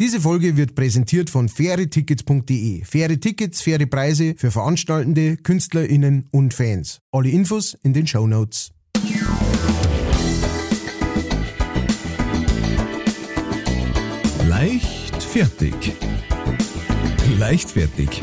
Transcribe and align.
Diese 0.00 0.18
Folge 0.18 0.56
wird 0.56 0.74
präsentiert 0.74 1.28
von 1.28 1.50
fairetickets.de. 1.50 2.84
Faire 2.86 3.20
Tickets, 3.20 3.60
faire 3.60 3.84
Preise 3.84 4.34
für 4.34 4.50
Veranstaltende, 4.50 5.36
KünstlerInnen 5.36 6.26
und 6.30 6.54
Fans. 6.54 7.02
Alle 7.12 7.28
Infos 7.28 7.76
in 7.82 7.92
den 7.92 8.06
Show 8.06 8.26
Notes. 8.26 8.70
Leicht 14.48 15.22
fertig. 15.22 15.74
Leichtfertig. 17.38 18.22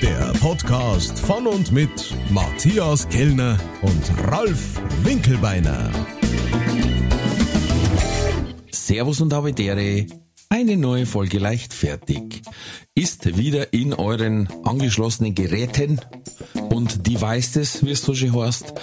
Der 0.00 0.32
Podcast 0.40 1.20
von 1.20 1.46
und 1.46 1.72
mit 1.72 2.16
Matthias 2.30 3.06
Kellner 3.10 3.58
und 3.82 4.30
Ralf 4.30 4.80
Winkelbeiner. 5.02 5.90
Servus 8.74 9.20
und 9.20 9.32
Habitäre. 9.32 10.06
Eine 10.50 10.76
neue 10.76 11.06
Folge 11.06 11.38
Leichtfertig 11.38 12.42
ist 12.94 13.36
wieder 13.36 13.72
in 13.72 13.94
euren 13.94 14.48
angeschlossenen 14.64 15.34
Geräten 15.34 16.00
und 16.70 17.06
Devices, 17.06 17.84
wie 17.84 17.92
es 17.92 18.02
so 18.02 18.14
schön 18.14 18.34
heißt. 18.34 18.74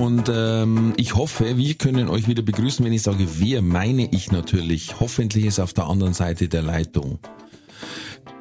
Und 0.00 0.30
ähm, 0.32 0.94
ich 0.96 1.14
hoffe, 1.14 1.56
wir 1.58 1.74
können 1.74 2.08
euch 2.08 2.26
wieder 2.26 2.42
begrüßen. 2.42 2.84
Wenn 2.84 2.92
ich 2.92 3.02
sage 3.02 3.38
wir, 3.38 3.62
meine 3.62 4.08
ich 4.10 4.32
natürlich. 4.32 5.00
Hoffentlich 5.00 5.44
ist 5.44 5.60
auf 5.60 5.72
der 5.74 5.86
anderen 5.86 6.14
Seite 6.14 6.48
der 6.48 6.62
Leitung 6.62 7.18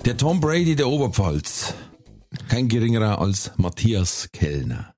der 0.06 0.18
Tom 0.18 0.40
Brady 0.40 0.76
der 0.76 0.88
Oberpfalz. 0.88 1.73
Kein 2.48 2.68
geringerer 2.68 3.20
als 3.20 3.52
Matthias 3.58 4.30
Kellner. 4.31 4.94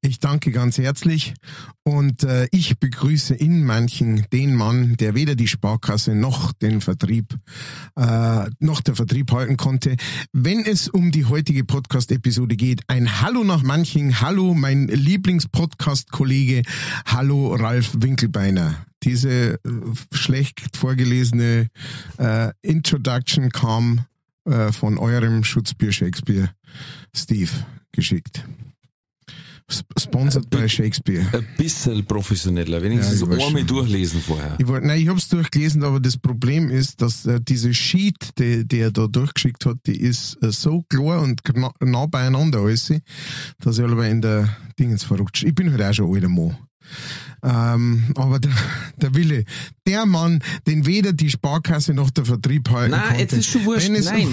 Ich 0.00 0.20
danke 0.20 0.50
ganz 0.50 0.78
herzlich 0.78 1.34
und 1.82 2.24
äh, 2.24 2.48
ich 2.50 2.78
begrüße 2.78 3.34
in 3.34 3.64
manchen 3.64 4.26
den 4.32 4.54
Mann, 4.54 4.96
der 4.96 5.14
weder 5.14 5.34
die 5.34 5.48
Sparkasse 5.48 6.14
noch 6.14 6.52
den 6.52 6.80
Vertrieb 6.80 7.36
äh, 7.96 8.46
noch 8.58 8.80
der 8.80 8.94
Vertrieb 8.94 9.32
halten 9.32 9.56
konnte. 9.56 9.96
Wenn 10.32 10.64
es 10.64 10.88
um 10.88 11.10
die 11.10 11.26
heutige 11.26 11.64
Podcast-Episode 11.64 12.56
geht, 12.56 12.82
ein 12.88 13.20
Hallo 13.20 13.44
nach 13.44 13.62
manchen, 13.62 14.20
Hallo 14.20 14.54
mein 14.54 14.88
Lieblingspodcast-Kollege, 14.88 16.62
Hallo 17.06 17.54
Ralf 17.54 17.92
Winkelbeiner. 17.98 18.84
Diese 19.02 19.54
äh, 19.54 19.58
schlecht 20.12 20.76
vorgelesene 20.76 21.68
äh, 22.18 22.50
Introduction 22.62 23.50
kam 23.50 24.06
äh, 24.46 24.72
von 24.72 24.98
eurem 24.98 25.44
Schutzbier 25.44 25.92
Shakespeare, 25.92 26.50
Steve, 27.14 27.50
geschickt. 27.92 28.44
Sponsored 29.98 30.50
by 30.50 30.68
Shakespeare. 30.68 31.26
Ein 31.32 31.46
bisschen 31.56 32.04
professioneller, 32.04 32.82
wenigstens 32.82 33.20
Ja, 33.20 33.26
einmal 33.26 33.40
schon. 33.40 33.66
durchlesen 33.66 34.20
vorher. 34.20 34.56
Ich 34.58 34.66
wollte, 34.66 34.86
nein, 34.86 35.00
ich 35.00 35.08
habe 35.08 35.18
es 35.18 35.26
durchgelesen, 35.28 35.82
aber 35.82 36.00
das 36.00 36.18
Problem 36.18 36.68
ist, 36.70 37.00
dass 37.00 37.24
äh, 37.24 37.40
diese 37.42 37.72
Sheet, 37.72 38.38
die, 38.38 38.66
die 38.68 38.80
er 38.80 38.90
da 38.90 39.06
durchgeschickt 39.06 39.64
hat, 39.64 39.78
die 39.86 39.98
ist 39.98 40.36
äh, 40.42 40.52
so 40.52 40.82
klar 40.82 41.22
und 41.22 41.42
gna- 41.44 41.72
nah 41.82 42.04
beieinander 42.06 42.60
alles, 42.60 42.92
dass 43.60 43.78
ich 43.78 43.84
aber 43.84 44.06
in 44.06 44.20
der 44.20 44.54
Dingens 44.78 45.02
verrutscht. 45.04 45.44
Ich 45.44 45.54
bin 45.54 45.70
halt 45.72 45.82
auch 45.82 45.94
schon 45.94 46.14
alter 46.14 46.28
Mann. 46.28 46.56
Ähm, 47.42 48.12
aber 48.16 48.38
der, 48.40 48.52
der 49.00 49.14
Wille, 49.14 49.44
der 49.86 50.04
Mann, 50.04 50.42
den 50.66 50.84
weder 50.84 51.14
die 51.14 51.30
Sparkasse 51.30 51.94
noch 51.94 52.10
der 52.10 52.26
Vertrieb 52.26 52.68
halten 52.70 52.90
Nein, 52.90 53.00
konnte. 53.02 53.20
jetzt 53.22 53.32
ist 53.32 53.46
schon 53.48 53.64
wurscht. 53.64 53.88
Nein. 53.88 54.28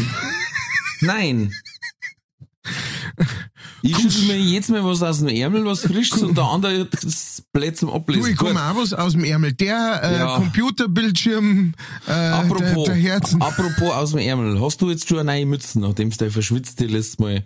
Nein. 1.01 1.51
Ich 3.81 3.97
schüttel 3.97 4.23
mir 4.27 4.37
jetzt 4.37 4.69
mal 4.69 4.83
was 4.85 5.01
aus 5.01 5.19
dem 5.19 5.29
Ärmel, 5.29 5.65
was 5.65 5.81
frisches 5.81 6.21
und 6.21 6.37
der 6.37 6.43
andere 6.45 6.85
das 6.85 7.43
Blatt 7.51 7.77
zum 7.77 7.89
Ablesen. 7.89 8.23
Du, 8.23 8.29
ich 8.29 8.37
komme 8.37 8.61
auch 8.61 8.75
was 8.75 8.93
aus 8.93 9.13
dem 9.13 9.23
Ärmel. 9.23 9.53
Der 9.53 9.99
äh, 10.03 10.17
Ja. 10.19 10.35
Computerbildschirm, 10.35 11.73
äh, 12.07 12.11
Apropos, 12.11 12.85
der, 12.85 12.93
der 12.93 12.95
Herzen. 12.95 13.41
apropos 13.41 13.91
aus 13.93 14.11
dem 14.11 14.19
Ärmel, 14.19 14.61
hast 14.61 14.81
du 14.81 14.89
jetzt 14.91 15.07
schon 15.09 15.17
eine 15.19 15.31
neue 15.31 15.45
Mütze, 15.47 15.79
nachdem 15.79 16.11
du 16.11 16.17
dein 16.17 16.31
verschwitzte 16.31 16.85
letztes 16.85 17.17
Mal 17.19 17.43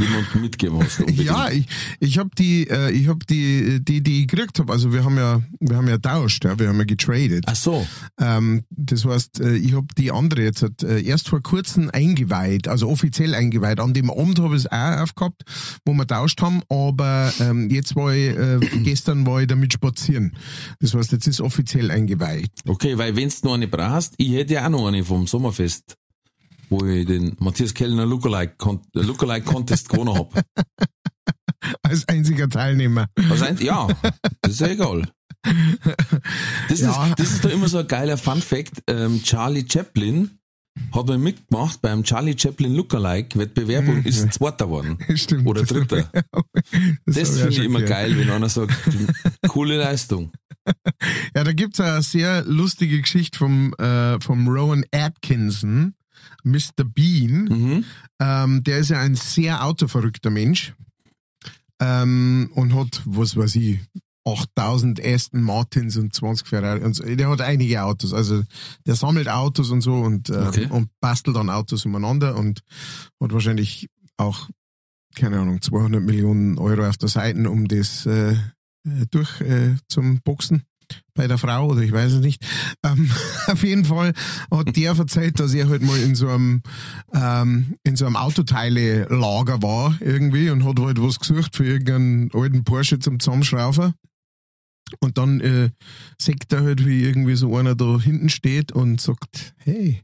jemand 0.00 0.34
mitgegeben 0.34 0.82
hast? 0.82 1.00
unbedingt? 1.00 1.26
Ja, 1.26 1.50
ich, 1.50 1.66
ich 2.00 2.18
habe 2.18 2.30
die, 2.38 2.68
äh, 2.68 2.90
ich 2.90 3.08
habe 3.08 3.24
die, 3.28 3.80
die, 3.82 4.02
die 4.02 4.22
ich 4.22 4.28
gekriegt 4.28 4.58
habe. 4.58 4.72
Also 4.72 4.92
wir 4.92 5.04
haben 5.04 5.16
ja, 5.16 5.42
wir 5.60 5.76
haben 5.76 5.88
ja 5.88 5.98
tauscht, 5.98 6.44
ja, 6.44 6.58
wir 6.58 6.68
haben 6.68 6.78
ja 6.78 6.84
getradet. 6.84 7.44
Ach 7.46 7.56
so. 7.56 7.86
Ähm, 8.20 8.64
das 8.70 9.04
heißt, 9.04 9.40
äh, 9.40 9.56
ich 9.56 9.74
habe 9.74 9.86
die 9.96 10.12
andere 10.12 10.42
jetzt 10.42 10.62
halt, 10.62 10.82
äh, 10.82 11.00
erst 11.02 11.28
vor 11.28 11.40
kurzem 11.40 11.90
eingeweiht, 11.90 12.68
also 12.68 12.88
offiziell 12.88 13.34
eingeweiht. 13.34 13.80
An 13.80 13.94
dem 13.94 14.10
Abend 14.10 14.38
habe 14.38 14.56
ich 14.56 14.64
es 14.64 14.72
auch 14.72 15.02
aufgehabt, 15.02 15.42
wo 15.84 15.94
wir 15.94 16.06
tauscht 16.06 16.40
haben, 16.42 16.62
aber 16.68 17.32
ähm, 17.40 17.70
jetzt 17.70 17.96
war 17.96 18.14
ich, 18.14 18.36
äh, 18.36 18.58
gestern 18.82 19.26
war 19.26 19.40
ich 19.40 19.46
damit 19.46 19.72
spazieren. 19.72 20.36
Das 20.80 20.94
heißt, 20.94 21.12
jetzt 21.12 21.26
ist 21.26 21.40
offiziell 21.40 21.90
eingeweiht. 21.90 22.50
Okay, 22.66 22.98
weil 22.98 23.16
wenn's 23.16 23.42
noch 23.42 23.54
eine 23.54 23.68
brauchst, 23.68 24.14
ich 24.18 24.32
hätte 24.32 24.54
ja 24.54 24.66
auch 24.66 24.70
noch 24.70 24.86
eine 24.86 25.04
vom 25.04 25.26
Sommerfest, 25.26 25.96
wo 26.68 26.84
ich 26.86 27.06
den 27.06 27.36
Matthias 27.40 27.74
Kellner 27.74 28.06
Lookalike, 28.06 28.54
Con 28.58 28.80
Lookalike 28.92 29.44
Contest 29.46 29.88
gewonnen 29.88 30.14
hab. 30.14 30.32
Als 31.82 32.06
einziger 32.08 32.48
Teilnehmer. 32.48 33.06
Was 33.28 33.42
ein, 33.42 33.58
ja, 33.58 33.88
das 34.42 34.52
ist 34.52 34.60
ja 34.60 34.68
egal. 34.68 35.08
Das, 36.68 36.80
Ja. 36.80 37.06
ist, 37.08 37.18
das 37.18 37.30
ist 37.32 37.44
doch 37.44 37.50
immer 37.50 37.68
so 37.68 37.78
ein 37.78 37.86
geiler 37.88 38.16
Fun 38.16 38.40
Fact. 38.40 38.82
Ähm, 38.88 39.22
Charlie 39.22 39.64
Chaplin 39.70 40.38
hat 40.92 41.06
mal 41.06 41.18
mitgemacht 41.18 41.80
beim 41.80 42.04
Charlie 42.04 42.36
Chaplin 42.38 42.74
Lookalike 42.74 43.38
Wettbewerb 43.38 43.88
und 43.88 44.04
ist 44.06 44.32
Zweiter 44.34 44.66
geworden. 44.66 44.98
Stimmt. 45.16 45.46
Oder 45.46 45.60
das 45.62 45.68
Dritter. 45.70 46.10
Das 47.06 47.30
auch 47.30 47.34
finde 47.34 47.48
ich 47.50 47.58
immer 47.60 47.80
gehört. 47.80 47.88
geil, 47.90 48.18
wenn 48.18 48.30
einer 48.30 48.48
sagt, 48.48 48.74
coole 49.48 49.78
Leistung. 49.78 50.32
Ja, 51.34 51.44
da 51.44 51.52
gibt's 51.52 51.80
eine 51.80 52.02
sehr 52.02 52.44
lustige 52.44 53.00
Geschichte 53.00 53.38
vom, 53.38 53.72
äh, 53.74 54.20
vom 54.20 54.46
Rowan 54.48 54.84
Atkinson, 54.92 55.94
Mr. 56.44 56.84
Bean. 56.84 57.44
Mhm. 57.44 57.84
Ähm, 58.20 58.64
der 58.64 58.78
ist 58.78 58.90
ja 58.90 59.00
ein 59.00 59.14
sehr 59.14 59.64
autoverrückter 59.64 60.30
Mensch 60.30 60.74
ähm, 61.80 62.50
und 62.54 62.74
hat, 62.74 63.02
was 63.04 63.36
weiß 63.36 63.56
ich, 63.56 63.80
8000 64.24 65.04
Aston 65.04 65.40
Martins 65.42 65.96
und 65.96 66.12
20 66.12 66.48
Ferrari 66.48 66.82
und 66.82 66.94
so. 66.94 67.04
Der 67.04 67.28
hat 67.28 67.40
einige 67.40 67.84
Autos. 67.84 68.12
Also 68.12 68.42
der 68.84 68.96
sammelt 68.96 69.28
Autos 69.28 69.70
und 69.70 69.82
so 69.82 69.94
und, 70.00 70.30
äh, 70.30 70.46
Okay. 70.48 70.66
und 70.68 70.88
bastelt 71.00 71.36
dann 71.36 71.48
Autos 71.50 71.84
umeinander 71.86 72.36
und 72.36 72.60
hat 73.20 73.32
wahrscheinlich 73.32 73.88
auch, 74.16 74.48
keine 75.14 75.38
Ahnung, 75.38 75.62
200 75.62 76.02
Millionen 76.02 76.58
Euro 76.58 76.88
auf 76.88 76.96
der 76.96 77.08
Seite, 77.08 77.48
um 77.48 77.68
das 77.68 78.04
äh, 78.06 78.32
äh, 78.32 79.06
durch 79.10 79.40
äh, 79.42 79.76
zum 79.88 80.20
Boxen 80.22 80.64
bei 81.14 81.26
der 81.26 81.38
Frau 81.38 81.68
oder 81.68 81.80
ich 81.80 81.92
weiß 81.92 82.12
es 82.14 82.20
nicht. 82.20 82.44
Ähm, 82.84 83.10
auf 83.46 83.62
jeden 83.62 83.84
Fall 83.84 84.12
hat 84.50 84.76
der 84.76 84.92
erzählt, 84.96 85.40
dass 85.40 85.54
er 85.54 85.68
halt 85.68 85.82
mal 85.82 85.98
in 85.98 86.14
so 86.14 86.28
einem 86.28 86.62
ähm, 87.12 87.76
in 87.82 87.96
so 87.96 88.06
einem 88.06 88.16
Autoteile-Lager 88.16 89.62
war 89.62 89.96
irgendwie 90.00 90.50
und 90.50 90.64
hat 90.64 90.78
halt 90.78 91.02
was 91.02 91.18
gesucht 91.18 91.56
für 91.56 91.64
irgendeinen 91.64 92.30
alten 92.32 92.64
Porsche 92.64 92.98
zum 92.98 93.20
Zusammenschrauben. 93.20 93.94
Und 95.00 95.18
dann 95.18 95.40
äh, 95.40 95.70
sagt 96.18 96.52
er 96.52 96.62
halt, 96.62 96.86
wie 96.86 97.02
irgendwie 97.02 97.34
so 97.34 97.56
einer 97.56 97.74
da 97.74 97.98
hinten 97.98 98.28
steht 98.28 98.70
und 98.70 99.00
sagt, 99.00 99.54
hey, 99.58 100.02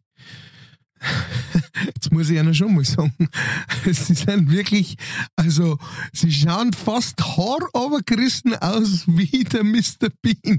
jetzt 1.87 2.13
muss 2.13 2.31
ich 2.31 2.39
einer 2.39 2.55
schon 2.55 2.75
mal 2.75 2.85
sagen, 2.85 3.13
sie 3.85 4.15
sind 4.15 4.51
wirklich, 4.51 4.97
also 5.37 5.79
sie 6.13 6.33
schauen 6.33 6.73
fast 6.73 7.21
haarabergerissen 7.21 8.55
aus 8.57 9.05
wie 9.07 9.45
der 9.45 9.65
Mr. 9.65 10.09
Bean. 10.21 10.59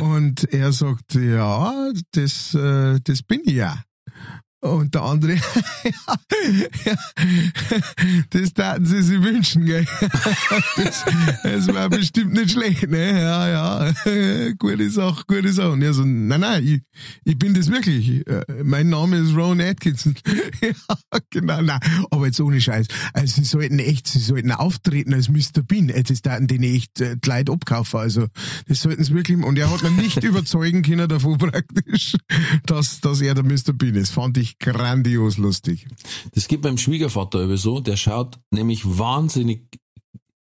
Und 0.00 0.52
er 0.52 0.72
sagt, 0.72 1.14
ja, 1.14 1.90
das, 2.12 2.54
äh, 2.54 3.00
das 3.02 3.22
bin 3.22 3.40
ich 3.44 3.54
ja. 3.54 3.82
Und 4.60 4.92
der 4.92 5.02
andere, 5.02 5.34
ja, 5.84 6.94
das 8.30 8.52
taten 8.54 8.86
sie 8.86 9.02
sich 9.02 9.22
wünschen, 9.22 9.64
gell. 9.64 9.86
Das, 10.76 11.04
das 11.44 11.68
war 11.68 11.88
bestimmt 11.88 12.32
nicht 12.32 12.50
schlecht, 12.50 12.88
ne? 12.90 13.20
Ja, 13.20 13.48
ja, 13.48 14.52
gute 14.58 14.90
Sache, 14.90 15.22
gute 15.28 15.52
Sache. 15.52 15.70
Und 15.70 15.82
er 15.82 15.94
so, 15.94 16.04
nein, 16.04 16.40
nein, 16.40 16.66
ich, 16.66 16.80
ich 17.24 17.38
bin 17.38 17.54
das 17.54 17.70
wirklich. 17.70 18.26
Äh, 18.26 18.44
Mein 18.64 18.88
Name 18.88 19.18
ist 19.18 19.36
Ron 19.36 19.60
Atkinson. 19.60 20.16
ja, 20.60 20.72
genau, 21.30 21.62
nein, 21.62 21.78
aber 22.10 22.26
jetzt 22.26 22.40
ohne 22.40 22.60
Scheiß. 22.60 22.88
Also 23.12 23.36
sie 23.36 23.44
sollten 23.44 23.78
echt, 23.78 24.08
sie 24.08 24.18
sollten 24.18 24.50
auftreten 24.50 25.14
als 25.14 25.28
Mr. 25.28 25.62
Bean. 25.62 25.88
Äh, 25.88 26.02
Das 26.02 26.20
taten 26.22 26.48
den 26.48 26.64
echt 26.64 27.00
äh, 27.00 27.16
Leute 27.24 27.52
abkaufen. 27.52 28.00
Also, 28.00 28.26
das 28.66 28.80
sollten 28.80 29.04
sie 29.04 29.14
wirklich, 29.14 29.38
und 29.38 29.56
er 29.56 29.70
hat 29.70 29.84
mir 29.84 29.90
nicht 29.92 30.22
überzeugen 30.24 30.82
können 30.82 31.08
davon 31.08 31.38
praktisch, 31.38 32.16
dass, 32.66 33.00
dass 33.00 33.20
er 33.20 33.34
der 33.34 33.44
Mr. 33.44 33.72
Bean 33.72 33.94
ist. 33.94 34.10
Fand 34.10 34.36
ich 34.36 34.47
grandios 34.58 35.36
lustig. 35.36 35.86
Das 36.34 36.48
geht 36.48 36.62
beim 36.62 36.78
Schwiegervater 36.78 37.42
über 37.42 37.56
so, 37.56 37.80
der 37.80 37.96
schaut 37.96 38.38
nämlich 38.50 38.82
wahnsinnig 38.84 39.62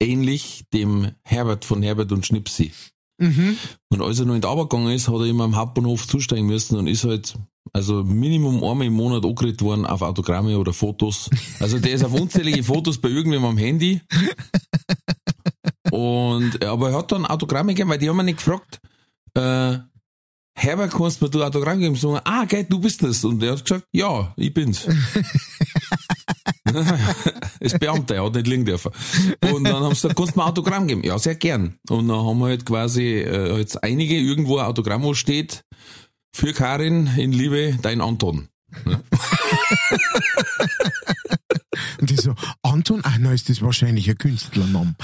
ähnlich 0.00 0.64
dem 0.72 1.12
Herbert 1.22 1.64
von 1.64 1.82
Herbert 1.82 2.12
und 2.12 2.26
Schnipsi. 2.26 2.72
Mhm. 3.18 3.56
Und 3.88 4.02
als 4.02 4.18
er 4.20 4.26
noch 4.26 4.34
in 4.34 4.42
die 4.42 4.46
Arbeit 4.46 4.70
gegangen 4.70 4.92
ist, 4.92 5.08
hat 5.08 5.14
er 5.14 5.26
immer 5.26 5.44
am 5.44 5.56
Hauptbahnhof 5.56 6.06
zusteigen 6.06 6.46
müssen 6.46 6.76
und 6.76 6.86
ist 6.86 7.04
halt, 7.04 7.34
also 7.72 8.04
Minimum 8.04 8.62
einmal 8.62 8.86
im 8.86 8.92
Monat 8.92 9.24
angeredet 9.24 9.62
worden 9.62 9.86
auf 9.86 10.02
Autogramme 10.02 10.58
oder 10.58 10.72
Fotos. 10.72 11.30
Also 11.58 11.78
der 11.78 11.92
ist 11.92 12.04
auf 12.04 12.12
unzählige 12.12 12.62
Fotos 12.62 12.98
bei 12.98 13.08
irgendwem 13.08 13.44
am 13.44 13.56
Handy. 13.56 14.00
Und, 15.90 16.62
aber 16.64 16.90
er 16.90 16.98
hat 16.98 17.12
dann 17.12 17.24
Autogramme 17.24 17.72
gegeben, 17.72 17.90
weil 17.90 17.98
die 17.98 18.08
haben 18.08 18.20
ihn 18.20 18.26
nicht 18.26 18.38
gefragt, 18.38 18.80
äh, 19.34 19.78
Herbert, 20.58 20.92
kannst 20.92 21.20
du 21.20 21.26
mir 21.26 21.30
du 21.30 21.44
Autogramm 21.44 21.78
geben? 21.78 21.96
So, 21.96 22.18
ah, 22.24 22.44
geil, 22.46 22.66
du 22.68 22.80
bist 22.80 23.02
das. 23.02 23.22
Und 23.24 23.42
er 23.42 23.52
hat 23.52 23.64
gesagt, 23.64 23.84
ja, 23.92 24.32
ich 24.36 24.54
bin's. 24.54 24.86
ist 27.60 27.78
Beamter, 27.78 28.16
er 28.16 28.24
hat 28.24 28.34
nicht 28.34 28.46
liegen 28.46 28.64
dürfen. 28.64 28.90
Und 29.52 29.64
dann 29.64 29.74
haben 29.74 29.94
sie 29.94 30.08
gesagt, 30.08 30.16
kannst 30.16 30.34
du 30.34 30.38
mir 30.38 30.44
ein 30.44 30.50
Autogramm 30.50 30.86
geben? 30.88 31.02
Ja, 31.04 31.18
sehr 31.18 31.34
gern. 31.34 31.76
Und 31.88 32.08
dann 32.08 32.16
haben 32.24 32.38
wir 32.38 32.46
halt 32.46 32.64
quasi 32.64 33.18
äh, 33.20 33.58
jetzt 33.58 33.82
einige 33.84 34.16
irgendwo 34.16 34.56
ein 34.58 34.66
Autogramm, 34.66 35.02
wo 35.02 35.12
steht, 35.14 35.62
für 36.34 36.52
Karin 36.52 37.06
in 37.16 37.32
Liebe, 37.32 37.78
dein 37.82 38.00
Anton. 38.00 38.48
Und 42.00 42.10
die 42.10 42.16
so, 42.16 42.34
Anton, 42.62 43.00
ach 43.02 43.18
nein, 43.18 43.34
ist 43.34 43.48
das 43.48 43.62
wahrscheinlich 43.62 44.08
ein 44.08 44.18
Künstlername. 44.18 44.94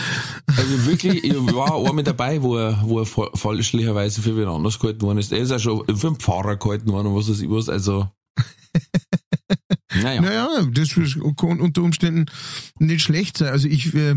Also 0.46 0.86
wirklich, 0.86 1.24
ich 1.24 1.34
war 1.54 1.72
auch 1.72 1.92
mit 1.92 2.06
dabei, 2.06 2.42
wo 2.42 2.56
er, 2.56 2.82
wo 2.84 3.00
er 3.00 3.06
falschlicherweise 3.06 4.22
für 4.22 4.36
wen 4.36 4.48
anders 4.48 4.78
gehalten 4.78 5.02
worden 5.02 5.18
ist. 5.18 5.32
Er 5.32 5.38
ist 5.38 5.52
auch 5.52 5.58
schon 5.58 5.96
für 5.96 6.06
einen 6.08 6.16
Pfarrer 6.16 6.56
gehalten 6.56 6.90
worden 6.90 7.08
und 7.08 7.16
was 7.16 7.28
weiß 7.28 7.40
ich 7.40 7.50
was, 7.50 7.68
also. 7.68 8.08
Naja. 10.02 10.20
naja, 10.22 10.62
das 10.72 10.94
kann 11.36 11.60
unter 11.60 11.82
Umständen 11.82 12.26
nicht 12.78 13.02
schlecht 13.02 13.36
sein. 13.36 13.48
Also 13.48 13.68
ich, 13.68 13.94
äh, 13.94 14.14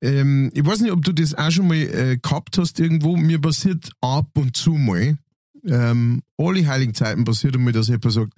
ähm, 0.00 0.50
ich 0.54 0.64
weiß 0.64 0.80
nicht, 0.80 0.92
ob 0.92 1.04
du 1.04 1.12
das 1.12 1.34
auch 1.34 1.50
schon 1.50 1.66
mal 1.66 1.76
äh, 1.76 2.18
gehabt 2.22 2.58
hast 2.58 2.78
irgendwo. 2.78 3.16
Mir 3.16 3.40
passiert 3.40 3.90
ab 4.00 4.28
und 4.34 4.56
zu 4.56 4.72
mal, 4.72 5.18
ähm, 5.64 6.22
alle 6.38 6.66
heiligen 6.66 6.94
Zeiten 6.94 7.24
passiert 7.24 7.56
einmal, 7.56 7.72
dass 7.72 7.88
jemand 7.88 8.12
sagt, 8.12 8.32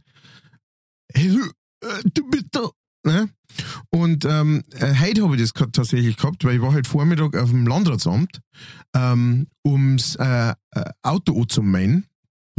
hey, 1.12 1.29
du, 1.29 1.44
äh, 1.87 2.03
du 2.15 2.31
bist 2.31 2.47
da. 2.53 2.70
Ne? 3.08 3.31
Und 3.88 4.26
ähm, 4.26 4.62
äh, 4.72 4.94
heute 5.00 5.22
habe 5.22 5.37
ich 5.37 5.40
das 5.40 5.52
tatsächlich 5.72 6.19
gehabt, 6.19 6.44
weil 6.44 6.56
ich 6.56 6.62
war 6.62 6.75
heute 6.75 6.88
Vormittag 6.88 7.34
auf 7.37 7.49
dem 7.49 7.66
Landratsamt, 7.66 8.40
ähm, 8.94 9.46
ums 9.66 10.14
äh, 10.16 10.50
äh 10.50 10.55
Auto 11.02 11.43
zu 11.46 11.62
meinen. 11.62 12.05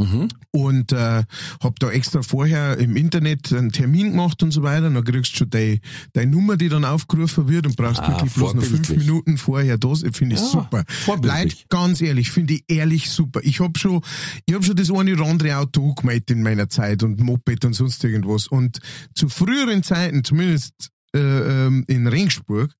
Mhm. 0.00 0.28
Und 0.50 0.92
äh, 0.92 1.24
hab 1.62 1.78
da 1.78 1.90
extra 1.90 2.22
vorher 2.22 2.78
im 2.78 2.96
Internet 2.96 3.52
einen 3.52 3.70
Termin 3.70 4.12
gemacht 4.12 4.42
und 4.42 4.50
so 4.50 4.62
weiter. 4.62 4.90
Dann 4.90 5.04
kriegst 5.04 5.34
du 5.34 5.38
schon 5.38 5.50
deine, 5.50 5.80
deine 6.14 6.30
Nummer, 6.30 6.56
die 6.56 6.70
dann 6.70 6.86
aufgerufen 6.86 7.48
wird 7.48 7.66
und 7.66 7.76
brauchst 7.76 8.00
ah, 8.00 8.08
wirklich 8.08 8.32
bloß 8.32 8.54
noch 8.54 8.62
fünf 8.62 8.88
Minuten 8.90 9.36
vorher 9.36 9.76
da. 9.76 9.94
Finde 10.12 10.36
ich 10.36 10.40
ja, 10.40 10.46
super. 10.46 10.84
Leute, 11.06 11.56
ganz 11.68 12.00
ehrlich, 12.00 12.30
finde 12.30 12.54
ich 12.54 12.64
ehrlich 12.68 13.10
super. 13.10 13.40
Ich 13.42 13.60
hab 13.60 13.76
schon, 13.76 14.00
ich 14.46 14.54
hab 14.54 14.64
schon 14.64 14.76
das 14.76 14.90
eine 14.90 15.12
oder 15.12 15.26
andere 15.26 15.56
Auto 15.58 15.94
gemeldet 15.94 16.30
in 16.30 16.42
meiner 16.42 16.68
Zeit 16.68 17.02
und 17.02 17.20
Moped 17.20 17.64
und 17.64 17.74
sonst 17.74 18.02
irgendwas. 18.02 18.46
Und 18.46 18.78
zu 19.14 19.28
früheren 19.28 19.82
Zeiten, 19.82 20.24
zumindest 20.24 20.90
äh, 21.14 21.18
ähm, 21.18 21.84
in 21.88 22.06
Ringsburg, 22.06 22.70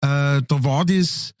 äh, 0.00 0.40
da 0.46 0.64
war 0.64 0.84
das 0.86 1.32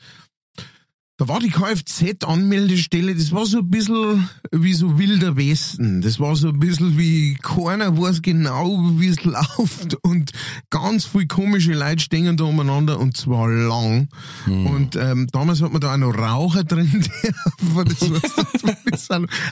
da 1.22 1.28
war 1.28 1.38
die 1.38 1.50
Kfz-Anmeldestelle, 1.50 3.14
das 3.14 3.30
war 3.30 3.46
so 3.46 3.58
ein 3.58 3.70
bisschen 3.70 4.28
wie 4.50 4.72
so 4.72 4.98
wilder 4.98 5.36
Westen. 5.36 6.00
Das 6.00 6.18
war 6.18 6.34
so 6.34 6.48
ein 6.48 6.58
bisschen 6.58 6.98
wie 6.98 7.38
keiner 7.40 7.96
weiß 7.96 8.22
genau, 8.22 8.76
wie 8.98 9.06
es 9.06 9.22
läuft 9.24 9.94
und 10.02 10.32
ganz 10.68 11.06
viele 11.06 11.28
komische 11.28 11.74
Leute 11.74 12.02
stehen 12.02 12.36
da 12.36 12.42
umeinander 12.42 12.98
und 12.98 13.16
zwar 13.16 13.48
lang. 13.48 14.08
Hm. 14.46 14.66
Und 14.66 14.96
ähm, 14.96 15.28
damals 15.30 15.62
hat 15.62 15.70
man 15.70 15.80
da 15.80 15.94
auch 15.94 15.98
noch 15.98 16.12
Raucher 16.12 16.64
drin. 16.64 16.90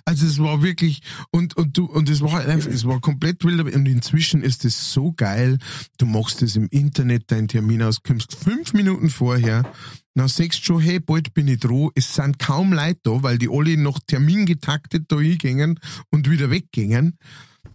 also 0.05 0.27
es 0.27 0.39
war 0.41 0.63
wirklich 0.65 1.03
und 1.31 1.57
und 1.57 1.79
du 1.79 1.85
und 1.85 2.09
es 2.11 2.21
war 2.21 2.33
halt 2.33 2.49
einfach, 2.49 2.71
es 2.71 2.85
war 2.85 3.01
komplett 3.01 3.45
wilder 3.45 3.73
und 3.73 3.87
inzwischen 3.87 4.43
ist 4.43 4.65
es 4.65 4.93
so 4.93 5.13
geil. 5.13 5.59
Du 5.99 6.07
machst 6.07 6.43
es 6.43 6.57
im 6.57 6.67
Internet 6.67 7.31
deinen 7.31 7.47
Termin 7.47 7.81
aus, 7.85 8.03
kommst 8.03 8.35
fünf 8.35 8.73
Minuten 8.73 9.09
vorher 9.09 9.71
dann 10.15 10.29
sagst 10.29 10.61
du 10.61 10.65
schon, 10.65 10.81
hey, 10.81 11.01
bald 11.01 11.35
bin 11.35 11.49
ich 11.49 11.61
dran. 11.61 11.91
Es 11.95 12.15
sind 12.15 12.39
kaum 12.39 12.73
Leute 12.73 13.01
da, 13.03 13.23
weil 13.23 13.39
die 13.39 13.49
alle 13.51 13.77
noch 13.77 14.01
Termin 14.07 14.47
getaktet 14.47 15.05
da 15.09 15.19
hingingen 15.19 15.79
und 16.11 16.29
wieder 16.29 16.51
weggingen. 16.51 17.19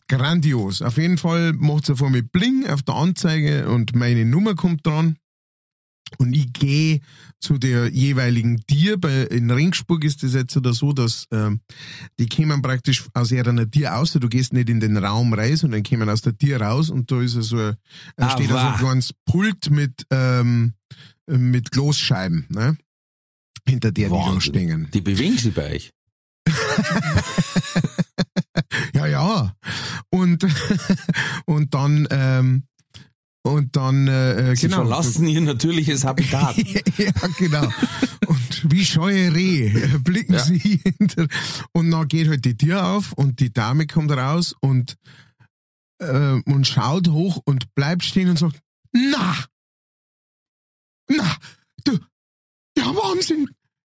Grandios. 0.08 0.82
Auf 0.82 0.98
jeden 0.98 1.18
Fall 1.18 1.54
macht 1.54 1.90
es 1.90 1.98
vor 1.98 2.10
mir 2.10 2.24
Bling 2.24 2.68
auf 2.68 2.84
der 2.84 2.96
Anzeige 2.96 3.70
und 3.70 3.96
meine 3.96 4.26
Nummer 4.26 4.56
kommt 4.56 4.86
dran. 4.86 5.18
Und 6.18 6.34
ich 6.34 6.54
gehe 6.54 7.02
zu 7.40 7.58
der 7.58 7.90
jeweiligen 7.90 8.66
Tier. 8.68 8.98
Bei, 8.98 9.24
in 9.24 9.50
Ringsburg 9.52 10.04
ist 10.04 10.24
das 10.24 10.34
jetzt 10.34 10.56
oder 10.56 10.74
so, 10.74 10.94
dass 10.94 11.26
äh, 11.32 11.52
die 12.20 12.28
kämen 12.28 12.62
praktisch 12.62 13.06
aus 13.14 13.32
ihrer 13.32 13.70
Tier 13.70 13.90
raus. 13.90 14.14
Du 14.14 14.30
gehst 14.30 14.54
nicht 14.54 14.70
in 14.70 14.80
den 14.80 14.98
Raum 14.98 15.34
rein, 15.34 15.58
sondern 15.58 15.84
kämen 15.84 16.10
aus 16.10 16.22
der 16.22 16.38
Tier 16.38 16.62
raus 16.62 16.90
und 16.90 17.12
da 17.12 17.22
ist 17.22 17.34
so, 17.34 17.58
ein, 17.58 17.76
ah, 18.18 18.30
steht 18.30 18.52
also 18.52 18.68
ein 18.68 18.78
kleines 18.78 19.14
Pult 19.26 19.70
mit 19.70 20.06
ähm, 20.12 20.74
mit 21.28 21.72
Glasscheiben, 21.72 22.46
ne? 22.50 22.78
Hinter 23.68 23.92
der 23.92 24.12
Wahnsinn. 24.12 24.54
die 24.54 24.60
stehen. 24.60 24.92
Die 24.94 25.02
bewegen 25.02 25.38
sich 25.38 25.54
bei 25.54 25.74
euch. 25.74 25.92
ja, 28.94 29.08
ja. 29.08 29.56
Und, 30.10 30.46
und 31.46 31.74
dann, 31.74 32.08
ähm, 32.12 32.64
und 33.46 33.76
dann, 33.76 34.08
äh, 34.08 34.56
Sie 34.56 34.64
genau. 34.64 34.78
verlassen 34.78 35.28
ihr 35.28 35.40
natürliches 35.40 36.04
Habitat. 36.04 36.58
ja, 36.98 37.12
genau. 37.38 37.70
Und 38.26 38.72
wie 38.72 38.84
scheue 38.84 39.36
Reh 39.36 39.70
blicken 40.00 40.34
ja. 40.34 40.40
sie 40.40 40.82
hinter. 40.84 41.28
Und 41.72 41.92
dann 41.92 42.08
geht 42.08 42.28
halt 42.28 42.44
die 42.44 42.58
Tür 42.58 42.88
auf 42.88 43.14
und 43.14 43.40
die 43.40 43.54
Dame 43.54 43.86
kommt 43.86 44.12
raus 44.12 44.56
und, 44.62 44.98
äh, 46.00 46.42
und 46.46 46.66
schaut 46.66 47.10
hoch 47.10 47.40
und 47.46 47.72
bleibt 47.76 48.04
stehen 48.04 48.30
und 48.30 48.40
sagt, 48.40 48.60
na, 48.92 49.36
na, 51.08 51.38
du, 51.84 52.00
ja 52.76 52.86
Wahnsinn, 52.96 53.48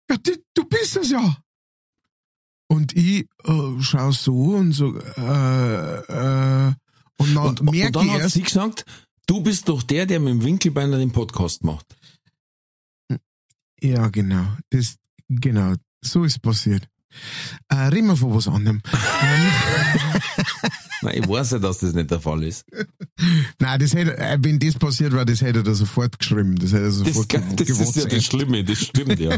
ja, 0.09 0.17
du, 0.17 0.31
du 0.53 0.65
bist 0.65 0.97
es 0.97 1.11
ja. 1.11 1.37
Und 2.67 2.93
ich 2.93 3.25
äh, 3.45 3.79
schau 3.79 4.11
so 4.11 4.55
und 4.55 4.73
so, 4.73 4.97
äh, 4.97 6.67
äh, 6.67 6.73
und 7.17 7.35
dann 7.35 7.45
und, 7.45 7.71
merke 7.71 7.99
und 7.99 8.09
dann 8.09 8.21
hat 8.21 8.29
sie 8.29 8.41
gesagt, 8.41 8.83
du 9.25 9.41
bist 9.41 9.69
doch 9.69 9.83
der, 9.83 10.05
der 10.05 10.19
mit 10.19 10.33
dem 10.33 10.43
Winkelbeiner 10.43 10.97
den 10.97 11.11
Podcast 11.11 11.63
macht. 11.63 11.95
Ja, 13.81 14.07
genau. 14.07 14.45
Das, 14.69 14.95
genau. 15.29 15.75
So 16.01 16.23
ist 16.23 16.41
passiert. 16.41 16.87
Äh, 17.69 17.75
reden 17.75 18.07
wir 18.07 18.17
von 18.17 18.33
was 18.33 18.47
anderem. 18.47 18.81
Nein, 21.01 21.23
ich 21.23 21.27
weiß 21.27 21.51
ja, 21.51 21.59
dass 21.59 21.79
das 21.79 21.93
nicht 21.93 22.11
der 22.11 22.19
Fall 22.19 22.43
ist. 22.43 22.65
Nein, 23.59 23.79
das 23.79 23.93
hätte, 23.93 24.17
äh, 24.17 24.37
wenn 24.41 24.59
das 24.59 24.75
passiert 24.75 25.13
war, 25.13 25.25
das 25.25 25.41
hätte 25.41 25.63
er 25.65 25.75
sofort 25.75 26.17
geschrieben. 26.19 26.55
Das 26.57 26.71
hätte 26.73 26.83
er 26.85 26.91
sofort 26.91 27.33
Das, 27.33 27.55
das 27.55 27.69
ist 27.69 27.95
ja 27.95 28.05
das 28.05 28.23
Schlimme, 28.23 28.63
das 28.63 28.79
stimmt 28.79 29.19
ja. 29.19 29.37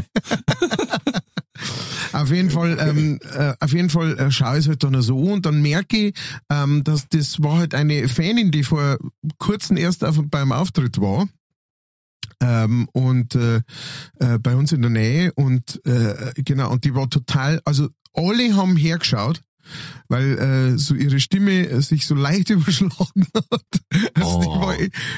auf 2.28 2.34
jeden 2.34 2.50
Fall, 2.50 2.76
ähm, 2.78 3.18
äh, 3.32 3.54
auf 3.58 3.72
jeden 3.72 3.88
Fall 3.88 4.18
äh, 4.18 4.30
schaue 4.30 4.58
ich 4.58 4.64
es 4.64 4.68
halt 4.68 4.84
dann 4.84 5.00
so 5.00 5.18
und 5.18 5.46
dann 5.46 5.62
merke 5.62 5.96
ich, 5.96 6.14
ähm, 6.50 6.84
dass 6.84 7.08
das 7.08 7.42
war 7.42 7.58
halt 7.58 7.74
eine 7.74 8.06
Fanin, 8.06 8.50
die 8.50 8.64
vor 8.64 8.98
kurzem 9.38 9.78
erst 9.78 10.04
auf, 10.04 10.20
beim 10.24 10.52
Auftritt 10.52 11.00
war. 11.00 11.26
Ähm, 12.40 12.88
und 12.92 13.34
äh, 13.34 13.62
äh, 14.18 14.38
bei 14.38 14.54
uns 14.54 14.72
in 14.72 14.82
der 14.82 14.90
Nähe. 14.90 15.32
Und 15.34 15.80
äh, 15.86 16.34
genau 16.36 16.70
und 16.70 16.84
die 16.84 16.94
war 16.94 17.08
total 17.08 17.60
also 17.64 17.88
alle 18.12 18.54
haben 18.54 18.76
hergeschaut 18.76 19.40
weil 20.08 20.38
äh, 20.38 20.78
so 20.78 20.94
ihre 20.94 21.20
Stimme 21.20 21.80
sich 21.82 22.06
so 22.06 22.14
leicht 22.14 22.50
überschlagen 22.50 23.26
hat. 23.34 23.64
Also 24.14 24.38
oh. 24.40 24.60
war, 24.60 24.76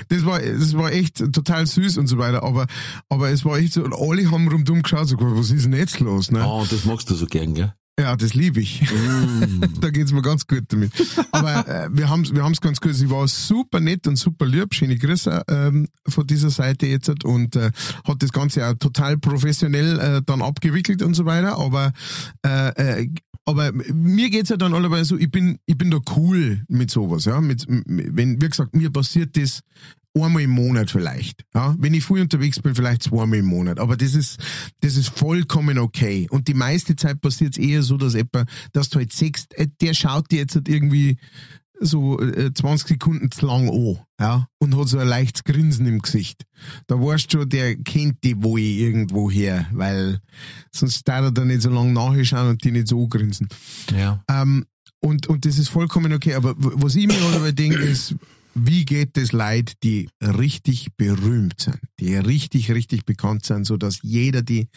das, 0.08 0.24
war, 0.24 0.40
das 0.40 0.74
war 0.76 0.92
echt 0.92 1.18
total 1.32 1.66
süß 1.66 1.98
und 1.98 2.06
so 2.06 2.18
weiter, 2.18 2.42
aber, 2.42 2.66
aber 3.08 3.30
es 3.30 3.44
war 3.44 3.58
echt 3.58 3.72
so, 3.72 3.84
alle 3.84 4.30
haben 4.30 4.48
rundum 4.48 4.82
geschaut, 4.82 5.08
so, 5.08 5.16
was 5.18 5.50
ist 5.50 5.64
denn 5.64 5.74
jetzt 5.74 6.00
los? 6.00 6.30
Ne? 6.30 6.44
Oh, 6.46 6.66
das 6.68 6.84
magst 6.84 7.10
du 7.10 7.14
so 7.14 7.26
gern, 7.26 7.54
gell? 7.54 7.74
Ja, 8.00 8.16
das 8.16 8.32
liebe 8.32 8.60
ich. 8.60 8.80
Mm. 8.80 9.62
da 9.80 9.90
geht's 9.90 10.10
mir 10.10 10.22
ganz 10.22 10.46
gut 10.46 10.64
damit. 10.68 10.90
Aber 11.32 11.68
äh, 11.68 11.88
wir 11.92 12.08
haben 12.08 12.24
wir 12.34 12.42
haben's 12.42 12.62
ganz 12.62 12.80
gut. 12.80 12.94
Sie 12.94 13.10
war 13.10 13.28
super 13.28 13.78
nett 13.78 14.06
und 14.06 14.16
super 14.16 14.46
lieb. 14.46 14.74
Schöne 14.74 14.96
Grüße 14.96 15.42
ähm, 15.48 15.86
von 16.08 16.26
dieser 16.26 16.48
Seite 16.48 16.86
jetzt 16.86 17.10
und 17.24 17.56
äh, 17.56 17.70
hat 18.04 18.22
das 18.22 18.32
Ganze 18.32 18.66
auch 18.66 18.74
total 18.74 19.18
professionell 19.18 20.00
äh, 20.00 20.22
dann 20.24 20.40
abgewickelt 20.40 21.02
und 21.02 21.12
so 21.12 21.26
weiter. 21.26 21.58
Aber 21.58 21.92
äh, 22.42 23.02
äh, 23.02 23.10
aber 23.44 23.72
mir 23.72 24.30
geht's 24.30 24.48
ja 24.48 24.56
dann 24.56 24.74
alleweil 24.74 25.04
so, 25.04 25.18
ich 25.18 25.30
bin, 25.30 25.58
ich 25.66 25.76
bin 25.76 25.90
da 25.90 25.98
cool 26.16 26.62
mit 26.68 26.90
sowas, 26.90 27.24
ja. 27.24 27.40
Mit, 27.40 27.66
wenn, 27.68 28.40
wie 28.40 28.48
gesagt, 28.48 28.76
mir 28.76 28.90
passiert 28.90 29.36
das 29.36 29.60
einmal 30.14 30.42
im 30.42 30.50
Monat 30.50 30.90
vielleicht. 30.90 31.44
Ja? 31.54 31.74
Wenn 31.78 31.94
ich 31.94 32.04
früh 32.04 32.20
unterwegs 32.20 32.60
bin, 32.60 32.74
vielleicht 32.74 33.04
zweimal 33.04 33.38
im 33.38 33.46
Monat. 33.46 33.78
Aber 33.78 33.96
das 33.96 34.14
ist, 34.14 34.38
das 34.80 34.96
ist 34.96 35.10
vollkommen 35.10 35.78
okay. 35.78 36.26
Und 36.30 36.48
die 36.48 36.54
meiste 36.54 36.96
Zeit 36.96 37.20
passiert 37.20 37.56
es 37.56 37.58
eher 37.58 37.82
so, 37.82 37.96
dass 37.96 38.14
etwa, 38.14 38.44
dass 38.72 38.88
du 38.88 38.98
halt 38.98 39.12
siehst, 39.12 39.54
äh, 39.54 39.68
der 39.80 39.94
schaut 39.94 40.30
dir 40.30 40.40
jetzt 40.40 40.54
halt 40.54 40.68
irgendwie 40.68 41.16
so 41.80 42.20
äh, 42.20 42.52
20 42.52 42.88
Sekunden 42.88 43.30
zu 43.30 43.46
lang 43.46 43.68
an, 43.68 43.98
ja, 44.20 44.46
und 44.58 44.76
hat 44.76 44.88
so 44.88 44.98
ein 44.98 45.08
leichtes 45.08 45.44
Grinsen 45.44 45.86
im 45.86 46.00
Gesicht. 46.00 46.44
Da 46.86 46.96
weißt 46.96 47.32
du 47.32 47.38
schon, 47.38 47.48
der 47.48 47.76
kennt 47.76 48.22
die 48.22 48.42
wohl 48.42 48.60
irgendwo 48.60 49.30
her, 49.30 49.66
weil 49.72 50.20
sonst 50.70 51.08
darf 51.08 51.22
er 51.22 51.30
da 51.32 51.44
nicht 51.44 51.62
so 51.62 51.70
lange 51.70 51.92
nachschauen 51.92 52.50
und 52.50 52.64
die 52.64 52.70
nicht 52.70 52.88
so 52.88 53.08
grinsen. 53.08 53.48
Ja. 53.96 54.22
Ähm, 54.28 54.66
und, 55.00 55.26
und 55.28 55.46
das 55.46 55.58
ist 55.58 55.70
vollkommen 55.70 56.12
okay, 56.12 56.34
aber 56.34 56.54
was 56.58 56.94
ich 56.94 57.06
mir 57.06 57.14
aber 57.34 57.52
denke, 57.52 57.78
ist, 57.78 58.14
wie 58.66 58.84
geht 58.84 59.16
es 59.16 59.32
Leid, 59.32 59.82
die 59.82 60.08
richtig 60.20 60.94
berühmt 60.96 61.60
sind, 61.60 61.80
die 61.98 62.14
richtig, 62.16 62.70
richtig 62.70 63.04
bekannt 63.04 63.44
sind, 63.44 63.64
so 63.64 63.76
dass 63.76 64.00
jeder 64.02 64.42
die, 64.42 64.68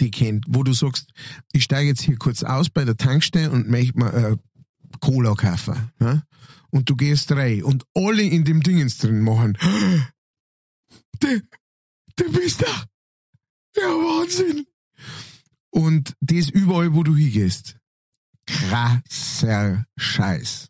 die 0.00 0.10
kennt, 0.10 0.44
wo 0.48 0.62
du 0.62 0.72
sagst, 0.72 1.12
ich 1.52 1.64
steige 1.64 1.88
jetzt 1.88 2.02
hier 2.02 2.16
kurz 2.16 2.42
aus 2.42 2.70
bei 2.70 2.84
der 2.84 2.96
Tankstelle 2.96 3.50
und 3.50 3.68
möchte 3.68 3.98
mal 3.98 4.14
äh, 4.14 4.36
Cola 5.00 5.34
kaufen. 5.34 5.92
Ja? 6.00 6.22
Und 6.70 6.88
du 6.88 6.96
gehst 6.96 7.30
rein 7.32 7.62
und 7.62 7.84
alle 7.94 8.22
in 8.22 8.44
dem 8.44 8.62
Dingens 8.62 8.98
drin 8.98 9.20
machen. 9.20 9.56
Du, 11.20 11.40
du 12.16 12.32
bist 12.32 12.62
da. 12.62 12.84
Ja, 13.76 13.86
Wahnsinn. 13.86 14.66
Und 15.70 16.16
das 16.20 16.48
überall, 16.48 16.94
wo 16.94 17.04
du 17.04 17.14
hingehst. 17.14 17.76
Krasser 18.44 19.86
Scheiß. 19.96 20.68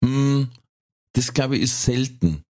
Mm, 0.00 0.44
Das 1.12 1.32
glaube 1.32 1.56
ich 1.56 1.62
ist 1.62 1.82
selten. 1.82 2.44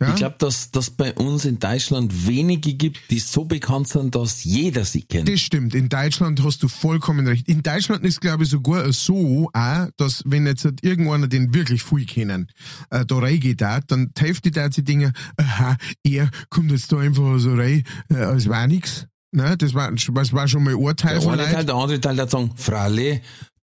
Ja? 0.00 0.10
Ich 0.10 0.16
glaube, 0.16 0.36
dass 0.38 0.70
dass 0.70 0.90
bei 0.90 1.12
uns 1.14 1.44
in 1.44 1.58
Deutschland 1.58 2.28
wenige 2.28 2.74
gibt, 2.74 3.10
die 3.10 3.18
so 3.18 3.44
bekannt 3.44 3.88
sind, 3.88 4.14
dass 4.14 4.44
jeder 4.44 4.84
sie 4.84 5.02
kennt. 5.02 5.28
Das 5.28 5.40
stimmt. 5.40 5.74
In 5.74 5.88
Deutschland 5.88 6.42
hast 6.44 6.62
du 6.62 6.68
vollkommen 6.68 7.26
recht. 7.26 7.48
In 7.48 7.62
Deutschland 7.62 8.04
ist, 8.04 8.20
glaube 8.20 8.44
ich, 8.44 8.50
sogar 8.50 8.92
so, 8.92 9.50
auch, 9.52 9.88
dass 9.96 10.22
wenn 10.24 10.46
jetzt 10.46 10.64
halt 10.64 10.84
irgendeiner 10.84 11.26
den 11.26 11.52
wirklich 11.52 11.82
viel 11.82 12.06
kennen, 12.06 12.46
äh, 12.90 13.04
da 13.04 13.16
reingeht, 13.16 13.62
auch, 13.62 13.80
dann 13.88 14.12
die 14.16 14.20
Hälfte 14.20 14.52
der 14.52 14.70
sie 14.70 14.84
Dinge, 14.84 15.12
aha, 15.36 15.76
er 16.04 16.30
kommt 16.48 16.70
jetzt 16.70 16.92
da 16.92 16.98
einfach 16.98 17.38
so 17.40 17.54
rein, 17.54 17.82
äh, 18.08 18.16
als 18.16 18.48
war 18.48 18.68
nix. 18.68 19.06
Ne, 19.30 19.58
das 19.58 19.74
war, 19.74 19.92
das 19.92 20.32
war 20.32 20.48
schon 20.48 20.64
mal 20.64 20.74
Urteil 20.74 21.14
Der 21.14 21.22
von 21.22 21.38
eine 21.38 21.52
Teil, 21.52 21.66
der 21.66 21.74
andere 21.74 22.00
Teil, 22.00 22.16
der 22.16 22.28
sagen, 22.28 22.52
Fralle, 22.56 23.20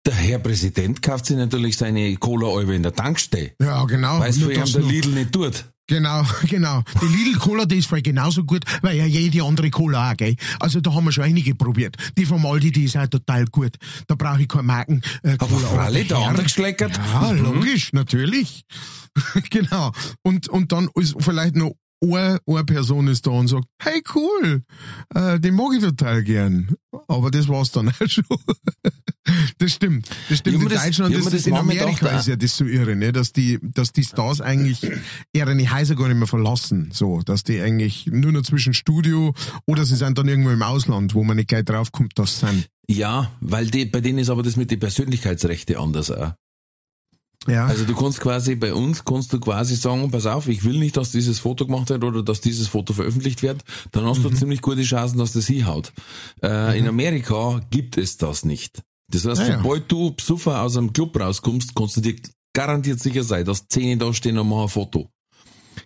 der 0.07 0.15
Herr 0.15 0.39
Präsident 0.39 1.03
kauft 1.03 1.27
sich 1.27 1.37
natürlich 1.37 1.77
seine 1.77 2.17
Cola-Albe 2.17 2.75
in 2.75 2.83
der 2.83 2.95
Tankstelle. 2.95 3.53
Ja, 3.61 3.85
genau. 3.85 4.21
Weißt 4.21 4.41
du, 4.41 4.49
wie 4.49 4.55
der. 4.55 4.65
Lidl 4.65 5.11
nicht 5.11 5.33
tut? 5.33 5.65
Genau, 5.91 6.23
genau. 6.49 6.83
Die 7.03 7.07
Lidl 7.07 7.39
Cola, 7.39 7.65
die 7.67 7.79
ist 7.79 7.89
voll 7.89 8.01
genauso 8.01 8.45
gut, 8.45 8.65
weil 8.81 8.97
ja 8.97 9.07
jede 9.07 9.43
andere 9.43 9.71
Cola 9.71 10.13
auch, 10.13 10.17
gell. 10.17 10.37
Also 10.61 10.81
da 10.81 10.95
haben 10.95 11.05
wir 11.05 11.13
schon 11.13 11.25
einige 11.25 11.55
probiert. 11.57 11.97
Die 12.17 12.25
vom 12.25 12.47
Aldi, 12.47 12.71
die 12.71 12.85
ist 12.85 12.97
auch 12.97 13.09
total 13.09 13.45
gut. 13.47 13.77
Da 14.07 14.15
brauche 14.15 14.41
ich 14.41 14.49
keine 14.49 14.63
Marken. 14.63 15.03
Äh, 15.25 15.33
Aber 15.33 15.49
Cola. 15.49 15.67
Fralle, 15.67 16.05
der 16.05 16.19
andere 16.19 16.45
geschleckert. 16.45 16.97
Ja, 16.97 17.33
logisch, 17.33 17.93
natürlich. 17.93 18.63
genau. 19.51 19.91
Und, 20.23 20.49
und 20.49 20.71
dann 20.71 20.89
ist 20.95 21.17
vielleicht 21.19 21.57
noch 21.57 21.73
eine, 22.03 22.39
eine 22.47 22.65
Person 22.65 23.09
ist 23.09 23.27
da 23.27 23.31
und 23.33 23.49
sagt, 23.49 23.67
hey 23.83 24.01
cool, 24.15 24.63
äh, 25.15 25.39
den 25.41 25.55
mag 25.55 25.73
ich 25.75 25.83
total 25.83 26.23
gern. 26.23 26.75
Aber 27.09 27.31
das 27.31 27.49
war's 27.49 27.73
dann 27.73 27.89
auch 28.01 28.07
schon. 28.07 28.25
Das 29.59 29.73
stimmt. 29.73 30.09
Das 30.29 30.39
stimmt. 30.39 30.63
In 30.63 30.69
das- 30.69 30.83
Deutschland 30.85 31.11
mir 31.15 31.19
es 31.21 31.31
das 31.31 31.47
in 31.47 31.55
Amerika 31.55 32.09
ist 32.19 32.27
ja 32.29 32.37
das 32.37 32.57
so 32.57 32.65
irre, 32.65 32.97
ne? 32.97 33.13
dass 33.13 33.33
die, 33.33 33.59
dass 33.63 33.93
die 33.93 34.03
Stars 34.05 34.41
eigentlich 34.41 34.83
ihre 35.33 35.71
Häuser 35.71 35.95
gar 35.95 36.09
nicht 36.09 36.17
mehr 36.17 36.27
verlassen. 36.27 36.91
So, 36.93 37.21
dass 37.23 37.45
die 37.45 37.61
eigentlich 37.61 38.07
nur 38.07 38.33
noch 38.33 38.43
zwischen 38.43 38.73
Studio 38.75 39.35
oder 39.67 39.85
sie 39.85 39.97
sind 39.97 40.17
dann 40.19 40.27
irgendwo 40.29 40.51
im 40.51 40.63
Ausland, 40.63 41.15
wo 41.15 41.23
man 41.25 41.37
nicht 41.37 41.49
gleich 41.49 41.65
draufkommt, 41.65 42.19
dass 42.19 42.41
sie 42.41 42.47
sind. 42.47 42.67
Ja, 42.89 43.31
weil 43.41 43.67
die, 43.71 43.85
bei 43.85 44.01
denen 44.01 44.19
ist 44.19 44.31
aber 44.31 44.43
das 44.43 44.57
mit 44.57 44.71
den 44.71 44.81
Persönlichkeitsrechten 44.81 45.77
anders 45.77 46.11
auch. 46.11 46.33
Ja. 47.47 47.67
Also 47.67 47.85
du 47.87 47.95
kannst 47.95 48.21
quasi, 48.21 48.55
bei 48.55 48.75
uns 48.75 49.03
kannst 49.05 49.33
du 49.33 49.41
quasi 49.41 49.75
sagen, 49.75 50.11
pass 50.11 50.27
auf, 50.27 50.47
ich 50.49 50.63
will 50.65 50.79
nicht, 50.79 50.97
dass 50.99 51.11
dieses 51.13 51.39
Foto 51.39 51.65
gemacht 51.67 51.89
wird 51.89 52.05
oder 52.05 52.23
dass 52.23 52.43
dieses 52.43 52.69
Foto 52.69 52.93
veröffentlicht 52.93 53.43
wird, 53.43 53.65
dann 53.93 54.05
hast 54.05 54.19
Mhm. 54.19 54.23
du 54.25 54.31
ziemlich 54.31 54.61
gute 54.61 54.83
Chancen, 54.83 55.19
dass 55.19 55.33
das 55.33 55.47
hinhaut. 55.47 55.93
Äh, 56.43 56.79
In 56.79 56.87
Amerika 56.87 57.61
gibt 57.71 57.97
es 57.97 58.19
das 58.19 58.45
nicht. 58.45 58.83
Das 59.11 59.25
heißt, 59.25 59.41
Ah, 59.43 59.49
ja. 59.49 59.59
sobald 59.63 59.91
du 59.91 60.11
Psuffer 60.13 60.63
aus 60.63 60.77
einem 60.77 60.93
Club 60.93 61.19
rauskommst, 61.19 61.75
kannst 61.75 61.97
du 61.97 62.01
dir 62.01 62.17
garantiert 62.53 63.01
sicher 63.01 63.23
sein, 63.25 63.45
dass 63.45 63.67
Zehn 63.69 63.99
da 63.99 64.13
stehen 64.13 64.39
und 64.39 64.49
machen 64.49 64.63
ein 64.63 64.69
Foto. 64.69 65.09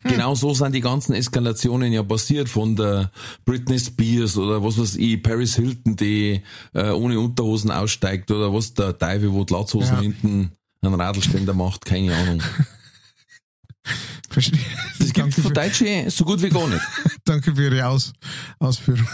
Hm. 0.03 0.11
Genau 0.13 0.35
so 0.35 0.53
sind 0.55 0.75
die 0.75 0.81
ganzen 0.81 1.13
Eskalationen 1.15 1.93
ja 1.93 2.03
passiert 2.03 2.49
von 2.49 2.75
der 2.75 3.11
Britney 3.45 3.79
Spears 3.79 4.37
oder 4.37 4.63
was 4.65 4.79
weiß 4.79 4.97
ich, 4.97 5.23
Paris 5.23 5.57
Hilton, 5.57 5.95
die 5.97 6.43
äh, 6.73 6.91
ohne 6.91 7.19
Unterhosen 7.21 7.71
aussteigt 7.71 8.31
oder 8.31 8.53
was 8.53 8.73
der 8.75 8.97
Teufel, 8.99 9.33
wo 9.33 9.45
die 9.45 9.53
Latzhosen 9.53 9.95
Ja. 9.95 10.01
hinten 10.01 10.53
einen 10.83 11.01
Radlständer 11.01 11.55
macht, 11.55 11.85
keine 11.85 12.15
Ahnung. 12.15 12.43
Verstehe. 14.31 14.59
Das 14.99 15.13
gibt 15.13 15.35
von 15.35 15.45
für, 15.45 15.53
Deutschen 15.53 16.11
so 16.11 16.25
gut 16.25 16.43
wie 16.43 16.49
gar 16.49 16.67
nicht. 16.67 16.83
danke 17.25 17.55
für 17.55 17.63
Ihre 17.65 17.87
Aus, 17.87 18.13
Ausführung. 18.59 19.07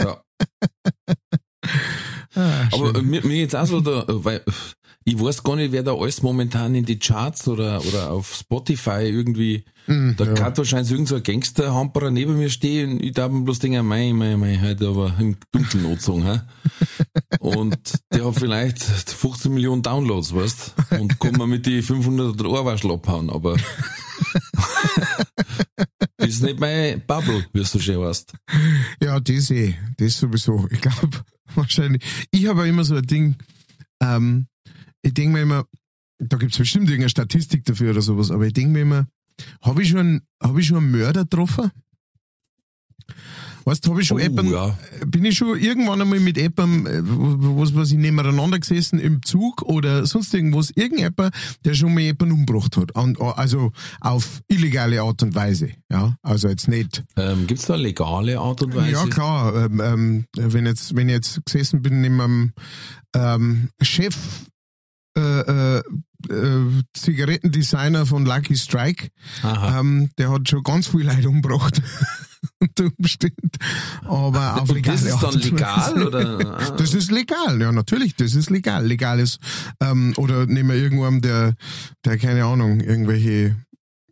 Ja. 0.00 0.20
Ah, 2.36 2.68
Aber 2.72 2.94
äh, 2.94 3.02
mir, 3.02 3.26
mir 3.26 3.38
jetzt 3.38 3.56
auch 3.56 3.66
so, 3.66 3.80
da, 3.80 4.02
äh, 4.02 4.24
weil 4.24 4.36
äh, 4.36 4.52
ich 5.04 5.20
weiß 5.20 5.42
gar 5.42 5.56
nicht, 5.56 5.72
wer 5.72 5.82
da 5.82 5.94
alles 5.94 6.22
momentan 6.22 6.74
in 6.74 6.84
die 6.84 6.98
Charts 6.98 7.48
oder, 7.48 7.84
oder 7.84 8.10
auf 8.10 8.34
Spotify 8.34 9.08
irgendwie, 9.08 9.64
Mm, 9.86 10.12
da 10.16 10.24
ja. 10.24 10.34
kann 10.34 10.56
wahrscheinlich 10.56 10.90
irgend 10.90 11.08
so 11.08 11.14
ein 11.14 11.22
Gangster-Hamperer 11.22 12.10
neben 12.10 12.36
mir 12.36 12.50
stehen 12.50 13.00
ich 13.02 13.12
darf 13.12 13.30
mir 13.30 13.42
bloß 13.42 13.60
denken, 13.60 13.86
mei, 13.86 14.12
mei, 14.12 14.36
mei, 14.36 14.58
heute 14.60 14.88
aber 14.88 15.14
im 15.18 15.36
Dunkeln 15.52 15.86
angezogen, 15.86 16.24
hä? 16.24 16.40
Und 17.38 17.78
der 18.12 18.24
hat 18.24 18.34
vielleicht 18.34 18.82
15 18.82 19.54
Millionen 19.54 19.82
Downloads, 19.82 20.34
weißt 20.34 20.74
Und 20.98 21.20
kann 21.20 21.36
man 21.36 21.50
mit 21.50 21.66
die 21.66 21.82
500 21.82 22.44
Ohrwaschel 22.44 22.90
abhauen, 22.90 23.30
aber 23.30 23.56
ist 26.16 26.42
nicht 26.42 26.58
mein 26.58 27.02
Bubble, 27.06 27.46
wie 27.52 27.62
du 27.62 27.78
schon 27.78 28.00
weißt. 28.00 28.32
Ja, 29.00 29.20
das 29.20 29.50
eh. 29.50 29.74
Das 29.98 30.18
sowieso. 30.18 30.66
Ich 30.70 30.80
glaube, 30.80 31.10
wahrscheinlich. 31.54 32.02
Ich 32.30 32.46
habe 32.46 32.68
immer 32.68 32.84
so 32.84 32.96
ein 32.96 33.06
Ding, 33.06 33.36
ähm, 34.00 34.46
ich 35.02 35.14
denke 35.14 35.32
mir 35.32 35.42
immer, 35.42 35.66
da 36.18 36.36
gibt's 36.36 36.58
bestimmt 36.58 36.88
irgendeine 36.88 37.10
Statistik 37.10 37.64
dafür 37.64 37.90
oder 37.90 38.02
sowas, 38.02 38.30
aber 38.30 38.46
ich 38.46 38.52
denke 38.52 38.72
mir 38.72 38.82
immer, 38.82 39.06
habe 39.60 39.82
ich 39.82 39.90
schon, 39.90 40.22
habe 40.42 40.60
ich 40.60 40.66
schon 40.66 40.78
einen 40.78 40.90
Mörder 40.90 41.22
getroffen? 41.22 41.70
Weißt 43.68 43.84
du, 43.84 43.90
habe 43.90 44.00
ich 44.00 44.06
schon 44.06 44.18
Oh, 44.18 44.20
jemanden, 44.20 44.52
ja. 44.52 44.78
bin 45.06 45.24
ich 45.24 45.36
schon 45.36 45.58
irgendwann 45.58 46.00
einmal 46.00 46.20
mit 46.20 46.36
jemandem, 46.36 46.86
äh, 46.86 47.00
was 47.02 47.74
weiß 47.74 47.90
ich, 47.90 47.98
nebeneinander 47.98 48.60
gesessen 48.60 49.00
im 49.00 49.22
Zug 49.24 49.62
oder 49.62 50.06
sonst 50.06 50.32
irgendwas, 50.32 50.70
irgendjemand, 50.76 51.34
der 51.64 51.74
schon 51.74 51.92
mal 51.92 52.00
jemanden 52.00 52.30
umgebracht 52.32 52.76
hat. 52.76 52.94
An, 52.94 53.16
also 53.18 53.72
auf 54.00 54.40
illegale 54.46 55.02
Art 55.02 55.20
und 55.24 55.34
Weise. 55.34 55.70
Ja, 55.90 56.14
also 56.22 56.48
jetzt 56.48 56.68
nicht 56.68 57.02
Ähm, 57.16 57.48
gibt's 57.48 57.66
da 57.66 57.74
legale 57.74 58.38
Art 58.38 58.62
und 58.62 58.74
Weise? 58.74 58.92
ja, 58.92 59.06
klar. 59.06 59.66
Ähm, 59.66 59.80
ähm, 59.84 60.24
wenn, 60.36 60.64
jetzt, 60.66 60.94
wenn 60.94 61.08
ich 61.08 61.14
jetzt 61.16 61.44
gesessen 61.44 61.82
bin 61.82 62.04
in 62.04 62.20
einem 62.20 62.52
ähm, 63.16 63.70
Chef 63.82 64.16
äh, 65.18 65.20
äh, 65.40 65.82
äh, 66.28 66.82
Zigarettendesigner 66.94 68.06
von 68.06 68.24
Lucky 68.26 68.56
Strike, 68.56 69.08
ähm, 69.44 70.10
der 70.18 70.30
hat 70.30 70.48
schon 70.48 70.62
ganz 70.62 70.86
viel 70.88 71.02
Leute 71.06 71.28
umgebracht. 71.28 71.82
Unter 72.60 72.90
Umständen. 72.98 73.50
Aber 74.04 74.62
auf 74.62 74.68
Und 74.68 74.74
legale 74.74 74.98
das 74.98 75.14
ist 75.14 75.22
dann 75.22 75.40
legal, 75.40 76.06
oder? 76.06 76.56
Ah. 76.56 76.70
Das 76.76 76.94
ist 76.94 77.10
legal, 77.10 77.60
ja, 77.60 77.72
natürlich, 77.72 78.14
das 78.16 78.34
ist 78.34 78.50
legal. 78.50 78.86
Legales, 78.86 79.38
ähm, 79.80 80.14
oder 80.16 80.46
nehmen 80.46 80.70
wir 80.70 80.76
irgendwann, 80.76 81.20
der, 81.20 81.54
der, 82.04 82.18
keine 82.18 82.44
Ahnung, 82.44 82.80
irgendwelche 82.80 83.56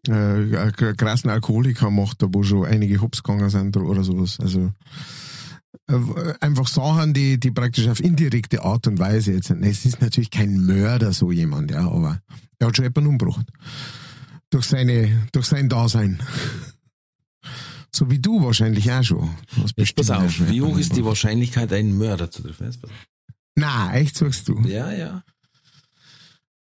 äh, 0.08 0.72
krassen 0.96 1.30
Alkoholiker 1.30 1.90
macht, 1.90 2.22
da 2.22 2.26
wo 2.30 2.42
schon 2.42 2.66
einige 2.66 3.00
Hops 3.00 3.22
gegangen 3.22 3.50
sind 3.50 3.76
oder 3.76 4.04
sowas. 4.04 4.38
Also 4.40 4.72
äh, 5.88 6.34
einfach 6.40 6.68
Sachen, 6.68 7.14
die, 7.14 7.38
die 7.38 7.50
praktisch 7.50 7.88
auf 7.88 8.00
indirekte 8.00 8.62
Art 8.64 8.86
und 8.86 8.98
Weise 8.98 9.32
jetzt 9.32 9.48
sind. 9.48 9.62
Es 9.62 9.84
ist 9.84 10.00
natürlich 10.00 10.30
kein 10.30 10.64
Mörder, 10.64 11.12
so 11.12 11.30
jemand, 11.30 11.70
ja, 11.70 11.86
aber 11.86 12.20
er 12.58 12.68
hat 12.68 12.76
schon 12.76 12.84
jemanden 12.84 13.10
umgebracht. 13.10 13.46
Durch 14.50 14.66
seine, 14.66 15.28
durch 15.32 15.46
sein 15.46 15.68
Dasein. 15.68 16.22
So 17.94 18.10
wie 18.10 18.18
du 18.18 18.42
wahrscheinlich 18.42 18.90
auch 18.90 19.04
schon. 19.04 19.30
Jetzt 19.76 19.94
pass 19.94 20.10
auf, 20.10 20.50
wie 20.50 20.60
hoch 20.60 20.76
ist 20.76 20.96
die. 20.96 21.04
Wahrscheinlichkeit, 21.04 21.72
einen 21.72 21.96
Mörder 21.96 22.28
zu 22.28 22.42
treffen? 22.42 22.64
Jetzt 22.66 22.82
pass 22.82 22.90
auf. 22.90 22.96
Na, 23.54 23.94
echt 23.94 24.16
sagst 24.16 24.48
du? 24.48 24.60
Ja, 24.62 24.92
ja. 24.92 25.22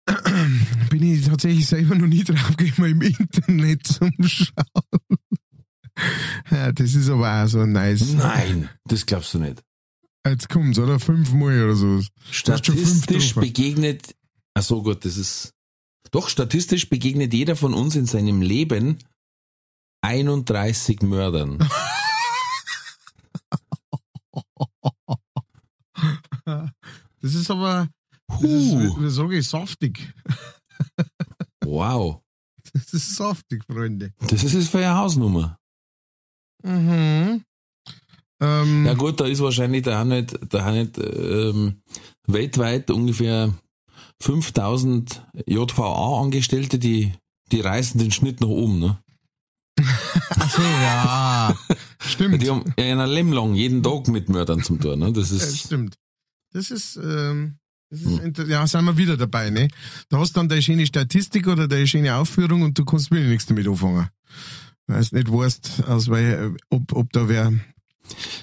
Bin 0.90 1.04
ich 1.04 1.26
tatsächlich 1.28 1.68
selber 1.68 1.94
noch 1.94 2.08
nie 2.08 2.24
drauf 2.24 2.58
gekommen 2.58 2.94
im 2.94 3.02
Internet 3.04 3.86
zum 3.86 4.12
Schauen. 4.22 4.56
Ja, 6.50 6.72
das 6.72 6.94
ist 6.94 7.10
aber 7.10 7.44
auch 7.44 7.48
so 7.48 7.66
nice. 7.66 8.14
Nein, 8.14 8.70
das 8.86 9.06
glaubst 9.06 9.34
du 9.34 9.40
nicht. 9.40 9.62
Jetzt 10.26 10.48
kommt's, 10.48 10.80
oder? 10.80 10.98
Fünfmal 10.98 11.62
oder 11.66 11.76
so. 11.76 12.02
Statistisch 12.32 13.36
begegnet, 13.36 14.16
ach 14.54 14.64
so 14.64 14.82
gut, 14.82 15.04
das 15.04 15.18
ist, 15.18 15.54
doch 16.12 16.30
statistisch 16.30 16.90
begegnet 16.90 17.34
jeder 17.34 17.58
von 17.58 17.74
uns 17.74 17.98
in 17.98 18.06
seinem 18.06 18.42
Leben 18.42 19.00
31 20.02 21.02
Mördern. 21.02 21.60
Das 27.22 27.34
ist 27.34 27.52
aber, 27.52 27.90
das 28.28 28.42
ist, 28.44 28.72
Huh, 28.72 28.96
wie, 29.00 29.10
sage 29.10 29.38
ich, 29.38 29.48
saftig. 29.48 30.14
wow. 31.66 32.22
Das 32.74 32.94
ist 32.94 33.16
saftig, 33.16 33.64
Freunde. 33.66 34.14
Das 34.30 34.44
ist 34.44 34.70
für 34.70 34.78
eine 34.78 34.96
Hausnummer. 34.96 35.58
Mhm. 36.64 37.44
Ähm, 38.42 38.86
Ja 38.86 38.94
gut, 38.94 39.20
da 39.20 39.26
ist 39.26 39.42
wahrscheinlich 39.42 39.84
da 39.84 40.06
nicht, 40.06 40.38
da 40.54 40.72
nicht 40.72 40.98
ähm, 40.98 41.82
weltweit 42.28 42.92
ungefähr 42.92 43.54
5000 44.22 45.26
JVA-Angestellte, 45.48 46.80
die 46.80 47.14
die 47.52 47.62
reißen 47.62 48.00
den 48.00 48.12
Schnitt 48.12 48.42
nach 48.42 48.48
oben, 48.48 48.78
ne? 48.80 49.00
Ach 50.30 50.50
so, 50.50 50.62
ja. 50.62 51.56
Stimmt. 52.00 52.42
Die 52.42 52.50
haben 52.50 52.64
ja 52.80 53.02
ein 53.04 53.10
Leben 53.10 53.34
lang 53.34 53.54
jeden 53.56 53.84
Tag 53.84 54.08
mit 54.08 54.30
Mördern 54.30 54.64
zum 54.64 54.80
Tun, 54.80 55.00
ne? 55.00 55.12
Das 55.12 55.30
Ja, 55.32 55.38
ist, 55.38 55.60
stimmt. 55.66 55.96
Das 56.54 56.72
ist, 56.72 56.98
ähm, 56.98 57.58
das 57.90 58.02
Hm. 58.02 58.12
ist 58.14 58.20
inter- 58.20 58.46
ja, 58.48 58.66
sind 58.68 58.86
wir 58.86 58.98
wieder 58.98 59.18
dabei, 59.18 59.50
ne? 59.50 59.68
Da 60.10 60.18
hast 60.20 60.36
dann 60.38 60.50
deine 60.50 60.62
schöne 60.62 60.86
Statistik 60.86 61.48
oder 61.48 61.68
deine 61.68 61.88
schöne 61.88 62.16
Aufführung 62.16 62.62
und 62.64 62.78
du 62.78 62.86
kannst 62.86 63.12
wieder 63.12 63.24
nichts 63.26 63.46
damit 63.46 63.68
anfangen. 63.68 64.08
Weißt 64.88 65.14
nicht, 65.14 65.32
weißt, 65.32 65.84
aus 65.88 66.10
wel, 66.10 66.56
ob, 66.70 66.94
ob 66.94 67.12
da 67.14 67.30
wer, 67.30 67.54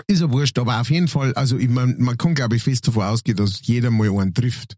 ist 0.07 0.21
ja 0.21 0.31
wurscht, 0.31 0.59
aber 0.61 0.81
auf 0.81 0.91
jeden 0.91 1.09
Fall, 1.09 1.35
also 1.35 1.57
ich 1.59 1.69
mein, 1.69 1.97
man 1.99 2.17
kann 2.17 2.35
glaube 2.37 2.55
ich 2.55 2.63
fest 2.63 2.87
davon 2.87 3.03
ausgehen, 3.03 3.37
dass 3.37 3.67
jeder 3.67 3.91
mal 3.91 4.09
einen 4.21 4.33
trifft. 4.35 4.77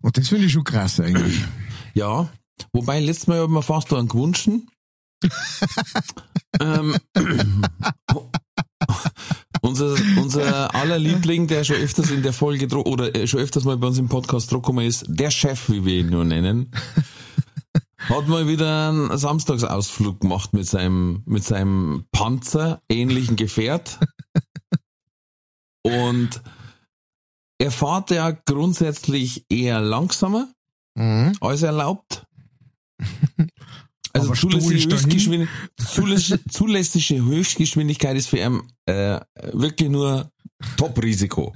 Und 0.00 0.16
das 0.18 0.28
finde 0.28 0.46
ich 0.46 0.52
schon 0.52 0.64
krass 0.64 0.98
eigentlich. 1.00 1.40
ja. 1.94 2.28
Wobei, 2.72 3.00
letztes 3.00 3.26
Mal 3.26 3.40
haben 3.40 3.52
wir 3.52 3.62
fast 3.62 3.92
einen 3.92 4.08
gewünscht. 4.08 4.48
Ähm, 6.60 6.96
unser, 9.60 9.94
unser 10.20 10.74
aller 10.74 10.98
Liebling, 10.98 11.46
der 11.46 11.64
schon 11.64 11.76
öfters 11.76 12.10
in 12.10 12.22
der 12.22 12.32
Folge 12.32 12.66
oder 12.78 13.14
äh, 13.14 13.26
schon 13.26 13.40
öfters 13.40 13.64
mal 13.64 13.76
bei 13.76 13.86
uns 13.86 13.98
im 13.98 14.08
Podcast 14.08 14.52
drauf 14.52 14.68
ist, 14.80 15.04
der 15.08 15.30
Chef, 15.30 15.68
wie 15.70 15.84
wir 15.84 16.00
ihn 16.00 16.10
nur 16.10 16.24
nennen, 16.24 16.70
hat 17.98 18.28
mal 18.28 18.46
wieder 18.46 18.88
einen 18.88 19.16
Samstagsausflug 19.16 20.20
gemacht 20.20 20.52
mit 20.52 20.66
seinem, 20.66 21.22
mit 21.26 21.44
seinem 21.44 22.04
Panzer 22.12 22.80
ähnlichen 22.88 23.36
Gefährt. 23.36 23.98
Und 25.82 26.42
er 27.58 27.70
fährt 27.70 28.10
ja 28.10 28.30
grundsätzlich 28.32 29.46
eher 29.48 29.80
langsamer 29.80 30.48
Mhm. 30.96 31.36
als 31.40 31.62
erlaubt. 31.62 32.24
Also 34.20 34.34
zulässige. 34.34 34.94
Höchstgeschwindigkeit, 34.94 35.58
zulässige, 35.76 36.40
zulässige 36.50 37.24
Höchstgeschwindigkeit 37.24 38.16
ist 38.16 38.28
für 38.28 38.38
ihn 38.38 38.62
äh, 38.86 39.20
wirklich 39.52 39.90
nur 39.90 40.30
Top-Risiko. 40.76 41.54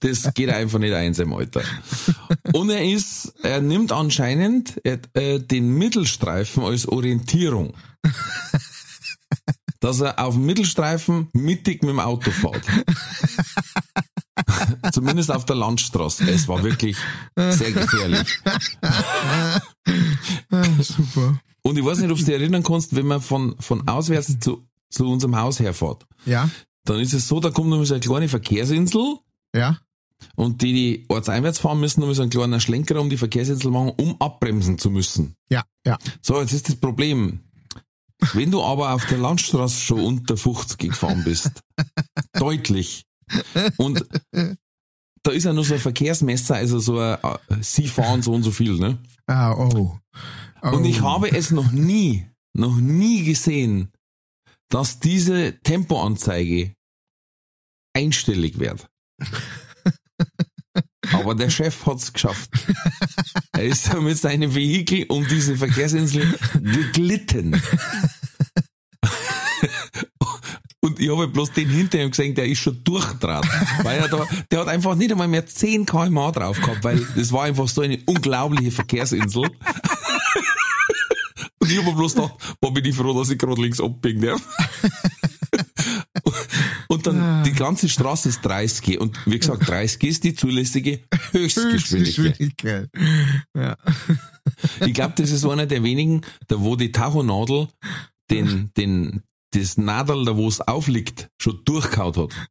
Das 0.00 0.32
geht 0.34 0.50
einfach 0.50 0.78
nicht 0.78 0.94
ein 0.94 1.12
im 1.14 1.32
Alter. 1.32 1.62
Und 2.52 2.70
er 2.70 2.84
ist, 2.84 3.34
er 3.42 3.60
nimmt 3.60 3.92
anscheinend 3.92 4.80
äh, 4.84 5.40
den 5.40 5.74
Mittelstreifen 5.74 6.62
als 6.62 6.86
Orientierung. 6.86 7.74
Dass 9.80 10.00
er 10.00 10.18
auf 10.18 10.34
dem 10.34 10.46
Mittelstreifen 10.46 11.28
mittig 11.32 11.82
mit 11.82 11.90
dem 11.90 12.00
Auto 12.00 12.30
fährt. 12.30 12.64
Zumindest 14.92 15.30
auf 15.30 15.44
der 15.44 15.56
Landstraße. 15.56 16.28
Es 16.30 16.48
war 16.48 16.62
wirklich 16.62 16.96
sehr 17.36 17.72
gefährlich. 17.72 18.40
Ah, 20.50 20.64
super. 20.80 21.38
Und 21.62 21.78
ich 21.78 21.84
weiß 21.84 21.98
nicht, 21.98 22.10
ob 22.10 22.18
du 22.18 22.24
dich 22.24 22.34
erinnern 22.34 22.62
kannst, 22.62 22.96
wenn 22.96 23.06
man 23.06 23.20
von, 23.20 23.56
von 23.58 23.86
auswärts 23.88 24.38
zu, 24.40 24.62
zu 24.90 25.08
unserem 25.08 25.36
Haus 25.36 25.60
herfährt, 25.60 26.06
Ja, 26.24 26.48
dann 26.84 27.00
ist 27.00 27.12
es 27.12 27.28
so, 27.28 27.40
da 27.40 27.50
kommt 27.50 27.68
mal 27.68 27.84
so 27.84 27.94
eine 27.94 28.00
kleine 28.00 28.28
Verkehrsinsel 28.28 29.18
ja. 29.54 29.78
und 30.36 30.62
die, 30.62 30.72
die 30.72 31.06
ortseinwärts 31.08 31.58
fahren 31.58 31.80
müssen, 31.80 32.00
mal 32.00 32.14
so 32.14 32.22
einen 32.22 32.30
kleinen 32.30 32.60
Schlenker 32.60 33.00
um 33.00 33.10
die 33.10 33.18
Verkehrsinsel 33.18 33.70
machen, 33.70 33.92
um 33.98 34.20
abbremsen 34.20 34.78
zu 34.78 34.90
müssen. 34.90 35.34
Ja, 35.50 35.64
ja. 35.84 35.98
So, 36.22 36.40
jetzt 36.40 36.52
ist 36.52 36.68
das 36.68 36.76
Problem. 36.76 37.40
Wenn 38.32 38.50
du 38.50 38.62
aber 38.62 38.94
auf 38.94 39.06
der 39.06 39.18
Landstraße 39.18 39.80
schon 39.80 40.00
unter 40.00 40.36
50 40.36 40.78
gefahren 40.78 41.22
bist, 41.24 41.62
deutlich, 42.32 43.04
und 43.76 44.04
da 45.22 45.30
ist 45.32 45.44
ja 45.44 45.52
nur 45.52 45.64
so 45.64 45.74
ein 45.74 45.80
Verkehrsmesser, 45.80 46.56
also 46.56 46.78
so 46.78 46.98
ein, 46.98 47.18
äh, 47.22 47.38
sie 47.60 47.88
fahren 47.88 48.22
so 48.22 48.32
und 48.32 48.42
so 48.42 48.50
viel, 48.50 48.78
ne? 48.78 48.98
Ah, 49.26 49.52
oh. 49.52 49.98
oh. 50.62 50.68
Und 50.70 50.84
ich 50.84 51.02
habe 51.02 51.30
es 51.30 51.50
noch 51.50 51.70
nie, 51.70 52.26
noch 52.54 52.76
nie 52.76 53.24
gesehen, 53.24 53.92
dass 54.70 55.00
diese 55.00 55.60
Tempoanzeige 55.62 56.74
einstellig 57.94 58.58
wird. 58.58 58.88
Aber 61.12 61.34
der 61.34 61.50
Chef 61.50 61.86
hat's 61.86 62.12
geschafft. 62.12 62.50
Er 63.52 63.64
ist 63.64 63.88
da 63.88 64.00
mit 64.00 64.18
seinem 64.18 64.54
Vehikel 64.54 65.06
um 65.08 65.26
diese 65.26 65.56
Verkehrsinsel 65.56 66.38
geglitten. 66.54 67.60
Und 70.88 70.98
ich 70.98 71.10
habe 71.10 71.28
bloß 71.28 71.52
den 71.52 71.68
hinter 71.68 72.02
ihm 72.02 72.10
gesehen, 72.10 72.34
der 72.34 72.46
ist 72.46 72.60
schon 72.60 72.82
durchdraht. 72.82 73.46
Weil 73.82 73.98
er 73.98 74.08
da, 74.08 74.26
der 74.50 74.60
hat 74.60 74.68
einfach 74.68 74.94
nicht 74.94 75.12
einmal 75.12 75.28
mehr 75.28 75.44
10 75.46 75.84
kmh 75.84 76.32
drauf 76.32 76.58
gehabt, 76.58 76.82
weil 76.82 77.06
das 77.14 77.30
war 77.30 77.44
einfach 77.44 77.68
so 77.68 77.82
eine 77.82 77.98
unglaubliche 78.06 78.70
Verkehrsinsel. 78.70 79.42
Und 81.58 81.70
ich 81.70 81.76
habe 81.84 81.92
bloß 81.92 82.14
gedacht, 82.14 82.32
boah, 82.58 82.72
bin 82.72 82.86
ich 82.86 82.96
froh, 82.96 83.12
dass 83.12 83.28
ich 83.28 83.36
gerade 83.36 83.60
links 83.60 83.82
abbiegen 83.82 84.22
darf. 84.22 84.40
Und 86.88 87.06
dann, 87.06 87.44
die 87.44 87.52
ganze 87.52 87.86
Straße 87.90 88.30
ist 88.30 88.40
30 88.42 88.98
und 88.98 89.18
wie 89.26 89.38
gesagt, 89.38 89.68
30 89.68 90.02
ist 90.04 90.24
die 90.24 90.34
zulässige 90.34 91.00
Höchstgeschwindigkeit. 91.32 92.38
Höchstgeschwindigkeit. 92.38 92.88
Ja. 93.54 93.76
Ich 94.86 94.94
glaube, 94.94 95.12
das 95.16 95.30
ist 95.30 95.44
einer 95.44 95.66
der 95.66 95.82
wenigen, 95.82 96.22
da 96.46 96.60
wo 96.60 96.76
die 96.76 96.90
Tachonadel 96.90 97.68
den, 98.30 98.70
den, 98.76 99.22
das 99.50 99.76
Nadel, 99.76 100.24
da 100.24 100.36
wo 100.36 100.48
es 100.48 100.60
aufliegt, 100.60 101.30
schon 101.38 101.60
durchkaut 101.64 102.16
hat. 102.16 102.32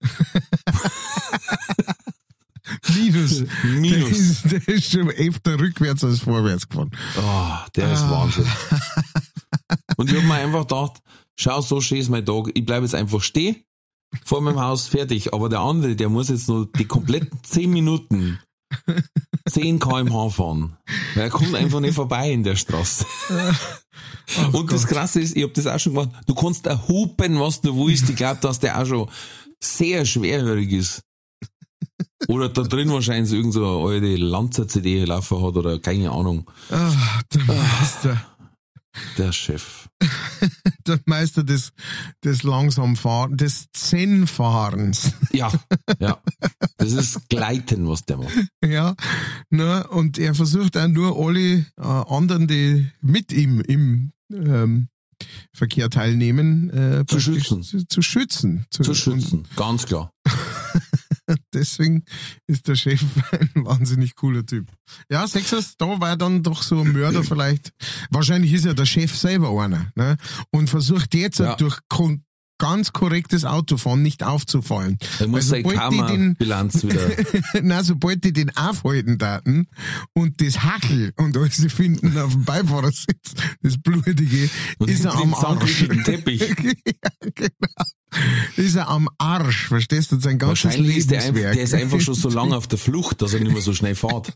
Minus. 2.93 3.37
Der 3.37 3.47
Minus. 3.63 4.11
ist, 4.11 4.51
der 4.51 4.67
ist 4.67 4.91
schon 4.91 5.09
öfter 5.09 5.59
rückwärts 5.59 6.03
als 6.03 6.19
vorwärts 6.19 6.67
gefahren. 6.67 6.91
Oh, 7.17 7.53
der 7.75 7.93
ist 7.93 8.09
Wahnsinn. 8.09 8.45
Und 9.97 10.11
ich 10.11 10.17
habe 10.17 10.27
mir 10.27 10.35
einfach 10.35 10.61
gedacht, 10.61 11.01
schau, 11.35 11.61
so 11.61 11.81
schön 11.81 11.99
ist 11.99 12.09
mein 12.09 12.25
Tag, 12.25 12.49
ich 12.53 12.65
bleibe 12.65 12.85
jetzt 12.85 12.95
einfach 12.95 13.21
stehen, 13.21 13.63
vor 14.23 14.41
meinem 14.41 14.59
Haus, 14.59 14.87
fertig. 14.87 15.33
Aber 15.33 15.49
der 15.49 15.59
andere, 15.59 15.95
der 15.95 16.09
muss 16.09 16.29
jetzt 16.29 16.47
nur 16.47 16.71
die 16.71 16.85
kompletten 16.85 17.39
10 17.43 17.71
Minuten 17.71 18.39
10 19.47 19.79
kmh 19.79 20.29
fahren. 20.29 20.77
Weil 21.15 21.23
er 21.23 21.29
kommt 21.29 21.55
einfach 21.55 21.79
nicht 21.79 21.95
vorbei 21.95 22.31
in 22.31 22.43
der 22.43 22.55
Straße. 22.55 23.05
Und 24.51 24.71
das 24.71 24.87
Krasse 24.87 25.21
ist, 25.21 25.35
ich 25.35 25.43
hab 25.43 25.53
das 25.53 25.67
auch 25.67 25.79
schon 25.79 25.93
gemacht, 25.93 26.11
du 26.25 26.35
kannst 26.35 26.65
da 26.65 26.87
hupen, 26.87 27.39
was 27.39 27.61
du 27.61 27.75
willst. 27.75 28.09
Ich 28.09 28.15
glaube, 28.15 28.39
dass 28.41 28.59
der 28.59 28.79
auch 28.79 28.85
schon 28.85 29.09
sehr 29.61 30.05
schwerhörig 30.05 30.71
ist. 30.71 31.01
Oder 32.27 32.49
da 32.49 32.63
drin 32.63 32.91
wahrscheinlich 32.91 33.31
irgend 33.31 33.53
so 33.53 33.65
eine 33.65 33.93
alte 33.93 34.15
Lanzer-CD 34.15 35.05
laufen 35.05 35.41
hat 35.41 35.55
oder 35.55 35.79
keine 35.79 36.11
Ahnung. 36.11 36.49
Ah, 36.69 36.91
der 37.33 37.43
Meister. 37.43 38.25
Der 39.17 39.31
Chef. 39.31 39.86
Der 40.87 40.99
Meister 41.05 41.43
des, 41.43 41.71
des 42.23 42.43
Langsamfahrens, 42.43 43.37
des 43.37 43.65
Zen-Fahrens. 43.73 45.13
Ja, 45.31 45.51
ja. 45.99 46.21
Das 46.77 46.93
ist 46.93 47.29
Gleiten, 47.29 47.87
was 47.87 48.05
der 48.05 48.17
macht. 48.17 48.33
Ja, 48.63 48.95
ne, 49.49 49.87
und 49.87 50.17
er 50.17 50.35
versucht 50.35 50.77
auch 50.77 50.87
nur 50.87 51.17
alle 51.17 51.65
äh, 51.77 51.81
anderen, 51.81 52.47
die 52.47 52.87
mit 53.01 53.33
ihm 53.33 53.61
im 53.61 54.13
ähm, 54.31 54.89
Verkehr 55.51 55.89
teilnehmen, 55.89 56.69
äh, 56.69 57.05
praktisch 57.05 57.23
schützen. 57.23 57.63
Zu, 57.63 57.87
zu 57.87 58.01
schützen. 58.01 58.65
Zu 58.69 58.93
schützen, 58.93 59.47
ganz 59.55 59.85
klar. 59.85 60.11
Deswegen 61.53 62.03
ist 62.47 62.67
der 62.67 62.75
Chef 62.75 63.01
ein 63.31 63.65
wahnsinnig 63.65 64.15
cooler 64.15 64.45
Typ. 64.45 64.67
Ja, 65.11 65.27
Sexers, 65.27 65.75
da 65.77 65.99
war 65.99 66.17
dann 66.17 66.43
doch 66.43 66.63
so 66.63 66.79
ein 66.81 66.91
Mörder 66.93 67.23
vielleicht. 67.23 67.71
Wahrscheinlich 68.09 68.53
ist 68.53 68.65
ja 68.65 68.73
der 68.73 68.85
Chef 68.85 69.15
selber 69.15 69.49
einer, 69.61 69.91
ne? 69.95 70.17
Und 70.51 70.69
versucht 70.69 71.13
jetzt 71.15 71.39
Ja. 71.39 71.55
durch 71.55 71.79
kon 71.89 72.23
ganz 72.57 72.93
korrektes 72.93 73.45
Autofahren 73.45 74.01
nicht 74.01 74.23
aufzufallen. 74.23 74.97
Er 75.19 75.27
muss 75.27 75.47
seine 75.47 75.63
sobald 75.63 75.91
die 75.93 75.97
den- 75.97 76.07
Karma-Bilanz 76.07 76.83
wieder. 76.83 77.09
Na, 77.61 77.83
sobald 77.83 78.23
die 78.23 78.33
den 78.33 78.55
aufhalten 78.57 79.17
daten 79.17 79.67
und 80.13 80.41
das 80.41 80.63
Hachel 80.63 81.13
und 81.17 81.37
alles 81.37 81.57
sie 81.57 81.69
finden 81.69 82.17
auf 82.17 82.31
dem 82.33 82.43
Beifahrersitz, 82.45 83.33
das 83.61 83.77
Blutige, 83.77 84.49
Und 84.79 84.89
ist 84.89 85.05
er 85.05 85.15
am 85.15 85.33
Arsch. 85.33 85.85
Teppich. 86.03 86.41
ja, 86.85 87.09
genau. 87.35 87.51
Ist 88.55 88.75
er 88.75 88.87
am 88.87 89.09
Arsch, 89.17 89.67
verstehst 89.67 90.11
du, 90.13 90.19
sein 90.19 90.39
ganzes 90.39 90.63
Wahrscheinlich 90.65 90.97
ist 90.97 91.11
der, 91.11 91.17
einfach, 91.19 91.27
Lebenswerk. 91.33 91.53
der 91.55 91.63
ist 91.63 91.73
einfach 91.73 91.99
schon 92.01 92.15
so 92.15 92.29
lange 92.29 92.55
auf 92.57 92.67
der 92.67 92.79
Flucht, 92.79 93.21
dass 93.21 93.33
er 93.33 93.41
nicht 93.41 93.51
mehr 93.51 93.61
so 93.61 93.73
schnell 93.73 93.95
fährt. 93.95 94.33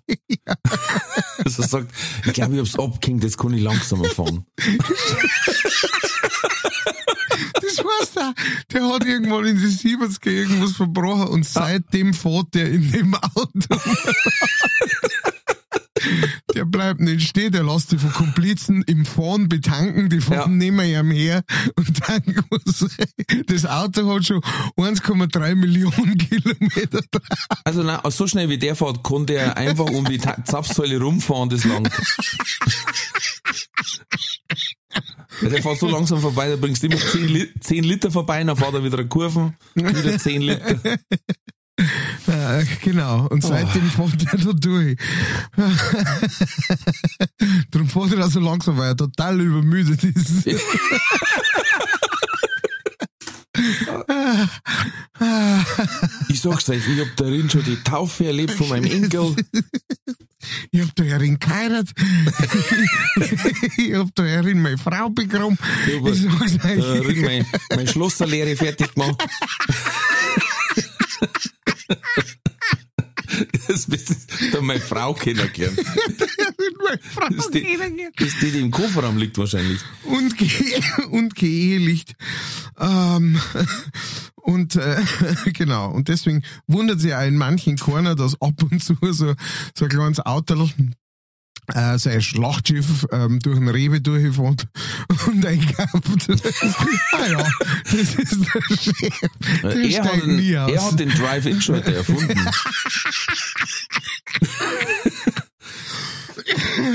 Dass 1.43 1.57
er 1.57 1.67
sagt, 1.67 1.91
ich 2.25 2.33
glaube, 2.33 2.53
ich 2.53 2.59
hab's 2.59 2.77
abgehängt, 2.77 3.23
jetzt 3.23 3.37
kann 3.37 3.53
ich 3.53 3.61
langsamer 3.63 4.05
fahren. 4.09 4.45
Heißt, 7.99 8.15
der, 8.15 8.33
der 8.73 8.87
hat 8.89 9.05
irgendwann 9.05 9.45
in 9.45 9.57
die 9.57 9.65
70er 9.67 10.29
irgendwas 10.29 10.71
verbrochen 10.73 11.27
und 11.27 11.45
seitdem 11.45 12.13
fährt 12.13 12.53
der 12.53 12.69
in 12.71 12.91
dem 12.91 13.15
Auto. 13.15 13.51
der 16.55 16.65
bleibt 16.65 16.99
nicht 16.99 17.27
stehen, 17.27 17.51
der 17.51 17.63
lässt 17.63 17.91
die 17.91 17.97
von 17.97 18.11
Komplizen 18.11 18.81
im 18.83 19.05
Fahren 19.05 19.49
betanken, 19.49 20.09
die 20.09 20.19
fahren 20.19 20.59
Ja. 20.59 20.69
neben 20.71 20.79
ihm 20.81 21.11
her 21.11 21.43
und 21.75 21.99
was 22.09 22.83
rein. 22.97 23.43
Das 23.47 23.65
Auto 23.65 24.13
hat 24.13 24.25
schon 24.25 24.41
1,3 24.77 25.55
Millionen 25.55 26.17
Kilometer 26.17 27.01
drauf. 27.11 27.23
Also 27.63 27.83
na, 27.83 28.01
so 28.09 28.27
schnell 28.27 28.49
wie 28.49 28.57
der 28.57 28.75
fährt, 28.75 29.03
konnte 29.03 29.33
er 29.35 29.57
einfach 29.57 29.85
um 29.85 30.05
die 30.05 30.19
Zapfsäule 30.19 30.99
rumfahren, 30.99 31.49
das 31.49 31.63
langt. 31.65 31.91
Ja, 35.41 35.49
Der 35.49 35.61
fährt 35.63 35.79
so 35.79 35.87
langsam 35.87 36.19
vorbei, 36.21 36.49
da 36.49 36.55
bringst 36.55 36.83
du 36.83 36.87
immer 36.87 36.97
10, 36.97 37.27
Li 37.27 37.49
10 37.59 37.83
Liter 37.83 38.11
vorbei, 38.11 38.43
dann 38.43 38.55
fährt 38.55 38.73
er 38.73 38.83
wieder 38.83 39.03
Kurven, 39.05 39.55
wieder 39.75 40.17
10 40.17 40.41
Liter. 40.41 40.75
Äh, 42.27 42.63
genau, 42.83 43.25
und 43.27 43.41
seitdem 43.43 43.89
fährt 43.89 44.33
er 44.33 44.37
da 44.37 44.53
durch. 44.53 44.97
Darum 47.71 47.89
fährt 47.89 48.13
er 48.13 48.25
auch 48.27 48.29
so 48.29 48.39
langsam, 48.39 48.77
weil 48.77 48.89
er 48.89 48.97
total 48.97 49.39
übermüdet 49.41 50.03
ist. 50.03 50.45
Ich 56.29 56.41
sag's 56.41 56.69
euch, 56.69 56.87
ich 56.87 56.99
hab 56.99 57.15
darin 57.17 57.49
schon 57.49 57.63
die 57.63 57.77
Taufe 57.83 58.25
erlebt 58.25 58.53
von 58.53 58.69
meinem 58.69 58.85
Enkel. 58.85 59.35
Ich 60.71 60.81
hab 60.81 60.95
da 60.95 61.03
herin 61.03 61.39
geheiratet. 61.39 61.95
ich 63.77 63.93
hab 63.93 64.15
da 64.15 64.23
herin 64.23 64.61
meine 64.61 64.77
Frau 64.77 65.09
begraben. 65.09 65.57
Ich 65.87 65.95
hab 65.95 66.41
euch. 66.41 66.57
darin 66.57 67.21
mein, 67.21 67.45
mein 67.75 67.87
Schlosserlehre 67.87 68.55
fertig 68.55 68.93
gemacht. 68.93 69.23
Das 73.67 73.85
bist 73.85 74.15
da 74.51 74.61
meine 74.61 74.79
Frau 74.79 75.13
kennengelernt. 75.13 75.77
meine 76.83 76.99
Frau 77.01 77.27
Das 77.29 77.45
ist 77.45 77.53
die, 77.53 77.61
kennengelernt. 77.61 78.15
das 78.17 78.27
ist 78.29 78.41
die, 78.41 78.51
die 78.51 78.59
im 78.59 78.71
Kofferraum 78.71 79.17
liegt 79.17 79.37
wahrscheinlich. 79.37 79.79
und, 80.03 80.37
ge 80.37 80.49
und 81.11 81.35
geehelicht. 81.35 82.15
Ähm, 82.79 83.39
und 84.35 84.75
äh, 84.75 85.01
genau, 85.53 85.91
und 85.91 86.07
deswegen 86.07 86.43
wundert 86.67 86.99
sich 86.99 87.13
auch 87.13 87.23
in 87.25 87.37
manchen 87.37 87.77
Corner, 87.77 88.15
dass 88.15 88.41
ab 88.41 88.61
und 88.69 88.83
zu 88.83 88.95
so, 89.01 89.35
so 89.75 89.85
ein 89.85 89.89
kleines 89.89 90.19
Auto 90.19 90.55
äh, 91.71 91.97
sein 91.97 92.21
Schlachtschiff 92.21 93.07
ähm, 93.11 93.39
durch 93.39 93.57
den 93.57 93.69
Rewe 93.69 94.01
durchfährt 94.01 94.67
und 95.27 95.45
einkauft. 95.45 96.29
ah 97.13 97.25
ja, 97.27 97.47
das 97.83 98.15
ist 98.15 98.37
der 98.53 98.61
Chef. 98.77 99.19
Der 99.63 99.75
Er 99.75 100.03
hat, 100.03 100.21
den, 100.23 100.35
nie 100.37 100.57
aus. 100.57 100.71
er 100.71 100.83
hat 100.85 100.99
den 100.99 101.09
Drive-In-Schalter 101.09 101.93
erfunden. 101.93 102.39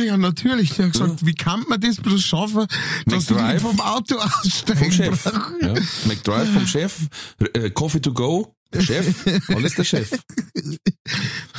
ja, 0.07 0.17
natürlich. 0.17 0.75
Der 0.75 0.87
hat 0.87 0.93
gesagt, 0.93 1.27
wie 1.27 1.35
kann 1.35 1.65
man 1.69 1.81
das 1.81 1.97
bloß 1.97 2.23
schaffen, 2.23 2.67
dass 3.07 3.31
McDrive? 3.31 3.63
vom 3.63 3.81
Auto 3.81 4.17
aussteigen 4.17 4.79
Vom 4.81 4.93
Chef. 4.93 5.25
Ja. 5.61 5.75
McDrive 6.07 6.53
vom 6.53 6.67
Chef. 6.67 6.95
Äh, 7.53 7.71
Coffee 7.71 8.01
to 8.01 8.13
go. 8.13 8.55
Der 8.73 8.81
Chef. 8.83 9.15
Alles 9.49 9.75
der 9.75 9.85
Chef. 9.85 10.11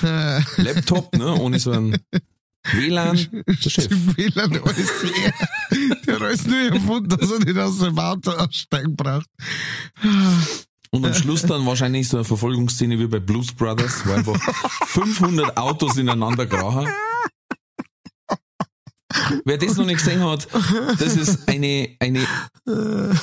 Äh, 0.03 0.41
Laptop, 0.61 1.15
ne? 1.15 1.33
Ohne 1.35 1.59
so 1.59 1.71
ein 1.71 1.97
WLAN. 2.73 3.43
Der 3.45 3.69
Chef. 3.69 3.89
WLAN 3.89 4.59
alles 4.63 5.03
leer. 5.03 5.33
Der 6.05 6.15
hat 6.15 6.21
alles 6.21 6.45
nur 6.45 6.57
erfunden, 6.57 7.09
dass 7.09 7.31
er 7.31 7.39
nicht 7.39 7.57
aus 7.57 7.79
dem 7.79 7.97
Auto 7.97 8.31
aussteigen 8.31 8.95
braucht. 8.95 9.27
Und 10.91 11.05
am 11.05 11.13
Schluss 11.13 11.43
dann 11.43 11.65
wahrscheinlich 11.65 12.07
so 12.07 12.17
eine 12.17 12.23
Verfolgungsszene 12.23 12.97
wie 12.99 13.07
bei 13.07 13.19
Blues 13.19 13.51
Brothers, 13.51 14.05
wo 14.05 14.13
einfach 14.13 14.39
500 14.87 15.57
Autos 15.57 15.97
ineinander 15.97 16.45
grachen. 16.45 16.87
Wer 19.45 19.57
das 19.57 19.77
noch 19.77 19.85
nicht 19.85 19.99
gesehen 19.99 20.23
hat, 20.23 20.47
das 20.99 21.15
ist 21.15 21.47
eine, 21.47 21.95
eine, 21.99 22.25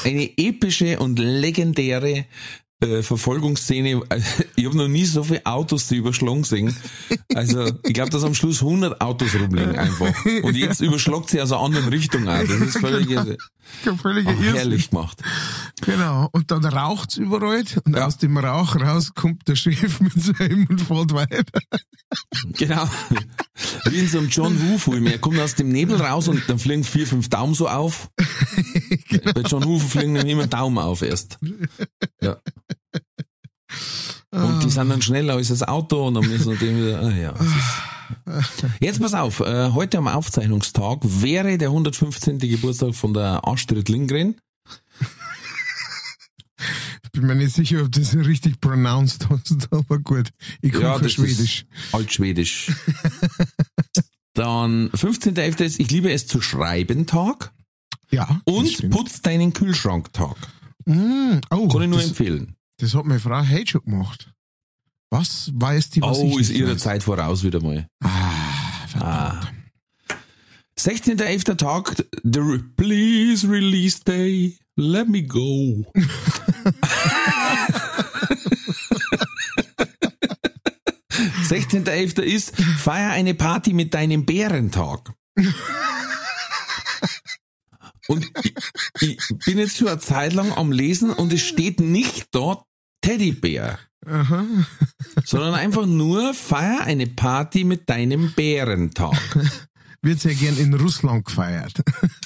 eine 0.04 0.38
epische 0.38 0.98
und 0.98 1.18
legendäre 1.18 2.26
äh, 2.84 3.02
Verfolgungsszene. 3.02 4.02
Ich 4.56 4.64
habe 4.66 4.76
noch 4.76 4.88
nie 4.88 5.04
so 5.04 5.24
viele 5.24 5.44
Autos 5.46 5.88
die 5.88 5.96
überschlagen 5.96 6.42
gesehen. 6.42 6.74
Also 7.34 7.66
ich 7.82 7.92
glaube, 7.94 8.10
dass 8.10 8.22
am 8.24 8.34
Schluss 8.34 8.62
100 8.62 9.00
Autos 9.00 9.34
rumliegen 9.34 9.76
einfach. 9.76 10.14
Und 10.42 10.56
jetzt 10.56 10.80
überschlagt 10.80 11.30
sie 11.30 11.40
aus 11.42 11.50
einer 11.52 11.60
anderen 11.62 11.88
Richtung 11.88 12.28
auch. 12.28 12.38
Das 12.40 12.50
ist 12.50 12.78
völlig 12.78 13.10
äh, 13.10 13.36
Kein 13.84 13.98
völliger 13.98 14.30
Irrsinn. 14.30 14.54
herrlich 14.54 14.90
gemacht. 14.90 15.20
Genau. 15.82 16.28
Und 16.32 16.50
dann 16.50 16.64
raucht's 16.64 17.16
überall 17.16 17.64
und 17.84 17.96
Ja. 17.96 18.06
aus 18.06 18.18
dem 18.18 18.36
Rauch 18.38 18.76
raus 18.76 19.12
kommt 19.14 19.46
der 19.48 19.56
Chef 19.56 20.00
mit 20.00 20.12
seinem 20.22 20.66
und 20.68 20.80
fährt 20.80 21.12
weiter. 21.14 21.60
Genau. 22.56 22.88
Wie 23.86 23.98
in 23.98 24.08
so 24.08 24.18
einem 24.18 24.28
John 24.28 24.56
Woo-Film. 24.60 25.06
Er 25.06 25.18
kommt 25.18 25.38
aus 25.40 25.54
dem 25.56 25.68
Nebel 25.70 25.96
raus 26.00 26.28
und 26.28 26.42
dann 26.48 26.58
fliegen 26.58 26.84
vier, 26.84 27.06
fünf 27.06 27.28
Daumen 27.28 27.54
so 27.54 27.68
auf. 27.68 28.08
Bei 29.34 29.40
John 29.42 29.64
Woo 29.64 29.78
fliegen 29.78 30.16
immer 30.16 30.46
Daumen 30.46 30.78
auf 30.78 31.02
erst. 31.02 31.38
Ja. 32.20 32.36
Und 34.30 34.64
die 34.64 34.70
sind 34.70 34.88
dann 34.88 35.00
schneller 35.00 35.34
als 35.34 35.48
das 35.48 35.62
Auto 35.62 36.08
und 36.08 36.14
dann 36.14 36.26
müssen 36.26 36.58
die 36.58 36.76
wieder, 36.76 37.02
ah 37.02 37.10
ja. 37.10 37.34
Jetzt 38.80 39.00
pass 39.00 39.14
auf, 39.14 39.40
äh, 39.40 39.70
heute 39.70 39.98
am 39.98 40.08
Aufzeichnungstag 40.08 40.98
wäre 41.02 41.56
der 41.56 41.68
115. 41.68 42.38
Geburtstag 42.38 42.94
von 42.94 43.14
der 43.14 43.46
Astrid 43.46 43.88
Lindgren. 43.88 44.36
Bin 47.12 47.26
mir 47.26 47.36
nicht 47.36 47.54
sicher, 47.54 47.82
ob 47.82 47.92
du 47.92 48.00
das 48.00 48.16
richtig 48.16 48.60
pronounced 48.60 49.28
hast, 49.30 49.68
aber 49.70 50.00
gut. 50.00 50.30
Ich 50.60 50.72
komme 50.72 50.86
ja, 50.86 50.98
das 50.98 51.12
Schwedisch. 51.12 51.64
Altschwedisch. 51.92 52.72
Dann 54.34 54.90
15.11. 54.90 55.62
ist 55.62 55.80
Ich 55.80 55.92
liebe 55.92 56.10
es 56.10 56.26
zu 56.26 56.40
schreiben 56.40 57.06
Tag. 57.06 57.52
Ja. 58.10 58.40
Und 58.44 58.90
putz 58.90 59.22
deinen 59.22 59.52
Kühlschrank 59.52 60.12
Tag. 60.12 60.36
Mm, 60.86 61.38
oh, 61.50 61.68
Kann 61.68 61.82
ich 61.82 61.88
nur 61.88 62.02
empfehlen. 62.02 62.56
Das 62.78 62.94
hat 62.94 63.04
meine 63.04 63.20
Frau 63.20 63.42
heute 63.46 63.66
schon 63.70 63.82
gemacht. 63.82 64.30
Was 65.10 65.50
weiß 65.54 65.90
die, 65.90 66.02
was 66.02 66.18
Oh, 66.18 66.38
ist 66.38 66.50
ihre 66.50 66.72
weiß? 66.72 66.82
Zeit 66.82 67.02
voraus 67.04 67.44
wieder 67.44 67.60
mal. 67.62 67.86
Ah, 68.02 68.86
verdammt. 68.88 69.46
Ah. 69.46 69.50
16.11. 70.78 71.56
Tag, 71.56 71.94
the 72.24 72.40
re 72.40 72.58
Please 72.76 73.48
Release 73.48 74.00
Day, 74.02 74.58
let 74.76 75.08
me 75.08 75.22
go. 75.22 75.86
Sechzehnter 81.44 82.24
ist, 82.24 82.56
feier 82.78 83.10
eine 83.10 83.34
Party 83.34 83.72
mit 83.72 83.94
deinem 83.94 84.24
Bärentag. 84.24 85.12
Und 88.08 88.30
ich, 88.42 88.54
ich 89.00 89.18
bin 89.44 89.58
jetzt 89.58 89.76
schon 89.76 89.88
eine 89.88 89.98
Zeit 89.98 90.32
lang 90.32 90.52
am 90.52 90.72
Lesen 90.72 91.10
und 91.10 91.32
es 91.32 91.40
steht 91.40 91.80
nicht 91.80 92.28
dort 92.32 92.64
Teddybär, 93.00 93.78
Aha. 94.06 94.44
sondern 95.24 95.54
einfach 95.54 95.86
nur 95.86 96.34
feier 96.34 96.82
eine 96.82 97.06
Party 97.06 97.64
mit 97.64 97.88
deinem 97.88 98.32
Bärentag. 98.32 99.18
Wird 100.04 100.20
sehr 100.20 100.34
gern 100.34 100.56
in 100.58 100.74
Russland 100.74 101.24
gefeiert. 101.24 101.72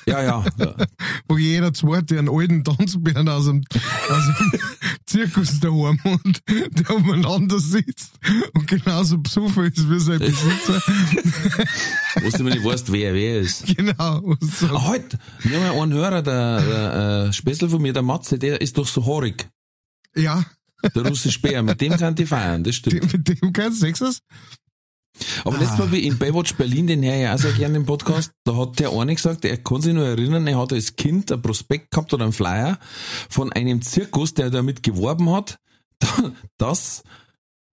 Ja, 0.04 0.20
ja. 0.22 0.44
ja. 0.58 0.74
wo 1.28 1.38
jeder 1.38 1.72
zweite 1.72 2.18
einen 2.18 2.28
alten 2.28 2.64
Tanzbären 2.64 3.28
aus 3.28 3.46
dem, 3.46 3.62
aus 4.10 4.24
dem 4.26 4.60
Zirkus 5.06 5.60
daheim 5.60 5.98
und 6.02 6.42
der 6.48 6.90
umeinander 6.90 7.60
sitzt 7.60 8.12
und 8.54 8.66
genauso 8.66 9.18
besoffen 9.18 9.66
ist 9.66 9.88
wie 9.88 10.00
sein 10.00 10.18
Besitzer. 10.18 10.82
Wo 12.22 12.30
du 12.30 12.42
nicht 12.44 12.64
weißt, 12.64 12.90
wer 12.92 13.14
wer 13.14 13.40
ist. 13.40 13.64
genau. 13.76 14.34
So. 14.40 14.66
Ah, 14.74 14.88
halt, 14.88 15.16
wir 15.40 15.60
haben 15.60 15.80
einen 15.80 15.92
Hörer, 15.94 16.22
der, 16.22 16.60
der 16.60 17.26
äh, 17.28 17.32
Spessel 17.32 17.68
von 17.68 17.80
mir, 17.80 17.92
der 17.92 18.02
Matze, 18.02 18.38
der 18.38 18.60
ist 18.60 18.76
doch 18.76 18.86
so 18.88 19.06
haarig. 19.06 19.48
Ja, 20.16 20.44
Der 20.94 21.06
russische 21.06 21.40
Bär, 21.40 21.62
mit 21.62 21.80
dem 21.80 21.96
kann 21.96 22.14
die 22.16 22.26
feiern, 22.26 22.64
das 22.64 22.82
dem, 22.82 22.96
stimmt. 23.02 23.12
mit 23.12 23.40
dem 23.42 23.52
kein 23.52 23.72
Sexers. 23.72 24.20
Aber 25.44 25.58
letztes 25.58 25.78
Mal 25.78 25.92
wie 25.92 26.06
in 26.06 26.18
Baywatch 26.18 26.54
Berlin, 26.54 26.86
den 26.86 27.02
her 27.02 27.16
ja 27.16 27.34
auch 27.34 27.38
sehr 27.38 27.52
gerne 27.52 27.76
im 27.76 27.86
Podcast, 27.86 28.32
da 28.44 28.56
hat 28.56 28.78
der 28.78 28.92
eine 28.92 29.14
gesagt, 29.14 29.44
er 29.44 29.56
kann 29.58 29.80
sich 29.80 29.94
nur 29.94 30.06
erinnern, 30.06 30.46
er 30.46 30.58
hat 30.58 30.72
als 30.72 30.96
Kind 30.96 31.30
ein 31.32 31.42
Prospekt 31.42 31.90
gehabt 31.90 32.12
oder 32.14 32.24
einen 32.24 32.32
Flyer 32.32 32.78
von 33.28 33.52
einem 33.52 33.82
Zirkus, 33.82 34.34
der 34.34 34.50
damit 34.50 34.82
geworben 34.82 35.30
hat, 35.30 35.58
dass 36.58 37.02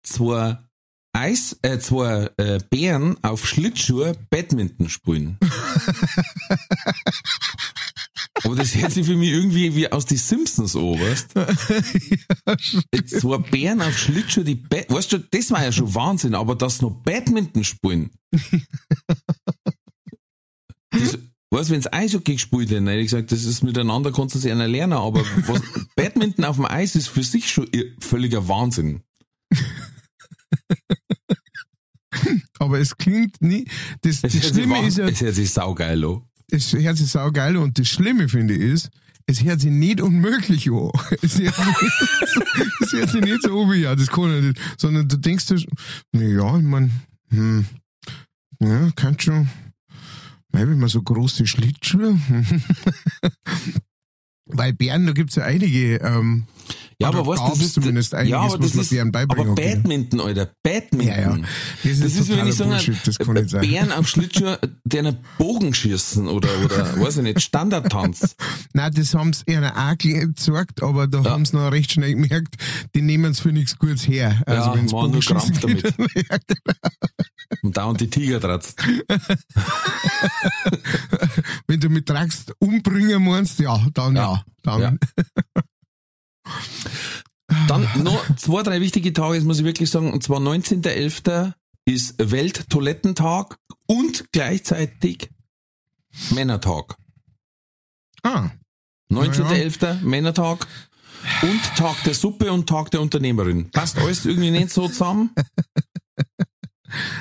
zwei 0.02 0.58
Eis, 1.12 1.56
äh, 1.62 1.78
zwei 1.78 2.30
äh, 2.38 2.58
Bären 2.70 3.22
auf 3.22 3.46
Schlittschuhe 3.46 4.16
Badminton 4.30 4.88
spielen. 4.88 5.38
Aber 8.42 8.54
das 8.54 8.74
hört 8.74 8.92
sich 8.92 9.06
für 9.06 9.16
mich 9.16 9.30
irgendwie 9.30 9.74
wie 9.74 9.90
aus 9.90 10.06
die 10.06 10.16
Simpsons 10.16 10.76
an, 10.76 11.00
weißt? 11.00 11.34
Jetzt 12.94 13.20
zwei 13.20 13.38
Bären 13.38 13.82
auf 13.82 13.98
Schlittschuhe, 13.98 14.44
die 14.44 14.54
Bad 14.54 14.88
weißt 14.90 15.12
du, 15.12 15.18
das 15.18 15.50
war 15.50 15.62
ja 15.64 15.72
schon 15.72 15.94
Wahnsinn, 15.94 16.34
aber 16.34 16.54
das 16.54 16.80
noch 16.80 16.90
Badminton 16.90 17.64
spielen. 17.64 18.10
das, 20.90 21.18
weißt 21.50 21.70
du, 21.70 21.74
wenn's 21.74 21.92
Eishockey 21.92 22.34
gespielt 22.34 22.70
hätten, 22.70 22.86
hätte 22.86 23.00
ich 23.00 23.06
gesagt, 23.06 23.32
das 23.32 23.44
ist 23.44 23.62
miteinander, 23.62 24.12
kannst 24.12 24.34
du 24.36 24.38
sich 24.38 24.52
einer 24.52 24.68
lernen, 24.68 24.94
aber 24.94 25.24
was, 25.46 25.62
Badminton 25.96 26.44
auf 26.44 26.56
dem 26.56 26.66
Eis 26.66 26.94
ist 26.94 27.08
für 27.08 27.24
sich 27.24 27.50
schon 27.50 27.68
völliger 28.00 28.46
Wahnsinn. 28.48 29.02
aber 32.58 32.78
es 32.78 32.96
klingt 32.96 33.42
nie. 33.42 33.64
Das, 34.02 34.22
Es 34.22 34.22
das 34.22 34.34
hört 34.34 34.42
sich 34.42 34.52
Schlimme 34.54 34.86
ist 34.86 34.98
ja, 34.98 35.08
Es 35.08 35.20
hört 35.20 35.34
sich 35.34 35.50
saugeil 35.50 36.04
an. 36.04 36.22
Es 36.50 36.72
hört 36.72 36.96
sich 36.96 37.08
saugeil 37.08 37.56
und 37.56 37.78
das 37.78 37.88
Schlimme 37.88 38.28
finde 38.28 38.54
ich 38.54 38.60
ist, 38.62 38.90
es 39.26 39.42
hört 39.42 39.60
sich 39.60 39.70
nicht 39.70 40.00
unmöglich 40.00 40.70
an. 40.70 40.90
Es 41.22 41.38
hört 41.38 41.54
sich, 41.54 41.92
es 42.80 42.92
hört 42.92 43.10
sich 43.10 43.20
nicht 43.22 43.42
so 43.42 43.70
wie, 43.70 43.80
ja, 43.80 43.96
das 43.96 44.08
kann 44.08 44.36
ich 44.36 44.44
nicht. 44.44 44.60
Sondern 44.76 45.08
du 45.08 45.16
denkst 45.16 45.46
dir, 45.46 45.62
na 46.12 46.22
ja, 46.22 46.58
ich 46.58 46.62
mein, 46.64 46.90
hm, 47.30 47.66
ja, 48.60 48.90
kann 48.94 49.18
schon, 49.18 49.48
wenn 50.52 50.78
man 50.78 50.88
so 50.88 51.02
große 51.02 51.46
Schlittschuhe, 51.46 52.18
weil 54.46 54.72
Bären, 54.74 55.06
da 55.06 55.12
gibt's 55.12 55.36
ja 55.36 55.44
einige, 55.44 55.96
ähm, 55.96 56.46
Ja, 57.00 57.08
aber 57.08 57.26
was, 57.26 57.40
das 57.40 57.60
ist, 57.60 57.74
zumindest 57.74 58.14
einiges, 58.14 58.30
ja, 58.30 58.40
aber 58.40 58.58
das 58.58 58.74
ist, 58.74 58.92
aber 58.92 59.26
kann. 59.44 59.54
Badminton, 59.54 60.20
Alter, 60.20 60.50
Badminton. 60.62 61.08
Ja, 61.08 61.20
ja. 61.20 61.36
Das 61.82 61.92
ist, 61.92 62.04
Das 62.04 62.14
ist, 62.14 62.28
wenn 62.30 62.46
ich 62.46 62.54
sage, 62.54 62.70
Bullshit, 62.70 62.96
das 63.06 63.18
kann 63.18 63.48
sein. 63.48 63.60
Bären 63.62 63.92
auf 63.92 64.08
Schlittschuh, 64.08 64.56
der 64.84 65.00
einen 65.00 65.18
Bogen 65.38 65.74
schießen 65.74 66.28
oder, 66.28 66.48
oder, 66.64 67.00
weiß 67.00 67.16
ich 67.18 67.22
nicht, 67.24 67.40
Standardtanz. 67.42 68.36
Nein, 68.72 68.92
das 68.94 69.14
haben 69.14 69.32
sie 69.32 69.42
ihnen 69.48 69.64
auch 69.64 69.98
gezeigt, 69.98 70.82
aber 70.82 71.06
da 71.08 71.20
Ja. 71.22 71.30
haben 71.30 71.44
sie 71.44 71.56
noch 71.56 71.72
recht 71.72 71.92
schnell 71.92 72.14
gemerkt, 72.14 72.54
die 72.94 73.02
nehmen 73.02 73.32
es 73.32 73.40
für 73.40 73.52
nichts 73.52 73.76
Gutes 73.78 74.06
her. 74.06 74.40
Also 74.46 74.70
Ja, 74.70 74.74
wenn's 74.76 74.92
machen 74.92 75.10
nur 75.10 75.20
Bogenschießen 75.20 75.54
Krampf 75.54 75.82
ja, 76.14 76.38
Und 77.62 77.76
da 77.76 77.84
und 77.86 78.00
die 78.00 78.08
Tiger 78.08 78.40
tratzt. 78.40 78.80
Wenn 81.66 81.80
du 81.80 81.88
mit 81.88 82.08
Drax 82.08 82.46
umbringen 82.58 83.24
meinst, 83.24 83.58
ja, 83.58 83.84
dann 83.94 84.14
ja. 84.16 84.22
Ja. 84.22 84.44
Dann. 84.62 84.80
Ja. 84.80 84.94
Dann 87.68 87.88
noch 88.02 88.36
zwei, 88.36 88.62
drei 88.62 88.80
wichtige 88.80 89.12
Tage, 89.12 89.36
das 89.36 89.44
muss 89.44 89.58
ich 89.58 89.64
wirklich 89.64 89.90
sagen, 89.90 90.12
und 90.12 90.22
zwar 90.22 90.40
19.11. 90.40 91.52
ist 91.84 92.14
Welttoilettentag 92.18 93.56
und 93.86 94.24
gleichzeitig 94.32 95.30
Männertag. 96.30 96.96
Ah, 98.22 98.50
19.11. 99.10 100.00
Männertag 100.00 100.66
und 101.42 101.60
Tag 101.76 102.02
der 102.04 102.14
Suppe 102.14 102.52
und 102.52 102.68
Tag 102.68 102.90
der 102.90 103.00
Unternehmerin. 103.00 103.70
Passt 103.70 103.98
alles 103.98 104.24
irgendwie 104.24 104.50
nicht 104.50 104.70
so 104.70 104.88
zusammen? 104.88 105.30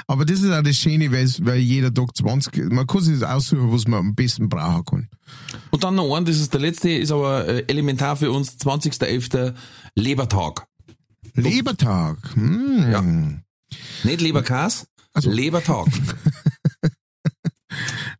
aber 0.07 0.25
das 0.25 0.41
ist 0.41 0.51
auch 0.51 0.63
das 0.63 0.77
Schöne, 0.77 1.12
weil, 1.12 1.27
weil 1.41 1.59
jeder 1.59 1.93
Tag 1.93 2.15
20, 2.15 2.71
man 2.71 2.88
kann 2.88 3.01
sich 3.01 3.19
das 3.19 3.29
aussuchen, 3.29 3.71
was 3.71 3.88
man 3.88 3.99
am 3.99 4.15
besten 4.15 4.49
brauchen 4.49 4.86
kann. 4.86 5.09
Und 5.71 5.83
dann 5.83 5.95
noch 5.95 6.15
ein, 6.15 6.25
das 6.25 6.39
ist 6.39 6.53
der 6.53 6.62
letzte, 6.62 6.89
ist 6.91 7.12
aber 7.12 7.47
äh, 7.47 7.65
elementar 7.67 8.15
für 8.15 8.31
uns, 8.31 8.57
20.11. 8.57 9.53
Lebertag. 9.95 10.65
Lebertag. 11.36 12.17
Hm. 12.36 12.91
Ja. 12.91 13.01
Nicht 14.03 14.21
Leberkas, 14.21 14.88
Also- 15.13 15.31
Lebertag. 15.31 15.88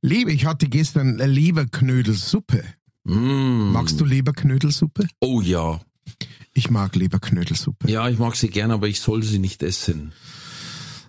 Leber, 0.02 0.32
ich 0.32 0.46
hatte 0.46 0.68
gestern 0.68 1.18
Leberknödelsuppe. 1.18 2.64
Mm. 3.04 3.72
Magst 3.72 4.00
du 4.00 4.06
Leberknödelsuppe? 4.06 5.08
Oh 5.22 5.42
ja. 5.42 5.80
Ich 6.54 6.70
mag 6.70 6.96
Leberknödelsuppe. 6.96 7.90
Ja, 7.90 8.10
ich 8.10 8.20
mag 8.20 8.36
sie 8.36 8.50
gern, 8.50 8.72
aber 8.72 8.88
ich 8.88 9.00
soll 9.00 9.24
sie 9.24 9.40
nicht 9.40 9.64
essen. 9.64 10.14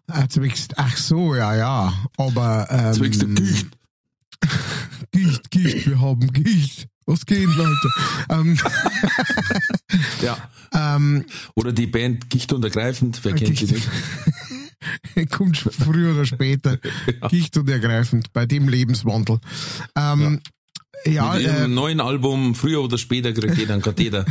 Ah, 0.06 0.26
zwickst- 0.28 0.74
Ach 0.76 0.96
so, 0.96 1.34
ja, 1.34 1.54
ja. 1.56 1.92
Aber 2.16 2.66
ähm, 2.70 2.92
Zwecks 2.94 3.18
der 3.18 3.28
Gicht. 3.28 3.66
Gicht, 5.12 5.50
Gicht, 5.50 5.86
wir 5.88 6.00
haben 6.00 6.32
Gicht. 6.32 6.86
Was 7.06 7.24
geht, 7.26 7.46
Leute? 7.48 7.88
ähm, 8.30 8.58
Ja. 10.22 10.36
ähm, 10.74 11.24
Oder 11.54 11.72
die 11.72 11.86
Band 11.86 12.30
Gicht 12.30 12.52
und 12.52 12.64
Ergreifend, 12.64 13.20
wer 13.22 13.34
kennt 13.34 13.58
sie 13.58 13.66
Gicht. 13.66 13.88
nicht? 15.16 15.30
kommt 15.30 15.56
früher 15.58 16.14
oder 16.14 16.26
später. 16.26 16.78
Gicht 17.30 17.56
und 17.56 17.68
ergreifend 17.70 18.32
bei 18.32 18.44
dem 18.46 18.68
Lebenswandel. 18.68 19.38
Ähm, 19.96 20.40
ja, 21.06 21.34
Mit 21.34 21.46
äh, 21.46 21.68
neuen 21.68 22.00
Album, 22.00 22.54
früher 22.54 22.82
oder 22.82 22.96
später, 22.98 23.32
kriegt 23.32 23.56
jeder 23.58 23.74
einen 23.74 23.82
Katheter. 23.82 24.24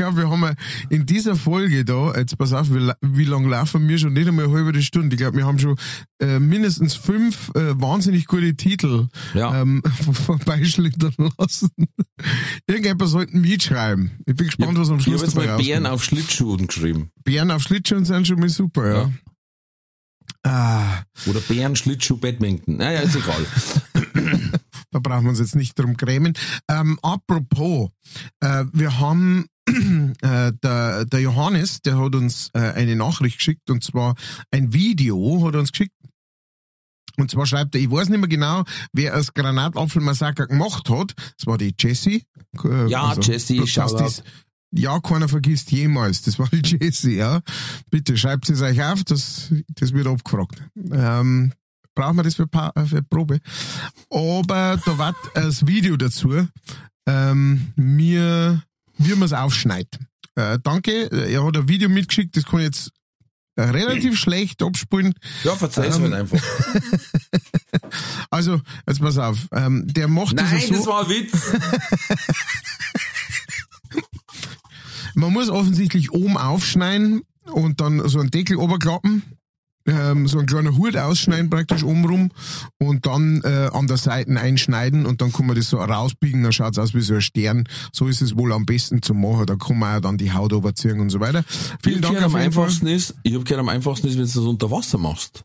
Ich 0.00 0.04
glaube, 0.06 0.16
wir 0.22 0.30
haben 0.30 0.56
in 0.88 1.04
dieser 1.04 1.36
Folge 1.36 1.84
da, 1.84 2.14
jetzt 2.16 2.38
pass 2.38 2.54
auf, 2.54 2.72
wie, 2.72 2.78
la- 2.78 2.96
wie 3.02 3.24
lange 3.24 3.48
laufen 3.48 3.86
wir 3.86 3.98
schon? 3.98 4.14
Nicht 4.14 4.28
einmal 4.28 4.46
eine 4.46 4.54
halbe 4.54 4.80
Stunde. 4.82 5.14
Ich 5.14 5.20
glaube, 5.20 5.36
wir 5.36 5.44
haben 5.46 5.58
schon 5.58 5.76
äh, 6.22 6.38
mindestens 6.38 6.94
fünf 6.94 7.50
äh, 7.54 7.78
wahnsinnig 7.78 8.24
gute 8.26 8.54
Titel 8.56 9.08
Ja. 9.34 9.60
ähm, 9.60 9.82
vorbeischlittern 10.24 11.12
lassen. 11.38 11.68
Irgendjemand 12.66 13.10
sollte 13.10 13.36
mitschreiben. 13.36 14.10
Ich 14.24 14.34
bin 14.36 14.46
gespannt, 14.46 14.78
was 14.78 14.88
am 14.88 15.00
Ich 15.00 15.06
habe 15.06 15.18
Schluss 15.18 15.22
jetzt 15.22 15.36
dabei 15.36 15.46
mal 15.48 15.56
Bären 15.58 15.84
rauskommt. 15.84 15.94
auf 15.94 16.04
Schlittschuhen 16.04 16.66
geschrieben. 16.66 17.10
Bären 17.22 17.50
auf 17.50 17.60
Schlittschuhen 17.62 18.06
sind 18.06 18.26
schon 18.26 18.40
mal 18.40 18.48
super, 18.48 18.88
ja. 18.88 19.02
Ja. 19.02 19.10
Ah, 20.42 21.02
Oder 21.26 21.40
Bären, 21.40 21.76
Schlittschuh, 21.76 22.16
Badminton. 22.16 22.78
Naja, 22.78 23.00
ist 23.00 23.16
egal. 23.16 23.44
da 24.90 24.98
brauchen 24.98 25.24
wir 25.24 25.30
uns 25.30 25.38
jetzt 25.38 25.54
nicht 25.54 25.78
drum 25.78 25.96
grämen. 25.98 26.32
Ähm, 26.68 26.98
apropos, 27.02 27.90
äh, 28.40 28.64
wir 28.72 28.98
haben 28.98 29.44
äh, 30.22 30.52
der, 30.62 31.04
der 31.04 31.20
Johannes, 31.20 31.80
der 31.82 31.98
hat 31.98 32.14
uns 32.14 32.50
äh, 32.54 32.58
eine 32.60 32.96
Nachricht 32.96 33.38
geschickt 33.38 33.70
und 33.70 33.82
zwar 33.84 34.14
ein 34.50 34.72
Video 34.72 35.44
hat 35.46 35.54
er 35.54 35.60
uns 35.60 35.72
geschickt. 35.72 35.94
Und 37.16 37.30
zwar 37.30 37.44
schreibt 37.44 37.74
er, 37.74 37.80
ich 37.80 37.90
weiß 37.90 38.08
nicht 38.08 38.20
mehr 38.20 38.28
genau, 38.28 38.64
wer 38.92 39.12
das 39.12 39.34
Granatapfelmassaker 39.34 40.46
gemacht 40.46 40.88
hat. 40.88 41.14
Das 41.36 41.46
war 41.46 41.58
die 41.58 41.74
Jessie. 41.78 42.24
Äh, 42.64 42.86
Ja, 42.88 43.14
Jessie, 43.20 43.58
dass 43.58 43.68
Shoutout. 43.68 43.98
das- 44.04 44.22
Ja, 44.72 45.00
keiner 45.00 45.28
vergisst 45.28 45.70
jemals. 45.72 46.22
Das 46.22 46.38
war 46.38 46.48
die 46.48 46.62
Jessie, 46.78 47.16
ja. 47.16 47.40
Bitte 47.90 48.16
schreibt 48.16 48.48
es 48.48 48.62
euch 48.62 48.82
auf, 48.82 49.02
das, 49.04 49.52
das 49.74 49.92
wird 49.92 50.06
abgefragt. 50.06 50.62
Ähm, 50.92 51.52
brauchen 51.94 52.16
wir 52.16 52.22
das 52.22 52.36
für, 52.36 52.46
pa 52.46 52.72
äh, 52.76 52.86
für 52.86 53.02
Probe? 53.02 53.40
Aber 54.08 54.80
da 54.84 54.96
war 54.96 55.14
das 55.34 55.66
Video 55.66 55.96
dazu, 55.96 56.46
ähm, 57.06 57.72
mir, 57.76 58.62
wie 59.00 59.10
man 59.14 59.22
es 59.22 59.32
aufschneidet. 59.32 59.98
Äh, 60.36 60.58
danke, 60.62 61.10
er 61.10 61.44
hat 61.44 61.56
ein 61.56 61.68
Video 61.68 61.88
mitgeschickt, 61.88 62.36
das 62.36 62.44
kann 62.44 62.60
ich 62.60 62.66
jetzt 62.66 62.90
äh, 63.56 63.62
relativ 63.62 64.18
schlecht 64.18 64.62
abspulen. 64.62 65.12
Ja, 65.44 65.56
verzeih's 65.56 65.96
Ähm, 65.96 66.02
halt 66.04 66.14
einfach. 66.14 66.40
Also, 68.30 68.60
jetzt 68.86 69.00
pass 69.00 69.18
auf, 69.18 69.48
ähm, 69.52 69.84
der 69.86 70.06
macht 70.06 70.36
Nein, 70.36 70.46
das 70.52 70.66
so. 70.68 70.74
das 70.74 70.86
war 70.86 71.02
ein 71.04 71.10
Witz. 71.10 71.52
Man 75.14 75.32
muss 75.32 75.48
offensichtlich 75.48 76.12
oben 76.12 76.36
aufschneiden 76.36 77.22
und 77.46 77.80
dann 77.80 78.08
so 78.08 78.20
einen 78.20 78.30
Deckel 78.30 78.56
oberklappen, 78.56 79.22
ähm, 79.86 80.26
so 80.28 80.38
einen 80.38 80.46
kleinen 80.46 80.76
Hut 80.76 80.96
ausschneiden 80.96 81.50
praktisch 81.50 81.82
oben 81.82 82.04
rum 82.04 82.30
und 82.78 83.06
dann 83.06 83.40
äh, 83.44 83.70
an 83.72 83.86
der 83.86 83.96
Seite 83.96 84.38
einschneiden 84.38 85.06
und 85.06 85.20
dann 85.20 85.32
kann 85.32 85.46
man 85.46 85.56
das 85.56 85.70
so 85.70 85.78
rausbiegen, 85.78 86.42
dann 86.42 86.52
schaut's 86.52 86.78
aus 86.78 86.94
wie 86.94 87.00
so 87.00 87.14
ein 87.14 87.20
Stern. 87.22 87.64
So 87.92 88.06
ist 88.06 88.20
es 88.20 88.36
wohl 88.36 88.52
am 88.52 88.66
besten 88.66 89.02
zu 89.02 89.14
machen. 89.14 89.46
Da 89.46 89.56
kann 89.56 89.78
man 89.78 89.96
auch 89.96 90.00
dann 90.00 90.18
die 90.18 90.32
Haut 90.32 90.52
überziehen 90.52 91.00
und 91.00 91.10
so 91.10 91.20
weiter. 91.20 91.44
Vielen 91.82 91.96
Ich 91.96 92.00
Dank 92.02 92.14
gehört, 92.14 92.30
am 92.30 92.36
einfachsten 92.36 92.86
ist, 92.86 93.14
ich 93.22 93.34
hab 93.34 93.44
gehört, 93.44 93.60
am 93.60 93.68
einfachsten 93.68 94.08
ist, 94.08 94.14
wenn 94.14 94.26
du 94.26 94.32
das 94.32 94.36
unter 94.36 94.70
Wasser 94.70 94.98
machst. 94.98 95.42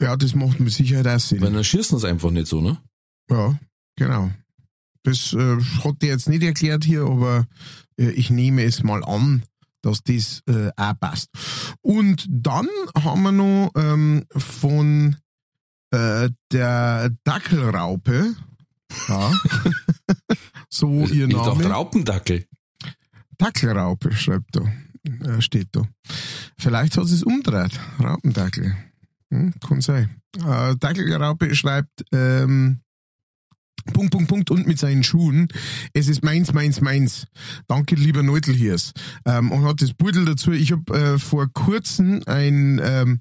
Ja, 0.00 0.16
das 0.16 0.34
macht 0.34 0.60
mit 0.60 0.72
Sicherheit 0.72 1.06
auch 1.06 1.20
Sinn. 1.20 1.40
Weil 1.42 1.52
dann 1.52 1.64
schießen 1.64 1.98
sie 1.98 2.08
einfach 2.08 2.30
nicht 2.30 2.46
so, 2.46 2.60
ne? 2.60 2.78
Ja, 3.30 3.58
genau. 3.96 4.30
Das 5.02 5.32
äh, 5.32 5.56
hat 5.84 5.96
er 6.02 6.08
jetzt 6.08 6.28
nicht 6.28 6.42
erklärt 6.42 6.84
hier, 6.84 7.02
aber 7.02 7.46
äh, 7.98 8.10
ich 8.10 8.30
nehme 8.30 8.64
es 8.64 8.82
mal 8.82 9.04
an, 9.04 9.42
dass 9.82 10.02
das 10.02 10.42
äh, 10.48 10.70
auch 10.76 10.98
passt. 10.98 11.28
Und 11.80 12.26
dann 12.28 12.68
haben 13.02 13.22
wir 13.22 13.32
noch 13.32 13.70
ähm, 13.76 14.24
von 14.30 15.16
äh, 15.90 16.30
der 16.52 17.10
Dackelraupe, 17.24 18.34
ja, 19.08 19.32
so 20.68 21.06
ihr 21.06 21.28
Ich 21.28 21.34
dachte 21.34 21.62
Name. 21.62 21.74
Raupendackel. 21.74 22.46
Dackelraupe 23.38 24.12
schreibt 24.12 24.56
da, 24.56 24.62
äh, 25.24 25.40
steht 25.40 25.68
da. 25.72 25.88
Vielleicht 26.58 26.96
hat 26.96 27.06
sie 27.06 27.14
es 27.14 27.22
umdreht, 27.22 27.78
Raupendackel. 27.98 28.76
Hm, 29.30 29.54
kann 29.66 29.80
sein. 29.80 30.20
Äh, 30.36 30.76
Dackelraupe 30.76 31.54
schreibt, 31.54 32.04
ähm, 32.12 32.82
Punkt, 33.92 34.12
Punkt, 34.12 34.28
Punkt 34.28 34.50
und 34.50 34.66
mit 34.66 34.78
seinen 34.78 35.02
Schuhen. 35.02 35.48
Es 35.92 36.08
ist 36.08 36.24
meins, 36.24 36.52
meins, 36.52 36.80
meins. 36.80 37.26
Danke, 37.68 37.94
lieber 37.94 38.22
Neutelhiers. 38.22 38.92
Ähm, 39.26 39.50
und 39.52 39.64
hat 39.64 39.82
das 39.82 39.94
Beutel 39.94 40.24
dazu. 40.24 40.52
Ich 40.52 40.72
habe 40.72 40.92
äh, 40.94 41.18
vor 41.18 41.48
kurzem 41.52 42.22
ein, 42.26 42.80
ähm, 42.82 43.20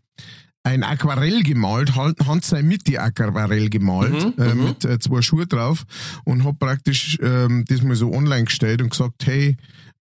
ein 0.63 0.83
Aquarell 0.83 1.43
gemalt, 1.43 1.95
Hand 1.95 2.25
Hand 2.27 2.45
sei 2.45 2.61
mit 2.63 2.87
die 2.87 2.99
Aquarell 2.99 3.69
gemalt, 3.69 4.37
Mhm, 4.37 4.43
äh, 4.43 4.53
mhm. 4.55 4.63
mit 4.65 4.85
äh, 4.85 4.99
zwei 4.99 5.21
Schuhe 5.21 5.47
drauf 5.47 5.85
und 6.25 6.43
habe 6.43 6.57
praktisch 6.57 7.17
ähm, 7.21 7.65
das 7.67 7.81
mal 7.81 7.95
so 7.95 8.11
online 8.13 8.45
gestellt 8.45 8.81
und 8.81 8.89
gesagt, 8.89 9.25
hey, 9.25 9.55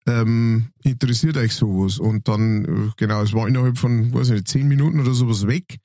ähm, 0.06 0.66
interessiert 0.84 1.36
euch 1.36 1.52
sowas? 1.52 1.98
Und 1.98 2.28
dann, 2.28 2.64
äh, 2.64 2.90
genau, 2.96 3.22
es 3.22 3.32
war 3.34 3.46
innerhalb 3.46 3.78
von, 3.78 4.12
weiß 4.12 4.28
ich 4.28 4.34
nicht, 4.34 4.48
zehn 4.48 4.66
Minuten 4.66 5.00
oder 5.00 5.12
sowas 5.12 5.46
weg. 5.46 5.78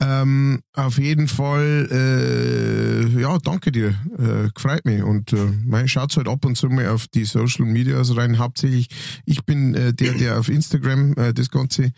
Ähm, 0.00 0.60
auf 0.72 0.98
jeden 0.98 1.28
Fall, 1.28 1.88
äh, 1.90 3.20
ja, 3.20 3.38
danke 3.38 3.70
dir. 3.70 3.94
Äh, 4.18 4.50
gefreut 4.52 4.84
mich. 4.84 5.02
Und 5.02 5.32
äh, 5.32 5.88
schaut 5.88 6.16
halt 6.16 6.28
ab 6.28 6.44
und 6.44 6.56
zu 6.56 6.68
mal 6.68 6.88
auf 6.88 7.06
die 7.08 7.24
Social 7.24 7.64
Medias 7.64 8.16
rein. 8.16 8.38
Hauptsächlich, 8.38 8.88
ich 9.24 9.44
bin 9.44 9.74
äh, 9.74 9.92
der, 9.92 10.14
der 10.14 10.38
auf 10.38 10.48
Instagram 10.48 11.14
äh, 11.14 11.32
das 11.32 11.50
Ganze 11.50 11.92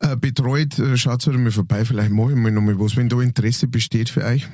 äh, 0.00 0.16
betreut. 0.16 0.78
Äh, 0.78 0.96
schaut 0.98 1.26
halt 1.26 1.38
mal 1.38 1.50
vorbei, 1.50 1.84
vielleicht 1.84 2.10
mache 2.10 2.32
ich 2.32 2.36
mal 2.36 2.52
nochmal 2.52 2.78
was, 2.78 2.96
wenn 2.96 3.08
da 3.08 3.20
Interesse 3.20 3.66
besteht 3.66 4.10
für 4.10 4.24
euch. 4.24 4.48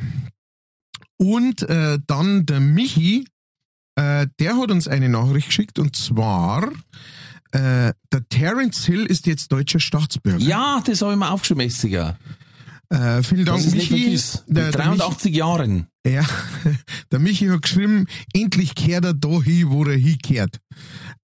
Und 1.19 1.67
dann 1.67 2.45
der 2.45 2.61
Michi, 2.61 3.27
der 3.97 4.29
hat 4.39 4.71
uns 4.71 4.87
eine 4.87 5.09
Nachricht 5.09 5.47
geschickt 5.47 5.79
und 5.79 5.97
zwar 5.97 6.71
äh, 7.53 7.95
der 8.13 8.29
Terence 8.29 8.85
Hill 8.85 9.07
ist 9.07 9.27
jetzt 9.27 9.51
deutscher 9.51 9.81
Staatsbürger. 9.81 10.45
Ja, 10.45 10.83
das 10.85 11.01
habe 11.01 11.13
ich 11.13 11.19
mir 11.19 11.31
aufgeschrieben, 11.31 11.65
Messiger. 11.65 12.19
Äh, 12.88 13.22
vielen 13.22 13.44
Dank, 13.44 13.59
Das 13.59 13.66
ist 13.66 13.75
nicht 13.75 13.90
Michi. 13.90 14.03
vergiss. 14.05 14.44
Der, 14.49 14.70
der 14.70 14.72
83 14.72 15.35
Jahren. 15.35 15.88
Michi, 16.05 16.16
ja, 16.16 16.25
der 17.11 17.18
Michi 17.18 17.46
hat 17.46 17.62
geschrieben, 17.62 18.07
endlich 18.33 18.75
kehrt 18.75 19.05
er 19.05 19.14
da 19.14 19.42
hin, 19.42 19.70
wo 19.70 19.85
er 19.85 19.96
hinkehrt. 19.96 20.61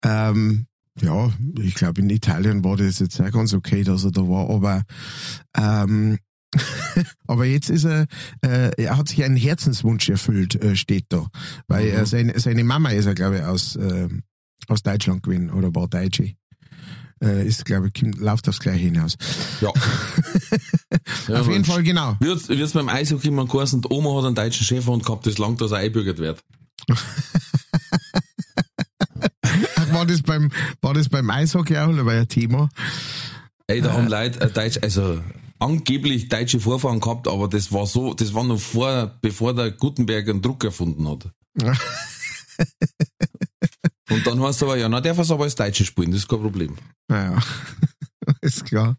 Ähm, 0.05 0.67
ja, 1.01 1.31
ich 1.61 1.75
glaube, 1.75 2.01
in 2.01 2.11
Italien 2.11 2.65
war 2.65 2.77
das 2.77 2.99
jetzt 2.99 3.21
auch 3.21 3.31
ganz 3.31 3.55
okay, 3.55 3.83
dass 3.85 4.05
er 4.05 4.11
da 4.11 4.23
war, 4.23 4.51
aber 4.51 4.83
ähm, 5.57 6.19
aber 7.27 7.47
jetzt 7.47 7.71
ist 7.71 7.85
er, 7.85 8.07
äh, 8.45 8.71
er 8.77 8.97
hat 8.99 9.09
sich 9.09 9.25
einen 9.25 9.37
Herzenswunsch 9.37 10.09
erfüllt, 10.11 10.55
äh, 10.57 10.77
steht 10.77 11.07
da. 11.09 11.29
Weil 11.67 11.87
Mhm. 11.87 11.93
er 11.97 12.07
seine, 12.07 12.39
seine 12.41 12.63
Mama 12.65 12.91
ist 12.91 13.07
er, 13.07 13.15
glaube 13.15 13.37
ich, 13.39 13.43
aus, 13.43 13.77
äh, 13.77 14.09
aus 14.69 14.83
Deutschland 14.83 15.23
gewesen 15.23 15.51
oder 15.51 15.75
war 15.75 15.89
Deutsche. 15.89 16.35
Äh, 17.23 17.47
ist, 17.47 17.65
glaube 17.65 17.91
ich, 17.95 18.03
läuft 18.19 18.49
aufs 18.49 18.59
Gleiche 18.59 18.81
hinaus. 18.81 19.17
Ja. 19.61 19.73
ja 21.29 21.41
Auf 21.41 21.49
jeden. 21.49 21.65
Fall, 21.65 21.85
genau. 21.85 22.17
Wird's, 22.19 22.49
wird's 22.49 22.73
beim 22.73 22.89
Eishockey 22.89 23.31
mal 23.31 23.47
geheißen, 23.47 23.83
die 23.83 23.89
Oma 23.91 24.19
hat 24.19 24.27
einen 24.27 24.35
deutschen 24.35 24.67
Schäferhund 24.67 25.05
gehabt, 25.05 25.27
das 25.27 25.39
langt, 25.39 25.61
dass 25.61 25.71
er 25.71 25.79
einbürgert 25.79 26.19
wird. 26.19 26.43
War 29.93 30.07
das 30.07 30.23
beim, 30.23 30.51
war 30.81 30.95
das 30.95 31.09
beim 31.11 31.29
Eishockey 31.29 31.77
auch, 31.77 31.89
oder 31.89 32.07
war 32.07 32.15
ja 32.15 32.25
Thema? 32.25 32.71
Ey, 33.67 33.83
da 33.83 33.93
haben 33.93 34.09
Leute 34.09 34.41
äh, 34.41 34.51
Deutsch, 34.51 34.79
also 34.83 35.21
angeblich 35.59 36.29
deutsche 36.29 36.61
Vorfahren 36.61 37.01
gehabt, 37.01 37.29
aber 37.29 37.49
das 37.49 37.73
war 37.73 37.87
so, 37.87 38.15
das 38.15 38.35
war 38.35 38.45
noch 38.45 38.59
vor, 38.59 39.19
bevor 39.21 39.55
der 39.55 39.71
Gutenberg 39.71 40.29
einen 40.29 40.43
Druck 40.43 40.65
erfunden 40.65 41.09
hat. 41.09 41.31
Und 44.11 44.27
dann 44.27 44.41
heißt 44.41 44.57
es 44.57 44.63
aber, 44.63 44.77
ja, 44.77 44.89
na, 44.89 45.01
darf 45.01 45.19
es 45.19 45.31
aber 45.31 45.45
als 45.45 45.55
Deutsche 45.55 45.85
spielen, 45.85 46.11
das 46.11 46.21
ist 46.21 46.29
kein 46.29 46.41
Problem. 46.41 46.77
Naja, 47.09 47.39
ist 48.41 48.65
klar. 48.67 48.97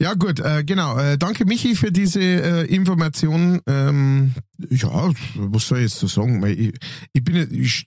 Ja 0.00 0.14
gut, 0.14 0.40
äh, 0.40 0.64
genau. 0.64 0.98
Äh, 0.98 1.16
danke 1.16 1.44
Michi 1.44 1.74
für 1.74 1.92
diese 1.92 2.20
äh, 2.20 2.64
Information. 2.64 3.60
Ähm, 3.66 4.34
ja, 4.68 5.12
was 5.34 5.68
soll 5.68 5.78
ich 5.78 5.84
jetzt 5.84 5.98
so 5.98 6.06
sagen? 6.06 6.44
Ich, 6.46 6.74
ich 7.12 7.24
bin 7.24 7.48
ich, 7.52 7.86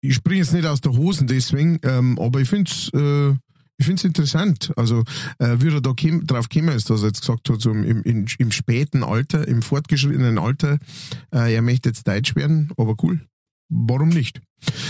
ich 0.00 0.14
springe 0.14 0.40
jetzt 0.40 0.52
nicht 0.52 0.66
aus 0.66 0.80
der 0.80 0.92
Hosen 0.92 1.26
deswegen, 1.26 1.78
ähm, 1.82 2.18
aber 2.18 2.40
ich 2.40 2.48
finde 2.48 2.70
es 2.70 2.90
äh, 2.94 3.36
ich 3.76 3.86
find's 3.86 4.04
interessant. 4.04 4.72
Also 4.76 5.02
äh, 5.38 5.56
wie 5.58 5.74
er 5.74 5.80
da 5.80 5.92
käm, 5.94 6.26
drauf 6.26 6.48
gekommen 6.48 6.76
ist, 6.76 6.90
dass 6.90 7.02
er 7.02 7.08
jetzt 7.08 7.20
gesagt 7.20 7.48
hat, 7.50 7.60
so 7.60 7.70
im, 7.72 8.02
im, 8.02 8.26
im 8.38 8.52
späten 8.52 9.02
Alter, 9.02 9.46
im 9.48 9.62
fortgeschrittenen 9.62 10.38
Alter, 10.38 10.78
äh, 11.32 11.54
er 11.54 11.62
möchte 11.62 11.88
jetzt 11.88 12.06
Deutsch 12.06 12.36
werden, 12.36 12.70
aber 12.76 12.94
cool. 13.02 13.20
Warum 13.68 14.08
nicht? 14.10 14.40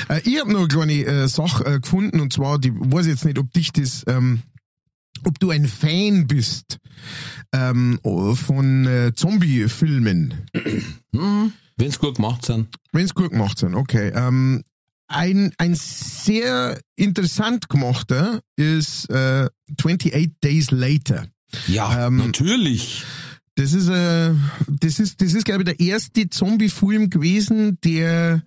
Äh, 0.08 0.20
ich 0.24 0.40
habe 0.40 0.52
noch 0.52 0.60
eine 0.60 0.68
kleine 0.68 1.04
äh, 1.04 1.28
Sache 1.28 1.64
äh, 1.64 1.80
gefunden 1.80 2.20
und 2.20 2.32
zwar, 2.32 2.58
die 2.58 2.72
weiß 2.74 3.06
jetzt 3.06 3.24
nicht, 3.24 3.38
ob 3.38 3.52
dich 3.52 3.72
das, 3.72 4.04
ähm, 4.06 4.42
ob 5.24 5.38
du 5.38 5.50
ein 5.50 5.66
Fan 5.66 6.26
bist 6.26 6.78
ähm, 7.52 7.98
von 8.02 8.86
äh, 8.86 9.12
Zombie-Filmen. 9.14 10.46
Hm, 11.14 11.52
wenn's 11.76 12.00
gut 12.00 12.16
gemacht 12.16 12.44
sind. 12.44 12.68
Wenn 12.90 13.04
es 13.04 13.14
gut 13.14 13.30
gemacht 13.30 13.58
sind, 13.58 13.76
okay. 13.76 14.10
Ähm, 14.16 14.64
ein, 15.06 15.52
ein 15.58 15.76
sehr 15.76 16.80
interessant 16.96 17.68
gemachter 17.68 18.40
ist 18.56 19.08
äh, 19.10 19.48
28 19.78 20.32
Days 20.42 20.72
Later. 20.72 21.28
Ja, 21.68 22.08
Ähm, 22.08 22.16
natürlich. 22.16 23.04
Das 23.56 23.72
ist, 23.72 23.88
äh, 23.88 24.34
das 24.68 24.98
ist, 24.98 25.20
das 25.20 25.32
ist, 25.34 25.44
glaube 25.44 25.62
ich, 25.62 25.76
der 25.76 25.80
erste 25.80 26.28
Zombie-Film 26.28 27.08
gewesen, 27.10 27.78
der, 27.84 28.42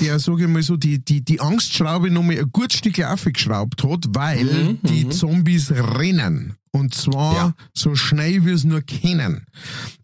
der, 0.00 0.18
sage 0.18 0.42
ich 0.44 0.48
mal 0.48 0.62
so, 0.62 0.76
die, 0.76 1.04
die, 1.04 1.24
die 1.24 1.40
Angstschraube 1.40 2.10
nochmal 2.10 2.38
ein 2.40 2.50
gutes 2.50 2.78
Stück 2.78 3.00
aufgeschraubt 3.04 3.84
hat, 3.84 4.06
weil 4.08 4.44
Mhm, 4.44 4.78
die 4.82 5.08
Zombies 5.08 5.70
rennen. 5.70 6.54
Und 6.72 6.92
zwar 6.92 7.34
Ja. 7.36 7.54
so 7.72 7.94
schnell 7.94 8.44
wir 8.44 8.54
es 8.54 8.64
nur 8.64 8.82
kennen. 8.82 9.46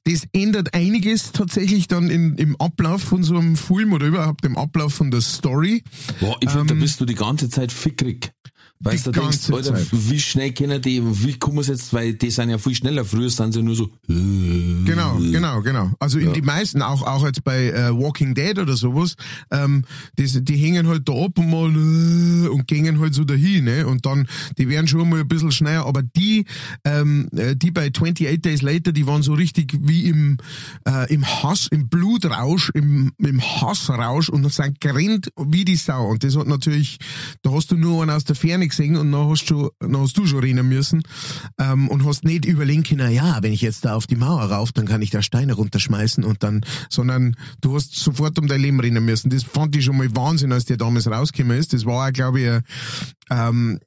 Das 0.04 0.22
ändert 0.32 0.72
einiges 0.74 1.32
tatsächlich 1.32 1.88
dann 1.88 2.08
in, 2.08 2.36
im 2.36 2.54
Ablauf 2.60 3.02
von 3.02 3.24
so 3.24 3.36
einem 3.36 3.56
Film 3.56 3.92
oder 3.92 4.06
überhaupt 4.06 4.44
im 4.44 4.56
Ablauf 4.56 4.94
von 4.94 5.10
der 5.10 5.20
Story. 5.22 5.82
Boah, 6.20 6.36
ich 6.40 6.48
finde, 6.48 6.60
ähm, 6.60 6.66
da 6.68 6.74
bist 6.84 7.00
du 7.00 7.04
die 7.06 7.16
ganze 7.16 7.48
Zeit 7.48 7.72
fickrig. 7.72 8.30
Weißt 8.82 9.06
die 9.06 9.12
du, 9.12 9.20
denkst, 9.20 9.50
Alter, 9.50 9.74
Zeit. 9.74 9.88
wie 9.92 10.18
schnell 10.18 10.52
kennen 10.52 10.80
die, 10.80 11.02
wie 11.04 11.38
kommen 11.38 11.62
sie 11.62 11.72
jetzt, 11.72 11.92
weil 11.92 12.14
die 12.14 12.30
sind 12.30 12.48
ja 12.48 12.56
viel 12.58 12.74
schneller, 12.74 13.04
früher 13.04 13.28
sind 13.28 13.52
sie 13.52 13.62
nur 13.62 13.76
so, 13.76 13.90
äh, 14.08 14.14
Genau, 14.84 15.18
genau, 15.18 15.60
genau. 15.60 15.90
Also 15.98 16.18
in 16.18 16.32
die 16.32 16.42
meisten, 16.42 16.82
auch 16.82 17.02
auch 17.02 17.24
jetzt 17.24 17.44
bei 17.44 17.66
äh, 17.66 17.90
Walking 17.90 18.34
Dead 18.34 18.58
oder 18.58 18.76
sowas, 18.76 19.16
ähm, 19.50 19.84
das, 20.16 20.38
die 20.42 20.56
hängen 20.56 20.88
halt 20.88 21.08
da 21.08 21.12
ab 21.12 21.38
und 21.38 21.50
mal 21.50 21.70
äh, 21.70 22.48
und 22.48 22.66
gehen 22.66 23.00
halt 23.00 23.14
so 23.14 23.24
dahin, 23.24 23.64
ne? 23.64 23.86
Und 23.86 24.06
dann, 24.06 24.26
die 24.58 24.68
werden 24.68 24.86
schon 24.86 25.08
mal 25.08 25.20
ein 25.20 25.28
bisschen 25.28 25.52
schneller, 25.52 25.86
aber 25.86 26.02
die, 26.02 26.46
ähm, 26.84 27.28
äh, 27.36 27.54
die 27.56 27.70
bei 27.70 27.88
28 27.88 28.40
Days 28.40 28.62
Later, 28.62 28.92
die 28.92 29.06
waren 29.06 29.22
so 29.22 29.34
richtig 29.34 29.76
wie 29.80 30.04
im, 30.04 30.38
äh, 30.88 31.12
im 31.12 31.26
Hass, 31.26 31.68
im 31.70 31.88
Blutrausch, 31.88 32.70
im, 32.74 33.12
im 33.18 33.40
Hassrausch 33.40 34.28
und 34.28 34.50
sind 34.50 34.80
gerannt 34.80 35.30
wie 35.36 35.64
die 35.64 35.76
Sau. 35.76 36.08
Und 36.08 36.24
das 36.24 36.36
hat 36.36 36.46
natürlich, 36.46 36.98
da 37.42 37.50
hast 37.52 37.70
du 37.70 37.76
nur 37.76 38.02
einen 38.02 38.10
aus 38.10 38.24
der 38.24 38.36
Ferne 38.36 38.69
gesehen 38.70 38.96
und 38.96 39.12
dann 39.12 39.28
hast 39.28 39.50
du, 39.50 39.70
dann 39.78 39.98
hast 39.98 40.16
du 40.16 40.26
schon 40.26 40.40
rennen 40.40 40.68
müssen 40.68 41.02
ähm, 41.59 41.88
und 41.88 42.04
hast 42.04 42.24
nicht 42.24 42.44
überlegen 42.44 42.83
können, 42.83 43.12
ja, 43.12 43.42
wenn 43.42 43.52
ich 43.52 43.61
jetzt 43.61 43.85
da 43.85 43.94
auf 43.94 44.06
die 44.06 44.16
Mauer 44.16 44.44
rauf, 44.44 44.72
dann 44.72 44.87
kann 44.87 45.02
ich 45.02 45.11
da 45.11 45.22
Steine 45.22 45.54
runterschmeißen 45.54 46.24
und 46.24 46.42
dann, 46.42 46.62
sondern 46.88 47.37
du 47.61 47.74
hast 47.74 47.94
sofort 47.94 48.38
um 48.38 48.46
dein 48.46 48.61
Leben 48.61 48.80
rennen 48.80 49.04
müssen. 49.04 49.30
Das 49.30 49.42
fand 49.42 49.76
ich 49.76 49.85
schon 49.85 49.96
mal 49.96 50.14
Wahnsinn, 50.16 50.52
als 50.52 50.64
der 50.64 50.76
damals 50.76 51.11
rausgekommen 51.11 51.59
ist. 51.59 51.72
Das 51.72 51.85
war 51.85 52.12
glaube 52.12 52.40
ich, 52.40 52.48
ein, 52.48 52.62
ähm, 53.30 53.80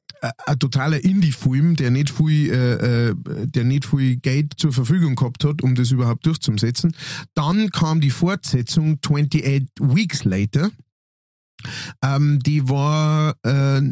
ein 0.46 0.58
totaler 0.58 1.02
Indie-Film, 1.02 1.76
der 1.76 1.90
nicht 1.90 2.10
viel, 2.10 2.50
äh, 2.50 3.08
äh, 3.10 3.14
der 3.46 3.64
nicht 3.64 3.86
viel 3.86 4.16
Geld 4.16 4.54
zur 4.56 4.72
Verfügung 4.72 5.16
gehabt 5.16 5.44
hat, 5.44 5.62
um 5.62 5.74
das 5.74 5.90
überhaupt 5.90 6.26
durchzusetzen. 6.26 6.94
Dann 7.34 7.70
kam 7.70 8.00
die 8.00 8.10
Fortsetzung 8.10 8.98
28 9.04 9.68
Weeks 9.80 10.24
Later. 10.24 10.70
Ähm, 12.02 12.40
die 12.40 12.68
war 12.68 13.36
äh, 13.42 13.82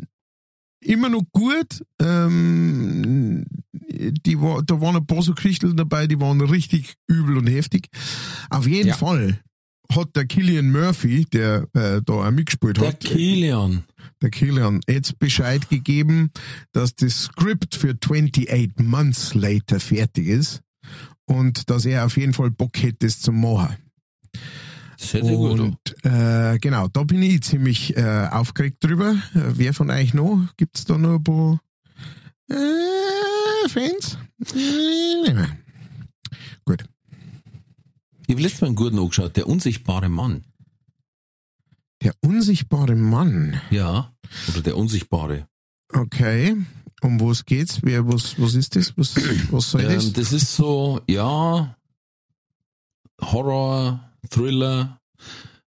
immer 0.85 1.09
noch 1.09 1.23
gut. 1.33 1.85
Ähm, 2.01 3.45
die 3.73 4.35
da 4.37 4.81
waren 4.81 4.97
ein 4.97 5.07
paar 5.07 5.23
so 5.23 5.35
Geschichten 5.35 5.77
dabei, 5.77 6.07
die 6.07 6.21
waren 6.21 6.41
richtig 6.41 6.95
übel 7.07 7.37
und 7.39 7.47
heftig. 7.49 7.89
Auf 8.51 8.67
jeden 8.67 8.89
Ja. 8.89 8.95
Fall 8.97 9.41
hat 9.95 10.17
der 10.17 10.25
Killian 10.25 10.71
Murphy, 10.71 11.27
der 11.27 11.69
äh, 11.75 12.01
da 12.03 12.13
auch 12.15 12.31
mitgespielt 12.31 12.79
der 12.79 12.89
hat, 12.89 13.01
Kilian. 13.01 13.85
der 14.23 14.31
Killian, 14.31 14.81
jetzt 14.89 15.19
Bescheid 15.19 15.69
gegeben, 15.69 16.31
dass 16.73 16.95
das 16.95 17.25
Skript 17.25 17.75
für 17.75 17.95
28 18.03 18.73
Months 18.79 19.35
Later 19.35 19.81
fertig 19.81 20.29
ist 20.29 20.63
und 21.27 21.69
dass 21.69 21.85
er 21.85 22.07
auf 22.07 22.17
jeden 22.17 22.33
Fall 22.33 22.51
Bock 22.51 22.83
hätte, 22.83 23.07
das 23.07 23.21
zu 23.21 23.33
machen. 23.33 23.77
Das 25.03 25.15
hört 25.15 25.27
sich 25.27 25.37
gut. 25.37 25.61
Und 25.61 26.05
äh, 26.05 26.59
genau, 26.61 26.87
da 26.87 27.03
bin 27.03 27.23
ich 27.23 27.43
ziemlich 27.43 27.97
äh, 27.97 28.29
aufgeregt 28.31 28.77
drüber. 28.81 29.11
Äh, 29.35 29.41
wer 29.55 29.75
von 29.75 29.91
euch 29.91 30.15
noch? 30.15 30.47
Gibt's 30.57 30.85
da 30.85 30.97
noch 30.97 31.17
ein 31.17 31.25
paar 31.25 31.59
äh, 32.49 33.69
Fans? 33.69 34.17
Äh, 34.55 35.47
gut. 36.65 36.85
Ich 38.27 38.35
habe 38.35 38.43
letztes 38.43 38.61
Mal 38.61 38.69
einen 38.69 38.77
guten 38.77 38.99
angeschaut, 38.99 39.37
der 39.37 39.49
unsichtbare 39.49 40.09
Mann. 40.09 40.45
Der 42.03 42.15
unsichtbare 42.21 42.95
Mann. 42.95 43.61
Ja. 43.71 44.13
Oder 44.51 44.63
der 44.63 44.77
unsichtbare. 44.77 45.49
Okay. 45.93 46.57
Um 47.03 47.21
was 47.21 47.45
geht's? 47.45 47.81
Wer, 47.83 48.07
was, 48.07 48.41
was 48.41 48.55
ist 48.55 48.77
das? 48.77 48.97
Was, 48.97 49.17
was 49.51 49.71
soll 49.73 49.83
das? 49.83 50.07
Ähm, 50.07 50.13
das 50.13 50.33
ist 50.33 50.55
so, 50.55 51.01
ja, 51.09 51.77
Horror, 53.21 54.12
Thriller. 54.31 54.99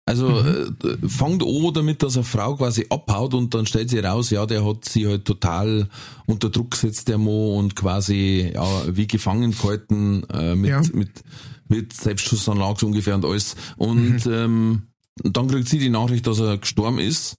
Also 0.08 0.30
Mhm. 0.30 0.78
äh, 0.84 1.08
fangt 1.10 1.42
an 1.42 1.74
damit, 1.74 2.04
dass 2.04 2.16
eine 2.16 2.24
Frau 2.24 2.56
quasi 2.56 2.86
abhaut 2.92 3.34
und 3.34 3.54
dann 3.56 3.66
stellt 3.66 3.90
sie 3.90 3.98
raus, 4.00 4.30
ja, 4.30 4.46
der 4.46 4.64
hat 4.64 4.86
sie 4.86 5.08
halt 5.08 5.26
total 5.26 5.90
unter 6.28 6.50
Druck 6.52 6.72
gesetzt, 6.72 7.08
der 7.08 7.18
Mo, 7.18 7.58
und 7.58 7.76
quasi 7.76 8.52
ja, 8.54 8.96
wie 8.96 9.08
gefangen 9.08 9.50
gehalten 9.52 10.24
äh, 10.32 10.54
mit, 10.56 10.70
Ja. 10.70 10.82
mit, 10.94 11.24
mit 11.68 11.94
Selbstschussanlage 11.94 12.82
so 12.82 12.86
ungefähr 12.86 13.16
und 13.16 13.26
alles. 13.26 13.56
Und 13.78 14.26
Mhm. 14.28 14.32
ähm, 14.32 14.88
dann 15.24 15.48
kriegt 15.48 15.68
sie 15.70 15.80
die 15.80 15.90
Nachricht, 15.90 16.28
dass 16.28 16.40
er 16.40 16.60
gestorben 16.60 17.00
ist. 17.00 17.36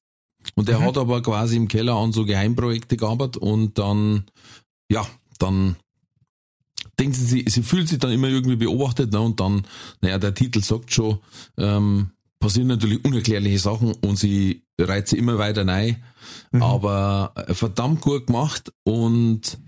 Und 0.57 0.69
er 0.69 0.81
Mhm. 0.81 0.85
hat 0.87 0.99
aber 0.99 1.23
quasi 1.23 1.57
im 1.57 1.69
Keller 1.69 1.95
an 1.95 2.13
so 2.13 2.25
Geheimprojekte 2.25 2.97
gearbeitet 2.97 3.37
und 3.37 3.79
dann, 3.79 4.25
ja, 4.91 5.07
dann 5.39 5.77
denkt 6.99 7.17
sie, 7.17 7.25
sie, 7.25 7.45
sie 7.49 7.63
fühlt 7.63 7.89
sich 7.89 7.99
dann 7.99 8.13
immer 8.13 8.29
irgendwie 8.29 8.57
beobachtet, 8.57 9.13
ne? 9.13 9.21
Und 9.21 9.41
dann, 9.41 9.67
naja, 10.01 10.19
der 10.19 10.35
Titel 10.35 10.63
sagt 10.63 10.93
schon, 10.93 11.19
ähm, 11.59 12.11
passieren 12.39 12.69
natürlich 12.69 13.05
unerklärliche 13.05 13.59
Sachen 13.59 13.93
und 13.95 14.19
sie 14.19 14.63
reizt 14.81 15.11
sie 15.11 15.19
immer 15.19 15.39
weiter 15.39 15.67
rein. 15.67 16.03
Mhm. 16.53 16.63
Aber 16.63 17.33
äh, 17.35 17.55
verdammt 17.55 18.01
gut 18.01 18.27
gemacht 18.27 18.73
und 18.85 19.59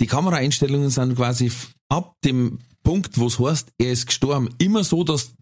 die 0.00 0.06
Kameraeinstellungen 0.06 0.90
sind 0.90 1.16
quasi 1.16 1.50
ab 1.88 2.16
dem 2.24 2.58
Punkt, 2.82 3.18
wo 3.18 3.26
es 3.26 3.38
heißt, 3.38 3.72
er 3.78 3.92
ist 3.92 4.06
gestorben, 4.06 4.50
immer 4.58 4.84
so, 4.84 5.04
dass, 5.04 5.32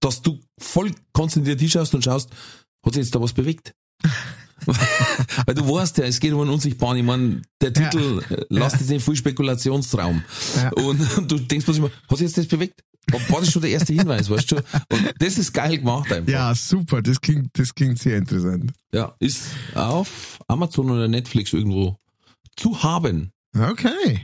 dass 0.00 0.22
du 0.22 0.40
voll 0.58 0.92
konzentriert 1.12 1.60
hinschaust 1.60 1.94
und 1.94 2.04
schaust, 2.04 2.30
hat 2.84 2.94
sich 2.94 3.04
jetzt 3.04 3.14
da 3.14 3.20
was 3.20 3.32
bewegt? 3.32 3.74
Weil 4.66 5.54
du 5.54 5.68
weißt 5.68 5.98
ja, 5.98 6.04
es 6.04 6.20
geht 6.20 6.32
um 6.32 6.40
einen 6.40 6.50
Unsichtbaren. 6.50 6.96
Ich 6.98 7.04
meine, 7.04 7.42
der 7.60 7.72
Ja. 7.72 7.88
Titel 7.90 8.22
äh, 8.30 8.44
lässt 8.48 8.80
jetzt 8.80 8.90
nicht 8.90 9.04
viel 9.04 9.16
Spekulationsraum. 9.16 10.22
Ja. 10.56 10.70
Und, 10.82 11.00
du 11.30 11.38
denkst 11.38 11.64
plötzlich 11.64 11.82
mal, 11.82 11.90
hat 12.08 12.18
sich 12.18 12.26
jetzt 12.26 12.38
das 12.38 12.46
bewegt? 12.46 12.82
War 13.28 13.40
das 13.40 13.52
schon 13.52 13.60
der 13.60 13.70
erste 13.70 13.92
Hinweis, 13.92 14.30
weißt 14.30 14.52
du? 14.52 14.56
Und 14.56 15.14
das 15.18 15.36
ist 15.36 15.52
geil 15.52 15.76
gemacht 15.76 16.10
einfach. 16.10 16.32
Ja, 16.32 16.54
super, 16.54 17.02
das 17.02 17.20
klingt, 17.20 17.50
das 17.58 17.74
klingt 17.74 17.98
sehr 17.98 18.16
interessant. 18.16 18.72
Ja, 18.94 19.14
ist 19.18 19.42
auf 19.74 20.38
Amazon 20.48 20.90
oder 20.90 21.06
Netflix 21.06 21.52
irgendwo 21.52 21.98
zu 22.56 22.82
haben. 22.82 23.30
Okay. 23.54 24.20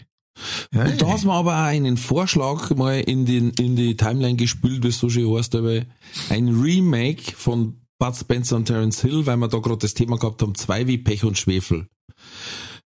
Hey. 0.72 0.90
Und 0.92 1.02
da 1.02 1.08
hast 1.08 1.24
du 1.24 1.28
mir 1.28 1.34
aber 1.34 1.52
auch 1.54 1.64
einen 1.64 1.98
Vorschlag 1.98 2.70
mal 2.70 3.00
in, 3.00 3.26
den, 3.26 3.50
in 3.50 3.76
die 3.76 3.96
Timeline 3.96 4.36
gespült, 4.36 4.82
wie 4.82 4.88
es 4.88 4.98
so 4.98 5.10
schön 5.10 5.30
heißt, 5.36 5.54
aber 5.54 5.82
ein 6.30 6.48
Remake 6.48 7.32
von 7.36 7.79
Bud 8.00 8.16
Spencer 8.16 8.56
und 8.56 8.64
Terence 8.64 9.02
Hill, 9.02 9.26
weil 9.26 9.36
wir 9.36 9.48
da 9.48 9.58
gerade 9.58 9.78
das 9.78 9.94
Thema 9.94 10.16
gehabt 10.16 10.40
haben, 10.40 10.54
zwei 10.54 10.86
wie 10.86 10.98
Pech 10.98 11.22
und 11.22 11.38
Schwefel. 11.38 11.86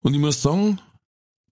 Und 0.00 0.14
ich 0.14 0.20
muss 0.20 0.42
sagen, 0.42 0.80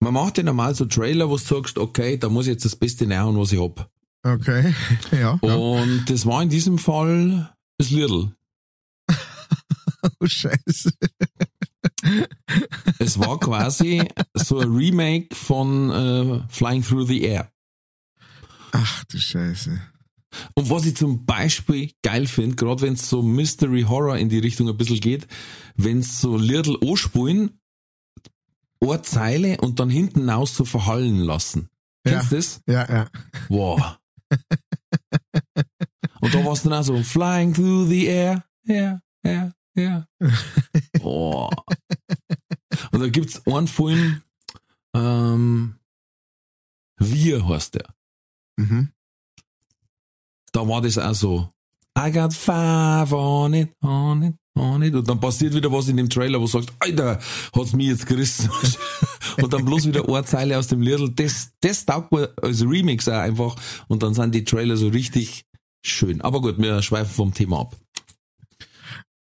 man 0.01 0.15
macht 0.15 0.39
ja 0.39 0.43
normal 0.43 0.75
so 0.75 0.87
Trailer, 0.87 1.29
wo 1.29 1.37
du 1.37 1.43
sagst, 1.43 1.79
okay, 1.79 2.17
da 2.17 2.31
muss 2.31 2.47
ich 2.47 2.53
jetzt 2.53 2.65
das 2.65 2.77
Beste 2.77 3.07
nähern, 3.07 3.39
was 3.39 3.53
ich 3.53 3.61
hab. 3.61 3.91
Okay, 4.25 4.75
ja. 5.13 5.39
ja. 5.43 5.55
Und 5.55 6.07
das 6.07 6.25
war 6.25 6.43
in 6.43 6.49
diesem 6.49 6.79
Fall 6.79 7.55
das 7.79 7.91
Little. 7.91 8.35
Oh, 10.19 10.27
scheiße. 10.27 10.91
Es 12.99 13.19
war 13.19 13.39
quasi 13.39 14.03
so 14.35 14.59
ein 14.59 14.73
Remake 14.73 15.35
von 15.35 15.91
äh, 15.91 16.41
Flying 16.49 16.83
Through 16.83 17.07
the 17.07 17.23
Air. 17.23 17.53
Ach 18.73 19.05
du 19.05 19.19
Scheiße. 19.19 19.81
Und 20.55 20.71
was 20.71 20.87
ich 20.87 20.97
zum 20.97 21.25
Beispiel 21.25 21.93
geil 22.03 22.27
finde, 22.27 22.57
gerade 22.57 22.83
wenn 22.83 22.95
es 22.95 23.09
so 23.09 23.23
Mystery 23.23 23.83
Horror 23.83 24.19
in 24.19 24.29
die 24.29 24.39
Richtung 24.39 24.69
ein 24.69 24.77
bisschen 24.77 25.01
geht, 25.01 25.27
wenn 25.77 25.99
es 25.99 26.21
so 26.21 26.37
Little 26.37 26.79
anspulen, 26.83 27.61
eine 28.81 29.03
Zeile 29.03 29.59
und 29.61 29.79
dann 29.81 29.91
hinten 29.91 30.29
raus 30.29 30.57
so 30.57 30.65
verhallen 30.65 31.21
lassen. 31.21 31.69
Kennst 32.05 32.33
du 32.33 32.37
das? 32.37 32.61
Ja, 32.67 32.89
ja. 32.89 33.11
Wow. 33.49 33.99
und 36.21 36.35
da 36.35 36.45
war 36.45 36.53
es 36.53 36.63
dann 36.63 36.73
auch 36.73 36.83
so, 36.83 37.03
flying 37.03 37.55
through 37.55 37.89
the 37.89 38.07
air, 38.07 38.45
yeah, 38.69 39.01
yeah, 39.25 39.53
yeah. 39.77 40.07
Oh. 41.01 41.51
Und 42.91 43.01
da 43.01 43.09
gibt's 43.09 43.47
einen 43.47 43.69
Film, 43.69 44.23
ähm, 44.95 45.79
Wir 46.99 47.47
heißt 47.49 47.75
der. 47.75 47.95
Mhm. 48.57 48.93
Da 50.53 50.67
war 50.69 50.81
das 50.83 50.99
auch 50.99 51.15
so. 51.15 51.49
I 51.99 52.11
got 52.11 52.33
five 52.33 53.13
on 53.13 53.53
it, 53.55 53.71
on 53.83 54.23
it, 54.23 54.35
on 54.55 54.83
it. 54.83 54.95
Und 54.95 55.09
dann 55.09 55.21
passiert 55.21 55.55
wieder 55.55 55.71
was 55.71 55.89
in 55.89 55.97
dem 55.99 56.09
Trailer, 56.09 56.39
wo 56.41 56.45
du 56.45 56.51
sagst, 56.51 56.73
Alter, 56.79 57.19
hat's 57.55 57.73
mich 57.75 57.89
jetzt 57.89 58.07
gerissen. 58.07 58.49
und 59.43 59.53
dann 59.53 59.65
bloß 59.65 59.87
wieder 59.87 60.09
eine 60.09 60.25
Zeile 60.25 60.59
aus 60.59 60.69
dem 60.69 60.81
Little. 60.81 61.11
Das, 61.11 61.51
das 61.61 61.85
taugt 61.85 62.13
mir 62.13 62.33
als 62.41 62.63
Remix 62.63 63.09
auch 63.09 63.13
einfach. 63.19 63.57
Und 63.89 64.03
dann 64.03 64.15
sind 64.15 64.35
die 64.35 64.45
Trailer 64.45 64.77
so 64.79 64.89
richtig 64.89 65.45
schön. 65.85 66.23
Aber 66.23 66.41
gut, 66.41 66.57
wir 66.59 66.81
schweifen 66.81 67.13
vom 67.13 67.35
Thema 67.35 67.61
ab. 67.61 67.77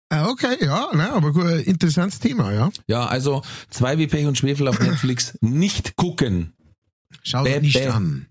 Ah, 0.10 0.28
Okay, 0.30 0.58
ja, 0.64 0.90
ne, 0.94 1.12
aber 1.14 1.32
gut, 1.32 1.46
interessantes 1.66 2.20
Thema, 2.20 2.52
ja. 2.52 2.70
Ja, 2.88 3.06
also 3.06 3.42
zwei 3.70 3.98
wie 3.98 4.08
Pech 4.08 4.26
und 4.28 4.38
Schwefel 4.38 4.68
auf 4.68 4.80
Netflix 4.80 5.38
nicht 5.42 5.96
gucken. 5.96 6.54
Schau 7.24 7.44
Bäh, 7.44 7.54
dir 7.56 7.62
nicht 7.62 7.74
bäh. 7.80 7.88
an. 7.88 8.28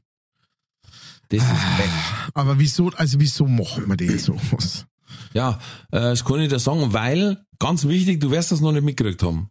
Das 1.30 1.42
ist 1.42 1.78
weg. 1.78 1.90
Aber 2.34 2.58
wieso, 2.58 2.90
also 2.90 3.18
wieso 3.20 3.46
machen 3.46 3.88
wir 3.88 3.96
denn 3.96 4.18
sowas? 4.18 4.86
Ja, 5.32 5.58
äh, 5.92 6.00
das 6.00 6.24
kann 6.24 6.40
ich 6.40 6.48
dir 6.48 6.58
sagen, 6.58 6.92
weil, 6.92 7.44
ganz 7.58 7.84
wichtig, 7.86 8.20
du 8.20 8.30
wirst 8.30 8.50
das 8.52 8.60
noch 8.60 8.72
nicht 8.72 8.82
mitgekriegt 8.84 9.22
haben. 9.22 9.48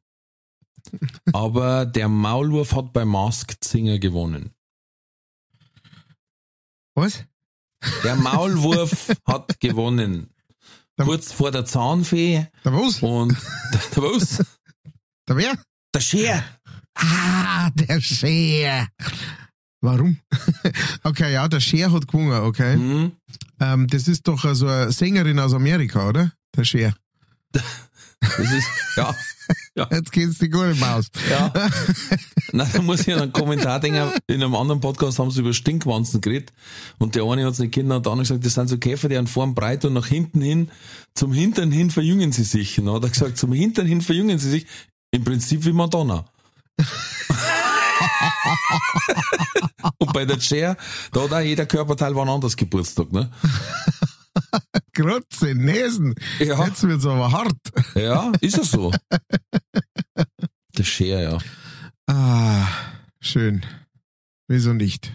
Aber 1.34 1.86
der 1.86 2.08
Maulwurf 2.10 2.76
hat 2.76 2.94
bei 2.94 3.06
Masked 3.06 3.64
Singer 3.64 3.98
gewonnen. 4.00 4.52
Was? 6.96 7.24
Der 8.04 8.16
Maulwurf 8.18 9.10
hat 9.26 9.60
gewonnen. 9.60 10.30
Der- 10.98 11.06
Kurz 11.06 11.32
vor 11.32 11.52
der 11.52 11.64
Zahnfee 11.66 12.46
Der 12.66 12.74
was? 12.74 13.02
und 13.02 13.38
der 13.96 14.04
was? 14.04 14.44
Der 15.28 15.38
wer? 15.38 15.54
Der 15.94 16.02
Scher. 16.02 16.44
Ah, 16.96 17.70
der 17.72 18.02
Cher. 18.02 18.88
Warum? 19.82 20.18
okay, 21.04 21.34
ja, 21.34 21.48
der 21.48 21.60
Cher 21.60 21.92
hat 21.92 22.08
gewonnen, 22.08 22.44
okay. 22.44 22.74
Hm? 22.74 23.12
Ähm, 23.60 23.88
das 23.88 24.08
ist 24.08 24.28
doch 24.28 24.44
also 24.44 24.68
eine 24.68 24.92
Sängerin 24.92 25.40
aus 25.40 25.54
Amerika, 25.54 26.10
oder? 26.10 26.32
Der 26.56 26.66
Cher. 26.66 26.94
Das 27.52 28.52
ist, 28.52 28.68
ja. 28.98 29.16
Jetzt 29.92 30.12
geht's 30.12 30.38
dir 30.40 30.50
gut 30.50 30.66
im 30.66 30.80
Maus. 30.80 31.08
Ja. 31.30 31.52
Na, 32.52 32.66
da 32.66 32.82
muss 32.82 33.08
ich 33.08 33.14
an 33.14 33.22
einen 33.22 33.32
Kommentar 33.32 33.80
denken. 33.80 34.12
In 34.28 34.44
einem 34.44 34.56
anderen 34.56 34.82
Podcast 34.82 35.20
haben 35.20 35.32
sie 35.32 35.40
über 35.40 35.54
Stinkwanzen 35.54 36.20
geredet. 36.20 36.52
Und 36.98 37.16
der 37.16 37.24
eine 37.24 37.46
hat 37.46 37.58
nicht 37.58 37.72
Kinder 37.72 37.96
und 37.96 38.06
der 38.06 38.12
andere 38.12 38.28
gesagt, 38.28 38.46
das 38.46 38.54
sind 38.54 38.68
so 38.68 38.78
Käfer, 38.78 39.08
die 39.08 39.18
an 39.18 39.28
vorn 39.28 39.56
breit 39.56 39.86
und 39.86 39.94
nach 39.94 40.08
hinten 40.08 40.42
hin, 40.42 40.70
zum 41.16 41.32
Hintern 41.32 41.72
hin 41.72 41.90
verjüngen 41.90 42.32
sie 42.32 42.44
sich. 42.44 42.78
Und 42.80 42.88
dann 42.88 42.96
hat 42.96 43.04
er 43.04 43.10
gesagt, 43.10 43.38
zum 43.38 43.54
Hintern 43.54 43.88
hin 43.88 44.02
verjüngen 44.02 44.38
sie 44.38 44.50
sich. 44.50 44.66
Im 45.12 45.24
Prinzip 45.24 45.66
wie 45.66 45.74
Madonna. 45.74 46.26
und 49.98 50.14
bei 50.14 50.26
der 50.26 50.40
Cher, 50.40 50.78
da 51.12 51.22
hat 51.24 51.34
auch 51.34 51.40
jeder 51.40 51.66
Körperteil 51.66 52.16
wann 52.16 52.30
anders 52.30 52.56
Geburtstag, 52.56 53.12
ne? 53.12 53.32
Grotze, 54.94 55.56
Nesen. 55.56 56.16
Ja. 56.40 56.66
Jetzt 56.66 56.84
wird's 56.84 57.06
aber 57.06 57.32
hart. 57.32 57.56
Ja, 57.96 58.32
ist 58.42 58.58
es 58.58 58.72
so. 58.72 58.92
Der 60.78 60.84
Cher, 60.84 61.22
ja. 61.22 61.38
Ah, 62.08 62.68
schön. 63.20 63.66
Wieso 64.48 64.74
nicht? 64.74 65.14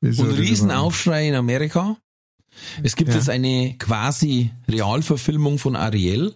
Wieso 0.00 0.24
Und? 0.24 0.32
Riesenaufschrei 0.32 1.28
in 1.28 1.34
Amerika. 1.34 1.96
Es 2.82 2.96
gibt 2.96 3.10
Ja. 3.10 3.16
jetzt 3.16 3.28
eine 3.30 3.76
quasi 3.78 4.52
Realverfilmung 4.68 5.58
von 5.58 5.76
Ariel. 5.76 6.34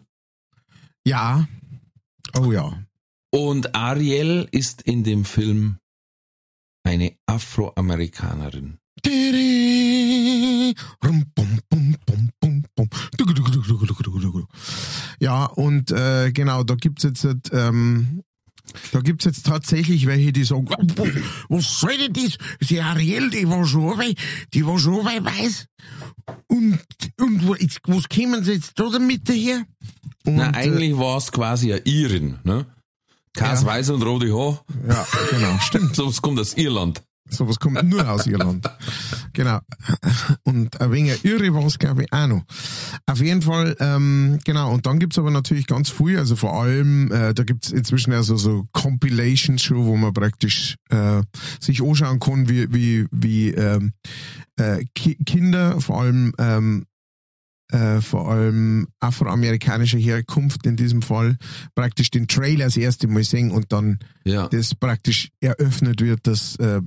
Ja. 1.05 1.47
Oh 2.39 2.53
ja. 2.53 2.79
Und 3.31 3.75
Ariel 3.75 4.49
ist 4.51 4.83
in 4.83 5.05
dem 5.05 5.25
Film 5.25 5.79
eine 6.85 7.17
Afroamerikanerin. 7.27 8.79
Ja, 15.21 15.45
und 15.45 15.91
äh, 15.91 16.33
genau, 16.33 16.63
da 16.63 16.75
gibt's 16.75 17.03
jetzt 17.03 17.27
ähm, 17.53 18.23
da 18.93 19.01
gibt's 19.01 19.25
jetzt 19.25 19.47
tatsächlich 19.47 20.07
welche, 20.07 20.33
die 20.33 20.45
sagen, 20.45 20.69
was 21.49 21.81
soll 21.81 21.97
denn 21.97 22.13
das? 22.13 22.39
Die 22.69 22.81
Ariel, 22.81 23.31
die 23.31 23.49
war 23.49 23.65
schon 23.67 23.97
bei, 23.97 24.15
die 24.53 24.67
war 24.67 24.79
schon 24.79 25.05
bei 25.05 25.25
weiß. 25.25 25.67
Und, 26.49 26.79
und 27.21 27.47
wo, 27.47 27.55
jetzt, 27.55 27.81
was 27.85 28.09
kämen 28.09 28.45
sie 28.45 28.53
jetzt 28.53 28.79
da 28.79 28.89
damit 28.91 29.29
her? 29.29 29.65
Und, 30.27 30.37
Na, 30.37 30.51
eigentlich 30.51 30.97
war 30.97 31.17
es 31.17 31.33
quasi 31.33 31.73
eine 31.73 31.83
Irin, 31.85 32.39
ne? 32.45 32.67
Kas 33.39 33.63
Ja. 33.63 33.67
weiß 33.69 33.91
und 33.91 34.03
rote 34.03 34.33
Haar. 34.33 34.63
Äh, 34.87 34.89
ja, 34.93 35.07
genau, 35.31 35.59
stimmt. 35.61 35.95
So 35.97 36.07
was 36.07 36.21
kommt 36.23 36.39
aus 36.41 36.55
Irland. 36.55 37.03
Sowas 37.31 37.59
kommt 37.61 37.83
nur 37.83 38.09
aus 38.11 38.27
Irland. 38.27 38.67
Genau. 39.35 39.59
Und 40.45 40.81
ein 40.81 40.91
wenig 40.93 41.23
irre 41.27 41.53
war 41.53 41.63
es, 41.67 41.79
glaube 41.79 42.05
ich, 42.05 42.13
auch 42.13 42.27
noch. 42.27 42.43
Auf 43.05 43.21
jeden 43.21 43.43
Fall, 43.43 43.77
ähm, 43.81 44.39
genau. 44.47 44.73
Und 44.73 44.87
dann 44.87 44.99
gibt's 44.99 45.19
aber 45.19 45.31
natürlich 45.31 45.67
ganz 45.67 45.91
viel, 45.91 46.19
also 46.19 46.37
vor 46.37 46.55
allem, 46.55 47.13
äh, 47.13 47.35
da 47.35 47.45
gibt's 47.45 47.71
inzwischen 47.71 48.15
also 48.15 48.37
so 48.39 48.65
Compilations 48.73 49.63
schon, 49.63 49.85
wo 49.85 49.97
man 49.99 50.15
praktisch 50.15 50.77
äh, 50.89 51.21
sich 51.61 51.83
anschauen 51.83 52.19
kann, 52.19 52.49
wie, 52.49 52.73
wie, 52.73 53.07
wie 53.11 53.51
ähm, 53.51 53.93
äh, 54.57 54.83
Ki 54.95 55.19
Kinder, 55.27 55.83
vor 55.83 56.01
allem 56.01 56.33
ähm, 56.39 56.87
äh, 57.71 58.01
vor 58.01 58.31
allem 58.31 58.89
afroamerikanischer 59.01 59.99
Herkunft 59.99 60.65
in 60.67 60.77
diesem 60.77 61.03
Fall, 61.03 61.37
praktisch 61.75 62.11
den 62.11 62.27
Trailer 62.29 62.65
das 62.67 62.77
erste 62.77 63.09
Mal 63.09 63.25
sehen 63.25 63.51
und 63.51 63.73
dann 63.73 63.99
Ja. 64.25 64.49
das 64.49 64.75
praktisch 64.75 65.31
eröffnet 65.41 66.01
wird, 66.01 66.27
dass 66.27 66.57
äh, 66.57 66.81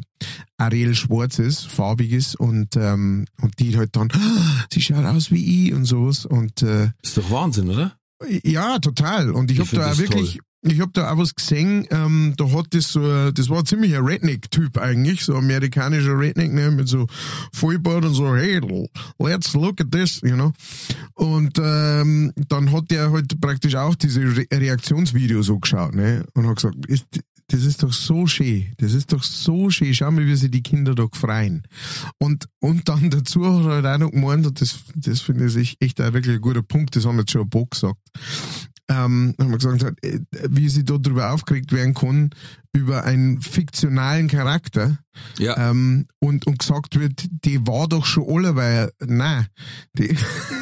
Ariel 0.58 0.96
schwarz 0.96 1.40
ist, 1.40 1.68
farbig 1.68 2.12
ist 2.12 2.36
und, 2.36 2.76
ähm, 2.76 3.26
und 3.42 3.60
die 3.60 3.78
halt 3.78 3.96
dann, 3.96 4.10
"Ah, 4.12 4.66
sie 4.72 4.82
schaut 4.82 5.06
aus 5.06 5.32
wie 5.32 5.68
ich 5.68 5.74
und 5.74 5.86
sowas 5.86 6.26
und 6.26 6.62
äh, 6.62 6.90
Ist 7.02 7.18
doch 7.18 7.30
Wahnsinn, 7.32 7.70
oder? 7.70 7.96
Ja, 8.44 8.80
total. 8.80 9.32
Und 9.32 9.52
ich, 9.52 9.58
Ich 9.58 9.62
hab 9.62 9.68
find 9.68 9.82
da 9.82 9.98
wirklich, 9.98 10.40
ich 10.64 10.80
hab 10.80 10.94
da 10.94 11.12
auch 11.12 11.18
was 11.18 11.34
gesehen, 11.34 11.88
ähm, 11.90 12.34
da 12.38 12.52
hat 12.52 12.68
das 12.72 12.90
so, 12.92 13.02
ein- 13.02 13.34
das 13.34 13.50
war 13.50 13.60
ein 13.60 13.66
ziemlicher 13.66 14.06
Redneck-Typ 14.06 14.78
eigentlich, 14.78 15.24
so 15.26 15.36
amerikanischer 15.36 16.18
Redneck, 16.20 16.54
ne, 16.54 16.70
mit 16.70 16.88
so 16.88 17.08
Vollbart 17.52 18.06
und 18.06 18.14
so, 18.14 18.36
hey, 18.36 18.62
let's 19.20 19.54
look 19.54 19.82
at 19.82 19.92
this, 19.92 20.22
you 20.24 20.36
know. 20.36 20.54
Und 21.16 21.58
ähm, 21.60 22.32
dann 22.48 22.72
hat 22.72 22.92
der 22.92 23.12
halt 23.12 23.42
praktisch 23.42 23.76
auch 23.76 23.96
diese 23.96 24.22
Re 24.22 24.46
Reaktionsvideos 24.54 25.48
so 25.48 25.58
geschaut, 25.60 25.96
ne, 25.96 26.26
und 26.36 26.48
hat 26.48 26.58
gesagt, 26.58 26.86
ist, 26.88 27.06
das 27.52 27.64
ist 27.64 27.84
doch 27.84 27.92
so 27.92 28.28
schön, 28.28 28.74
das 28.78 28.94
ist 28.94 29.12
doch 29.12 29.24
so 29.24 29.70
schön, 29.70 29.94
schau 29.94 30.10
mal, 30.10 30.26
wie 30.26 30.36
sie 30.36 30.50
die 30.50 30.64
Kinder 30.64 30.96
da 30.96 31.08
freuen. 31.12 31.64
Und, 32.18 32.46
und 32.60 32.88
dann 32.88 33.10
dazu 33.10 33.46
hat 33.46 33.66
er 33.66 33.72
halt 33.76 33.86
auch 33.86 33.98
noch 34.06 34.12
gemeint, 34.12 34.48
und 34.48 34.62
das, 34.62 34.80
das 34.96 35.20
finde 35.20 35.48
ich 35.48 35.76
echt 35.82 36.00
auch 36.02 36.14
wirklich 36.14 36.36
ein 36.36 36.42
guter 36.42 36.64
Punkt, 36.64 36.96
das 36.96 37.06
haben 37.06 37.20
jetzt 37.20 37.32
schon 37.32 37.42
ein 37.42 37.50
paar 37.50 37.66
gesagt, 37.66 38.00
ähm, 38.88 39.36
haben 39.40 39.52
wir 39.52 39.58
gesagt, 39.58 40.06
äh, 40.06 40.20
wie 40.50 40.70
sie 40.70 40.86
da 40.86 40.98
drüber 40.98 41.34
aufgeregt 41.34 41.72
werden 41.72 41.94
kann, 41.94 42.30
über 42.74 43.04
einen 43.04 43.42
fiktionalen 43.42 44.28
Charakter, 44.30 44.98
Ja. 45.38 45.70
ähm, 45.70 46.08
und, 46.20 46.48
und 46.48 46.60
gesagt 46.60 46.98
wird, 46.98 47.26
die 47.44 47.68
war 47.68 47.88
doch 47.90 48.06
schon 48.06 48.24
alle, 48.30 48.56
weil, 48.56 48.92
nein, 49.06 49.48
die, 49.94 50.16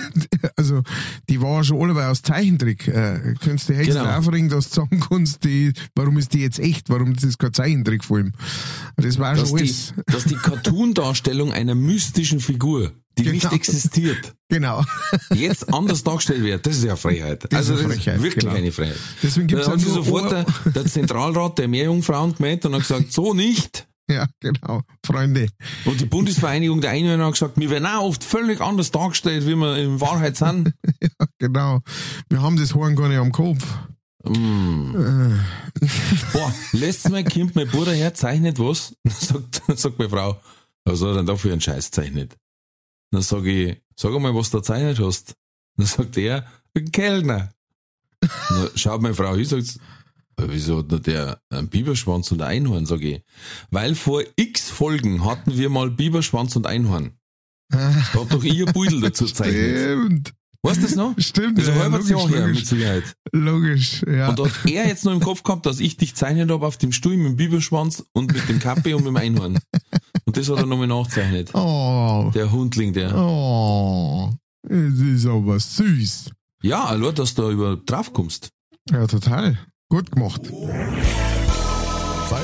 also, 0.55 0.81
die 1.29 1.39
war 1.41 1.63
schon 1.63 1.79
alle, 1.81 1.93
weil 1.95 2.07
aus 2.09 2.23
Zeichentrick, 2.23 2.87
äh, 2.87 3.35
könntest 3.43 3.69
du 3.69 3.75
höchstens 3.75 3.95
Genau. 3.97 4.17
aufregen, 4.17 4.49
dass 4.49 4.69
du 4.69 4.75
sagen 4.81 4.99
kannst, 5.07 5.43
die, 5.43 5.71
warum 5.95 6.17
ist 6.17 6.33
die 6.33 6.39
jetzt 6.41 6.59
echt, 6.59 6.89
warum 6.89 7.13
ist 7.13 7.23
das 7.23 7.37
kein 7.37 7.53
Zeichentrickfilm? 7.53 8.31
Das 8.97 9.19
war 9.19 9.35
dass 9.35 9.49
schon 9.49 9.59
die, 9.59 9.63
alles. 9.65 9.93
dass 10.07 10.23
die 10.23 10.35
Cartoon-Darstellung 10.35 11.53
einer 11.53 11.75
mystischen 11.75 12.39
Figur, 12.39 12.91
die 13.17 13.23
Genau. 13.23 13.33
nicht 13.35 13.51
existiert, 13.53 14.33
Genau. 14.49 14.83
jetzt 15.35 15.71
anders 15.73 16.03
dargestellt 16.03 16.41
wird, 16.41 16.65
das 16.65 16.77
ist 16.77 16.85
ja 16.85 16.95
Freiheit. 16.95 17.45
Das 17.51 17.57
also 17.59 17.73
ist 17.75 17.83
das 17.83 17.91
Frechheit, 17.93 18.15
ist 18.17 18.23
wirklich 18.23 18.43
genau. 18.45 18.55
eine 18.55 18.71
Freiheit. 18.71 18.95
Deswegen 19.21 19.47
gibt's 19.47 19.65
da 19.65 19.71
hat 19.73 19.77
auch 19.77 19.79
sich 19.83 19.93
nur 19.93 20.03
sofort 20.03 20.31
der, 20.31 20.45
der 20.73 20.85
Zentralrat 20.85 21.59
der 21.59 21.67
Meerjungfrauen 21.99 22.35
gemeldet 22.35 22.65
und 22.65 22.73
hat 22.73 22.81
gesagt, 22.81 23.13
so 23.13 23.33
nicht. 23.33 23.85
Ja, 24.11 24.25
genau. 24.39 24.81
Freunde. 25.05 25.49
Und 25.85 26.01
die 26.01 26.05
Bundesvereinigung 26.05 26.81
der 26.81 26.89
Einwohner 26.89 27.27
hat 27.27 27.33
gesagt, 27.33 27.59
wir 27.59 27.69
werden 27.69 27.85
auch 27.85 28.05
oft 28.05 28.23
völlig 28.23 28.59
anders 28.59 28.89
dargestellt, 28.89 29.45
wie 29.45 29.53
wir 29.53 29.77
in 29.77 30.01
Wahrheit 30.01 30.35
sind. 30.35 30.73
Genau. 31.37 31.81
Wir 32.27 32.41
haben 32.41 32.57
das 32.57 32.73
Horn 32.73 32.95
gar 32.95 33.07
nicht 33.07 33.19
am 33.19 33.31
Kopf. 33.31 33.63
Mm. 34.23 34.93
Boah, 36.33 36.53
letztes 36.71 37.11
Mal 37.11 37.23
kommt 37.23 37.55
mein 37.55 37.67
Bruder 37.67 37.91
her, 37.91 38.15
zeichnet 38.15 38.57
was. 38.57 38.95
Dann 39.03 39.13
sagt, 39.13 39.61
dann 39.67 39.77
sagt 39.77 39.99
meine 39.99 40.09
Frau, 40.09 40.41
was 40.85 41.01
hat 41.01 41.09
er 41.09 41.13
denn 41.13 41.27
da 41.27 41.35
für 41.35 41.51
einen 41.51 41.61
Scheiß 41.61 41.91
zeichnet? 41.91 42.35
Dann 43.11 43.21
sag 43.21 43.45
ich, 43.45 43.77
sag 43.95 44.15
einmal, 44.15 44.33
was 44.33 44.49
du 44.49 44.57
da 44.57 44.63
zeichnet 44.63 44.99
hast. 44.99 45.35
Dann 45.77 45.85
sagt 45.85 46.17
er, 46.17 46.47
ein 46.73 46.91
Kellner. 46.91 47.51
Dann 48.21 48.69
schaut 48.73 49.03
meine 49.03 49.13
Frau 49.13 49.35
hin, 49.35 49.45
sagt, 49.45 49.79
wieso 50.47 50.79
hat 50.79 51.05
der 51.07 51.39
einen 51.49 51.67
Biberschwanz 51.67 52.31
und 52.31 52.41
ein 52.41 52.47
Einhorn? 52.47 52.85
Sag 52.85 53.01
ich, 53.01 53.21
weil 53.71 53.95
vor 53.95 54.23
x 54.35 54.69
Folgen 54.69 55.25
hatten 55.25 55.57
wir 55.57 55.69
mal 55.69 55.89
Biberschwanz 55.89 56.55
und 56.55 56.67
Einhorn. 56.67 57.11
Da 57.71 57.93
hat 57.93 58.31
doch 58.33 58.43
ihr 58.43 58.65
Beutel 58.65 59.01
dazu 59.01 59.25
gezeichnet. 59.25 59.77
Stimmt. 59.77 60.33
Weißt 60.61 60.77
du 60.77 60.81
das 60.81 60.95
noch? 60.95 61.13
Stimmt. 61.19 61.57
Das 61.57 61.65
ist 61.65 61.71
ein 61.71 61.77
ja, 61.77 61.83
halbes 61.83 62.09
logisch, 62.09 62.31
Jahr 62.31 62.39
her, 62.41 62.47
mit 62.47 62.67
Sicherheit. 62.67 63.03
logisch, 63.31 64.01
ja. 64.05 64.29
Und 64.29 64.39
da 64.39 64.45
hat 64.45 64.65
er 64.65 64.87
jetzt 64.87 65.05
noch 65.05 65.13
im 65.13 65.21
Kopf 65.21 65.43
gehabt, 65.43 65.65
dass 65.65 65.79
ich 65.79 65.95
dich 65.95 66.15
zeichnet 66.15 66.51
habe 66.51 66.65
auf 66.67 66.75
dem 66.77 66.91
Stuhl 66.91 67.15
mit 67.15 67.27
dem 67.27 67.35
Biberschwanz 67.37 68.03
und 68.11 68.33
mit 68.33 68.49
dem 68.49 68.59
Kappe 68.59 68.93
und 68.95 69.03
mit 69.03 69.09
dem 69.13 69.17
Einhorn. 69.17 69.59
Und 70.25 70.35
das 70.37 70.49
hat 70.49 70.57
er 70.57 70.65
nochmal 70.65 70.87
nachgezeichnet. 70.87 71.51
Oh, 71.55 72.29
Der 72.35 72.51
Hundling, 72.51 72.91
der. 72.91 73.15
oh, 73.15 74.33
es 74.63 74.99
ist 74.99 75.25
aber 75.27 75.59
süß. 75.59 76.31
Ja, 76.61 76.83
allein, 76.85 77.15
dass 77.15 77.35
du 77.35 77.43
da 77.43 77.49
über 77.51 77.77
drauf 77.77 78.11
kommst. 78.11 78.49
Ja, 78.91 79.07
total. 79.07 79.57
Gut 79.91 80.11
gemacht. 80.11 80.45
Zeit 80.45 80.53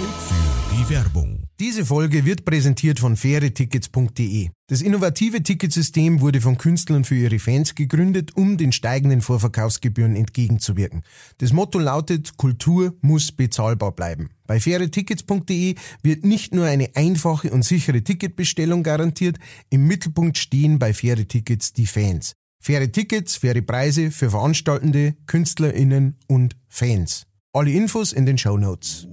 für 0.02 0.76
die 0.76 0.90
Werbung. 0.90 1.44
Diese 1.60 1.86
Folge 1.86 2.26
wird 2.26 2.44
präsentiert 2.44 2.98
von 3.00 3.16
fairetickets.de. 3.16 4.50
Das 4.66 4.82
innovative 4.82 5.44
Ticketsystem 5.44 6.22
wurde 6.22 6.42
von 6.42 6.58
Künstlern 6.58 7.04
für 7.04 7.14
ihre 7.14 7.38
Fans 7.38 7.76
gegründet, 7.76 8.36
um 8.36 8.58
den 8.58 8.72
steigenden 8.72 9.22
Vorverkaufsgebühren 9.22 10.16
entgegenzuwirken. 10.16 11.04
Das 11.38 11.54
Motto 11.54 11.78
lautet, 11.78 12.36
Kultur 12.38 12.96
muss 13.02 13.32
bezahlbar 13.32 13.92
bleiben. 13.92 14.32
Bei 14.48 14.60
fairetickets.de 14.60 15.76
wird 16.02 16.26
nicht 16.26 16.56
nur 16.56 16.66
eine 16.66 16.96
einfache 16.96 17.52
und 17.52 17.64
sichere 17.64 18.02
Ticketbestellung 18.02 18.82
garantiert, 18.82 19.38
im 19.70 19.86
Mittelpunkt 19.86 20.40
stehen 20.40 20.80
bei 20.80 20.96
faire 20.96 21.28
Tickets 21.28 21.74
die 21.74 21.86
Fans. 21.86 22.34
Faire 22.60 22.92
Tickets, 22.92 23.36
faire 23.36 23.62
Preise 23.62 24.10
für 24.10 24.32
Veranstaltende, 24.32 25.16
KünstlerInnen 25.28 26.18
und 26.28 26.56
Fans. 26.68 27.28
Alle 27.56 27.72
Infos 27.72 28.12
in 28.12 28.26
den 28.26 28.38
Show 28.38 28.58
Notes. 28.58 29.08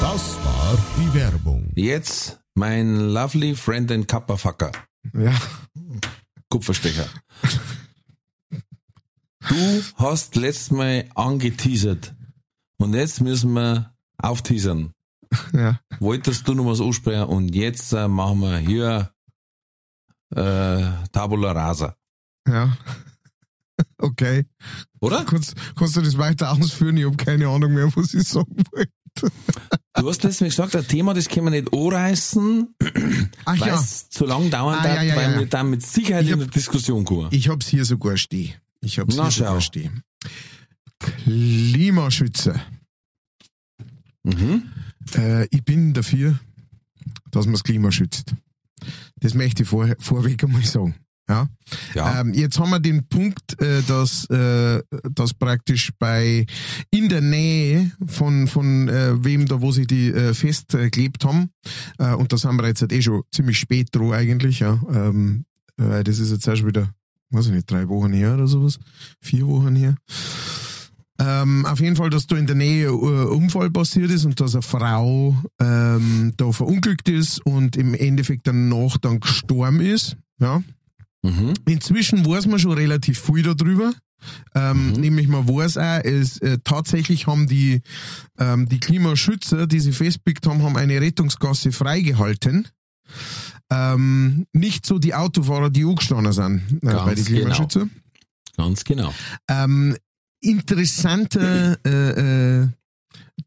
Das 0.00 0.36
war 0.42 0.78
die 0.96 1.12
Werbung. 1.12 1.70
Jetzt 1.74 2.40
mein 2.54 3.10
lovely 3.10 3.54
friend 3.54 3.92
and 3.92 4.08
Kapperfucker. 4.08 4.72
Ja, 5.12 5.38
Kupferstecher. 6.48 7.06
Du 9.46 9.82
hast 9.96 10.36
letztes 10.36 10.70
Mal 10.70 11.10
angeteasert. 11.14 12.14
Und 12.78 12.94
jetzt 12.94 13.20
müssen 13.20 13.52
wir 13.52 13.94
aufteasern. 14.16 14.94
ja. 15.52 15.78
Wolltest 16.00 16.48
du 16.48 16.54
noch 16.54 16.64
was 16.64 16.80
ansprechen 16.80 17.24
und 17.24 17.54
jetzt 17.54 17.92
äh, 17.92 18.08
machen 18.08 18.40
wir 18.40 18.56
hier 18.56 19.12
äh, 20.34 21.08
Tabula 21.12 21.52
Rasa. 21.52 21.94
Ja. 22.46 22.74
Okay. 24.00 24.46
Oder? 25.00 25.24
Kannst, 25.24 25.54
kannst 25.76 25.96
du 25.96 26.02
das 26.02 26.16
weiter 26.18 26.52
ausführen? 26.52 26.96
Ich 26.96 27.04
habe 27.04 27.16
keine 27.16 27.48
Ahnung 27.48 27.74
mehr, 27.74 27.90
was 27.96 28.14
ich 28.14 28.26
sagen 28.28 28.56
wollte. 28.72 28.90
Du 29.94 30.08
hast 30.08 30.22
letztes 30.22 30.40
Mal 30.40 30.48
gesagt, 30.48 30.76
ein 30.76 30.86
Thema, 30.86 31.14
das 31.14 31.28
können 31.28 31.46
wir 31.46 31.50
nicht 31.50 31.72
anreißen, 31.72 32.74
weil 33.44 33.58
ja, 33.58 33.74
es 33.80 34.08
zu 34.10 34.24
lang 34.26 34.50
dauern 34.50 34.78
Ah, 34.78 34.82
darf, 34.84 34.96
ja, 34.96 35.02
ja, 35.02 35.16
weil 35.16 35.38
wir 35.40 35.46
dann 35.46 35.70
mit 35.70 35.82
Sicherheit 35.84 36.24
Ich 36.24 36.30
in 36.30 36.34
hab- 36.40 36.44
der 36.46 36.50
Diskussion 36.52 37.04
kommen. 37.04 37.28
ich 37.32 37.48
hab's 37.48 37.66
hier 37.66 37.84
sogar 37.84 38.16
stehen. 38.16 38.54
Ich 38.80 38.98
hab's 39.00 39.16
Na, 39.16 39.24
hier 39.24 39.32
schau. 39.32 39.44
sogar 39.46 39.60
stehen. 39.60 40.02
Klimaschützer. 41.00 42.60
Mhm. 44.22 44.62
Äh, 45.16 45.46
ich 45.50 45.64
bin 45.64 45.94
dafür, 45.94 46.38
dass 47.30 47.46
man 47.46 47.54
das 47.54 47.64
Klima 47.64 47.90
schützt. 47.92 48.34
Das 49.20 49.34
möchte 49.34 49.64
ich 49.64 49.68
vor, 49.68 49.88
vorweg 49.98 50.44
einmal 50.44 50.64
sagen. 50.64 50.94
Ja. 51.28 51.48
Ja. 51.94 52.20
Ähm, 52.20 52.32
jetzt 52.32 52.58
haben 52.58 52.70
wir 52.70 52.80
den 52.80 53.06
Punkt, 53.08 53.60
äh, 53.60 53.82
dass, 53.82 54.24
äh, 54.30 54.82
dass 55.12 55.34
praktisch 55.34 55.90
bei 55.98 56.46
in 56.90 57.08
der 57.08 57.20
Nähe 57.20 57.92
von, 58.06 58.46
von 58.46 58.88
äh, 58.88 59.22
wem 59.22 59.46
da, 59.46 59.60
wo 59.60 59.70
sie 59.70 59.86
die 59.86 60.08
äh, 60.08 60.32
festgeklebt 60.32 61.24
haben, 61.24 61.50
äh, 61.98 62.14
und 62.14 62.32
da 62.32 62.38
sind 62.38 62.56
wir 62.56 62.66
jetzt 62.66 62.80
halt 62.80 62.92
eh 62.92 63.02
schon 63.02 63.22
ziemlich 63.30 63.58
spät 63.58 63.88
dran 63.92 64.12
eigentlich, 64.12 64.60
ja. 64.60 64.80
Ähm, 64.90 65.44
äh, 65.76 66.02
das 66.02 66.18
ist 66.18 66.30
jetzt 66.30 66.48
erst 66.48 66.66
wieder, 66.66 66.88
weiß 67.30 67.46
ich 67.46 67.52
nicht, 67.52 67.70
drei 67.70 67.88
Wochen 67.88 68.12
her 68.12 68.34
oder 68.34 68.46
sowas, 68.46 68.78
vier 69.20 69.46
Wochen 69.46 69.76
her. 69.76 69.96
Ähm, 71.20 71.66
auf 71.66 71.80
jeden 71.80 71.96
Fall, 71.96 72.10
dass 72.10 72.28
da 72.28 72.36
in 72.36 72.46
der 72.46 72.54
Nähe 72.54 72.86
äh, 72.86 72.90
Unfall 72.90 73.70
passiert 73.70 74.10
ist 74.10 74.24
und 74.24 74.40
dass 74.40 74.54
eine 74.54 74.62
Frau 74.62 75.36
ähm, 75.60 76.32
da 76.36 76.52
verunglückt 76.52 77.08
ist 77.08 77.44
und 77.44 77.76
im 77.76 77.94
Endeffekt 77.94 78.46
danach 78.46 78.98
dann 78.98 79.18
gestorben 79.18 79.80
ist. 79.80 80.16
Ja. 80.40 80.62
Mhm. 81.22 81.54
Inzwischen 81.66 82.24
weiß 82.24 82.46
man 82.46 82.58
schon 82.58 82.72
relativ 82.72 83.20
viel 83.20 83.42
darüber. 83.42 83.92
Ähm, 84.54 84.92
Mhm. 84.92 85.00
Nämlich 85.00 85.28
man 85.28 85.48
weiß 85.48 85.76
auch, 85.78 86.00
es, 86.04 86.38
äh, 86.38 86.58
tatsächlich 86.64 87.26
haben 87.26 87.46
die, 87.46 87.82
ähm, 88.38 88.68
die 88.68 88.80
Klimaschützer, 88.80 89.66
die 89.66 89.80
sie 89.80 89.92
festpickt 89.92 90.46
haben, 90.46 90.62
haben 90.62 90.76
eine 90.76 91.00
Rettungsgasse 91.00 91.70
freigehalten. 91.70 92.68
Ähm, 93.70 94.46
nicht 94.52 94.86
so 94.86 94.98
die 94.98 95.14
Autofahrer, 95.14 95.70
die 95.70 95.84
angestanden 95.84 96.32
sind 96.32 96.62
äh, 96.82 96.86
Ganz 96.86 97.04
bei 97.04 97.14
den 97.14 97.24
Klimaschützern. 97.24 97.90
Ganz 98.56 98.84
genau. 98.84 99.14
Ähm, 99.48 99.96
interessanter 100.40 101.78
äh, 101.84 102.62
äh, 102.62 102.68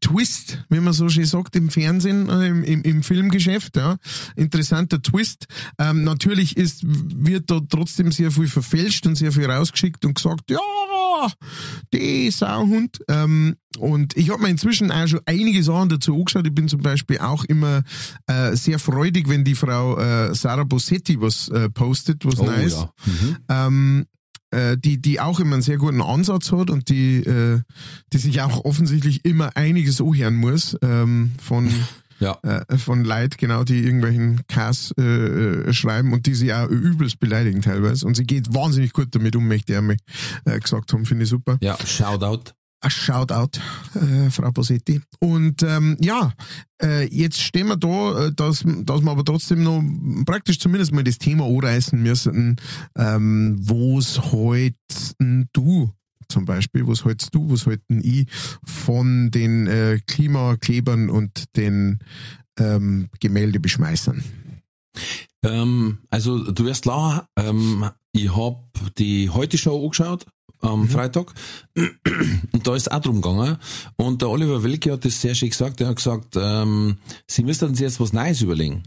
Twist, 0.00 0.64
wie 0.68 0.80
man 0.80 0.92
so 0.92 1.08
schön 1.08 1.24
sagt 1.24 1.56
im 1.56 1.70
Fernsehen, 1.70 2.28
äh, 2.28 2.48
im, 2.48 2.62
im, 2.62 2.82
im 2.82 3.02
Filmgeschäft, 3.02 3.76
ja. 3.76 3.96
Interessanter 4.36 5.00
Twist. 5.02 5.46
Ähm, 5.78 6.04
natürlich 6.04 6.56
ist, 6.56 6.82
wird 6.84 7.50
da 7.50 7.60
trotzdem 7.68 8.12
sehr 8.12 8.30
viel 8.30 8.48
verfälscht 8.48 9.06
und 9.06 9.16
sehr 9.16 9.32
viel 9.32 9.50
rausgeschickt 9.50 10.04
und 10.04 10.14
gesagt, 10.14 10.50
ja, 10.50 10.58
die 11.92 12.30
Sauhund. 12.30 13.02
Ähm, 13.08 13.56
und 13.78 14.16
ich 14.16 14.30
habe 14.30 14.42
mir 14.42 14.48
inzwischen 14.48 14.90
auch 14.90 15.06
schon 15.06 15.20
einige 15.26 15.62
Sachen 15.62 15.88
dazu 15.88 16.14
angeschaut. 16.14 16.46
Ich 16.46 16.54
bin 16.54 16.68
zum 16.68 16.82
Beispiel 16.82 17.18
auch 17.18 17.44
immer 17.44 17.82
äh, 18.26 18.54
sehr 18.56 18.78
freudig, 18.78 19.28
wenn 19.28 19.44
die 19.44 19.54
Frau 19.54 19.98
äh, 19.98 20.34
Sarah 20.34 20.64
Bossetti 20.64 21.20
was 21.20 21.48
äh, 21.48 21.70
postet, 21.70 22.24
was 22.24 22.38
Oh 22.38 22.44
nice 22.44 22.72
ja. 22.72 22.92
Mhm. 23.06 23.36
ähm, 23.48 24.06
äh, 24.52 24.76
die, 24.78 25.00
die 25.00 25.20
auch 25.20 25.40
immer 25.40 25.54
einen 25.54 25.62
sehr 25.62 25.78
guten 25.78 26.00
Ansatz 26.00 26.52
hat 26.52 26.70
und 26.70 26.88
die, 26.88 27.18
äh, 27.18 27.60
die 28.12 28.18
sich 28.18 28.40
auch 28.40 28.64
offensichtlich 28.64 29.24
immer 29.24 29.56
einiges 29.56 30.00
anhören 30.00 30.34
muss 30.36 30.76
ähm, 30.82 31.32
von, 31.40 31.70
Ja. 32.20 32.38
äh, 32.42 32.78
von 32.78 33.04
Leid, 33.04 33.36
genau, 33.38 33.64
die 33.64 33.82
irgendwelchen 33.82 34.42
Cass 34.46 34.92
äh, 34.96 35.72
schreiben 35.72 36.12
und 36.12 36.26
die 36.26 36.34
sie 36.34 36.52
auch 36.54 36.68
übelst 36.68 37.18
beleidigen 37.18 37.62
teilweise. 37.62 38.06
Und 38.06 38.16
sie 38.16 38.24
geht 38.24 38.54
wahnsinnig 38.54 38.92
gut 38.92 39.08
damit 39.14 39.34
um, 39.34 39.48
möchte 39.48 39.74
er 39.74 39.82
mir 39.82 39.96
gesagt 40.44 40.92
haben, 40.92 41.04
finde 41.04 41.24
ich 41.24 41.30
super. 41.30 41.58
Ja, 41.60 41.76
Shoutout. 41.84 42.52
A 42.82 42.90
Shoutout, 42.90 43.60
äh, 43.94 44.30
Frau 44.30 44.50
Bosetti. 44.50 45.00
Und 45.20 45.62
ähm, 45.62 45.96
ja, 46.00 46.32
äh, 46.82 47.06
jetzt 47.14 47.40
stehen 47.40 47.68
wir 47.68 47.76
da, 47.76 48.26
äh, 48.26 48.32
dass, 48.32 48.64
dass 48.66 49.02
wir 49.02 49.10
aber 49.10 49.24
trotzdem 49.24 49.62
noch 49.62 49.82
praktisch 50.26 50.58
zumindest 50.58 50.92
mal 50.92 51.04
das 51.04 51.18
Thema 51.18 51.46
anreißen 51.46 52.00
müssen, 52.02 52.56
ähm, 52.96 53.56
wo's 53.60 54.32
heute 54.32 54.74
du 55.52 55.92
zum 56.28 56.44
Beispiel, 56.44 56.86
was 56.88 57.04
hältst 57.04 57.34
du, 57.34 57.50
was 57.50 57.66
halten 57.66 58.00
ich 58.02 58.26
von 58.64 59.30
den 59.30 59.66
äh, 59.66 60.00
Klimaklebern 60.06 61.10
und 61.10 61.56
den 61.56 62.00
ähm, 62.58 63.08
Gemäldebeschmeißern? 63.20 64.24
Ähm, 65.44 65.98
also 66.10 66.50
du 66.50 66.64
wirst 66.64 66.82
klar, 66.82 67.28
ähm, 67.36 67.90
ich 68.12 68.34
hab 68.34 68.64
die 68.96 69.30
heute 69.30 69.58
Show 69.58 69.82
angeschaut 69.82 70.26
am 70.62 70.88
Freitag. 70.88 71.34
Und 72.52 72.66
da 72.66 72.74
ist 72.74 72.90
auch 72.90 73.00
drum 73.00 73.20
gegangen. 73.20 73.58
Und 73.96 74.22
der 74.22 74.30
Oliver 74.30 74.62
Welke 74.62 74.92
hat 74.92 75.04
das 75.04 75.20
sehr 75.20 75.34
schön 75.34 75.50
gesagt, 75.50 75.80
er 75.80 75.88
hat 75.88 75.96
gesagt, 75.96 76.36
ähm, 76.36 76.96
sie 77.26 77.42
müssen 77.42 77.74
sich 77.74 77.84
jetzt 77.84 78.00
was 78.00 78.12
Neues 78.12 78.40
überlegen. 78.40 78.82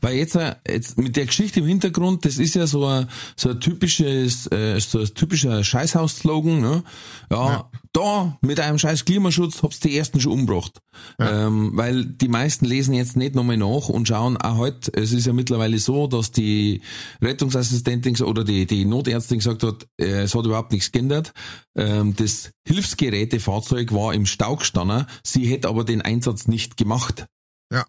Weil 0.00 0.16
jetzt, 0.16 0.36
äh, 0.36 0.54
jetzt 0.68 0.98
mit 0.98 1.16
der 1.16 1.26
Geschichte 1.26 1.60
im 1.60 1.66
Hintergrund, 1.66 2.24
das 2.24 2.38
ist 2.38 2.54
ja 2.54 2.66
so 2.66 2.86
ein, 2.86 3.08
so 3.36 3.50
ein 3.50 3.60
typisches, 3.60 4.46
äh, 4.52 4.78
so 4.78 5.00
ein 5.00 5.14
typischer 5.14 5.64
Scheißhaus-Slogan, 5.64 6.60
ne? 6.60 6.84
Ja, 7.30 7.68
da 7.92 8.38
mit 8.40 8.60
einem 8.60 8.78
scheiß 8.78 9.04
Klimaschutz 9.04 9.62
hab's 9.62 9.80
die 9.80 9.96
ersten 9.96 10.20
schon 10.20 10.32
umgebracht. 10.32 10.80
Ähm, 11.18 11.72
weil 11.74 12.04
die 12.04 12.28
meisten 12.28 12.66
lesen 12.66 12.94
jetzt 12.94 13.16
nicht 13.16 13.34
nochmal 13.34 13.56
nach 13.56 13.88
und 13.88 14.06
schauen, 14.06 14.36
auch 14.36 14.58
heute, 14.58 14.92
es 14.94 15.12
ist 15.12 15.26
ja 15.26 15.32
mittlerweile 15.32 15.78
so, 15.78 16.06
dass 16.06 16.30
die 16.30 16.82
Rettungsassistentin 17.20 18.16
oder 18.22 18.44
die, 18.44 18.66
die 18.66 18.84
Notärztin 18.84 19.38
gesagt 19.38 19.64
hat, 19.64 19.86
äh, 20.00 20.22
es 20.22 20.34
hat 20.34 20.44
überhaupt 20.44 20.72
nichts 20.72 20.92
geändert. 20.92 21.32
Ähm, 21.76 22.14
das 22.14 22.50
Hilfsgerätefahrzeug 22.66 23.92
war 23.92 24.14
im 24.14 24.26
Stau 24.26 24.56
gestanden, 24.56 25.06
sie 25.24 25.46
hätte 25.46 25.68
aber 25.68 25.84
den 25.84 26.02
Einsatz 26.02 26.46
nicht 26.46 26.76
gemacht 26.76 27.26
Ja, 27.72 27.84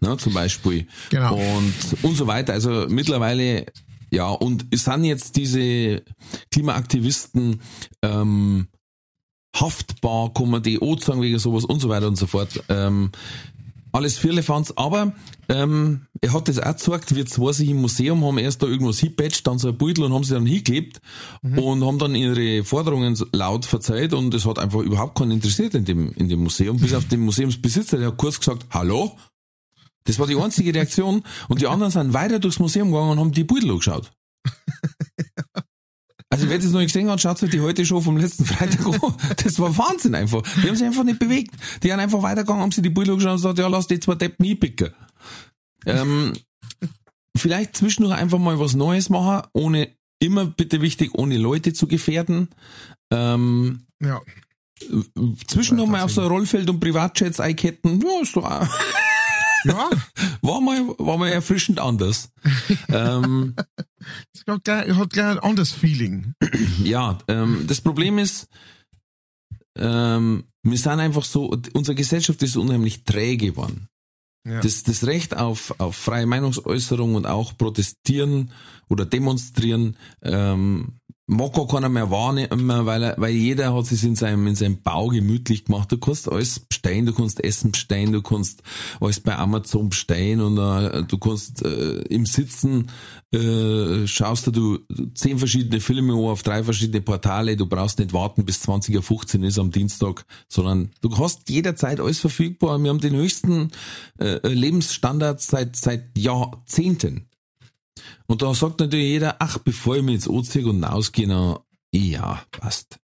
ne, 0.00 0.16
zum 0.16 0.34
Beispiel. 0.34 0.86
Genau. 1.10 1.36
Und, 1.36 1.74
und 2.02 2.16
so 2.16 2.26
weiter. 2.26 2.52
Also 2.52 2.86
mittlerweile, 2.88 3.66
ja, 4.10 4.28
und 4.28 4.66
es 4.70 4.84
sind 4.84 5.04
jetzt 5.04 5.36
diese 5.36 6.02
Klimaaktivisten 6.50 7.60
ähm, 8.02 8.68
haftbar, 9.54 10.32
kann 10.32 10.50
man 10.50 10.62
die 10.62 10.80
auch 10.80 11.00
sagen 11.00 11.22
wegen 11.22 11.38
sowas 11.38 11.64
und 11.64 11.80
so 11.80 11.88
weiter 11.88 12.08
und 12.08 12.16
so 12.16 12.26
fort. 12.26 12.62
Ähm, 12.68 13.10
alles 13.90 14.18
Firlefanz, 14.18 14.72
aber 14.76 15.14
ähm, 15.48 16.02
er 16.20 16.32
hat 16.34 16.48
das 16.48 16.58
auch 16.58 16.72
gezeigt, 16.72 17.14
wie 17.14 17.24
zwei 17.24 17.52
sich 17.52 17.70
im 17.70 17.80
Museum 17.80 18.22
haben 18.22 18.38
erst 18.38 18.62
da 18.62 18.66
irgendwas 18.66 18.98
hingepatcht, 18.98 19.46
dann 19.46 19.58
so 19.58 19.68
ein 19.68 19.78
Beutel 19.78 20.04
und 20.04 20.12
haben 20.12 20.24
sie 20.24 20.34
dann 20.34 20.44
hingeklebt 20.44 21.00
und 21.42 21.82
haben 21.82 21.98
dann 21.98 22.14
ihre 22.14 22.64
Forderungen 22.64 23.16
laut 23.32 23.64
verzeiht 23.64 24.12
und 24.12 24.34
es 24.34 24.44
hat 24.44 24.58
einfach 24.58 24.80
überhaupt 24.80 25.16
keinen 25.16 25.32
interessiert 25.32 25.74
in 25.74 25.86
dem, 25.86 26.12
in 26.12 26.28
dem 26.28 26.40
Museum, 26.40 26.76
bis 26.76 26.92
auf 26.92 27.06
den 27.08 27.20
Museumsbesitzer, 27.20 27.96
der 27.98 28.08
hat 28.08 28.18
kurz 28.18 28.38
gesagt, 28.38 28.66
hallo? 28.70 29.16
Das 30.04 30.18
war 30.18 30.26
die 30.26 30.36
einzige 30.36 30.74
Reaktion 30.74 31.22
und 31.48 31.60
die 31.60 31.66
anderen 31.66 31.92
sind 31.92 32.14
weiter 32.14 32.38
durchs 32.38 32.58
Museum 32.58 32.90
gegangen 32.90 33.10
und 33.10 33.18
haben 33.18 33.32
die 33.32 33.44
Beutel 33.44 33.70
angeschaut. 33.70 34.10
Also 36.30 36.50
wer 36.50 36.58
das 36.58 36.70
noch 36.70 36.80
nicht 36.80 36.92
gesehen 36.92 37.10
hat, 37.10 37.20
schaut 37.20 37.38
sich 37.38 37.50
die 37.50 37.60
heute 37.60 37.86
Show 37.86 38.00
vom 38.00 38.18
letzten 38.18 38.44
Freitag 38.44 38.86
an. 38.86 39.14
Das 39.42 39.58
war 39.58 39.76
Wahnsinn 39.78 40.14
einfach. 40.14 40.42
Die 40.62 40.68
haben 40.68 40.76
sich 40.76 40.86
einfach 40.86 41.04
nicht 41.04 41.18
bewegt. 41.18 41.54
Die 41.82 41.90
haben 41.90 42.00
einfach 42.00 42.22
weitergegangen, 42.22 42.62
haben 42.62 42.72
sich 42.72 42.82
die 42.82 42.90
Beutel 42.90 43.12
angeschaut 43.12 43.32
und 43.32 43.36
gesagt, 43.38 43.58
ja, 43.58 43.68
lass 43.68 43.86
die 43.86 43.98
zwei 43.98 44.14
Deppen 44.14 44.44
nie 44.44 44.54
picken. 44.54 44.92
Ähm, 45.86 46.34
vielleicht 47.36 47.76
zwischendurch 47.76 48.14
einfach 48.14 48.38
mal 48.38 48.60
was 48.60 48.74
Neues 48.74 49.08
machen, 49.08 49.48
ohne, 49.54 49.88
immer 50.18 50.44
bitte 50.44 50.82
wichtig, 50.82 51.14
ohne 51.14 51.38
Leute 51.38 51.72
zu 51.72 51.86
gefährden. 51.86 52.48
Ähm, 53.10 53.86
ja. 54.02 54.20
zwischendurch 55.46 55.88
mal 55.88 56.02
auf 56.02 56.12
so 56.12 56.20
ein 56.20 56.28
Rollfeld 56.28 56.68
und 56.68 56.78
Privatjets 56.78 57.40
einketten, 57.40 58.00
ja, 58.02 58.22
ist 58.22 58.36
doch 58.36 58.44
auch, 58.44 58.68
Ja, 59.64 59.90
war 60.42 60.60
mal, 60.60 60.88
war 60.98 61.18
mal 61.18 61.28
erfrischend 61.28 61.78
anders. 61.78 62.30
ähm, 62.88 63.54
es 64.32 64.44
hat 64.46 64.64
gleich, 64.64 64.94
hat 64.94 65.10
gleich 65.10 65.26
ein 65.26 65.38
anderes 65.38 65.72
Feeling. 65.72 66.34
ja, 66.82 67.18
ähm, 67.28 67.64
das 67.66 67.80
Problem 67.80 68.18
ist, 68.18 68.48
ähm, 69.76 70.44
wir 70.62 70.78
sind 70.78 71.00
einfach 71.00 71.24
so, 71.24 71.56
unsere 71.72 71.94
Gesellschaft 71.94 72.42
ist 72.42 72.56
unheimlich 72.56 73.04
träge 73.04 73.48
geworden. 73.48 73.88
Ja. 74.46 74.60
Das, 74.60 74.82
das 74.82 75.06
Recht 75.06 75.36
auf, 75.36 75.74
auf 75.78 75.96
freie 75.96 76.26
Meinungsäußerung 76.26 77.14
und 77.14 77.26
auch 77.26 77.56
protestieren 77.56 78.52
oder 78.88 79.04
demonstrieren 79.04 79.96
ähm, 80.22 80.98
mag 81.28 81.52
gar 81.52 81.66
keiner 81.66 81.90
mehr 81.90 82.10
wahrnehmen, 82.10 82.86
weil, 82.86 83.02
er, 83.02 83.14
weil 83.18 83.34
jeder 83.34 83.74
hat 83.74 83.84
sich 83.84 84.02
in 84.02 84.16
seinem, 84.16 84.46
in 84.46 84.54
seinem 84.54 84.80
Bau 84.82 85.08
gemütlich 85.08 85.66
gemacht. 85.66 85.92
Du 85.92 85.98
kannst 85.98 86.26
alles 86.30 86.58
bestellen, 86.58 87.04
du 87.04 87.12
kannst 87.12 87.44
Essen 87.44 87.70
bestellen, 87.70 88.12
du 88.12 88.22
kannst 88.22 88.62
alles 88.98 89.20
bei 89.20 89.36
Amazon 89.36 89.90
bestellen 89.90 90.40
und 90.40 90.56
äh, 90.56 91.04
du 91.04 91.18
kannst 91.18 91.62
äh, 91.62 91.98
im 92.08 92.24
Sitzen 92.24 92.90
äh, 93.30 94.06
schaust 94.06 94.46
du, 94.56 94.78
zehn 95.14 95.38
verschiedene 95.38 95.80
Filme 95.80 96.14
auf 96.14 96.42
drei 96.42 96.64
verschiedene 96.64 97.02
Portale, 97.02 97.56
du 97.56 97.66
brauchst 97.66 97.98
nicht 97.98 98.14
warten 98.14 98.46
bis 98.46 98.66
20.15 98.66 99.40
Uhr 99.40 99.44
ist 99.44 99.58
am 99.58 99.70
Dienstag, 99.70 100.24
sondern 100.48 100.92
du 101.02 101.16
hast 101.18 101.50
jederzeit 101.50 102.00
alles 102.00 102.20
verfügbar. 102.20 102.78
Wir 102.78 102.88
haben 102.88 103.00
den 103.00 103.14
höchsten 103.14 103.70
Lebensstandard 104.18 105.42
seit, 105.42 105.76
seit 105.76 106.16
Jahrzehnten. 106.16 107.28
Und 108.26 108.42
da 108.42 108.54
sagt 108.54 108.80
natürlich 108.80 109.06
jeder, 109.06 109.36
ach, 109.38 109.58
bevor 109.58 109.96
ich 109.96 110.02
mich 110.02 110.14
jetzt 110.14 110.30
anziehe 110.30 110.66
und 110.66 110.84
rausgehe, 110.84 111.26
na, 111.26 111.60
ja, 111.92 112.42
passt. 112.50 112.98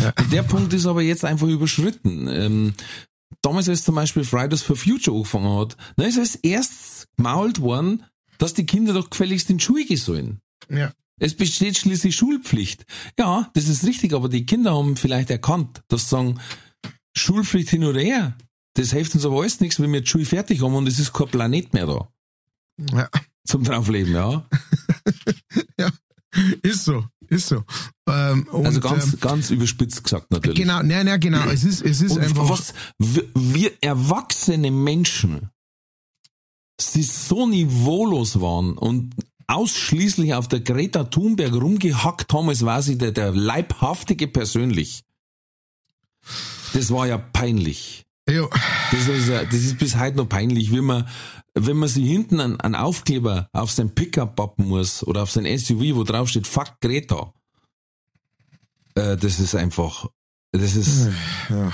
Ja. 0.00 0.12
Der 0.30 0.42
Punkt 0.42 0.72
ist 0.72 0.86
aber 0.86 1.02
jetzt 1.02 1.24
einfach 1.24 1.46
überschritten. 1.48 2.28
Ähm, 2.28 2.74
damals, 3.42 3.68
als 3.68 3.84
zum 3.84 3.94
Beispiel 3.94 4.24
Fridays 4.24 4.62
for 4.62 4.76
Future 4.76 5.16
angefangen 5.16 5.58
hat, 5.58 5.76
da 5.96 6.04
ist 6.04 6.18
als 6.18 6.36
erstes 6.36 7.06
gemault 7.16 7.60
worden, 7.60 8.04
dass 8.38 8.54
die 8.54 8.66
Kinder 8.66 8.92
doch 8.92 9.10
gefälligst 9.10 9.50
in 9.50 9.58
die 9.58 9.64
Schule 9.64 9.84
gehen 9.84 9.96
sollen. 9.96 10.40
Ja. 10.68 10.92
Es 11.18 11.34
besteht 11.34 11.76
schließlich 11.76 12.14
Schulpflicht. 12.14 12.84
Ja, 13.18 13.50
das 13.54 13.68
ist 13.68 13.84
richtig, 13.84 14.12
aber 14.12 14.28
die 14.28 14.46
Kinder 14.46 14.74
haben 14.76 14.96
vielleicht 14.96 15.30
erkannt, 15.30 15.82
dass 15.88 16.02
sie 16.02 16.10
sagen, 16.10 16.40
Schulpflicht 17.16 17.70
hin 17.70 17.84
oder 17.84 18.00
her, 18.00 18.36
das 18.74 18.92
hilft 18.92 19.14
uns 19.16 19.24
aber 19.24 19.40
alles 19.40 19.58
nichts, 19.58 19.80
wenn 19.80 19.92
wir 19.92 20.02
die 20.02 20.06
Schule 20.06 20.24
fertig 20.24 20.62
haben 20.62 20.76
und 20.76 20.86
es 20.86 21.00
ist 21.00 21.12
kein 21.12 21.26
Planet 21.26 21.74
mehr 21.74 21.86
da 21.86 22.08
ja. 22.92 23.08
Zum 23.48 23.64
Draufleben, 23.64 24.14
ja. 24.14 24.46
ja. 25.78 25.90
Ist 26.62 26.84
so, 26.84 27.04
ist 27.28 27.48
so. 27.48 27.64
Ähm, 28.08 28.46
und, 28.52 28.66
Also 28.66 28.80
ganz, 28.80 29.12
ähm, 29.14 29.20
ganz 29.20 29.50
überspitzt 29.50 30.04
gesagt 30.04 30.30
natürlich. 30.30 30.58
genau, 30.58 30.82
nein, 30.82 31.06
nein, 31.06 31.18
genau. 31.18 31.44
Es 31.46 31.64
ist, 31.64 31.82
es 31.82 32.00
ist 32.02 32.12
Und 32.12 32.22
einfach. 32.22 32.48
was 32.48 32.74
wir, 32.98 33.72
erwachsene 33.80 34.70
Menschen, 34.70 35.50
die 36.94 37.02
so 37.02 37.46
niveaulos 37.46 38.40
waren 38.40 38.76
und 38.76 39.14
ausschließlich 39.46 40.34
auf 40.34 40.48
der 40.48 40.60
Greta 40.60 41.04
Thunberg 41.04 41.54
rumgehackt 41.54 42.32
haben, 42.32 42.50
als 42.50 42.64
war 42.64 42.82
sie 42.82 42.98
der, 42.98 43.12
der 43.12 43.32
Leibhaftige 43.32 44.28
persönlich. 44.28 45.04
Das 46.74 46.90
war 46.90 47.06
ja 47.06 47.16
peinlich. 47.16 48.04
Ja, 48.28 48.46
Das 48.90 49.08
ist, 49.08 49.28
ja, 49.28 49.44
das 49.44 49.54
ist 49.54 49.78
bis 49.78 49.96
heute 49.96 50.18
noch 50.18 50.28
peinlich, 50.28 50.70
wie 50.70 50.82
man, 50.82 51.08
wenn 51.54 51.78
man 51.78 51.88
sich 51.88 52.04
hinten 52.04 52.40
einen, 52.40 52.60
einen 52.60 52.74
Aufkleber 52.74 53.48
auf 53.52 53.70
sein 53.70 53.94
Pickup 53.94 54.36
pappen 54.36 54.68
muss 54.68 55.02
oder 55.02 55.22
auf 55.22 55.30
sein 55.30 55.46
SUV, 55.46 55.96
wo 55.96 56.04
drauf 56.04 56.28
steht, 56.28 56.46
fuck 56.46 56.78
Greta. 56.80 57.32
Äh, 58.94 59.16
das 59.16 59.40
ist 59.40 59.54
einfach, 59.54 60.06
das 60.52 60.76
ist 60.76 61.08
ja. 61.48 61.72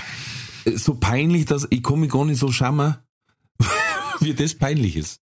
so 0.77 0.95
peinlich, 0.95 1.47
dass 1.47 1.67
ich 1.71 1.89
mich 1.89 2.11
gar 2.11 2.25
nicht 2.25 2.39
so 2.39 2.53
schämen, 2.53 2.97
wie 4.21 4.35
das 4.35 4.55
peinlich 4.55 4.97
ist. 4.97 5.24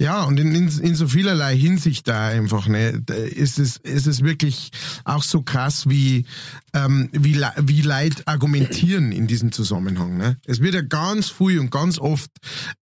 Ja, 0.00 0.24
und 0.24 0.38
in, 0.38 0.54
in, 0.54 0.68
in 0.68 0.94
so 0.94 1.08
vielerlei 1.08 1.56
Hinsicht 1.56 2.08
da 2.08 2.28
einfach, 2.28 2.66
ne, 2.68 3.02
ist 3.34 3.58
es, 3.58 3.76
ist 3.78 4.06
es 4.06 4.22
wirklich 4.22 4.70
auch 5.04 5.22
so 5.22 5.42
krass, 5.42 5.88
wie, 5.88 6.26
ähm, 6.72 7.08
wie, 7.12 7.40
wie 7.62 7.82
Leute 7.82 8.26
argumentieren 8.26 9.12
in 9.12 9.26
diesem 9.26 9.52
Zusammenhang, 9.52 10.16
ne. 10.16 10.36
Es 10.46 10.60
wird 10.60 10.74
ja 10.74 10.82
ganz 10.82 11.28
viel 11.30 11.58
und 11.58 11.70
ganz 11.70 11.98
oft 11.98 12.30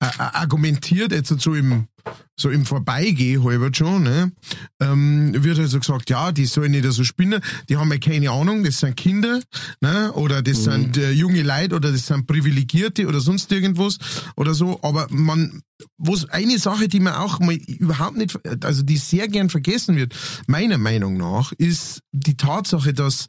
äh, 0.01 0.07
äh, 0.07 0.11
argumentiert, 0.19 1.13
jetzt 1.13 1.29
so 1.41 1.55
im, 1.55 1.87
so 2.37 2.51
im 2.51 2.67
Vorbeigehen 2.67 3.45
halber 3.45 3.71
schon, 3.73 4.03
ne, 4.03 4.33
ähm, 4.81 5.33
wird 5.45 5.59
also 5.59 5.79
gesagt, 5.79 6.11
ja, 6.11 6.33
die 6.33 6.47
sollen 6.47 6.73
nicht 6.73 6.85
so 6.91 7.05
spinnen, 7.05 7.41
die 7.69 7.77
haben 7.77 7.91
ja 7.93 7.99
keine 7.99 8.31
Ahnung, 8.31 8.65
das 8.65 8.79
sind 8.79 8.97
Kinder, 8.97 9.41
ne, 9.81 10.13
oder 10.13 10.43
das 10.43 10.65
sind 10.65 10.97
äh, 10.97 11.13
junge 11.13 11.43
Leute 11.43 11.77
oder 11.77 11.93
das 11.93 12.07
sind 12.07 12.27
Privilegierte 12.27 13.07
oder 13.07 13.21
sonst 13.21 13.53
irgendwas 13.53 13.99
oder 14.37 14.55
so, 14.55 14.81
aber 14.83 15.07
man, 15.11 15.63
was 15.99 16.29
eine 16.31 16.59
Sache, 16.59 16.89
die 16.89 17.01
man 17.01 17.15
auch 17.15 17.39
mal 17.39 17.55
überhaupt 17.55 18.17
nicht, 18.17 18.39
also 18.65 18.83
die 18.83 18.97
sehr 18.97 19.29
gern 19.29 19.51
vergessen 19.51 19.97
wird, 19.97 20.15
meiner 20.47 20.79
Meinung 20.79 21.17
nach, 21.17 21.53
ist 21.53 22.01
die 22.13 22.37
Tatsache, 22.37 22.93
dass 22.95 23.29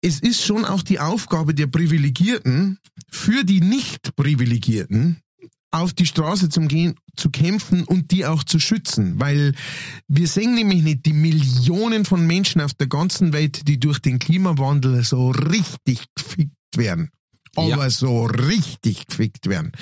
es 0.00 0.20
ist 0.20 0.44
schon 0.44 0.64
auch 0.64 0.82
die 0.82 1.00
Aufgabe 1.00 1.54
der 1.54 1.66
Privilegierten, 1.66 2.78
für 3.10 3.44
die 3.44 3.60
Nicht-Privilegierten 3.60 5.20
auf 5.70 5.92
die 5.92 6.06
Straße 6.06 6.48
zum 6.48 6.68
Gehen, 6.68 6.94
zu 7.16 7.30
kämpfen 7.30 7.84
und 7.84 8.10
die 8.10 8.24
auch 8.26 8.44
zu 8.44 8.58
schützen, 8.58 9.20
weil 9.20 9.54
wir 10.06 10.26
sehen 10.28 10.54
nämlich 10.54 10.82
nicht 10.82 11.04
die 11.06 11.12
Millionen 11.12 12.04
von 12.04 12.26
Menschen 12.26 12.60
auf 12.60 12.74
der 12.74 12.86
ganzen 12.86 13.32
Welt, 13.32 13.66
die 13.68 13.78
durch 13.78 13.98
den 13.98 14.18
Klimawandel 14.18 15.02
so 15.04 15.30
richtig 15.30 16.04
gefickt 16.14 16.52
werden. 16.76 17.10
Aber 17.56 17.68
Ja. 17.84 17.90
so 17.90 18.26
richtig 18.26 19.06
gefickt 19.06 19.48
werden. 19.48 19.72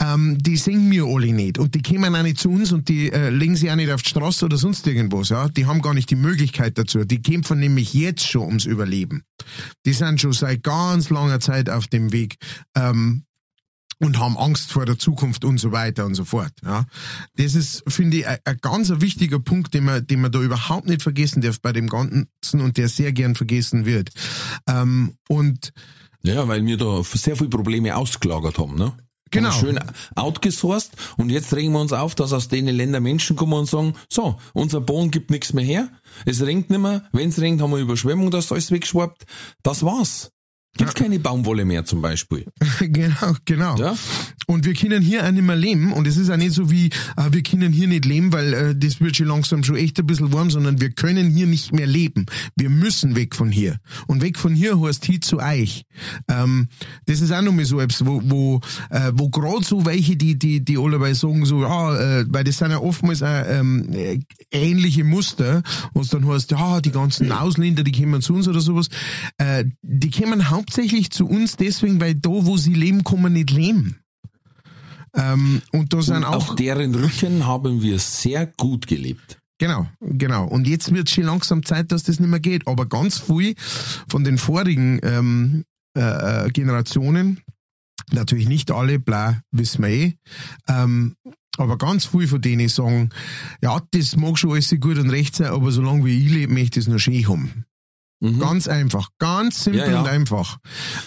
Ähm, 0.00 0.36
die 0.38 0.56
sehen 0.56 0.90
wir 0.90 1.04
alle 1.06 1.32
nicht. 1.32 1.56
Und 1.58 1.74
die 1.74 1.82
kommen 1.82 2.14
auch 2.14 2.22
nicht 2.22 2.38
zu 2.38 2.50
uns 2.50 2.72
und 2.72 2.88
die 2.88 3.10
äh, 3.10 3.30
legen 3.30 3.56
sich 3.56 3.70
auch 3.70 3.76
nicht 3.76 3.90
auf 3.90 4.02
die 4.02 4.10
Straße 4.10 4.44
oder 4.44 4.56
sonst 4.58 4.86
irgendwas. 4.86 5.30
Ja? 5.30 5.48
Die 5.48 5.64
haben 5.66 5.80
gar 5.82 5.94
nicht 5.94 6.10
die 6.10 6.16
Möglichkeit 6.16 6.76
dazu. 6.76 7.04
Die 7.04 7.22
kämpfen 7.22 7.58
nämlich 7.60 7.94
jetzt 7.94 8.26
schon 8.28 8.42
ums 8.46 8.66
Überleben. 8.66 9.22
Die 9.86 9.92
sind 9.94 10.20
schon 10.20 10.32
seit 10.32 10.62
ganz 10.62 11.08
langer 11.10 11.40
Zeit 11.40 11.70
auf 11.70 11.86
dem 11.86 12.12
Weg. 12.12 12.36
Ähm, 12.76 13.22
und 14.00 14.18
haben 14.18 14.36
Angst 14.36 14.72
vor 14.72 14.86
der 14.86 14.98
Zukunft 14.98 15.44
und 15.44 15.58
so 15.58 15.72
weiter 15.72 16.06
und 16.06 16.14
so 16.14 16.24
fort. 16.24 16.52
Ja. 16.64 16.86
Das 17.36 17.54
ist, 17.54 17.84
finde 17.86 18.18
ich, 18.18 18.26
ein, 18.26 18.40
ganz 18.60 18.90
wichtiger 18.96 19.38
Punkt, 19.38 19.74
den 19.74 19.84
man, 19.84 20.06
den 20.06 20.22
man 20.22 20.32
da 20.32 20.40
überhaupt 20.40 20.88
nicht 20.88 21.02
vergessen 21.02 21.42
darf 21.42 21.60
bei 21.60 21.72
dem 21.72 21.88
Ganzen 21.88 22.26
und 22.52 22.76
der 22.76 22.88
sehr 22.88 23.12
gern 23.12 23.34
vergessen 23.34 23.84
wird. 23.84 24.10
Ähm, 24.66 25.14
und 25.28 25.72
Ja, 26.22 26.48
weil 26.48 26.64
wir 26.64 26.76
da 26.76 27.02
sehr 27.04 27.36
viele 27.36 27.50
Probleme 27.50 27.94
ausgelagert 27.96 28.58
haben, 28.58 28.74
ne? 28.74 28.92
Genau. 29.32 29.52
Schön 29.52 29.78
outgesourced 30.16 30.90
und 31.16 31.30
jetzt 31.30 31.54
regen 31.54 31.72
wir 31.72 31.80
uns 31.80 31.92
auf, 31.92 32.16
dass 32.16 32.32
aus 32.32 32.48
denen 32.48 32.74
Länder 32.74 32.98
Menschen 32.98 33.36
kommen 33.36 33.52
und 33.52 33.66
sagen, 33.66 33.94
so, 34.08 34.36
unser 34.54 34.80
Boden 34.80 35.12
gibt 35.12 35.30
nichts 35.30 35.52
mehr 35.52 35.64
her, 35.64 35.88
es 36.26 36.40
regnet 36.44 36.70
nicht 36.70 36.80
mehr, 36.80 37.04
wenn 37.12 37.28
es 37.28 37.40
regnet, 37.40 37.62
haben 37.62 37.70
wir 37.70 37.78
Überschwemmung, 37.78 38.32
das 38.32 38.46
ist 38.46 38.52
alles 38.52 38.72
weggeschwappt, 38.72 39.26
das 39.62 39.84
war's. 39.84 40.32
Gibt's 40.76 40.94
keine 40.94 41.18
Baumwolle 41.18 41.64
mehr 41.64 41.84
zum 41.84 42.00
Beispiel. 42.00 42.46
genau, 42.80 43.34
genau. 43.44 43.76
Ja? 43.76 43.94
Und 44.46 44.64
wir 44.64 44.74
können 44.74 45.02
hier 45.02 45.26
auch 45.26 45.30
nicht 45.30 45.44
mehr 45.44 45.56
leben. 45.56 45.92
Und 45.92 46.06
es 46.06 46.16
ist 46.16 46.30
auch 46.30 46.36
nicht 46.36 46.52
so 46.52 46.70
wie, 46.70 46.86
äh, 47.16 47.30
wir 47.30 47.42
können 47.42 47.72
hier 47.72 47.88
nicht 47.88 48.04
leben, 48.04 48.32
weil 48.32 48.54
äh, 48.54 48.76
das 48.76 49.00
wird 49.00 49.16
schon 49.16 49.26
langsam 49.26 49.64
schon 49.64 49.76
echt 49.76 49.98
ein 49.98 50.06
bisschen 50.06 50.32
warm, 50.32 50.50
sondern 50.50 50.80
wir 50.80 50.90
können 50.90 51.28
hier 51.30 51.46
nicht 51.46 51.72
mehr 51.72 51.86
leben. 51.86 52.26
Wir 52.56 52.70
müssen 52.70 53.16
weg 53.16 53.34
von 53.34 53.50
hier. 53.50 53.78
Und 54.06 54.22
weg 54.22 54.38
von 54.38 54.54
hier 54.54 54.80
heißt 54.80 55.04
hier 55.04 55.20
zu 55.20 55.38
euch. 55.38 55.84
Ähm, 56.28 56.68
das 57.06 57.20
ist 57.20 57.32
auch 57.32 57.42
nochmal 57.42 57.64
so 57.64 57.80
etwas, 57.80 58.06
wo, 58.06 58.22
wo, 58.24 58.60
äh, 58.90 59.12
wo 59.14 59.28
gerade 59.28 59.64
so 59.64 59.84
welche, 59.84 60.16
die, 60.16 60.38
die, 60.38 60.64
die 60.64 60.78
alle 60.78 61.14
sagen 61.14 61.44
so, 61.44 61.62
ja, 61.62 62.20
äh, 62.20 62.26
weil 62.28 62.44
das 62.44 62.58
sind 62.58 62.70
ja 62.70 62.78
oftmals 62.78 63.22
auch, 63.22 63.44
ähm, 63.46 63.92
äh, 63.92 64.20
ähnliche 64.50 65.04
Muster, 65.04 65.62
wo 65.92 66.00
es 66.00 66.08
dann 66.08 66.26
heißt, 66.26 66.52
ja, 66.52 66.80
die 66.80 66.92
ganzen 66.92 67.30
Ausländer, 67.32 67.82
die 67.82 67.92
kommen 67.92 68.22
zu 68.22 68.34
uns 68.34 68.48
oder 68.48 68.60
sowas. 68.60 68.88
Äh, 69.38 69.64
die 69.82 70.10
kommen 70.10 70.50
hauptsächlich 70.60 71.10
zu 71.10 71.26
uns 71.26 71.56
deswegen, 71.56 72.00
weil 72.00 72.14
da, 72.14 72.28
wo 72.30 72.58
sie 72.58 72.74
leben, 72.74 73.02
kann 73.02 73.22
man 73.22 73.32
nicht 73.32 73.50
leben. 73.50 73.96
Ähm, 75.16 75.62
und 75.72 75.92
da 75.92 76.02
sind 76.02 76.18
Und 76.18 76.24
auch, 76.24 76.50
auf 76.50 76.54
deren 76.56 76.94
Rücken 76.94 77.46
haben 77.46 77.82
wir 77.82 77.98
sehr 77.98 78.46
gut 78.46 78.86
gelebt. 78.86 79.38
genau, 79.58 79.88
genau. 80.00 80.46
Und 80.46 80.68
jetzt 80.68 80.92
wird 80.92 81.08
schon 81.08 81.24
langsam 81.24 81.64
Zeit, 81.64 81.90
dass 81.92 82.04
das 82.04 82.20
nicht 82.20 82.28
mehr 82.28 82.40
geht. 82.40 82.68
Aber 82.68 82.86
ganz 82.86 83.18
viel 83.18 83.54
von 84.08 84.22
den 84.22 84.36
vorigen 84.38 85.00
ähm, 85.02 85.64
äh, 85.96 86.46
äh, 86.46 86.50
Generationen, 86.50 87.40
natürlich 88.12 88.48
nicht 88.48 88.70
alle, 88.70 88.98
bla, 88.98 89.42
wissen 89.50 89.82
wir 89.82 89.90
eh, 89.90 90.14
ähm, 90.68 91.16
aber 91.56 91.78
ganz 91.78 92.06
viel 92.06 92.28
von 92.28 92.40
denen 92.40 92.68
sagen, 92.68 93.10
ja, 93.62 93.80
das 93.90 94.16
mag 94.16 94.38
schon 94.38 94.52
alles 94.52 94.74
gut 94.78 94.98
und 94.98 95.10
recht 95.10 95.36
sein, 95.36 95.48
aber 95.48 95.72
solange 95.72 96.04
wie 96.04 96.24
ich 96.24 96.30
lebe, 96.30 96.52
möchte 96.52 96.78
ich 96.78 96.86
es 96.86 96.92
noch 96.92 96.98
schön 96.98 97.26
haben. 97.28 97.64
Mhm. 98.20 98.38
Ganz 98.38 98.68
einfach, 98.68 99.08
ganz 99.18 99.64
simpel 99.64 99.80
Ja, 99.80 99.90
ja. 99.92 100.00
und 100.00 100.08
einfach. 100.08 100.58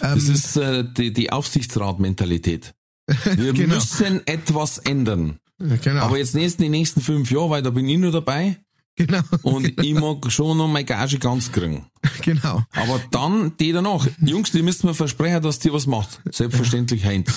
Ähm, 0.01 0.15
Das 0.15 0.23
ist 0.27 0.57
äh, 0.57 0.83
die, 0.97 1.13
die 1.13 1.31
Aufsichtsratmentalität. 1.31 2.73
Wir 3.35 3.53
Genau. 3.53 3.75
müssen 3.75 4.25
etwas 4.27 4.79
ändern. 4.79 5.37
genau, 5.59 6.01
Aber 6.03 6.17
jetzt 6.17 6.35
nicht 6.35 6.59
die 6.59 6.69
nächsten 6.69 7.01
fünf 7.01 7.29
Jahre, 7.31 7.49
weil 7.51 7.61
da 7.61 7.69
bin 7.69 7.87
ich 7.87 7.97
nur 7.99 8.11
dabei 8.11 8.57
genau, 8.95 9.21
und 9.43 9.79
ich 9.83 9.93
mag 9.93 10.31
schon 10.31 10.57
noch 10.57 10.67
meine 10.67 10.85
Gage 10.85 11.19
ganz 11.19 11.51
kriegen. 11.51 11.85
genau. 12.21 12.63
Aber 12.71 12.99
dann 13.11 13.55
die 13.57 13.71
danach. 13.71 14.07
Jungs, 14.19 14.51
die 14.51 14.61
müssen 14.63 14.87
mir 14.87 14.93
versprechen, 14.95 15.41
dass 15.41 15.59
die 15.59 15.71
was 15.71 15.85
macht. 15.85 16.19
Selbstverständlich 16.31 17.05
Heinz. 17.05 17.31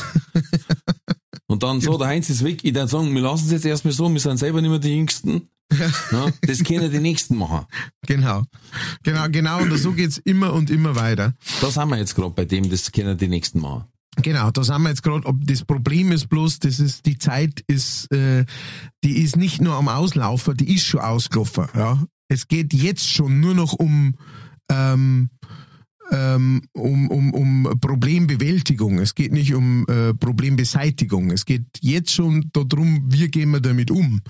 Und 1.56 1.62
dann 1.62 1.80
so, 1.80 1.96
der 1.96 2.08
Heinz 2.08 2.28
ist 2.28 2.44
weg. 2.44 2.64
Ich 2.64 2.74
dann 2.74 2.86
sagen, 2.86 3.14
wir 3.14 3.22
lassen 3.22 3.46
es 3.46 3.52
jetzt 3.52 3.64
erstmal 3.64 3.94
so, 3.94 4.12
wir 4.12 4.20
sind 4.20 4.36
selber 4.36 4.60
nicht 4.60 4.68
mehr 4.68 4.78
die 4.78 4.94
Jüngsten. 4.94 5.48
Ja, 6.12 6.26
das 6.42 6.62
können 6.62 6.92
die 6.92 6.98
Nächsten 6.98 7.34
machen. 7.34 7.64
Genau. 8.06 8.44
Genau, 9.02 9.26
genau. 9.30 9.62
Und 9.62 9.74
so 9.78 9.92
geht's 9.92 10.18
immer 10.18 10.52
und 10.52 10.68
immer 10.68 10.96
weiter. 10.96 11.32
Da 11.62 11.70
sind 11.70 11.88
wir 11.88 11.96
jetzt 11.96 12.14
gerade 12.14 12.34
bei 12.34 12.44
dem, 12.44 12.68
das 12.68 12.92
können 12.92 13.16
die 13.16 13.26
Nächsten 13.26 13.60
machen. 13.60 13.86
Genau, 14.22 14.50
da 14.50 14.62
sind 14.62 14.82
wir 14.82 14.90
jetzt 14.90 15.02
gerade, 15.02 15.24
ob 15.24 15.36
das 15.46 15.64
Problem 15.64 16.12
ist 16.12 16.28
bloß, 16.28 16.58
das 16.58 16.78
ist, 16.78 17.06
die 17.06 17.16
Zeit 17.16 17.64
ist, 17.68 18.12
äh, 18.12 18.44
die 19.02 19.22
ist 19.22 19.36
nicht 19.36 19.62
nur 19.62 19.76
am 19.76 19.88
Auslaufen, 19.88 20.58
die 20.58 20.74
ist 20.74 20.84
schon 20.84 21.00
ausgelaufen, 21.00 21.68
ja. 21.74 22.04
Es 22.28 22.48
geht 22.48 22.74
jetzt 22.74 23.10
schon 23.10 23.40
nur 23.40 23.54
noch 23.54 23.72
um, 23.72 24.14
ähm, 24.70 25.30
ähm, 26.10 26.62
um, 26.72 27.08
um, 27.10 27.34
um 27.34 27.80
Problembewältigung. 27.80 28.98
Es 28.98 29.14
geht 29.14 29.32
nicht 29.32 29.54
um 29.54 29.86
äh, 29.88 30.14
Problembeseitigung. 30.14 31.30
Es 31.30 31.44
geht 31.44 31.66
jetzt 31.80 32.12
schon 32.12 32.50
darum, 32.52 33.04
wie 33.08 33.28
gehen 33.28 33.50
wir 33.50 33.60
damit 33.60 33.90
um. 33.90 34.22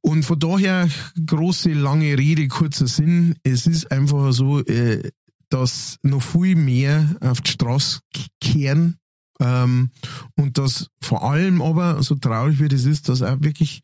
Und 0.00 0.24
von 0.24 0.38
daher, 0.38 0.88
große, 1.26 1.72
lange 1.72 2.18
Rede, 2.18 2.46
kurzer 2.48 2.86
Sinn, 2.86 3.36
es 3.42 3.66
ist 3.66 3.90
einfach 3.90 4.32
so, 4.32 4.60
äh, 4.60 5.10
dass 5.48 5.98
noch 6.02 6.22
viel 6.22 6.56
mehr 6.56 7.16
auf 7.20 7.40
die 7.40 7.52
Straße 7.52 8.00
kehren 8.40 8.98
ähm, 9.40 9.90
und 10.36 10.58
dass 10.58 10.88
vor 11.00 11.24
allem 11.24 11.62
aber, 11.62 12.02
so 12.02 12.14
traurig 12.16 12.60
wie 12.60 12.68
das 12.68 12.84
ist, 12.84 13.08
dass 13.08 13.22
auch 13.22 13.40
wirklich 13.40 13.82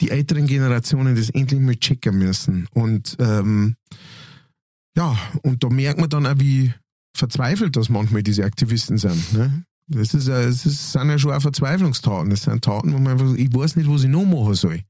die 0.00 0.10
älteren 0.10 0.46
Generationen 0.46 1.16
das 1.16 1.30
endlich 1.30 1.60
mal 1.60 1.76
checken 1.76 2.18
müssen. 2.18 2.68
Und 2.72 3.16
ähm, 3.18 3.76
ja, 4.96 5.16
und 5.42 5.62
da 5.62 5.68
merkt 5.68 6.00
man 6.00 6.08
dann 6.08 6.26
auch, 6.26 6.38
wie 6.38 6.72
verzweifelt 7.16 7.76
das 7.76 7.88
manchmal 7.88 8.22
diese 8.22 8.44
Aktivisten 8.44 8.98
sind. 8.98 9.32
Ne? 9.32 9.64
Das 9.88 10.14
ist 10.14 10.28
es 10.28 10.66
ist, 10.66 10.92
sind 10.92 11.10
ja 11.10 11.18
schon 11.18 11.32
auch 11.32 11.40
Verzweiflungstaten. 11.40 12.30
Das 12.30 12.42
sind 12.42 12.64
Taten, 12.64 12.92
wo 12.92 12.98
man 12.98 13.12
einfach, 13.12 13.34
ich 13.34 13.54
weiß 13.54 13.76
nicht, 13.76 13.88
was 13.88 14.02
ich 14.02 14.10
noch 14.10 14.24
machen 14.24 14.54
soll. 14.54 14.80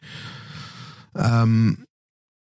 Ähm, 1.15 1.79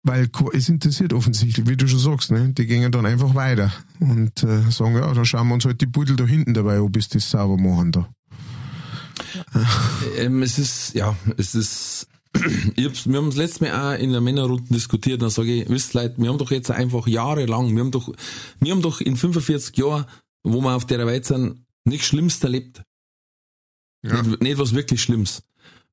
weil 0.03 0.29
es 0.53 0.69
interessiert 0.69 1.11
offensichtlich, 1.11 1.67
wie 1.67 1.75
du 1.75 1.87
schon 1.87 1.99
sagst, 1.99 2.31
ne? 2.31 2.53
die 2.53 2.65
gehen 2.65 2.91
dann 2.91 3.05
einfach 3.05 3.35
weiter 3.35 3.71
und 3.99 4.43
äh, 4.43 4.71
sagen, 4.71 4.95
ja, 4.95 5.13
da 5.13 5.25
schauen 5.25 5.49
wir 5.49 5.55
uns 5.55 5.65
halt 5.65 5.81
die 5.81 5.87
Pudel 5.87 6.15
da 6.15 6.25
hinten 6.25 6.53
dabei, 6.53 6.79
ob 6.79 6.93
bis 6.93 7.09
das 7.09 7.29
sauber 7.29 7.57
machen 7.57 7.91
da. 7.91 8.09
Ähm, 10.17 10.41
es 10.41 10.57
ist, 10.57 10.93
ja, 10.93 11.15
es 11.37 11.53
ist, 11.53 12.07
wir 12.33 13.17
haben 13.17 13.29
das 13.29 13.35
letzte 13.35 13.63
Mal 13.63 13.95
auch 13.95 13.99
in 13.99 14.11
der 14.11 14.21
Männerrunde 14.21 14.71
diskutiert, 14.71 15.21
dann 15.21 15.29
sage 15.29 15.61
ich, 15.61 15.69
wisst 15.69 15.93
Leute, 15.93 16.15
wir 16.17 16.29
haben 16.29 16.37
doch 16.37 16.51
jetzt 16.51 16.69
einfach 16.69 17.07
jahrelang, 17.07 17.73
wir 17.75 17.81
haben 17.81 17.91
doch, 17.91 18.13
wir 18.59 18.71
haben 18.71 18.81
doch 18.81 19.01
in 19.01 19.17
45 19.17 19.75
Jahren, 19.77 20.05
wo 20.43 20.61
wir 20.61 20.75
auf 20.75 20.85
der 20.85 21.05
Welt 21.07 21.25
sind, 21.25 21.65
nichts 21.85 22.07
Schlimmes 22.07 22.43
erlebt. 22.43 22.83
Ja. 24.03 24.21
Nicht, 24.21 24.41
nicht 24.41 24.57
was 24.57 24.75
wirklich 24.75 25.01
Schlimmes. 25.01 25.43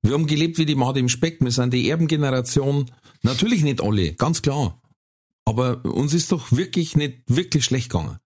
Wir 0.03 0.13
haben 0.13 0.27
gelebt 0.27 0.59
wie 0.59 0.67
die 0.67 0.75
Made 0.75 1.01
im 1.01 1.09
Speck, 1.09 1.41
wir 1.41 1.51
sind 1.51 1.73
die 1.73 1.89
Erbengeneration, 1.89 2.91
natürlich 3.23 3.63
nicht 3.63 3.83
alle, 3.83 4.13
ganz 4.15 4.43
klar. 4.43 4.81
Aber 5.45 5.85
uns 5.85 6.13
ist 6.13 6.33
doch 6.33 6.53
wirklich 6.53 6.97
nicht 6.97 7.23
wirklich 7.29 7.65
schlecht 7.65 7.91
gegangen. 7.91 8.19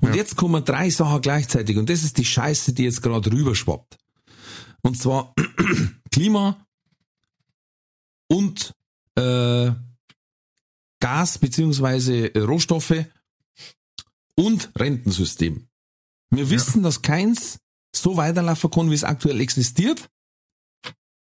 Und 0.00 0.14
jetzt 0.14 0.36
kommen 0.36 0.64
drei 0.64 0.88
Sachen 0.88 1.20
gleichzeitig 1.20 1.76
und 1.76 1.90
das 1.90 2.02
ist 2.02 2.16
die 2.16 2.24
Scheiße, 2.24 2.72
die 2.72 2.84
jetzt 2.84 3.02
gerade 3.02 3.30
rüberschwappt. 3.30 3.98
Und 4.82 4.98
zwar 4.98 5.34
Klima 6.10 6.65
und 8.28 8.72
äh, 9.16 9.70
Gas 11.00 11.38
beziehungsweise 11.38 12.34
äh, 12.34 12.38
Rohstoffe 12.40 13.04
und 14.34 14.70
Rentensystem. 14.76 15.68
Wir 16.30 16.50
wissen, 16.50 16.82
dass 16.82 17.02
keins 17.02 17.58
so 17.94 18.16
weiterlaufen 18.16 18.70
kann, 18.70 18.90
wie 18.90 18.94
es 18.94 19.04
aktuell 19.04 19.40
existiert. 19.40 20.08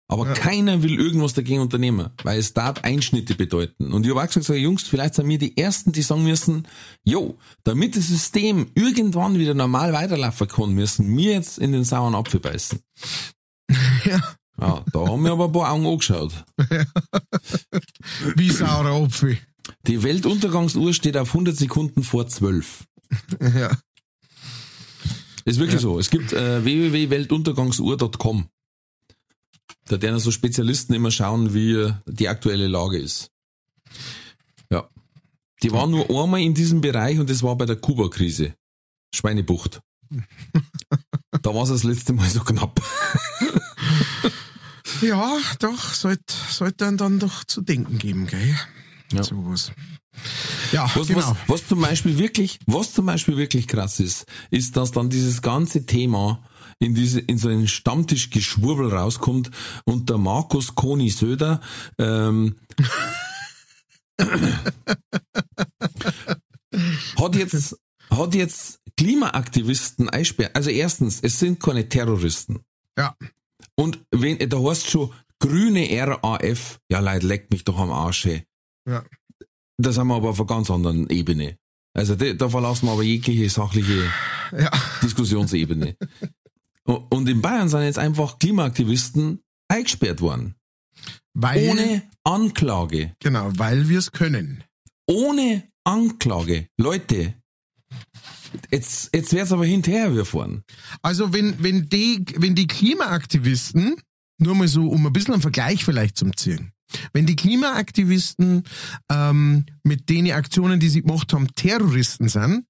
Aber 0.07 0.27
Ja. 0.27 0.33
keiner 0.33 0.83
will 0.83 0.99
irgendwas 0.99 1.33
dagegen 1.33 1.61
unternehmen, 1.61 2.11
weil 2.23 2.37
es 2.37 2.53
darf 2.53 2.83
Einschnitte 2.83 3.33
bedeuten. 3.33 3.91
Und 3.91 4.05
ich 4.05 4.11
habe 4.11 4.21
auch 4.21 4.31
gesagt, 4.31 4.59
Jungs, 4.59 4.83
vielleicht 4.83 5.15
sind 5.15 5.27
wir 5.27 5.39
die 5.39 5.57
Ersten, 5.57 5.91
die 5.93 6.03
sagen 6.03 6.23
müssen, 6.23 6.67
jo, 7.03 7.39
damit 7.63 7.95
das 7.95 8.07
System 8.07 8.69
irgendwann 8.75 9.39
wieder 9.39 9.55
normal 9.55 9.93
weiterlaufen 9.93 10.47
kann, 10.47 10.73
müssen 10.73 11.15
wir 11.17 11.31
jetzt 11.33 11.57
in 11.57 11.71
den 11.71 11.83
sauren 11.83 12.15
Apfel 12.15 12.39
beißen. 12.39 12.79
Ja. 14.05 14.35
Ja, 14.59 14.83
da 14.91 15.07
haben 15.07 15.23
wir 15.23 15.31
aber 15.31 15.45
ein 15.45 15.51
paar 15.51 15.71
Augen 15.71 15.85
angeschaut. 15.85 16.31
Wie 18.35 18.49
saurer 18.49 19.03
Apfel. 19.03 19.37
Die 19.87 20.01
Weltuntergangsuhr 20.03 20.93
steht 20.93 21.17
auf 21.17 21.29
100 21.29 21.55
Sekunden 21.55 22.03
vor 22.03 22.27
12. 22.27 22.85
Ja. 23.39 23.77
Ist 25.45 25.59
wirklich 25.59 25.79
so. 25.79 25.99
Es 25.99 26.09
gibt 26.09 26.33
äh, 26.33 26.63
www.weltuntergangsuhr.com. 26.65 28.49
Da 29.87 30.01
werden 30.01 30.19
so 30.19 30.31
Spezialisten 30.31 30.95
immer 30.95 31.11
schauen, 31.11 31.53
wie 31.53 31.73
äh, 31.73 31.93
die 32.07 32.27
aktuelle 32.29 32.67
Lage 32.67 32.97
ist. 32.97 33.29
Ja. 34.71 34.89
Die 35.61 35.71
waren 35.71 35.91
nur 35.91 36.09
einmal 36.09 36.41
in 36.41 36.55
diesem 36.55 36.81
Bereich 36.81 37.19
und 37.19 37.29
das 37.29 37.43
war 37.43 37.55
bei 37.55 37.67
der 37.67 37.75
Kuba-Krise. 37.75 38.55
Schweinebucht. 39.13 39.81
da 41.41 41.53
war 41.53 41.63
es 41.63 41.69
das 41.69 41.83
letzte 41.83 42.13
Mal 42.13 42.29
so 42.29 42.41
knapp. 42.41 42.81
Ja, 45.01 45.37
doch, 45.59 45.93
sollte 45.93 46.33
sollt 46.49 46.81
dann, 46.81 46.97
dann 46.97 47.19
doch 47.19 47.43
zu 47.43 47.61
denken 47.61 47.97
geben, 47.97 48.27
gell? 48.27 48.55
Ja. 49.11 49.23
Sowas. 49.23 49.71
Ja, 50.71 50.89
Was, 50.95 51.07
genau. 51.07 51.19
was, 51.19 51.37
was 51.47 51.67
zum 51.67 51.81
Beispiel 51.81 52.17
wirklich, 52.17 52.59
was 52.65 52.93
zum 52.93 53.05
Beispiel 53.05 53.37
wirklich 53.37 53.67
krass 53.67 53.99
ist, 53.99 54.25
ist, 54.49 54.77
dass 54.77 54.91
dann 54.91 55.09
dieses 55.09 55.41
ganze 55.41 55.85
Thema 55.85 56.41
in 56.79 56.95
diese, 56.95 57.19
in 57.19 57.37
so 57.37 57.49
einen 57.49 57.67
Stammtischgeschwurbel 57.67 58.93
rauskommt 58.93 59.51
und 59.85 60.09
der 60.09 60.17
Markus 60.17 60.75
Koni 60.75 61.09
Söder, 61.09 61.61
ähm, 61.97 62.55
hat 67.19 67.35
jetzt, 67.35 67.77
hat 68.09 68.35
jetzt 68.35 68.79
Klimaaktivisten 68.97 70.09
einsperrt. 70.09 70.55
Also 70.55 70.69
erstens, 70.69 71.19
es 71.21 71.39
sind 71.39 71.59
keine 71.59 71.87
Terroristen. 71.89 72.59
Ja. 72.97 73.15
Und 73.77 73.99
wenn, 74.11 74.37
da 74.49 74.59
heißt 74.61 74.89
schon 74.89 75.11
grüne 75.39 75.87
RAF, 75.91 76.79
ja 76.89 76.99
Leute, 76.99 77.27
leckt 77.27 77.51
mich 77.51 77.63
doch 77.63 77.77
am 77.77 77.91
Arsch. 77.91 78.25
ey. 78.27 78.43
Ja. 78.87 79.03
Da 79.77 79.91
sind 79.91 80.07
wir 80.07 80.15
aber 80.15 80.29
auf 80.29 80.39
einer 80.39 80.47
ganz 80.47 80.69
anderen 80.71 81.09
Ebene. 81.09 81.57
Also 81.93 82.15
da, 82.15 82.33
da 82.33 82.49
verlassen 82.49 82.87
wir 82.87 82.93
aber 82.93 83.03
jegliche 83.03 83.49
sachliche 83.49 84.09
Ja. 84.51 84.71
Diskussionsebene. 85.03 85.95
Und 86.85 87.27
in 87.27 87.41
Bayern 87.41 87.67
sind 87.67 87.81
jetzt 87.83 87.97
einfach 87.97 88.37
Klimaaktivisten 88.39 89.39
eingesperrt 89.67 90.21
worden. 90.21 90.55
Weil, 91.33 91.69
Ohne 91.69 92.03
Anklage. 92.23 93.11
genau, 93.19 93.51
weil 93.57 93.89
wir 93.89 93.99
es 93.99 94.11
können. 94.11 94.63
Ohne 95.07 95.63
Anklage. 95.83 96.67
Leute, 96.77 97.33
jetzt, 98.71 99.09
jetzt 99.13 99.33
wird's 99.33 99.51
aber 99.51 99.65
hinterher 99.65 100.25
fahren. 100.25 100.63
Also 101.01 101.33
wenn, 101.33 101.61
wenn 101.63 101.89
die, 101.89 102.25
wenn 102.37 102.55
die 102.55 102.67
Klimaaktivisten, 102.67 103.95
nur 104.37 104.55
mal 104.55 104.67
so, 104.67 104.87
um 104.87 105.05
ein 105.05 105.13
bisschen 105.13 105.33
einen 105.33 105.41
Vergleich 105.41 105.85
vielleicht 105.85 106.17
zum 106.17 106.35
ziehen, 106.35 106.71
wenn 107.13 107.25
die 107.25 107.35
Klimaaktivisten 107.35 108.63
ähm, 109.09 109.65
mit 109.83 110.09
den 110.09 110.31
Aktionen, 110.31 110.79
die 110.79 110.89
sie 110.89 111.01
gemacht 111.01 111.33
haben, 111.33 111.53
Terroristen 111.55 112.29
sind, 112.29 112.65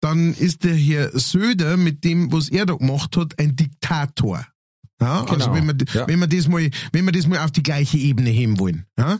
dann 0.00 0.34
ist 0.34 0.64
der 0.64 0.74
Herr 0.74 1.18
Söder 1.18 1.76
mit 1.76 2.04
dem, 2.04 2.32
was 2.32 2.48
er 2.48 2.66
da 2.66 2.74
gemacht 2.74 3.16
hat, 3.16 3.38
ein 3.38 3.56
Diktator. 3.56 4.46
Ja, 5.00 5.24
also 5.24 5.50
Genau, 5.50 5.54
wenn 5.54 5.66
wir, 5.66 5.86
ja. 5.92 6.08
wenn 6.08 6.20
wir 6.20 6.26
das 6.26 6.48
mal, 6.48 6.70
wenn 6.92 7.04
wir 7.04 7.12
das 7.12 7.26
mal 7.26 7.44
auf 7.44 7.50
die 7.50 7.62
gleiche 7.62 7.98
Ebene 7.98 8.30
heben 8.30 8.58
wollen. 8.58 8.86
Ja? 8.98 9.18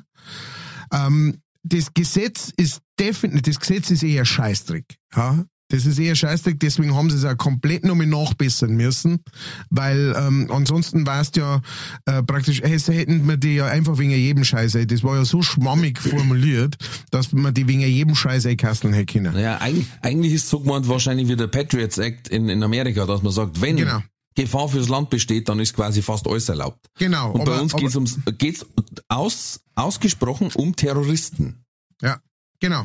Ähm, 0.93 1.41
das 1.63 1.93
Gesetz 1.93 2.53
ist 2.57 2.81
definitiv, 2.99 3.43
das 3.43 3.61
Gesetz 3.61 3.91
ist 3.91 4.03
eher 4.03 4.25
Scheißdreck. 4.25 4.97
Ja? 5.15 5.45
Das 5.69 5.85
ist 5.85 5.99
eher 5.99 6.15
Scheißdreck, 6.15 6.61
deswegen 6.61 6.95
haben 6.95 7.11
sie 7.11 7.17
es 7.17 7.25
auch 7.25 7.37
komplett 7.37 7.85
nochmal 7.85 8.07
nachbessern 8.07 8.75
müssen, 8.77 9.21
weil 9.69 10.15
ähm, 10.17 10.49
ansonsten 10.51 11.07
war 11.07 11.21
es 11.21 11.33
ja 11.35 11.61
äh, 12.05 12.23
praktisch, 12.23 12.63
hey, 12.63 12.79
so 12.79 12.93
hätten 12.93 13.27
wir 13.27 13.37
die 13.37 13.57
ja 13.57 13.67
einfach 13.67 13.99
wegen 13.99 14.11
jedem 14.13 14.45
Scheiß, 14.45 14.77
ey. 14.77 14.87
das 14.87 15.03
war 15.03 15.17
ja 15.17 15.25
so 15.25 15.43
schwammig 15.43 15.99
formuliert, 16.01 16.77
dass 17.11 17.33
man 17.33 17.53
die 17.53 17.67
wegen 17.67 17.81
jedem 17.81 18.15
Scheiß 18.15 18.47
einkasteln 18.47 18.95
hätte 18.95 19.15
können. 19.15 19.35
Naja, 19.35 19.59
eigentlich, 19.59 19.87
eigentlich 20.03 20.35
ist 20.35 20.49
so 20.49 20.61
gemeint 20.61 20.87
wahrscheinlich 20.89 21.27
wie 21.29 21.35
der 21.37 21.49
Patriots 21.49 21.99
Act 21.99 22.29
in, 22.29 22.49
in 22.49 22.63
Amerika, 22.63 23.05
dass 23.05 23.23
man 23.23 23.33
sagt, 23.33 23.61
wenn 23.61 23.77
Genau. 23.77 24.03
Gefahr 24.37 24.69
fürs 24.69 24.89
Land 24.89 25.11
besteht, 25.11 25.49
dann 25.49 25.59
ist 25.61 25.75
quasi 25.75 26.01
fast 26.03 26.29
alles 26.29 26.49
erlaubt. 26.49 26.79
Genau. 26.99 27.33
Und 27.33 27.45
bei 27.45 27.53
aber- 27.53 27.63
uns 27.63 27.73
aber- 27.75 27.83
geht's 27.83 27.95
ums, 27.97 28.19
geht's 28.39 28.67
aus, 29.09 29.61
ausgesprochen 29.75 30.51
um 30.55 30.77
Terroristen. 30.77 31.65
Ja, 32.03 32.21
genau. 32.61 32.85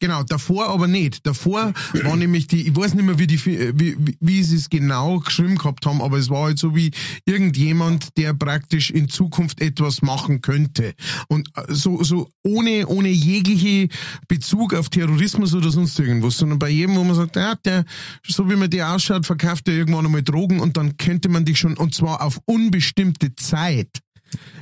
Genau, 0.00 0.22
davor 0.22 0.68
aber 0.68 0.88
nicht. 0.88 1.26
Davor 1.26 1.72
war 2.02 2.16
nämlich 2.16 2.46
die, 2.46 2.68
ich 2.68 2.76
weiß 2.76 2.94
nicht 2.94 3.04
mehr, 3.04 3.18
wie, 3.18 3.26
die, 3.26 3.44
wie, 3.44 4.16
wie, 4.20 4.42
sie 4.42 4.56
es 4.56 4.70
genau 4.70 5.20
geschrieben 5.20 5.56
gehabt 5.56 5.84
haben, 5.86 6.00
aber 6.00 6.18
es 6.18 6.30
war 6.30 6.44
halt 6.44 6.58
so 6.58 6.74
wie 6.74 6.90
irgendjemand, 7.24 8.16
der 8.16 8.32
praktisch 8.34 8.90
in 8.90 9.08
Zukunft 9.08 9.60
etwas 9.60 10.02
machen 10.02 10.40
könnte. 10.40 10.94
Und 11.28 11.48
äh, 11.56 11.62
so, 11.68 12.02
so 12.02 12.30
ohne, 12.42 12.86
ohne 12.86 13.08
jegliche 13.08 13.88
Bezug 14.28 14.74
auf 14.74 14.88
Terrorismus 14.88 15.54
oder 15.54 15.70
sonst 15.70 15.98
irgendwas, 15.98 16.38
sondern 16.38 16.58
bei 16.58 16.70
jedem, 16.70 16.96
wo 16.96 17.04
man 17.04 17.16
sagt, 17.16 17.36
ja, 17.36 17.54
der, 17.56 17.84
so 18.26 18.48
wie 18.50 18.56
man 18.56 18.70
der 18.70 18.94
ausschaut, 18.94 19.26
verkauft 19.26 19.68
er 19.68 19.74
irgendwann 19.74 20.06
einmal 20.06 20.22
Drogen 20.22 20.60
und 20.60 20.76
dann 20.76 20.96
könnte 20.96 21.28
man 21.28 21.44
dich 21.44 21.58
schon, 21.58 21.76
und 21.76 21.94
zwar 21.94 22.22
auf 22.22 22.40
unbestimmte 22.46 23.34
Zeit, 23.34 24.00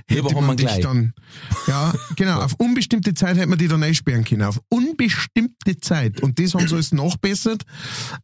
hätte 0.09 0.35
man 0.35 0.47
wir 0.47 0.57
dich 0.57 0.67
gleich. 0.67 0.81
dann, 0.81 1.13
ja, 1.67 1.95
genau, 2.17 2.41
auf 2.43 2.55
unbestimmte 2.55 3.15
Zeit 3.15 3.37
hätte 3.37 3.49
man 3.49 3.59
die 3.59 3.69
dann 3.69 3.83
einsperren 3.83 4.25
können. 4.25 4.43
Auf 4.43 4.61
unbestimmte 4.69 5.79
Zeit. 5.81 6.23
Und 6.23 6.39
das 6.39 6.55
haben 6.55 6.67
sie 6.67 6.75
alles 6.75 6.93
nachbessert, 6.93 7.65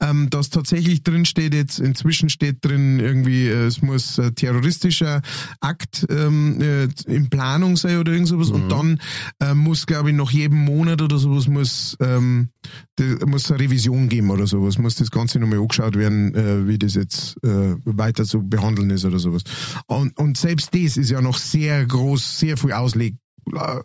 ähm, 0.00 0.30
dass 0.30 0.50
tatsächlich 0.50 1.02
drin 1.02 1.24
steht 1.24 1.54
jetzt, 1.54 1.78
inzwischen 1.78 2.28
steht 2.28 2.64
drin 2.64 3.00
irgendwie, 3.00 3.48
äh, 3.48 3.66
es 3.66 3.82
muss 3.82 4.18
äh, 4.18 4.32
terroristischer 4.32 5.22
Akt 5.60 6.06
ähm, 6.08 6.60
äh, 6.60 6.88
in 7.06 7.28
Planung 7.28 7.76
sein 7.76 7.98
oder 7.98 8.12
irgend 8.12 8.28
sowas. 8.28 8.50
Und 8.50 8.70
dann 8.70 9.00
äh, 9.40 9.54
muss, 9.54 9.86
glaube 9.86 10.10
ich, 10.10 10.16
nach 10.16 10.30
jedem 10.30 10.58
Monat 10.58 11.02
oder 11.02 11.18
sowas 11.18 11.46
muss, 11.48 11.96
ähm, 12.00 12.48
da 12.96 13.04
muss 13.26 13.50
eine 13.50 13.60
Revision 13.60 14.08
geben 14.08 14.30
oder 14.30 14.46
sowas. 14.46 14.78
Muss 14.78 14.96
das 14.96 15.10
Ganze 15.10 15.38
nochmal 15.38 15.58
angeschaut 15.58 15.96
werden, 15.96 16.34
äh, 16.34 16.66
wie 16.66 16.78
das 16.78 16.94
jetzt 16.94 17.36
äh, 17.44 17.76
weiter 17.84 18.24
zu 18.24 18.42
behandeln 18.42 18.90
ist 18.90 19.04
oder 19.04 19.18
sowas. 19.18 19.42
Und, 19.86 20.16
und 20.18 20.38
selbst 20.38 20.74
das 20.74 20.96
ist 20.96 21.10
ja 21.10 21.20
noch 21.20 21.38
sehr 21.38 21.73
groß, 21.82 22.38
sehr 22.38 22.56
viel 22.56 22.72
ausleg, 22.72 23.14
äh, 23.52 23.78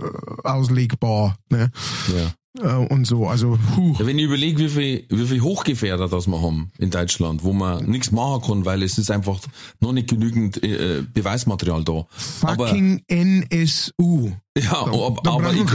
auslegbar. 0.44 1.38
Ne? 1.50 1.72
Ja. 2.16 2.34
Äh, 2.62 2.86
und 2.88 3.06
so. 3.06 3.28
Also, 3.28 3.58
puh. 3.76 3.96
Ja, 4.00 4.06
wenn 4.08 4.18
ich 4.18 4.26
überlege, 4.26 4.58
wie 4.60 4.70
viel, 4.70 5.06
wie 5.10 5.26
viel 5.28 5.42
Hochgefährder 5.42 6.08
das 6.10 6.28
wir 6.28 6.42
haben 6.42 6.72
in 6.80 6.90
Deutschland, 6.90 7.44
wo 7.44 7.54
man 7.54 7.86
nichts 7.86 8.12
machen 8.12 8.42
kann, 8.42 8.66
weil 8.66 8.82
es 8.84 8.98
ist 8.98 9.12
einfach 9.12 9.40
noch 9.80 9.92
nicht 9.94 10.10
genügend 10.10 10.62
äh, 10.64 11.04
Beweismaterial 11.14 11.84
da. 11.84 12.06
Fucking 12.10 13.04
NSU. 13.08 14.32
Aber, 14.56 14.62
ja, 14.62 14.72
aber, 14.78 15.22
da 15.24 15.32
aber, 15.32 15.44
brauchen 15.44 15.68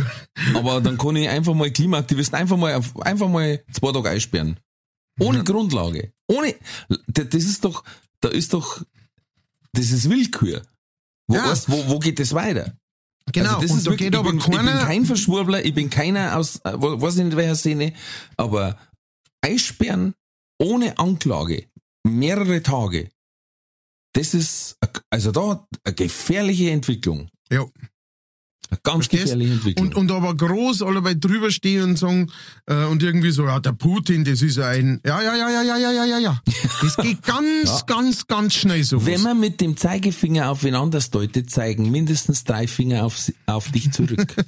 ich, 0.47 0.57
aber 0.57 0.81
dann 0.81 0.99
kann 0.99 1.17
ich 1.17 1.29
einfach 1.29 1.55
mal 1.55 1.71
Klimaaktivisten 1.71 2.39
einfach 2.39 2.57
mal, 2.57 2.81
einfach 3.01 3.29
mal 3.29 3.63
zwei 3.73 3.93
Tage 3.93 4.11
einsperren. 4.11 4.59
Ohne 5.21 5.45
Grundlage. 5.45 6.13
Ohne, 6.27 6.55
da- 7.07 7.23
das 7.23 7.45
ist 7.45 7.65
doch, 7.65 7.85
da 8.21 8.29
ist 8.31 8.53
doch, 8.53 8.83
das 9.73 9.93
ist 9.93 10.11
Willkür. 10.11 10.63
Wo, 11.29 11.37
Ja. 11.37 11.51
weißt, 11.51 11.71
wo, 11.71 11.89
wo 11.89 11.99
geht 11.99 12.19
das 12.19 12.33
weiter? 12.35 12.77
Genau, 13.33 13.55
Also 13.57 13.63
das 13.67 13.77
ist 13.79 13.87
da 13.87 13.91
wirklich, 13.93 14.13
ich, 14.15 14.23
bin, 14.23 14.39
ich 14.39 14.45
bin 14.47 14.67
kein 14.67 15.07
Verschwurbler, 15.07 15.65
ich 15.65 15.75
bin 15.75 15.89
keiner 15.91 16.37
aus, 16.37 16.57
äh, 16.65 16.73
weiß 16.75 17.17
nicht 17.17 17.33
in 17.33 17.37
welcher 17.37 17.57
Szene, 17.57 17.95
aber 18.37 18.79
einsperren 19.41 20.15
ohne 20.61 20.99
Anklage, 20.99 21.67
mehrere 22.07 22.63
Tage, 22.63 23.11
das 24.13 24.35
ist, 24.35 24.77
a- 24.83 25.01
also 25.11 25.33
da, 25.33 25.67
eine 25.85 25.95
gefährliche 25.95 26.71
Entwicklung. 26.71 27.29
ja. 27.51 27.65
Eine 28.75 28.81
ganz 28.83 29.07
Verstehst? 29.07 29.25
gefährliche 29.25 29.53
Entwicklung. 29.53 29.89
Und, 29.89 29.95
und 29.95 30.11
aber 30.11 30.35
groß 30.35 30.83
alle 30.83 31.05
weit 31.05 31.25
drüber 31.25 31.51
stehen 31.51 31.83
und 31.85 31.99
sagen, 31.99 32.31
äh, 32.67 32.85
und 32.85 33.03
irgendwie 33.03 33.31
so, 33.31 33.45
ja, 33.45 33.61
der 33.61 33.73
Putin, 33.73 34.25
das 34.25 34.43
ist 34.43 34.59
ein, 34.59 35.01
ja, 35.07 35.23
ja, 35.23 35.37
ja, 35.37 35.51
ja, 35.51 35.63
ja, 35.63 35.77
ja, 35.77 35.93
ja, 35.93 36.05
ja, 36.05 36.19
ja. 36.19 36.43
Das 36.83 36.97
geht 36.97 37.23
ganz, 37.27 37.87
ganz, 37.87 38.27
ganz 38.27 38.55
schnell 38.55 38.85
so. 38.85 39.07
Wenn 39.07 39.23
man 39.23 39.39
mit 39.39 39.61
dem 39.61 39.77
Zeigefinger 39.77 40.51
auf 40.51 40.65
wen 40.65 40.75
anders 40.75 41.11
deutet, 41.11 41.51
zeigen 41.51 41.91
mindestens 41.91 42.45
drei 42.45 42.67
Finger 42.67 43.05
auf, 43.05 43.31
auf 43.47 43.71
dich 43.71 43.93
zurück. 43.93 44.35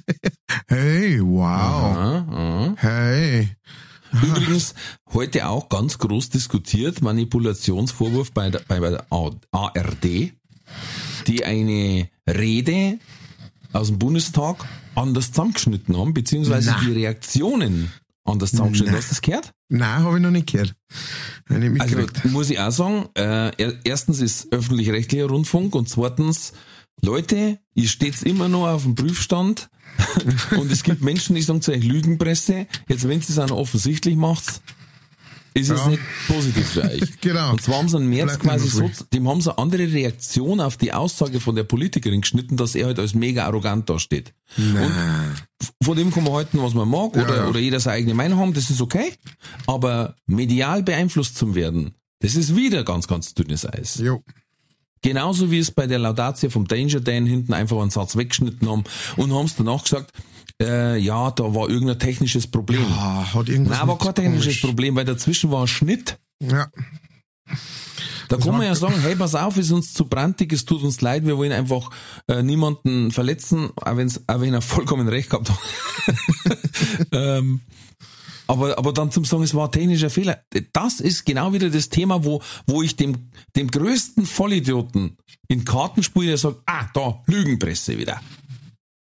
Hey, 0.67 1.21
wow. 1.21 1.95
Ja, 1.95 2.25
ja. 2.29 2.73
Hey. 2.77 3.49
Übrigens, 4.11 4.73
heute 5.13 5.47
auch 5.47 5.69
ganz 5.69 5.97
groß 5.97 6.29
diskutiert, 6.29 7.01
Manipulationsvorwurf 7.01 8.31
bei 8.31 8.49
der, 8.49 8.61
bei 8.67 8.79
der 8.79 9.05
ARD, 9.09 10.31
die 11.27 11.45
eine 11.45 12.09
Rede 12.27 12.99
aus 13.77 13.87
dem 13.87 13.99
Bundestag 13.99 14.65
anders 14.95 15.27
zusammengeschnitten 15.31 15.95
haben, 15.97 16.13
beziehungsweise 16.13 16.71
Na. 16.71 16.79
die 16.85 16.91
Reaktionen 16.93 17.91
anders 18.23 18.51
zusammengeschnitten. 18.51 18.93
Na. 18.93 18.97
Hast 18.99 19.09
du 19.09 19.15
das 19.15 19.21
gehört? 19.21 19.51
Nein, 19.69 20.03
habe 20.03 20.17
ich 20.17 20.23
noch 20.23 20.31
nicht 20.31 20.51
gehört. 20.51 20.73
Nicht 21.49 21.81
Also 21.81 21.97
muss 22.25 22.49
ich 22.49 22.59
auch 22.59 22.71
sagen, 22.71 23.07
äh, 23.15 23.51
er- 23.57 23.75
erstens 23.85 24.19
ist 24.19 24.51
öffentlich-rechtlicher 24.51 25.27
Rundfunk 25.27 25.75
und 25.75 25.87
zweitens, 25.89 26.53
Leute, 27.01 27.59
ihr 27.75 27.87
steht 27.87 28.21
immer 28.23 28.49
noch 28.49 28.67
auf 28.67 28.83
dem 28.83 28.95
Prüfstand 28.95 29.69
und 30.57 30.71
es 30.71 30.83
gibt 30.83 31.01
Menschen, 31.01 31.35
die 31.35 31.41
sagen 31.41 31.61
zu 31.61 31.71
euch 31.71 31.83
Lügenpresse. 31.83 32.67
Jetzt, 32.87 33.07
wenn 33.07 33.21
sie 33.21 33.31
es 33.33 33.39
auch 33.39 33.51
offensichtlich 33.51 34.15
macht, 34.15 34.61
ist 35.59 35.69
es 35.69 35.79
Ja. 35.79 35.89
nicht 35.89 36.01
positiv 36.27 36.67
für 36.69 36.83
euch. 36.83 37.01
Genau. 37.21 37.51
Und 37.51 37.61
zwar 37.61 37.77
haben 37.79 37.89
sie 37.89 37.97
einen 37.97 38.09
März 38.09 38.39
quasi 38.39 38.67
so, 38.67 38.89
dem 39.13 39.27
haben 39.27 39.41
sie 39.41 39.49
eine 39.51 39.57
andere 39.57 39.91
Reaktion 39.91 40.59
auf 40.59 40.77
die 40.77 40.93
Aussage 40.93 41.39
von 41.39 41.55
der 41.55 41.63
Politikerin 41.63 42.21
geschnitten, 42.21 42.57
dass 42.57 42.75
er 42.75 42.87
halt 42.87 42.99
als 42.99 43.13
mega 43.13 43.45
arrogant 43.45 43.89
dasteht. 43.89 44.33
Und 44.57 44.91
von 45.83 45.97
dem 45.97 46.11
kann 46.11 46.23
man 46.23 46.33
halten, 46.33 46.61
was 46.61 46.73
man 46.73 46.87
mag, 46.87 47.15
oder, 47.15 47.37
ja. 47.37 47.47
oder 47.47 47.59
jeder 47.59 47.79
seine 47.79 47.97
eigene 47.97 48.13
Meinung 48.13 48.39
haben, 48.39 48.53
das 48.53 48.69
ist 48.69 48.81
okay. 48.81 49.13
Aber 49.65 50.15
medial 50.25 50.83
beeinflusst 50.83 51.37
zu 51.37 51.55
werden, 51.55 51.95
das 52.19 52.35
ist 52.35 52.55
wieder 52.55 52.83
ganz, 52.83 53.07
ganz 53.07 53.33
dünnes 53.33 53.65
Eis. 53.65 53.97
Jo. 53.99 54.23
Genauso 55.01 55.51
wie 55.51 55.59
es 55.59 55.71
bei 55.71 55.85
der 55.87 55.99
Laudatio 55.99 56.49
vom 56.49 56.67
Danger 56.67 56.99
Dan 56.99 57.25
hinten 57.25 57.53
einfach 57.53 57.79
einen 57.79 57.91
Satz 57.91 58.15
weggeschnitten 58.17 58.67
haben 58.69 58.83
und 59.15 59.31
haben 59.31 59.45
es 59.45 59.55
danach 59.55 59.83
gesagt, 59.83 60.11
äh, 60.61 60.97
ja, 60.97 61.31
da 61.31 61.43
war 61.53 61.69
irgendein 61.69 61.99
technisches 61.99 62.47
Problem. 62.47 62.85
Ah, 62.91 63.33
hat 63.33 63.49
irgendwas 63.49 63.77
Nein, 63.77 63.87
war 63.87 63.97
kein 63.97 64.15
technisches 64.15 64.45
komisch. 64.45 64.61
Problem, 64.61 64.95
weil 64.95 65.05
dazwischen 65.05 65.51
war 65.51 65.61
ein 65.61 65.67
Schnitt. 65.67 66.17
Ja. 66.41 66.67
Da 68.29 68.37
kann 68.37 68.57
man 68.57 68.63
ja 68.63 68.75
sagen, 68.75 68.99
hey, 68.99 69.15
pass 69.15 69.35
auf, 69.35 69.55
ist 69.57 69.71
uns 69.71 69.93
zu 69.93 70.05
brandig, 70.05 70.51
es 70.51 70.65
tut 70.65 70.83
uns 70.83 70.99
leid, 70.99 71.25
wir 71.25 71.37
wollen 71.37 71.53
einfach 71.53 71.89
äh, 72.27 72.43
niemanden 72.43 73.11
verletzen, 73.11 73.69
auch, 73.77 73.95
wenn's, 73.95 74.21
auch 74.27 74.41
wenn 74.41 74.53
er 74.53 74.61
vollkommen 74.61 75.07
recht 75.07 75.29
gehabt 75.29 75.49
hat. 75.49 75.59
ähm, 77.13 77.61
aber, 78.47 78.77
aber 78.77 78.93
dann 78.93 79.11
zum 79.11 79.25
sagen, 79.25 79.43
es 79.43 79.53
war 79.53 79.67
ein 79.67 79.71
technischer 79.71 80.09
Fehler. 80.09 80.41
Das 80.73 80.99
ist 80.99 81.25
genau 81.25 81.53
wieder 81.53 81.69
das 81.69 81.89
Thema, 81.89 82.23
wo, 82.25 82.41
wo 82.65 82.81
ich 82.81 82.95
dem, 82.95 83.29
dem 83.55 83.69
größten 83.69 84.25
Vollidioten 84.25 85.17
in 85.47 85.63
Karten 85.63 86.03
spiele, 86.03 86.27
der 86.27 86.37
sagt, 86.37 86.61
ah, 86.65 86.89
da, 86.93 87.21
Lügenpresse 87.27 87.97
wieder. 87.97 88.21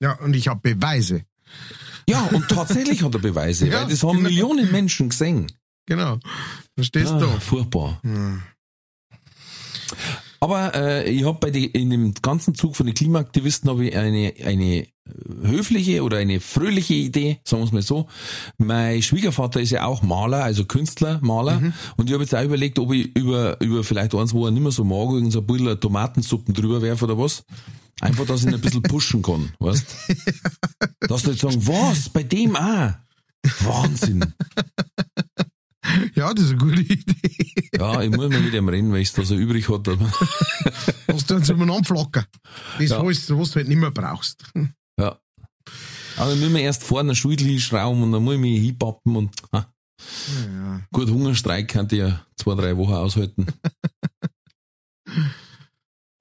Ja, 0.01 0.13
und 0.21 0.35
ich 0.35 0.49
habe 0.49 0.75
Beweise. 0.75 1.25
Ja, 2.09 2.23
und 2.33 2.49
tatsächlich 2.49 3.03
hat 3.03 3.15
er 3.15 3.21
Beweise, 3.21 3.67
Ja, 3.69 3.83
weil 3.83 3.89
das 3.91 4.03
haben 4.03 4.19
genau. 4.19 4.29
Millionen 4.29 4.71
Menschen 4.73 5.09
gesehen. 5.09 5.51
Genau. 5.87 6.19
Verstehst 6.77 7.13
Ah, 7.13 7.19
du? 7.19 7.27
furchtbar. 7.41 7.99
Hm. 8.03 8.43
Aber 10.41 10.75
äh, 10.75 11.11
ich 11.11 11.25
habe 11.25 11.39
bei 11.41 11.51
die, 11.51 11.67
in 11.67 11.89
dem 11.89 12.13
ganzen 12.21 12.55
Zug 12.55 12.77
von 12.77 12.85
den 12.87 12.95
Klimaaktivisten 12.95 13.71
habe 13.71 13.87
ich 13.87 13.97
eine, 13.97 14.35
eine 14.45 14.87
höfliche 15.43 16.03
oder 16.03 16.19
eine 16.19 16.39
fröhliche 16.41 16.95
Idee, 16.95 17.39
sagen 17.45 17.63
wir 17.63 17.67
es 17.67 17.73
mal 17.73 17.83
so. 17.83 18.09
Mein 18.59 19.01
Schwiegervater 19.03 19.61
ist 19.61 19.71
ja 19.71 19.85
auch 19.87 20.03
Maler, 20.03 20.45
also 20.45 20.67
Künstler, 20.67 21.19
Maler. 21.23 21.61
Mhm. 21.61 21.73
Und 21.97 22.09
ich 22.09 22.13
habe 22.13 22.25
jetzt 22.25 22.35
auch 22.35 22.43
überlegt, 22.45 22.79
ob 22.79 22.93
ich 22.93 23.17
über, 23.17 23.59
über 23.63 23.85
vielleicht 23.85 24.15
eins, 24.15 24.35
wo 24.35 24.45
er 24.45 24.51
nicht 24.51 24.63
mehr 24.63 24.73
so 24.73 24.85
mag, 24.85 25.11
irgend 25.15 25.33
so 25.33 25.41
ein 25.41 25.47
bisschen 25.47 25.81
Tomatensuppen 25.81 26.53
drüber 26.55 26.83
werfe 26.83 27.05
oder 27.07 27.19
was. 27.19 27.45
Einfach, 28.01 28.27
dass 28.27 28.41
ich 28.43 28.49
ihn 28.49 28.55
ein 28.55 28.61
bisschen 28.61 28.83
pushen 28.83 29.23
kann, 29.23 29.53
weißt? 29.61 29.87
Dass 31.01 31.23
die 31.23 31.31
jetzt 31.31 31.41
sagen, 31.41 31.67
was, 31.67 32.09
bei 32.09 32.23
dem 32.23 32.57
auch? 32.57 32.93
Wahnsinn. 33.61 34.35
Ja, 36.15 36.33
das 36.35 36.47
ist 36.47 36.51
eine 36.53 36.59
gute 36.59 36.81
Idee. 36.83 37.71
Ja, 37.79 38.03
ich 38.03 38.11
muss 38.11 38.29
mal 38.31 38.41
mit 38.41 38.53
ihm 38.55 38.69
reden, 38.69 38.91
weil 38.93 39.01
ich 39.01 39.09
es 39.09 39.15
da 39.15 39.23
so 39.25 39.37
übrig 39.37 39.69
hat. 39.69 39.87
Was 41.07 41.27
du 41.27 41.45
so 41.45 41.55
umeinander 41.55 41.85
flocken. 41.85 42.25
Das, 42.79 42.89
Ja. 42.91 43.05
was, 43.05 43.31
was 43.31 43.51
du 43.51 43.57
halt 43.57 43.69
nicht 43.69 43.79
mehr 43.79 43.91
brauchst. 43.91 44.45
Ja. 44.99 45.19
Aber 46.17 46.31
dann 46.31 46.41
müssen 46.41 46.55
wir 46.55 46.63
erst 46.63 46.83
vorne 46.85 47.11
eine 47.11 47.17
Schulli 47.17 47.61
schrauben 47.61 48.03
und 48.03 48.13
dann 48.13 48.23
muss 48.25 48.35
ich 48.35 48.41
mich 48.41 48.61
hinpappen 48.61 49.15
und 49.17 49.35
ha, 49.53 49.73
Ja. 50.57 50.81
gut, 50.93 51.11
Hungerstreik 51.11 51.69
kann 51.69 51.87
ich 51.87 51.99
ja 51.99 52.25
zwei, 52.37 52.55
drei 52.55 52.77
Wochen 52.77 52.93
aushalten. 52.95 53.47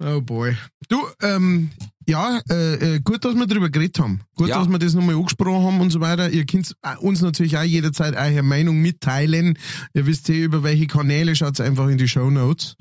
Oh 0.05 0.21
boy. 0.21 0.55
Du, 0.89 0.99
ähm, 1.21 1.71
ja, 2.05 2.41
äh, 2.49 2.95
äh, 2.95 2.99
gut, 2.99 3.23
dass 3.23 3.35
wir 3.35 3.47
drüber 3.47 3.69
geredet 3.69 3.99
haben. 3.99 4.19
Gut, 4.35 4.49
Ja. 4.49 4.59
dass 4.59 4.67
wir 4.67 4.77
das 4.79 4.93
nochmal 4.93 5.15
angesprochen 5.15 5.63
haben 5.65 5.79
und 5.81 5.91
so 5.91 6.01
weiter. 6.01 6.29
Ihr 6.29 6.45
könnt 6.45 6.75
äh, 6.81 6.97
uns 6.97 7.21
natürlich 7.21 7.57
auch 7.57 7.63
jederzeit 7.63 8.15
eure 8.15 8.43
Meinung 8.43 8.81
mitteilen. 8.81 9.57
Ihr 9.93 10.05
wisst 10.05 10.29
eh, 10.29 10.43
über 10.43 10.61
welche 10.63 10.87
Kanäle, 10.87 11.35
schaut 11.35 11.59
einfach 11.61 11.87
in 11.87 11.97
die 11.97 12.09
Show 12.09 12.29
Notes. 12.29 12.75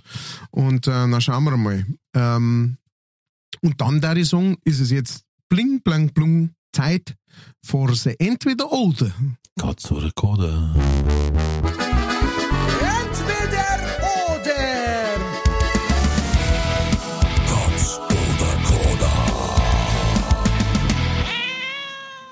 Und 0.51 0.89
äh, 0.89 0.91
dann 0.91 1.21
schauen 1.21 1.45
wir 1.45 1.57
mal. 1.57 1.87
Ähm, 2.15 2.77
und 3.61 3.81
dann, 3.81 4.01
da 4.01 4.15
ich 4.17 4.29
sagen, 4.29 4.57
ist 4.65 4.81
es 4.81 4.91
jetzt 4.91 5.23
bling, 5.49 5.81
blang, 5.83 6.13
blung, 6.13 6.51
Zeit 6.73 7.15
für 7.65 7.95
sie 7.95 8.19
entweder 8.19 8.73
oder. 8.73 9.13
Gott 9.61 9.89
oder 9.93 10.11
Koda. 10.13 10.75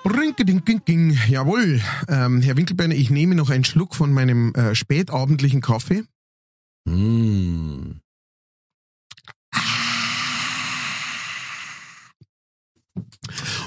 Rinkeding, 0.05 1.19
jawohl. 1.29 1.81
Ähm, 2.09 2.41
Herr 2.41 2.57
Winkelbeiner, 2.57 2.95
ich 2.95 3.11
nehme 3.11 3.35
noch 3.35 3.51
einen 3.51 3.65
Schluck 3.65 3.95
von 3.95 4.13
meinem 4.13 4.55
äh, 4.55 4.75
spätabendlichen 4.75 5.61
Kaffee. 5.61 6.05
Mm. 6.87 8.01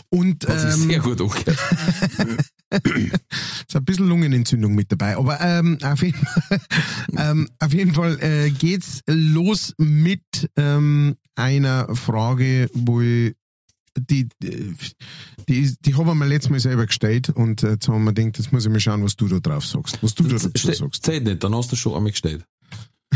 Und 0.10 0.44
Das 0.48 0.64
ist 0.64 0.84
ähm, 0.84 0.90
sehr 0.90 1.00
gut 1.00 1.22
angehört. 1.22 1.48
ist 2.70 3.76
ein 3.76 3.86
bisschen 3.86 4.08
Lungenentzündung 4.08 4.76
mit 4.76 4.92
dabei. 4.92 5.18
Aber 5.18 5.42
ähm, 5.42 5.78
auf, 5.82 6.04
jeden 6.04 6.20
Fall, 6.20 6.60
ähm, 7.18 7.50
auf 7.60 7.74
jeden 7.74 7.94
Fall 7.94 8.20
äh, 8.22 8.50
geht's 8.52 9.02
los 9.08 9.74
mit 9.78 10.22
ähm, 10.56 11.16
einer 11.36 11.96
Frage, 11.96 12.70
wo 12.74 13.02
ich 13.02 13.36
die, 13.98 14.28
die, 14.42 15.76
die, 15.86 15.96
haben 15.96 16.08
wir 16.08 16.16
mir 16.16 16.26
letztes 16.26 16.50
Mal 16.50 16.60
selber 16.60 16.86
gestellt 16.88 17.30
und 17.30 17.64
äh, 17.64 17.72
jetzt 17.72 17.88
haben 17.88 18.04
wir 18.04 18.14
gedacht, 18.14 18.38
jetzt 18.40 18.52
muss 18.52 18.66
ich 18.66 18.72
mal 18.72 18.80
schauen, 18.80 19.04
was 19.04 19.16
du 19.16 19.28
da 19.28 19.40
drauf 19.40 19.66
sagst. 19.66 19.98
Was 20.02 20.16
du 20.16 20.24
da 20.24 20.36
dazu 20.38 20.50
Ste- 20.56 20.74
sagst. 20.76 21.04
Zählt 21.06 21.24
nicht, 21.26 21.44
dann 21.44 21.54
hast 21.56 21.72
du 21.72 21.76
schon 21.76 21.94
einmal 21.96 22.12
gestellt. 22.12 22.44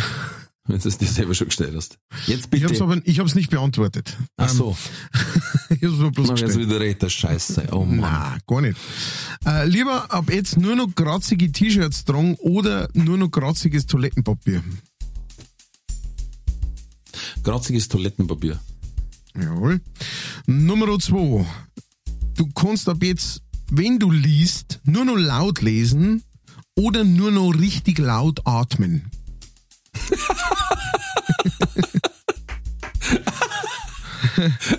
Wenn 0.70 0.80
du 0.82 0.88
es 0.90 0.98
dir 0.98 1.08
selber 1.08 1.34
schon 1.34 1.48
gestellt 1.48 1.74
hast. 1.78 1.98
Jetzt 2.26 2.46
Ich 2.54 2.62
bitte. 2.62 2.80
habe 2.82 3.02
es 3.06 3.30
ich 3.30 3.36
nicht 3.36 3.50
beantwortet. 3.50 4.18
Ach 4.36 4.50
so, 4.50 4.76
Ähm, 5.14 5.42
ich 5.78 5.84
hab's 5.84 5.98
nur 5.98 6.12
bloß 6.12 6.28
dann 6.28 6.36
gestellt. 6.36 6.60
wieder 6.68 6.80
Räter 6.82 7.10
Scheiße. 7.10 7.68
Oh 7.72 7.86
Mann. 7.86 8.00
Na, 8.02 8.38
gar 8.46 8.60
nicht. 8.62 8.78
Äh, 9.46 9.66
lieber 9.66 10.12
ab 10.14 10.30
jetzt 10.30 10.58
nur 10.58 10.76
noch 10.76 10.94
kratzige 10.94 11.50
T-Shirts 11.54 12.04
tragen 12.04 12.36
oder 12.40 12.90
nur 12.94 13.18
noch 13.18 13.30
kratziges 13.30 13.86
Toilettenpapier. 13.86 14.62
Gratziges 17.44 17.88
Toilettenpapier. 17.88 18.60
Jawohl. 19.36 19.80
Nummer 20.50 20.98
zwei. 20.98 21.46
Du 22.36 22.48
kannst 22.56 22.88
ab 22.88 23.04
jetzt, 23.04 23.42
wenn 23.70 24.00
du 24.00 24.10
liest, 24.10 24.80
nur 24.86 25.04
noch 25.04 25.18
laut 25.18 25.62
lesen 25.62 26.24
oder 26.74 27.04
nur 27.04 27.32
noch 27.32 27.52
richtig 27.52 28.00
laut 28.00 28.40
atmen. 28.46 29.12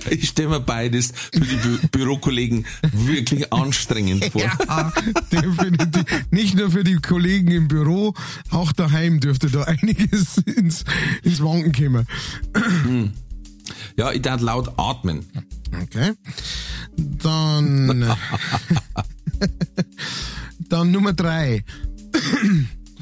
Ich 0.08 0.28
stelle 0.30 0.48
mir 0.48 0.60
beides 0.60 1.12
für 1.32 1.40
die 1.40 1.56
Bü 1.56 1.78
Bürokollegen 1.88 2.64
wirklich 2.92 3.52
anstrengend 3.52 4.24
vor. 4.26 4.40
Ja, 4.40 4.92
definitiv. 5.32 6.04
Nicht 6.30 6.54
nur 6.54 6.70
für 6.70 6.84
die 6.84 6.96
Kollegen 6.96 7.50
im 7.50 7.68
Büro, 7.68 8.14
auch 8.50 8.72
daheim 8.72 9.20
dürfte 9.20 9.50
da 9.50 9.62
einiges 9.64 10.38
ins, 10.38 10.84
ins 11.22 11.42
Wanken 11.42 11.72
kommen. 11.72 12.06
Ja, 13.96 14.12
ich 14.12 14.22
darf 14.22 14.40
laut 14.40 14.72
atmen. 14.76 15.24
Okay. 15.82 16.12
Dann. 16.96 18.04
dann 20.68 20.90
Nummer 20.90 21.12
drei. 21.12 21.64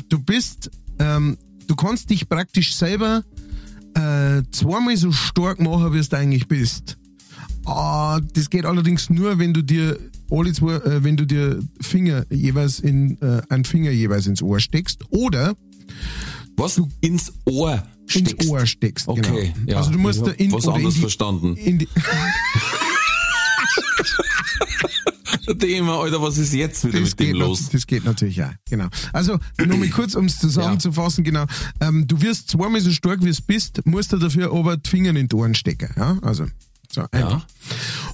Du 0.09 0.19
bist, 0.19 0.71
ähm, 0.99 1.37
du 1.67 1.77
kannst 1.77 2.11
dich 2.11 2.29
praktisch 2.29 2.75
selber 2.75 3.25
äh, 3.95 4.43
zweimal 4.51 4.97
so 4.97 5.13
stark 5.13 5.61
machen, 5.61 5.93
wie 5.93 6.01
du 6.01 6.17
eigentlich 6.17 6.49
bist. 6.49 6.99
Ah, 7.65 8.21
das 8.35 8.51
geht 8.51 8.65
allerdings 8.65 9.11
nur, 9.11 9.39
wenn 9.39 9.53
du 9.53 9.63
dir 9.63 9.99
alle 10.31 10.53
zwei, 10.53 10.75
äh, 10.75 11.03
wenn 11.03 11.17
du 11.17 11.27
dir 11.27 11.61
Finger 11.81 12.25
jeweils 12.31 12.81
in, 12.81 13.21
äh, 13.21 13.43
einen 13.49 13.65
Finger 13.65 13.91
jeweils 13.91 14.27
ins 14.27 14.43
Ohr 14.43 14.61
steckst 14.61 15.05
oder 15.11 15.55
Was? 16.57 16.81
Ins 17.01 17.33
Ohr 17.45 17.83
steckst. 18.07 18.33
ins 18.43 18.49
Ohr 18.51 18.67
steckst. 18.67 19.09
Okay, 19.09 19.53
genau. 19.55 19.71
ja. 19.71 19.77
Also 19.79 19.91
du 19.91 19.99
musst 19.99 20.27
Ich 20.27 20.41
in, 20.41 20.53
was 20.53 20.65
in 20.65 20.71
anderes 20.73 20.95
die, 20.95 21.01
verstanden. 21.01 21.57
in 21.57 21.79
die, 21.81 21.89
Thema, 25.59 26.01
Alter, 26.01 26.21
was 26.21 26.39
ist 26.39 26.53
jetzt 26.53 26.85
wieder 26.85 27.01
Das 27.01 27.11
mit 27.11 27.21
dem 27.21 27.37
los? 27.37 27.69
das 27.71 27.87
geht 27.87 28.05
natürlich 28.05 28.43
auch, 28.43 28.51
genau. 28.69 28.89
Also, 29.13 29.39
nur 29.65 29.77
mal 29.79 29.89
kurz, 29.91 30.15
um 30.15 30.25
es 30.27 30.39
zusammenzufassen, 30.39 31.23
genau. 31.25 31.45
Ähm, 31.81 32.07
du 32.07 32.21
wirst 32.21 32.51
zweimal 32.51 32.81
so 32.81 32.91
stark, 32.91 33.25
wie 33.25 33.29
es 33.29 33.41
bist, 33.41 33.85
musst 33.87 34.13
du 34.13 34.19
dafür 34.19 34.53
aber 34.53 34.77
die 34.77 34.89
Finger 34.91 35.15
in 35.15 35.29
die 35.29 35.37
Ohren 35.37 35.55
stecken, 35.55 35.89
ja? 35.97 36.19
Also, 36.23 36.47
so 36.93 37.05
einfach. 37.13 37.47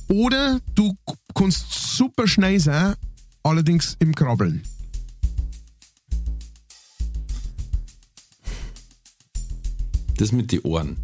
Oder 0.08 0.60
du 0.74 0.94
kannst 1.34 1.96
super 1.96 2.28
schnell 2.28 2.60
sein, 2.60 2.94
allerdings 3.42 3.96
im 3.98 4.14
Krabbeln. 4.14 4.62
Das 10.16 10.32
mit 10.32 10.52
den 10.52 10.60
Ohren. 10.60 10.96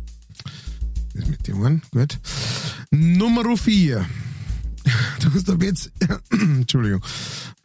Das 1.14 1.26
mit 1.26 1.46
den 1.46 1.54
Ohren, 1.54 1.82
gut. 1.92 2.18
Nummer 2.90 3.56
vier. 3.56 4.06
Du 5.20 5.34
hast 5.34 5.50
ab 5.50 5.62
jetzt, 5.62 5.92
Entschuldigung, 6.30 7.02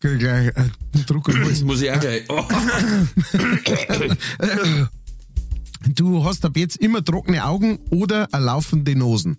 ich 0.02 0.20
gleich 0.20 0.48
äh, 0.48 0.70
Druck 1.08 1.30
Hals. 1.30 1.48
Das 1.48 1.62
muss 1.62 1.82
ich 1.82 1.90
auch 1.90 2.00
gleich. 2.00 2.24
Oh. 2.28 2.44
Du 5.96 6.24
hast 6.24 6.46
ab 6.46 6.56
jetzt 6.56 6.78
immer 6.78 7.04
trockene 7.04 7.46
Augen 7.46 7.78
oder 7.90 8.30
laufende 8.32 8.96
Nosen. 8.96 9.38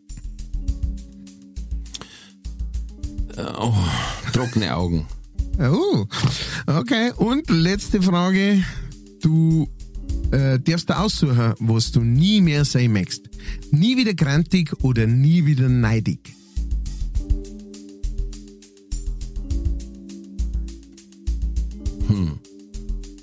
oh, 3.58 3.74
trockene 4.32 4.76
Augen. 4.76 5.06
Oh, 5.58 6.06
okay. 6.66 7.12
Und 7.16 7.48
letzte 7.48 8.02
Frage. 8.02 8.62
Du 9.22 9.68
äh, 10.30 10.58
darfst 10.58 10.90
da 10.90 11.02
aussuchen, 11.02 11.54
was 11.58 11.92
du 11.92 12.00
nie 12.00 12.40
mehr 12.40 12.64
sein 12.64 12.92
möchtest. 12.92 13.28
Nie 13.70 13.96
wieder 13.96 14.14
grantig 14.14 14.72
oder 14.82 15.06
nie 15.06 15.46
wieder 15.46 15.68
neidig. 15.68 16.34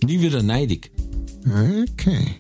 Nie 0.04 0.20
wieder 0.20 0.42
neidig. 0.42 0.92
Okay. 1.46 2.36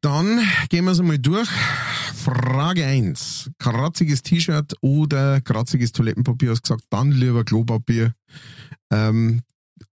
Dann 0.00 0.40
gehen 0.68 0.84
wir 0.84 0.92
es 0.92 1.00
einmal 1.00 1.18
durch. 1.18 1.48
Frage 2.14 2.84
1. 2.84 3.50
Kratziges 3.58 4.22
T-Shirt 4.22 4.74
oder 4.80 5.40
kratziges 5.40 5.92
Toilettenpapier, 5.92 6.50
hast 6.50 6.62
gesagt, 6.62 6.84
dann 6.90 7.10
lieber 7.10 7.44
Klopapier 7.44 8.12
ähm, 8.92 9.42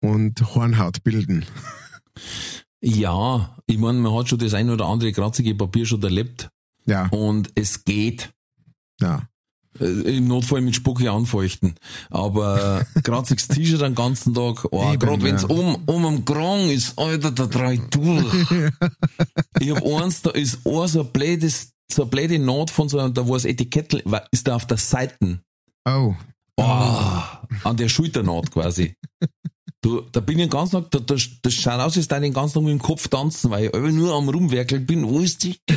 und 0.01 0.41
Hornhaut 0.55 1.03
bilden. 1.03 1.45
Ja, 2.81 3.57
ich 3.67 3.79
meine, 3.79 3.99
man 3.99 4.15
hat 4.15 4.29
schon 4.29 4.39
das 4.39 4.55
ein 4.55 4.71
oder 4.71 4.87
andere 4.87 5.13
kratzige 5.13 5.55
Papier 5.55 5.87
schon 5.87 6.03
erlebt 6.03 6.51
Ja, 6.85 7.07
und 7.09 7.51
es 7.55 7.85
geht. 7.85 8.33
ja. 9.01 9.29
Äh, 9.81 10.17
Im 10.17 10.29
Notfall 10.29 10.61
mit 10.61 10.75
Spucke 10.77 11.11
anfeuchten. 11.11 11.75
Aber 12.11 12.85
kratziges 13.03 13.49
T-Shirt 13.49 13.81
den 13.81 13.95
ganzen 13.95 14.35
Tag, 14.35 14.67
oh, 14.71 14.97
gerade 14.99 15.23
wenn's 15.23 15.43
ja. 15.43 15.49
um, 15.49 15.77
um 15.87 16.07
am 16.07 16.25
Krang 16.25 16.71
ist, 16.71 16.99
Alter, 16.99 17.31
da 17.31 17.47
drei 17.47 17.75
ich 17.75 17.81
durch. 17.91 18.25
ich 19.61 19.71
hab 19.71 19.85
eins, 19.85 20.23
da 20.23 20.31
ist 20.31 20.67
ein 20.67 20.89
so 20.89 21.01
ein 21.01 21.13
blödes, 21.13 21.73
so 21.91 22.03
eine 22.03 22.11
blöde 22.11 22.39
Naht 22.39 22.71
von 22.71 22.89
so, 22.89 22.99
einem- 22.99 23.15
da 23.15 23.27
wo 23.27 23.35
das 23.35 23.45
Etikett 23.45 23.95
ist 24.31 24.47
da 24.47 24.57
auf 24.57 24.67
der 24.67 24.79
Seite. 24.79 25.41
Oh, 25.89 26.15
Oh, 26.59 27.23
an 27.65 27.77
der 27.77 27.89
Schulternaht 27.89 28.51
quasi. 28.51 28.95
Du, 29.83 30.01
da 30.11 30.21
bin 30.21 30.39
ich 30.39 30.45
den 30.47 30.51
ganzen 30.51 30.83
Tag, 30.83 30.91
da, 30.91 30.99
da, 31.01 31.15
das 31.43 31.55
schaut 31.55 31.81
aus, 31.81 31.97
als 31.97 32.09
da 32.09 32.19
den 32.19 32.33
ganzen 32.33 32.55
Tag 32.55 32.63
mit 32.63 32.73
dem 32.73 32.81
Kopf 32.83 33.09
tanzen, 33.09 33.51
weil 33.51 33.67
ich 33.67 33.93
nur 33.93 34.15
am 34.15 34.29
Rumwerkeln 34.29 34.87
bin. 34.87 35.07
Wo 35.07 35.21
ist 35.21 35.45
die? 35.45 35.57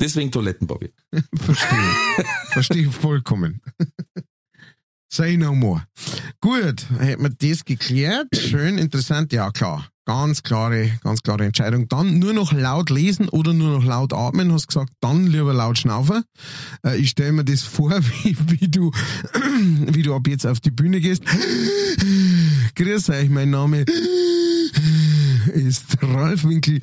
Deswegen 0.00 0.30
Toilettenpapier. 0.32 0.90
verstehe. 1.34 2.24
verstehe 2.50 2.90
vollkommen. 2.90 3.60
Say 5.12 5.36
no 5.36 5.54
more. 5.54 5.82
Gut, 6.40 6.86
hätten 6.98 7.22
wir 7.22 7.30
das 7.30 7.64
geklärt. 7.64 8.28
Schön, 8.34 8.78
interessant. 8.78 9.32
Ja, 9.32 9.50
klar. 9.50 9.88
Ganz 10.06 10.42
klare, 10.42 10.98
ganz 11.02 11.22
klare 11.22 11.44
Entscheidung. 11.44 11.86
Dann 11.88 12.18
nur 12.18 12.32
noch 12.32 12.52
laut 12.52 12.90
lesen 12.90 13.28
oder 13.28 13.52
nur 13.52 13.76
noch 13.78 13.84
laut 13.84 14.12
atmen. 14.12 14.52
Hast 14.52 14.68
gesagt, 14.68 14.92
dann 15.00 15.26
lieber 15.26 15.52
laut 15.52 15.78
schnaufen. 15.78 16.22
Äh, 16.84 16.96
Ich 16.98 17.10
stelle 17.10 17.32
mir 17.32 17.44
das 17.44 17.62
vor, 17.62 17.90
wie, 18.22 18.36
wie 18.60 18.68
du, 18.68 18.90
wie 19.92 20.02
du 20.02 20.14
ab 20.14 20.26
jetzt 20.28 20.46
auf 20.46 20.60
die 20.60 20.70
Bühne 20.70 21.00
gehst. 21.00 21.22
Grüß 22.76 23.10
euch, 23.10 23.28
mein 23.28 23.50
Name 23.50 23.84
ist 25.54 25.84
Ralf 26.02 26.44
Winkel 26.44 26.80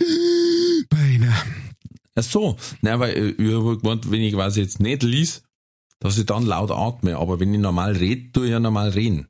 Beiner. 0.90 1.34
Ach 2.18 2.24
so, 2.24 2.58
nein, 2.82 3.00
weil 3.00 3.16
äh, 3.16 3.30
ich 3.30 3.54
habe 3.54 3.78
gemeint, 3.78 4.10
wenn 4.12 4.22
ich 4.22 4.34
quasi 4.34 4.62
jetzt 4.62 4.80
nicht 4.80 5.04
lies, 5.04 5.44
dass 6.00 6.18
ich 6.18 6.26
dann 6.26 6.46
laut 6.46 6.72
atme. 6.72 7.16
Aber 7.18 7.40
wenn 7.40 7.54
ich 7.54 7.60
normal 7.60 7.94
rede, 7.94 8.32
tue 8.32 8.46
ich 8.46 8.52
ja 8.52 8.60
normal 8.60 8.90
reden. 8.90 9.28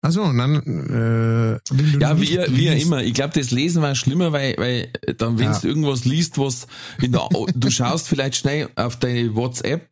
Also, 0.00 0.22
und 0.22 0.38
dann, 0.38 0.54
äh, 0.56 1.98
Ja, 2.00 2.20
wie, 2.20 2.28
wie 2.56 2.68
liest- 2.68 2.82
immer. 2.86 3.02
Ich 3.02 3.14
glaube, 3.14 3.34
das 3.34 3.50
Lesen 3.50 3.82
war 3.82 3.94
schlimmer, 3.96 4.30
weil, 4.32 4.54
weil 4.56 4.92
dann, 5.16 5.38
wenn 5.38 5.46
Ja. 5.52 5.58
du 5.58 5.66
irgendwas 5.66 6.04
liest, 6.04 6.38
was 6.38 6.68
in 7.02 7.12
der, 7.12 7.28
du 7.54 7.70
schaust 7.70 8.06
vielleicht 8.08 8.36
schnell 8.36 8.68
auf 8.76 8.96
deine 8.98 9.34
WhatsApp 9.34 9.88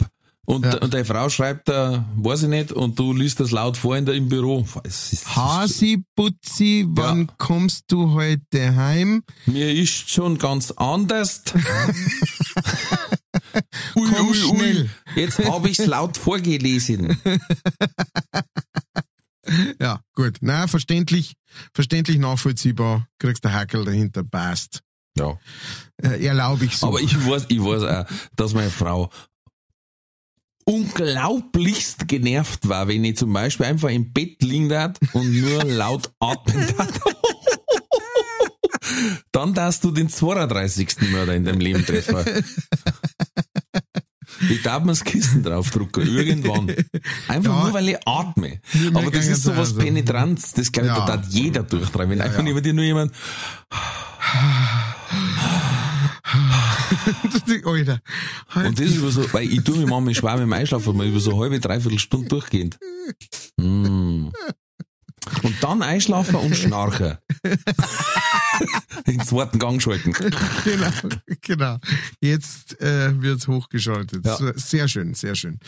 und, 0.46 0.64
Ja. 0.64 0.78
und 0.78 0.94
deine 0.94 1.04
Frau 1.04 1.28
schreibt 1.28 1.68
da, 1.68 2.04
weiß 2.16 2.44
ich 2.44 2.48
nicht, 2.48 2.72
und 2.72 2.98
du 2.98 3.12
liest 3.12 3.40
das 3.40 3.50
laut 3.50 3.76
vor 3.76 3.96
in 3.96 4.06
der, 4.06 4.14
im 4.14 4.28
Büro. 4.28 4.66
Es 4.84 5.24
Hasi 5.36 6.02
Putzi, 6.14 6.86
wann 6.88 7.30
kommst 7.36 7.84
du 7.88 8.12
heute 8.12 8.74
heim? 8.76 9.22
Mir 9.44 9.70
ist 9.72 10.08
schon 10.10 10.38
ganz 10.38 10.70
anders. 10.70 11.42
ui, 13.96 14.08
Komm 14.16 14.34
schnell. 14.34 14.88
Jetzt 15.14 15.38
habe 15.44 15.68
ich's 15.68 15.84
laut 15.86 16.16
vorgelesen. 16.16 17.18
Ja, 19.80 20.00
gut. 20.14 20.38
Na, 20.40 20.66
verständlich, 20.66 21.34
verständlich 21.72 22.18
nachvollziehbar. 22.18 23.06
Kriegst 23.20 23.44
der 23.44 23.52
Hackel 23.52 23.84
dahinter, 23.84 24.24
passt. 24.24 24.80
Ja. 25.16 25.38
Äh, 26.02 26.26
erlaube 26.26 26.64
ich 26.64 26.76
so. 26.76 26.88
Aber 26.88 27.00
ich 27.00 27.14
weiß, 27.26 27.44
ich 27.46 27.60
weiß 27.62 27.84
auch, 27.84 28.06
dass 28.34 28.54
meine 28.54 28.70
Frau 28.70 29.08
unglaublichst 30.68 32.08
genervt 32.08 32.68
war, 32.68 32.88
wenn 32.88 33.04
ich 33.04 33.16
zum 33.16 33.32
Beispiel 33.32 33.66
einfach 33.66 33.88
im 33.88 34.12
Bett 34.12 34.42
liegen 34.42 34.72
hat 34.76 34.98
und 35.12 35.40
nur 35.40 35.64
laut 35.64 36.10
atmen 36.20 36.66
hat. 36.76 37.00
Dann 39.32 39.54
darfst 39.54 39.84
du 39.84 39.90
den 39.90 40.08
32. 40.08 40.88
Mörder 41.12 41.34
in 41.34 41.44
deinem 41.44 41.60
Leben 41.60 41.84
treffen. 41.86 42.16
Ich 44.50 44.62
darf 44.62 44.82
mir 44.82 44.92
das 44.92 45.04
Kissen 45.04 45.42
draufdrucken, 45.42 46.06
irgendwann. 46.06 46.68
Einfach 47.28 47.54
Ja. 47.56 47.62
nur, 47.64 47.72
weil 47.72 47.88
ich 47.90 47.98
atme. 48.06 48.60
Aber 48.94 49.10
das 49.10 49.26
ist 49.26 49.42
sowas 49.44 49.70
auch 49.70 49.74
so. 49.76 49.80
Penetranz, 49.80 50.52
das 50.52 50.70
glaube 50.72 50.88
ich, 50.88 50.94
Ja. 50.94 51.06
da 51.06 51.16
darf 51.16 51.26
jeder 51.30 51.62
durchtreiben. 51.62 52.10
Wenn 52.10 52.20
einfach 52.20 52.44
ja. 52.44 52.50
über 52.50 52.60
dir 52.60 52.74
nur 52.74 52.84
jemand, 52.84 53.12
Alter. 57.64 58.00
Halt 58.48 58.68
Und 58.68 58.80
das 58.80 58.86
ist 58.86 58.96
über 58.96 59.10
so, 59.10 59.32
weil 59.32 59.52
ich 59.52 59.62
tue 59.62 59.76
mir 59.76 59.86
manchmal 59.86 60.14
schwer 60.14 60.32
mit 60.34 60.42
dem 60.42 60.52
Einschlafen, 60.52 60.96
mal 60.96 61.06
über 61.06 61.20
so 61.20 61.30
eine 61.32 61.40
halbe, 61.40 61.60
dreiviertel 61.60 61.98
Stunde 61.98 62.28
durchgehend. 62.28 62.78
Mm. 63.56 64.28
Und 65.42 65.56
dann 65.60 65.82
einschlafen 65.82 66.36
und 66.36 66.56
schnarchen. 66.56 67.18
Den 69.06 69.20
zweiten 69.20 69.58
Gang 69.58 69.80
schalten. 69.82 70.12
genau, 70.64 70.90
genau. 71.42 71.76
Jetzt 72.20 72.80
äh, 72.80 73.20
wird's 73.20 73.46
hochgeschaltet. 73.48 74.24
Ja. 74.24 74.38
Sehr 74.56 74.88
schön, 74.88 75.14
sehr 75.14 75.34
schön. 75.34 75.58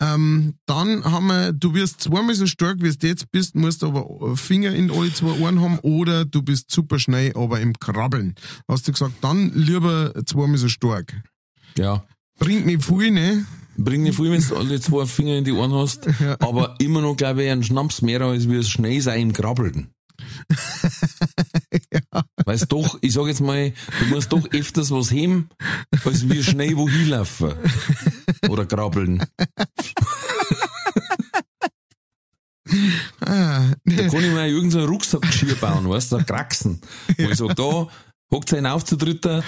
Ähm, 0.00 0.54
dann 0.66 1.04
haben 1.04 1.26
wir, 1.28 1.52
du 1.52 1.74
wirst 1.74 2.02
zweimal 2.02 2.34
so 2.34 2.46
stark, 2.46 2.78
wie 2.80 2.90
du 2.90 3.06
jetzt 3.06 3.30
bist, 3.32 3.54
musst 3.54 3.82
aber 3.82 4.36
Finger 4.36 4.74
in 4.74 4.90
alle 4.90 5.12
zwei 5.12 5.38
Ohren 5.40 5.60
haben 5.60 5.78
oder 5.80 6.24
du 6.24 6.42
bist 6.42 6.70
super 6.70 6.98
schnell, 6.98 7.32
aber 7.36 7.60
im 7.60 7.78
Krabbeln. 7.78 8.34
Hast 8.68 8.86
du 8.86 8.92
gesagt, 8.92 9.14
dann 9.22 9.52
lieber 9.54 10.12
zweimal 10.26 10.58
so 10.58 10.68
stark. 10.68 11.14
Ja. 11.78 12.04
Bringt 12.38 12.66
nicht 12.66 12.84
viel, 12.84 13.10
ne? 13.10 13.46
Bring 13.78 14.02
nicht 14.02 14.16
viel, 14.16 14.30
wenn 14.30 14.40
du 14.42 14.56
alle 14.56 14.80
zwei 14.80 15.06
Finger 15.06 15.36
in 15.36 15.44
die 15.44 15.52
Ohren 15.52 15.72
hast. 15.72 16.06
Aber 16.40 16.74
immer 16.78 17.00
noch, 17.00 17.16
glaube 17.16 17.44
ich, 17.44 17.50
ein 17.50 17.62
Schnaps 17.62 18.02
mehr, 18.02 18.20
als 18.22 18.48
wie 18.48 18.56
es 18.56 18.68
schnell 18.68 19.00
sein 19.00 19.20
im 19.20 19.32
Krabbeln. 19.32 19.88
Weil 22.44 22.54
es 22.54 22.66
doch, 22.68 22.98
ich 23.00 23.12
sag 23.12 23.26
jetzt 23.26 23.40
mal, 23.40 23.72
du 24.00 24.04
musst 24.06 24.32
doch 24.32 24.48
öfters 24.52 24.90
was 24.90 25.10
heben, 25.10 25.50
als 26.04 26.28
wie 26.28 26.42
schnell 26.42 26.76
wohin 26.76 27.08
laufen. 27.08 27.52
Oder 28.48 28.66
krabbeln. 28.66 29.22
Ah, 33.20 33.62
Da 33.84 34.08
kann 34.08 34.24
ich 34.24 34.32
mir 34.32 34.46
irgendeinen 34.48 34.70
so 34.70 34.84
Rucksackgeschirr 34.86 35.54
bauen, 35.56 35.88
weißt 35.88 36.12
du, 36.12 36.18
so 36.18 36.24
Kraxen. 36.24 36.80
Wo 37.16 37.28
ich 37.28 37.36
sag, 37.36 37.54
da 37.54 37.86
hockt 38.32 38.52
einen 38.54 38.66
auf 38.66 38.84
zu 38.84 38.96
dritter, 38.96 39.42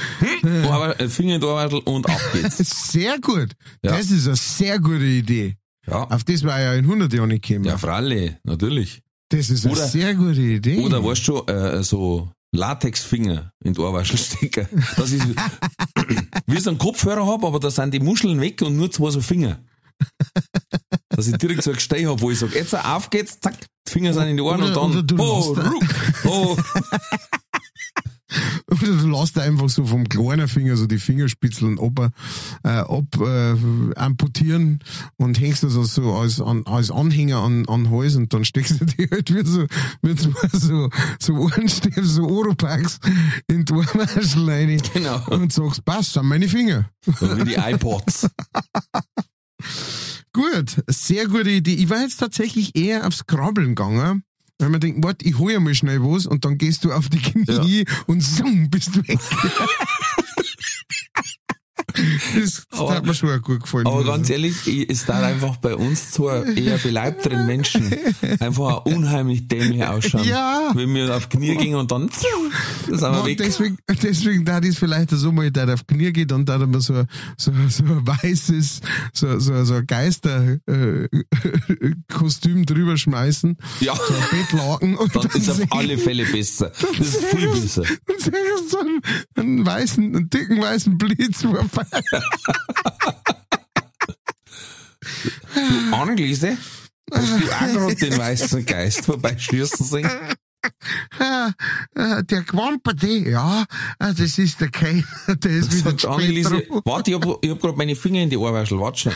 Arbeit- 0.64 1.00
äh, 1.00 1.08
Finger 1.08 1.36
in 1.36 1.40
die 1.40 1.46
Arbeitel 1.46 1.80
und 1.84 2.08
ab 2.08 2.20
geht's. 2.32 2.58
sehr 2.92 3.18
gut. 3.20 3.52
Ja. 3.82 3.92
Das 3.96 4.10
ist 4.10 4.26
eine 4.26 4.36
sehr 4.36 4.78
gute 4.78 5.04
Idee. 5.04 5.56
Ja, 5.86 6.04
Auf 6.04 6.24
das 6.24 6.44
war 6.44 6.60
ja 6.60 6.74
in 6.74 6.84
100 6.84 7.12
Jahren 7.12 7.28
nicht 7.30 7.46
gekommen. 7.46 7.64
ja, 7.64 7.78
Fralle, 7.78 8.38
natürlich. 8.44 9.02
Das 9.30 9.48
ist 9.50 9.64
eine 9.64 9.74
Oder- 9.74 9.88
sehr 9.88 10.14
gute 10.14 10.40
Idee. 10.40 10.78
Oder 10.80 11.02
weißt 11.04 11.28
du 11.28 11.42
äh, 11.46 11.82
so 11.82 12.30
Latexfinger 12.52 13.52
in 13.64 13.74
die 13.74 13.80
Ohrwaschel 13.80 14.18
stecken. 14.18 14.68
Das 14.96 15.10
ist, 15.12 15.26
wie 16.46 16.60
so 16.60 16.70
einen 16.70 16.78
Kopfhörer 16.78 17.26
hab, 17.26 17.44
aber 17.44 17.58
da 17.60 17.70
sind 17.70 17.92
die 17.92 18.00
Muscheln 18.00 18.40
weg 18.40 18.60
und 18.62 18.76
nur 18.76 18.90
zwei 18.90 19.10
so 19.10 19.20
Finger. 19.20 19.58
Dass 21.10 21.26
ich 21.26 21.36
direkt 21.36 21.62
so 21.62 21.70
ein 21.70 21.76
Gesteh 21.76 22.06
hab, 22.06 22.20
wo 22.20 22.30
ich 22.30 22.38
sag, 22.38 22.54
jetzt 22.54 22.74
auf 22.74 23.10
geht's, 23.10 23.38
zack, 23.40 23.54
die 23.86 23.90
Finger 23.92 24.12
sind 24.14 24.28
in 24.28 24.36
die 24.36 24.42
Ohren 24.42 24.62
Oder- 24.62 24.80
und 24.80 25.10
dann, 25.10 25.20
oh, 25.20 25.40
ruck, 25.52 25.84
oh. 26.24 26.56
Oder 28.70 28.96
du 28.96 29.08
lässt 29.08 29.38
einfach 29.38 29.68
so 29.68 29.86
vom 29.86 30.08
kleinen 30.08 30.48
Finger 30.48 30.76
so 30.76 30.86
die 30.86 30.98
Fingerspitzeln 30.98 31.78
ab, 31.78 32.10
äh, 32.64 32.68
ab 32.68 33.04
äh, 33.20 33.54
amputieren 33.94 34.80
und 35.16 35.40
hängst 35.40 35.62
das 35.62 35.76
also 35.76 36.02
so 36.02 36.14
als, 36.14 36.40
an, 36.40 36.66
als 36.66 36.90
Anhänger 36.90 37.38
an, 37.38 37.66
an 37.68 37.90
Hals 37.90 38.16
und 38.16 38.32
dann 38.34 38.44
steckst 38.44 38.80
du 38.80 38.84
die 38.84 39.08
halt 39.10 39.32
wie 39.34 39.46
so, 39.48 39.66
mit 40.02 40.20
so, 40.20 40.32
so, 40.52 40.90
so 41.18 41.32
Ohrenstäbe, 41.34 42.04
so 42.04 42.28
Oropax 42.28 42.98
in 43.46 43.64
die 43.64 43.72
Ohrwaschel 43.72 44.48
rein 44.48 44.82
Genau. 44.92 45.24
und 45.28 45.52
sagst, 45.52 45.84
passt, 45.84 46.12
sind 46.12 46.26
meine 46.26 46.48
Finger. 46.48 46.88
So 47.04 47.36
wie 47.38 47.44
die 47.44 47.54
iPods. 47.54 48.28
Gut, 50.32 50.82
sehr 50.86 51.26
gute 51.26 51.50
Idee. 51.50 51.74
Ich 51.74 51.90
war 51.90 52.00
jetzt 52.00 52.18
tatsächlich 52.18 52.76
eher 52.76 53.06
aufs 53.06 53.26
Krabbeln 53.26 53.74
gegangen. 53.74 54.22
Weil 54.58 54.70
man 54.70 54.80
denkt, 54.80 55.04
warte, 55.04 55.24
ich 55.24 55.38
hol 55.38 55.52
ja 55.52 55.60
mal 55.60 55.74
schnell 55.74 56.02
was 56.02 56.26
und 56.26 56.44
dann 56.44 56.58
gehst 56.58 56.84
du 56.84 56.92
auf 56.92 57.08
die 57.08 57.18
Knie 57.18 57.84
und 58.06 58.20
so 58.20 58.44
bist 58.68 58.96
du 58.96 59.06
weg. 59.06 59.18
das 62.38 62.64
Aber 62.70 62.94
darf 62.94 63.02
mir 63.04 63.14
schon 63.14 63.40
gut 63.42 63.62
gefallen. 63.62 63.86
Aber 63.86 64.04
ganz 64.04 64.30
ehrlich, 64.30 64.66
ich- 64.66 64.88
es 64.90 65.04
darf 65.06 65.22
einfach 65.22 65.56
bei 65.56 65.74
uns 65.74 66.10
zwar 66.12 66.46
eher 66.46 66.78
beleibteren 66.78 67.46
Menschen 67.46 67.92
einfach 68.40 68.84
unheimlich 68.84 69.48
dämlich 69.48 69.84
ausschauen. 69.84 70.24
Ja. 70.24 70.70
Wenn 70.74 70.94
wir 70.94 71.14
auf 71.16 71.28
Knie 71.28 71.56
gehen 71.56 71.74
und 71.74 71.90
dann 71.90 72.08
sind 72.88 73.00
wir 73.00 73.24
weg. 73.26 73.38
deswegen, 73.38 73.78
deswegen 74.02 74.44
da 74.44 74.58
ist 74.58 74.78
vielleicht 74.78 75.10
so 75.10 75.32
mal, 75.32 75.50
der 75.50 75.72
auf 75.74 75.86
Knie 75.86 76.12
geht 76.12 76.32
und 76.32 76.48
da 76.48 76.58
man 76.70 76.80
so, 76.80 77.04
so, 77.36 77.52
so 77.68 77.84
ein 77.84 78.06
weißes, 78.06 78.80
so, 79.12 79.38
so, 79.38 79.64
so 79.64 79.74
ein 79.74 79.86
Geister, 79.86 80.58
äh, 80.66 81.08
drüber 82.66 82.96
schmeißen. 82.96 83.56
Ja. 83.80 83.94
So 83.94 84.14
ein 84.14 84.38
Bettlaken 84.38 84.96
und 84.96 85.14
Dann 85.14 85.26
ist 85.26 85.44
seh- 85.46 85.62
auf 85.64 85.72
alle 85.72 85.98
Fälle 85.98 86.24
besser. 86.24 86.70
Das 86.98 87.06
ist 87.06 87.24
viel 87.26 87.48
besser. 87.52 87.82
dann 88.06 88.16
ich 88.18 88.70
so 88.70 88.78
einen, 88.80 89.00
einen 89.34 89.66
weißen, 89.66 90.04
einen 90.04 90.30
dicken 90.30 90.60
weißen 90.60 90.98
Blitz 90.98 91.42
vorbei. 91.42 91.84
Anneliese, 95.92 96.56
hast 97.12 97.28
du 97.28 97.36
auch 97.36 97.70
gerade 97.72 97.94
den 97.96 98.18
weißen 98.18 98.64
Geist 98.66 99.04
vorbeischießen 99.04 99.84
sehen? 99.86 100.10
Ah, 101.18 101.52
der 102.22 102.42
Quamperte, 102.42 103.06
ja, 103.08 103.64
ah, 103.98 104.12
das 104.12 104.38
ist 104.38 104.60
der 104.60 104.70
Keiner, 104.70 105.04
der 105.28 105.50
ist 105.52 105.72
wieder 105.72 105.96
zu 105.96 105.98
spät 105.98 106.10
Anneliese, 106.10 106.66
warte, 106.84 107.10
ich 107.12 107.16
hab, 107.16 107.44
ich 107.44 107.50
hab 107.50 107.60
gerade 107.60 107.76
meine 107.76 107.96
Finger 107.96 108.22
in 108.22 108.30
die 108.30 108.36
Ohrwaschel, 108.36 108.78
warte 108.78 108.98
schon. 109.00 109.12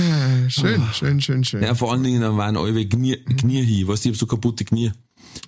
Ah, 0.00 0.48
Schön, 0.48 0.82
schön, 0.92 1.20
schön, 1.20 1.44
schön. 1.44 1.62
Ja, 1.62 1.74
vor 1.74 1.92
allen 1.92 2.04
Dingen, 2.04 2.20
dann 2.20 2.36
waren 2.36 2.56
alle 2.56 2.86
Knie, 2.86 3.16
Knie 3.16 3.64
hin, 3.64 3.88
weißt 3.88 4.04
du, 4.04 4.08
ich 4.10 4.14
hab 4.14 4.20
so 4.20 4.26
kaputte 4.26 4.64
Knie. 4.64 4.92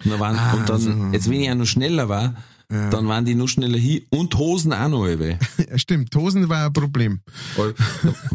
Und 0.04 0.10
dann, 0.10 0.20
waren, 0.20 0.36
Ah, 0.36 0.54
und 0.54 0.68
dann 0.68 1.12
jetzt 1.12 1.30
wenn 1.30 1.40
ich 1.40 1.50
auch 1.50 1.54
noch 1.54 1.66
schneller 1.66 2.08
war, 2.08 2.34
dann 2.70 3.08
waren 3.08 3.24
die 3.24 3.34
noch 3.34 3.48
schneller 3.48 3.78
hin 3.78 4.02
und 4.10 4.36
Hosen 4.38 4.72
auch 4.72 4.88
noch. 4.88 5.06
Ja, 5.10 5.78
stimmt, 5.78 6.14
Hosen 6.14 6.48
war 6.48 6.66
ein 6.66 6.72
Problem. 6.72 7.20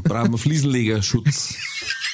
Brauchen 0.04 0.32
wir 0.32 0.38
Fliesenlegerschutz. 0.38 1.56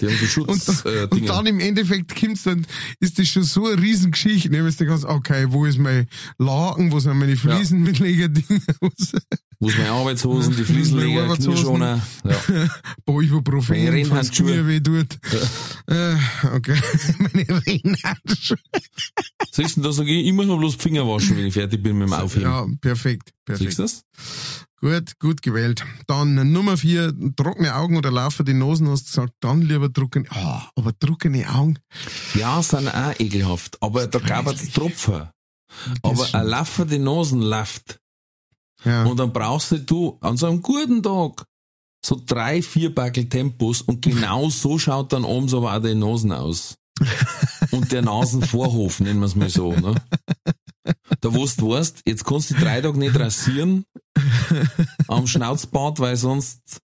Die 0.00 0.06
haben 0.06 0.16
so 0.18 0.26
Schutz, 0.26 0.84
äh, 0.84 1.06
Und 1.10 1.26
dann 1.28 1.46
im 1.46 1.58
Endeffekt 1.60 2.14
kommt's 2.18 2.42
dann, 2.42 2.66
ist 3.00 3.18
das 3.18 3.28
schon 3.28 3.44
so 3.44 3.66
eine 3.66 3.80
Riesengeschichte, 3.80 4.50
ne, 4.50 4.64
weißt 4.64 4.80
du 4.80 4.86
ganz, 4.86 5.04
okay, 5.04 5.46
wo 5.48 5.64
ist 5.64 5.78
mein 5.78 6.06
Laken, 6.38 6.92
wo 6.92 6.98
sind 7.00 7.16
meine 7.18 7.36
Fliesen 7.36 7.82
mit 7.82 7.98
Legerdinger, 7.98 8.60
Wo 9.58 9.68
ist 9.68 9.78
meine 9.78 9.90
Arbeitshosen, 9.90 10.54
die 10.54 10.64
Fliesenleger. 10.64 11.34
Knieschoner. 11.34 12.02
Ja. 12.24 12.68
wo 13.06 13.22
Ibuprofen, 13.22 13.74
Meine 13.84 14.04
falls 14.04 14.28
es 14.30 14.38
Rennhandschuhe. 14.38 14.62
mir 14.62 14.68
weh 14.68 14.80
tut. 14.80 15.18
Äh, 15.86 16.14
okay, 16.54 16.76
meine 17.18 17.46
Rennhandschuhe. 17.66 18.58
Siehst 19.52 19.78
du, 19.78 19.80
da 19.80 19.92
sage 19.92 20.10
ich 20.12 20.26
immer 20.26 20.44
noch 20.44 20.58
bloß 20.58 20.76
die 20.76 20.82
Finger 20.82 21.08
waschen, 21.08 21.38
wenn 21.38 21.46
ich 21.46 21.54
fertig 21.54 21.82
bin 21.82 21.96
mit 21.96 22.08
dem 22.08 22.12
Aufheben. 22.12 22.42
Ja, 22.50 22.66
perfekt, 22.82 23.32
Siehst 23.48 23.60
perfekt. 23.60 23.78
du 23.78 23.82
das? 23.82 24.04
Gut, 24.80 25.18
gut 25.18 25.40
gewählt. 25.40 25.84
Dann 26.06 26.52
Nummer 26.52 26.76
vier, 26.76 27.14
trockene 27.34 27.74
Augen 27.74 27.96
oder 27.96 28.10
laufende 28.10 28.52
Nosen, 28.52 28.88
hast 28.88 29.04
du 29.04 29.06
gesagt, 29.06 29.32
dann 29.40 29.62
lieber 29.62 29.90
trockene, 29.90 30.26
ah, 30.30 30.68
aber 30.76 30.96
trockene 30.98 31.48
Augen. 31.48 31.78
Ja, 32.34 32.62
sind 32.62 32.88
auch 32.88 33.18
ekelhaft. 33.18 33.82
Aber 33.82 34.06
da 34.06 34.18
gab 34.18 34.46
es 34.48 34.70
Tropfen. 34.72 35.28
Aber 36.02 36.28
ein 36.34 36.46
laufende 36.46 36.98
Nosen 36.98 37.40
läuft. 37.40 37.98
Ja, 38.84 39.04
Und 39.04 39.18
dann 39.18 39.32
brauchst 39.32 39.72
du, 39.72 39.78
du 39.78 40.18
an 40.20 40.36
so 40.36 40.46
einem 40.46 40.60
guten 40.60 41.02
Tag 41.02 41.46
so 42.04 42.20
drei, 42.24 42.62
vier 42.62 42.94
Backel 42.94 43.28
Tempos 43.28 43.82
und 43.82 44.02
genau 44.02 44.50
so 44.50 44.78
schaut 44.78 45.12
dann 45.12 45.24
oben 45.24 45.48
so 45.48 45.66
auch 45.66 45.80
die 45.80 45.94
Nosen 45.94 46.32
aus. 46.32 46.76
Und 47.72 47.92
der 47.92 48.02
Nasenvorhof, 48.02 49.00
nennen 49.00 49.20
wir 49.20 49.26
es 49.26 49.36
mal 49.36 49.50
so. 49.50 49.72
Ne? 49.72 49.94
Da 51.20 51.34
wo 51.34 51.46
du 51.46 51.70
weißt, 51.70 52.02
jetzt 52.06 52.24
kannst 52.24 52.50
du 52.50 52.54
die 52.54 52.60
drei 52.60 52.80
Tage 52.80 52.98
nicht 52.98 53.18
rasieren 53.18 53.84
am 55.08 55.26
Schnauzbart, 55.26 56.00
weil 56.00 56.16
sonst 56.16 56.80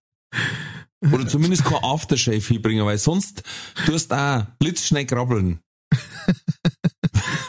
oder 1.11 1.27
zumindest 1.27 1.65
kein 1.65 1.83
Aftershave 1.83 2.39
hinbringen, 2.39 2.85
weil 2.85 2.97
sonst 2.97 3.43
tust 3.85 4.11
du 4.11 4.15
auch 4.15 4.45
blitzschnell 4.59 5.05
krabbeln. 5.05 5.59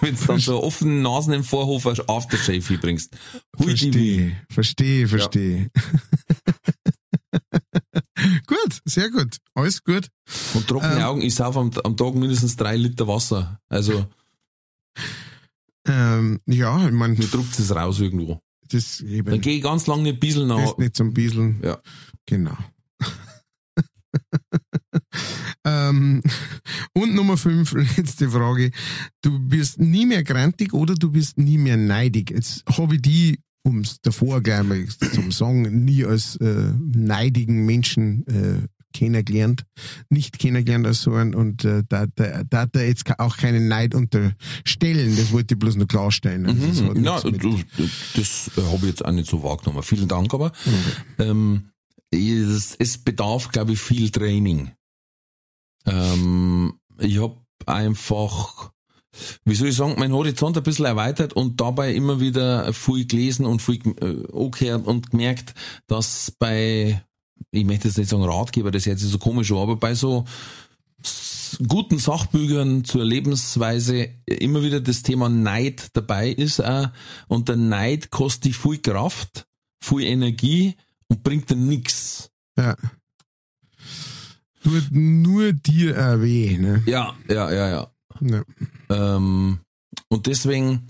Wenn 0.00 0.16
du 0.16 0.24
dann 0.26 0.38
so 0.38 0.56
einen 0.56 0.64
offenen 0.64 1.02
Nasen 1.02 1.32
im 1.32 1.44
Vorhof 1.44 1.86
als 1.86 2.06
Aftershave 2.08 2.60
hinbringst. 2.60 3.16
Verstehe, 3.56 4.36
verstehe, 4.50 5.08
verstehe. 5.08 5.70
gut, 8.46 8.80
sehr 8.84 9.10
gut. 9.10 9.38
Alles 9.54 9.82
gut. 9.82 10.08
Und 10.54 10.66
trockene 10.66 10.96
Ähm. 10.96 11.04
Augen, 11.04 11.22
ich 11.22 11.34
sauf 11.34 11.56
am, 11.56 11.70
am 11.84 11.96
Tag 11.96 12.14
mindestens 12.14 12.56
drei 12.56 12.76
Liter 12.76 13.08
Wasser. 13.08 13.60
Also, 13.68 14.06
Ähm, 15.86 16.40
ja, 16.46 16.86
ich 16.86 16.92
meine, 16.92 17.14
mir 17.14 17.26
druckt 17.26 17.58
es 17.58 17.74
raus 17.74 18.00
irgendwo. 18.00 18.40
das 18.68 19.00
eben 19.00 19.30
Dann 19.30 19.40
gehe 19.40 19.56
ich 19.56 19.62
ganz 19.62 19.86
lange 19.86 20.04
nicht 20.04 20.20
bieseln 20.20 20.48
nach. 20.48 20.64
ist 20.64 20.78
nicht 20.78 20.96
zum 20.96 21.12
Bieseln. 21.12 21.60
Ja. 21.62 21.78
Genau. 22.26 22.56
ähm, 25.64 26.22
und 26.94 27.14
Nummer 27.14 27.36
fünf, 27.36 27.72
letzte 27.96 28.30
Frage. 28.30 28.70
Du 29.22 29.38
bist 29.38 29.78
nie 29.78 30.06
mehr 30.06 30.24
grantig 30.24 30.72
oder 30.72 30.94
du 30.94 31.10
bist 31.10 31.38
nie 31.38 31.58
mehr 31.58 31.76
neidig. 31.76 32.30
Jetzt 32.30 32.64
habe 32.78 32.94
ich 32.94 33.02
die, 33.02 33.40
um 33.62 33.80
es 33.80 34.00
davor 34.00 34.40
gleich 34.40 34.62
mal 34.62 34.86
zum 34.86 35.32
Sagen, 35.32 35.84
nie 35.84 36.04
als 36.04 36.36
äh, 36.36 36.72
neidigen 36.80 37.66
Menschen 37.66 38.26
äh, 38.26 38.68
kennengelernt, 38.94 39.64
nicht 40.08 40.38
kennengelernt 40.38 40.86
als 40.86 41.02
so 41.02 41.12
ein 41.12 41.34
und 41.34 41.64
äh, 41.66 41.82
da, 41.88 42.06
da, 42.14 42.42
da 42.44 42.60
hat 42.62 42.74
er 42.76 42.86
jetzt 42.88 43.04
auch 43.18 43.36
keinen 43.36 43.68
Neid 43.68 43.94
unterstellen, 43.94 45.14
das 45.16 45.30
wollte 45.32 45.54
ich 45.54 45.58
bloß 45.58 45.76
noch 45.76 45.86
klarstellen. 45.88 46.46
Also 46.46 46.66
das 46.66 46.80
Mhm. 46.80 47.04
Ja, 47.04 47.12
nichts 47.16 47.24
mit- 47.24 47.42
du, 47.42 47.60
das 48.16 48.50
habe 48.56 48.76
ich 48.78 48.84
jetzt 48.84 49.04
auch 49.04 49.12
nicht 49.12 49.28
so 49.28 49.42
wahrgenommen. 49.42 49.82
Vielen 49.82 50.08
Dank, 50.08 50.32
aber 50.32 50.52
ähm, 51.18 51.68
es, 52.10 52.74
es 52.78 52.96
bedarf, 52.98 53.50
glaube 53.50 53.72
ich, 53.72 53.80
viel 53.80 54.10
Training. 54.10 54.70
Ähm, 55.86 56.74
ich 56.98 57.20
habe 57.20 57.36
einfach, 57.66 58.70
wie 59.44 59.54
soll 59.54 59.68
ich 59.68 59.76
sagen, 59.76 59.96
mein 59.98 60.12
Horizont 60.12 60.56
ein 60.56 60.62
bisschen 60.62 60.86
erweitert 60.86 61.32
und 61.34 61.60
dabei 61.60 61.92
immer 61.94 62.20
wieder 62.20 62.72
viel 62.72 63.06
gelesen 63.06 63.46
und 63.46 63.60
viel 63.62 63.80
äh, 64.00 64.32
angehört 64.36 64.86
und 64.86 65.10
gemerkt, 65.10 65.54
dass 65.86 66.32
bei, 66.38 67.04
ich 67.54 67.64
möchte 67.64 67.88
jetzt 67.88 67.98
nicht 67.98 68.10
sagen 68.10 68.24
Ratgeber, 68.24 68.70
das 68.70 68.86
hört 68.86 68.98
sich 68.98 69.10
so 69.10 69.18
komisch 69.18 69.50
an, 69.52 69.58
aber 69.58 69.76
bei 69.76 69.94
so 69.94 70.24
guten 71.68 71.98
Sachbüchern 71.98 72.84
zur 72.84 73.04
Lebensweise 73.04 74.08
immer 74.26 74.62
wieder 74.62 74.80
das 74.80 75.02
Thema 75.02 75.28
Neid 75.28 75.88
dabei 75.92 76.30
ist 76.30 76.60
auch. 76.60 76.88
und 77.28 77.48
der 77.48 77.56
Neid 77.56 78.10
kostet 78.10 78.46
dich 78.46 78.56
viel 78.56 78.78
Kraft, 78.78 79.46
viel 79.80 80.02
Energie 80.02 80.74
und 81.08 81.22
bringt 81.22 81.50
dir 81.50 81.56
nix. 81.56 82.30
Ja. 82.56 82.76
Tut 84.62 84.90
nur 84.90 85.52
dir 85.52 85.96
auch 85.98 86.22
weh, 86.22 86.56
ne? 86.56 86.82
Ja, 86.86 87.14
ja, 87.28 87.52
ja, 87.52 87.68
ja. 87.68 87.90
Ja. 88.20 88.42
Ähm, 88.88 89.58
und 90.08 90.26
deswegen 90.26 90.88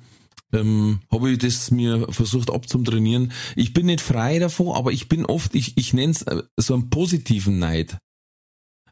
ähm, 0.54 1.00
habe 1.12 1.30
ich 1.32 1.38
das 1.38 1.70
mir 1.70 2.06
versucht 2.10 2.50
abzutrainieren. 2.50 3.32
Ich 3.56 3.72
bin 3.72 3.86
nicht 3.86 4.00
frei 4.00 4.38
davon, 4.38 4.74
aber 4.74 4.92
ich 4.92 5.08
bin 5.08 5.26
oft, 5.26 5.54
ich, 5.54 5.76
ich 5.76 5.92
nenne 5.92 6.12
es 6.12 6.24
so 6.56 6.74
einen 6.74 6.90
positiven 6.90 7.58
Neid. 7.58 7.98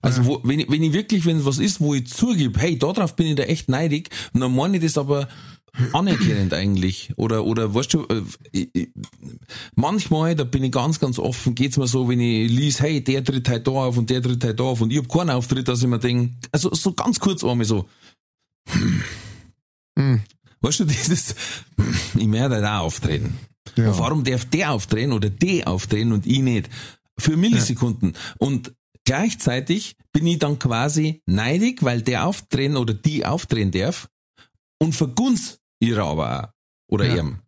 Also 0.03 0.23
Ja. 0.23 0.27
wo, 0.27 0.41
wenn, 0.43 0.61
ich, 0.61 0.71
wenn 0.71 0.83
ich 0.83 0.93
wirklich, 0.93 1.25
wenn 1.27 1.45
was 1.45 1.59
ist, 1.59 1.81
wo 1.81 1.95
ich 1.95 2.09
zugebe, 2.09 2.59
hey, 2.59 2.77
darauf 2.77 3.15
bin 3.15 3.29
ich 3.29 3.37
da 3.37 3.45
echt 3.45 3.69
neidig, 3.69 4.11
und 4.33 4.41
dann 4.41 4.55
meine 4.55 4.77
ich 4.79 4.83
das 4.83 4.99
aber 4.99 5.29
anerkennend 5.93 6.53
eigentlich. 6.53 7.13
Oder, 7.17 7.45
oder 7.45 7.75
weißt 7.75 7.95
du, 7.95 8.03
äh, 8.09 8.23
ich, 8.51 8.69
ich, 8.75 8.89
manchmal, 9.75 10.35
da 10.35 10.45
bin 10.45 10.65
ich 10.65 10.73
ganz, 10.73 10.99
ganz 10.99 11.19
offen, 11.19 11.55
geht's 11.55 11.77
mir 11.77 11.87
so, 11.87 12.09
wenn 12.09 12.21
ich 12.21 12.51
lies, 12.51 12.81
hey, 12.81 13.03
der 13.03 13.25
tritt 13.25 13.49
halt 13.49 13.67
da 13.67 13.71
auf 13.71 13.97
und 13.97 14.11
der 14.11 14.21
tritt 14.21 14.45
halt 14.45 14.59
da 14.61 14.65
auf 14.65 14.81
und 14.81 14.91
ich 14.93 14.99
hab 14.99 15.09
keinen 15.09 15.31
Auftritt, 15.31 15.69
dass 15.69 15.81
ich 15.83 15.89
mir 15.89 15.99
denke, 15.99 16.35
also 16.51 16.75
so 16.75 16.93
ganz 16.93 17.21
kurz 17.21 17.45
einmal 17.45 17.65
so, 17.65 17.89
Hm. 18.69 19.03
Weißt 20.63 20.81
du, 20.81 20.85
dieses, 20.87 21.35
ich 22.17 22.33
werde 22.33 22.61
da 22.61 22.81
auch 22.81 22.85
auftreten. 22.87 23.39
Ja. 23.77 23.91
Und 23.91 23.99
warum 23.99 24.25
darf 24.25 24.45
der 24.47 24.73
auftreten 24.73 25.13
oder 25.13 25.29
die 25.31 25.67
auftreten 25.67 26.13
und 26.13 26.27
ich 26.27 26.41
nicht? 26.41 26.69
Für 27.19 27.37
Millisekunden. 27.37 28.15
Und 28.39 28.73
gleichzeitig 29.05 29.97
bin 30.13 30.27
ich 30.27 30.39
dann 30.39 30.59
quasi 30.59 31.23
neidig, 31.27 31.83
weil 31.83 32.03
der 32.03 32.27
auftreten 32.27 32.77
oder 32.77 32.95
die 32.95 33.25
auftreten 33.27 33.71
darf 33.71 34.09
und 34.81 34.95
vergunst 34.95 35.59
ihrer 35.81 36.05
aber 36.07 36.43
auch. 36.45 36.49
Oder 36.89 37.07
Ja. 37.07 37.17
ihrem. 37.17 37.39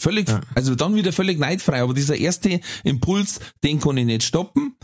Völlig, 0.00 0.28
Ja. 0.28 0.40
also 0.54 0.74
dann 0.74 0.94
wieder 0.96 1.12
völlig 1.12 1.38
neidfrei. 1.38 1.82
Aber 1.82 1.94
dieser 1.94 2.16
erste 2.16 2.60
Impuls, 2.82 3.38
den 3.62 3.78
kann 3.78 3.96
ich 3.98 4.06
nicht 4.06 4.24
stoppen. 4.24 4.76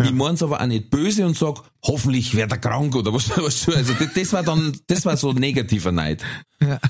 Ja. 0.00 0.06
Ich 0.06 0.12
mein's 0.12 0.42
aber 0.42 0.60
auch 0.60 0.66
nicht 0.66 0.90
böse 0.90 1.26
und 1.26 1.36
sag, 1.36 1.62
hoffentlich 1.84 2.34
wird 2.34 2.50
er 2.50 2.58
krank 2.58 2.94
oder 2.96 3.12
was, 3.12 3.28
was 3.36 3.68
also 3.68 3.92
das, 3.94 4.14
das 4.14 4.32
war 4.32 4.42
dann, 4.42 4.78
das 4.86 5.04
war 5.04 5.16
so 5.16 5.32
negativer 5.32 5.92
Neid. 5.92 6.22
Ja. 6.62 6.80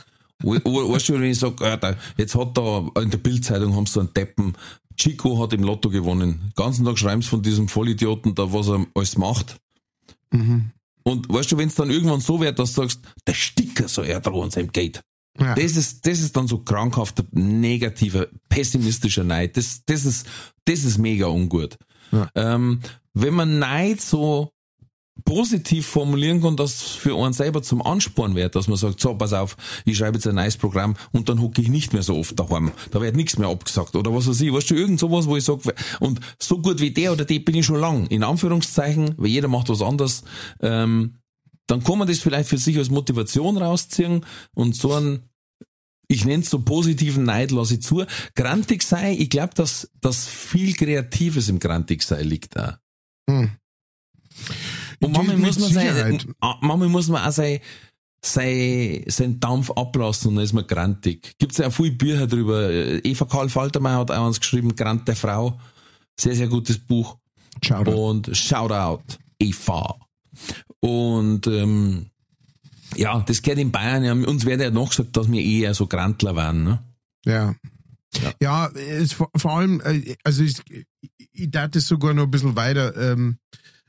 Weißt 0.44 1.08
du, 1.08 1.14
wenn 1.14 1.24
ich 1.24 1.38
sag, 1.38 1.60
Alter, 1.62 1.96
jetzt 2.16 2.34
hat 2.34 2.56
da 2.56 2.86
in 3.00 3.10
der 3.10 3.18
Bildzeitung 3.18 3.74
haben 3.74 3.86
sie 3.86 3.92
so 3.92 4.00
einen 4.00 4.14
Deppen, 4.14 4.56
Chico 4.96 5.42
hat 5.42 5.52
im 5.52 5.62
Lotto 5.62 5.90
gewonnen. 5.90 6.40
Den 6.40 6.52
ganzen 6.54 6.84
Tag 6.84 6.98
schreiben 6.98 7.22
sie 7.22 7.28
von 7.28 7.42
diesem 7.42 7.68
Vollidioten 7.68 8.34
da, 8.34 8.52
was 8.52 8.68
er 8.68 8.86
alles 8.94 9.18
macht. 9.18 9.56
Mhm. 10.30 10.70
Und 11.02 11.28
weißt 11.28 11.52
du, 11.52 11.58
wenn 11.58 11.68
es 11.68 11.74
dann 11.74 11.90
irgendwann 11.90 12.20
so 12.20 12.40
wird, 12.40 12.58
dass 12.58 12.72
du 12.72 12.82
sagst, 12.82 13.00
der 13.26 13.34
Sticker 13.34 13.88
soll 13.88 14.06
er 14.06 14.26
an 14.26 14.50
seinem 14.50 14.72
Gate. 14.72 15.02
Ja. 15.38 15.54
Das 15.54 15.76
ist, 15.76 16.06
das 16.06 16.20
ist 16.20 16.36
dann 16.36 16.46
so 16.46 16.58
krankhafter, 16.58 17.24
negativer, 17.32 18.28
pessimistischer 18.48 19.24
Neid. 19.24 19.56
Das, 19.56 19.82
das 19.84 20.04
ist, 20.04 20.26
das 20.64 20.84
ist 20.84 20.98
mega 20.98 21.26
ungut. 21.26 21.76
Ja. 22.12 22.28
Ähm, 22.34 22.80
wenn 23.12 23.34
man 23.34 23.58
Neid 23.58 24.00
so 24.00 24.52
positiv 25.24 25.86
formulieren 25.86 26.42
kann, 26.42 26.56
dass 26.56 26.82
für 26.82 27.16
einen 27.16 27.32
selber 27.32 27.62
zum 27.62 27.80
Ansporn 27.80 28.34
wird, 28.34 28.56
dass 28.56 28.68
man 28.68 28.76
sagt, 28.76 29.00
so, 29.00 29.14
pass 29.14 29.32
auf, 29.32 29.56
ich 29.84 29.96
schreibe 29.96 30.16
jetzt 30.16 30.26
ein 30.26 30.34
neues 30.34 30.56
Programm 30.56 30.96
und 31.12 31.28
dann 31.28 31.40
hocke 31.40 31.62
ich 31.62 31.68
nicht 31.68 31.92
mehr 31.92 32.02
so 32.02 32.16
oft 32.16 32.38
daheim. 32.38 32.72
Da 32.90 33.00
wird 33.00 33.16
nichts 33.16 33.38
mehr 33.38 33.48
abgesagt 33.48 33.94
oder 33.94 34.14
was 34.14 34.26
weiß 34.26 34.40
ich. 34.40 34.52
Weißt 34.52 34.70
du, 34.70 34.74
irgend 34.74 34.98
sowas, 34.98 35.26
wo 35.26 35.36
ich 35.36 35.44
sage, 35.44 35.74
und 36.00 36.20
so 36.38 36.58
gut 36.58 36.80
wie 36.80 36.90
der 36.90 37.12
oder 37.12 37.24
die 37.24 37.38
bin 37.38 37.54
ich 37.54 37.66
schon 37.66 37.80
lang, 37.80 38.06
in 38.08 38.24
Anführungszeichen, 38.24 39.14
weil 39.16 39.28
jeder 39.28 39.48
macht 39.48 39.68
was 39.68 39.82
anderes, 39.82 40.24
ähm, 40.60 41.14
dann 41.66 41.82
kann 41.82 41.98
man 41.98 42.08
das 42.08 42.18
vielleicht 42.18 42.48
für 42.48 42.58
sich 42.58 42.76
als 42.76 42.90
Motivation 42.90 43.56
rausziehen 43.56 44.26
und 44.54 44.76
so 44.76 44.92
einen 44.92 45.30
ich 46.06 46.26
nenne 46.26 46.42
es 46.42 46.50
so 46.50 46.58
positiven 46.58 47.24
Neid, 47.24 47.50
lasse 47.50 47.74
ich 47.74 47.82
zu. 47.82 48.04
Grantig 48.34 48.82
sei, 48.82 49.14
ich 49.14 49.30
glaube, 49.30 49.54
dass, 49.54 49.90
dass 50.02 50.26
viel 50.28 50.74
Kreatives 50.74 51.48
im 51.48 51.58
Grantig 51.58 52.02
sei 52.02 52.22
liegt 52.22 52.56
da. 52.56 52.78
Hm. 53.28 53.52
Und 55.04 55.12
manchmal 55.12 55.36
muss 55.36 55.58
man 55.58 55.72
sein, 55.72 56.18
manchmal 56.60 56.88
muss 56.88 57.08
man 57.08 57.26
auch 57.26 57.32
sein, 57.32 57.60
sein, 58.24 59.04
sein 59.06 59.40
Dampf 59.40 59.70
ablassen 59.70 60.30
und 60.30 60.36
dann 60.36 60.44
ist 60.44 60.52
man 60.52 60.66
grantig. 60.66 61.34
Gibt's 61.38 61.58
ja 61.58 61.68
auch 61.68 61.72
viele 61.72 61.92
Bücher 61.92 62.26
drüber. 62.26 62.70
Eva 62.70 63.24
Karl 63.26 63.48
Faltermeier 63.48 63.98
hat 63.98 64.10
auch 64.10 64.26
eins 64.26 64.40
geschrieben, 64.40 64.74
Grant 64.74 65.06
der 65.06 65.16
Frau. 65.16 65.58
Sehr, 66.18 66.34
sehr 66.34 66.48
gutes 66.48 66.78
Buch. 66.78 67.18
Da. 67.60 67.78
Und 67.80 68.36
Shoutout, 68.36 69.18
Eva. 69.38 69.96
Und 70.80 71.46
ähm, 71.46 72.06
ja, 72.96 73.20
das 73.20 73.42
geht 73.42 73.58
in 73.58 73.72
Bayern. 73.72 74.04
Ja, 74.04 74.12
uns 74.12 74.44
wird 74.44 74.60
ja 74.60 74.70
noch 74.70 74.90
gesagt, 74.90 75.16
dass 75.16 75.30
wir 75.30 75.42
eher 75.42 75.74
so 75.74 75.86
Grantler 75.86 76.36
waren. 76.36 76.64
Ne? 76.64 76.82
Ja. 77.24 77.54
Ja. 78.22 78.32
Ja, 78.40 78.68
es, 78.68 79.12
vor 79.12 79.30
allem, 79.44 79.80
äh, 79.80 80.14
also 80.22 80.42
ich, 80.42 80.56
ich 81.32 81.50
darf 81.50 81.70
das 81.70 81.86
sogar 81.86 82.14
noch 82.14 82.24
ein 82.24 82.30
bisschen 82.30 82.56
weiter, 82.56 82.96
ähm, 82.96 83.38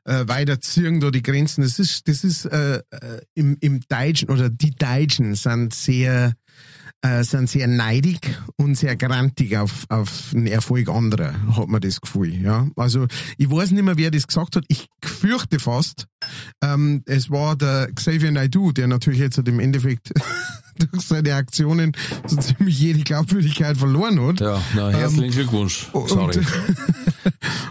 äh, 0.06 0.27
weiter 0.27 0.61
ziehen, 0.61 0.99
da 0.99 1.11
die 1.11 1.23
Grenzen. 1.23 1.61
Das 1.61 1.80
ist, 1.80 2.07
das 2.07 2.23
ist 2.23 2.45
äh, 2.45 2.77
äh, 2.77 3.22
im, 3.34 3.57
im 3.60 3.82
Deutschen 3.88 4.30
oder 4.30 4.49
die 4.49 4.72
Deutschen 4.72 5.36
sind 5.36 5.73
sehr, 5.73 6.34
äh, 7.02 7.23
sind 7.23 7.49
sehr 7.49 7.68
neidig 7.68 8.19
und 8.57 8.76
sehr 8.76 8.95
grantig 8.95 9.57
auf, 9.57 9.86
auf 9.90 10.30
den 10.32 10.48
Erfolg 10.48 10.90
anderer, 10.90 11.34
hat 11.56 11.68
man 11.68 11.82
das 11.82 12.02
Gefühl. 12.02 12.41
Ja? 12.41 12.68
Also 12.76 13.07
ich 13.38 13.49
weiß 13.49 13.72
nicht 13.72 13.84
mehr, 13.84 13.98
wer 13.98 14.11
das 14.11 14.27
gesagt 14.27 14.56
hat. 14.56 14.65
Ich 14.68 14.88
fürchte 15.03 15.60
fast, 15.60 16.06
ähm, 16.64 17.02
es 17.06 17.30
war 17.30 17.56
der 17.56 17.91
Xavier 17.94 18.32
Naidoo, 18.32 18.72
der 18.72 18.88
natürlich 18.88 19.19
jetzt 19.19 19.40
im 19.40 19.60
Endeffekt 19.60 20.14
durch 20.77 21.03
seine 21.03 21.34
Aktionen 21.34 21.94
so 22.27 22.38
ziemlich 22.38 22.80
jede 22.80 22.99
Glaubwürdigkeit 22.99 23.77
verloren 23.77 24.22
hat. 24.22 24.40
Ja, 24.40 24.61
na, 24.76 24.90
herzlichen 24.90 25.32
Glückwunsch. 25.32 25.88
Sorry. 25.94 26.38
Und, 26.38 26.45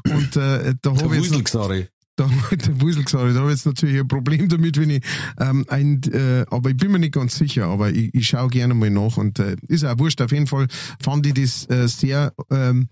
und 0.12 0.36
äh, 0.36 0.74
da 0.81 0.90
habe 0.97 1.16
ich 1.16 1.48
sorry. 1.48 1.89
da, 2.16 2.30
der 2.50 2.80
Wusel 2.80 3.04
gesagt, 3.04 3.24
da 3.24 3.40
habe 3.40 3.50
ich 3.50 3.56
jetzt 3.56 3.66
natürlich 3.66 3.98
ein 3.98 4.08
Problem 4.08 4.48
damit, 4.48 4.78
wenn 4.78 4.90
ich 4.90 5.04
ähm, 5.38 5.64
ein, 5.68 6.00
äh, 6.12 6.44
aber 6.50 6.70
ich 6.70 6.76
bin 6.76 6.92
mir 6.92 6.98
nicht 7.00 7.14
ganz 7.14 7.36
sicher, 7.36 7.66
aber 7.66 7.90
ich, 7.90 8.14
ich 8.14 8.26
schaue 8.26 8.48
gerne 8.48 8.74
mal 8.74 8.90
nach 8.90 9.16
und 9.16 9.38
äh, 9.38 9.56
ist 9.68 9.84
auch 9.84 9.98
wurscht. 9.98 10.20
Auf 10.20 10.32
jeden 10.32 10.46
Fall 10.46 10.68
fand 11.02 11.26
ich 11.26 11.34
das 11.34 11.68
äh, 11.70 11.88
sehr 11.88 12.32
ähm, 12.50 12.88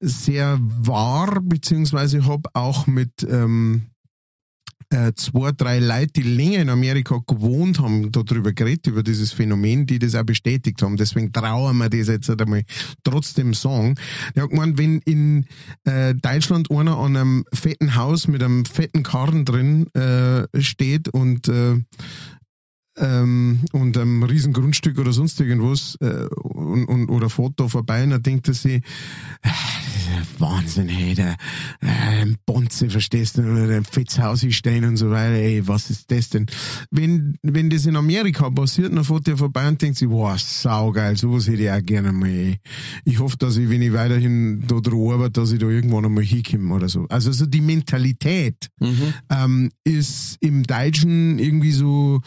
sehr 0.00 0.58
wahr, 0.60 1.40
beziehungsweise 1.42 2.24
habe 2.26 2.48
auch 2.52 2.86
mit 2.86 3.26
ähm, 3.28 3.86
äh, 4.90 5.12
zwei, 5.14 5.52
drei 5.52 5.78
Leute, 5.80 6.14
die 6.14 6.22
länger 6.22 6.60
in 6.60 6.68
Amerika 6.70 7.20
gewohnt 7.26 7.78
haben, 7.78 8.10
darüber 8.10 8.52
geredet, 8.52 8.86
über 8.86 9.02
dieses 9.02 9.32
Phänomen, 9.32 9.86
die 9.86 9.98
das 9.98 10.14
auch 10.14 10.24
bestätigt 10.24 10.80
haben. 10.82 10.96
Deswegen 10.96 11.32
trauern 11.32 11.76
wir 11.76 11.90
das 11.90 12.08
jetzt 12.08 12.30
einmal 12.30 12.64
trotzdem 13.04 13.54
sagen. 13.54 13.96
Der 14.34 14.44
hat 14.44 14.50
gemeint, 14.50 14.78
wenn 14.78 15.00
in 15.00 15.46
äh, 15.84 16.14
Deutschland 16.14 16.70
einer 16.70 16.96
an 16.96 17.16
einem 17.16 17.44
fetten 17.52 17.96
Haus 17.96 18.28
mit 18.28 18.42
einem 18.42 18.64
fetten 18.64 19.02
Karren 19.02 19.44
drin 19.44 19.86
äh, 19.94 20.46
steht 20.62 21.08
und 21.08 21.48
äh, 21.48 21.76
ähm, 23.00 23.60
und 23.72 23.96
einem 23.96 24.22
riesen 24.22 24.52
Grundstück 24.52 24.98
oder 24.98 25.12
sonst 25.12 25.40
irgendwas 25.40 25.96
äh, 26.00 26.26
und, 26.34 26.86
und, 26.86 27.08
oder 27.10 27.30
Foto 27.30 27.68
vorbei 27.68 28.02
und 28.02 28.10
dann 28.10 28.22
denkt 28.22 28.48
er 28.48 28.54
sich, 28.54 28.82
Wahnsinn, 30.38 30.88
hey, 30.88 31.14
der 31.14 31.36
äh, 31.80 32.26
Bonze, 32.46 32.90
verstehst 32.90 33.38
du, 33.38 33.42
oder 33.42 33.76
ein 33.76 33.84
Fetzhaus 33.84 34.44
stehen 34.50 34.84
und 34.84 34.96
so 34.96 35.10
weiter, 35.10 35.34
ey, 35.34 35.66
was 35.66 35.90
ist 35.90 36.10
das 36.10 36.28
denn? 36.28 36.46
Wenn, 36.90 37.36
wenn 37.42 37.70
das 37.70 37.86
in 37.86 37.96
Amerika 37.96 38.50
passiert, 38.50 38.94
dann 38.94 39.04
fährt 39.04 39.26
der 39.26 39.36
vorbei 39.36 39.68
und 39.68 39.80
denkt 39.80 39.98
sich, 39.98 40.08
wow, 40.08 40.38
saugeil, 40.38 41.16
sowas 41.16 41.46
hätte 41.48 41.62
ich 41.62 41.70
auch 41.70 41.82
gerne 41.82 42.12
mal, 42.12 42.28
ey. 42.28 42.60
Ich 43.04 43.18
hoffe, 43.18 43.36
dass 43.36 43.56
ich, 43.56 43.68
wenn 43.70 43.82
ich 43.82 43.92
weiterhin 43.92 44.64
da 44.66 44.80
dran 44.80 45.12
arbeite, 45.12 45.40
dass 45.40 45.52
ich 45.52 45.58
da 45.58 45.66
irgendwann 45.66 46.04
einmal 46.04 46.24
hinkomme 46.24 46.74
oder 46.74 46.88
so. 46.88 47.06
Also 47.08 47.32
so 47.32 47.46
die 47.46 47.60
Mentalität 47.60 48.68
ähm, 49.30 49.70
ist 49.84 50.36
im 50.40 50.62
Deutschen 50.64 51.38
irgendwie 51.38 51.72
so, 51.72 52.20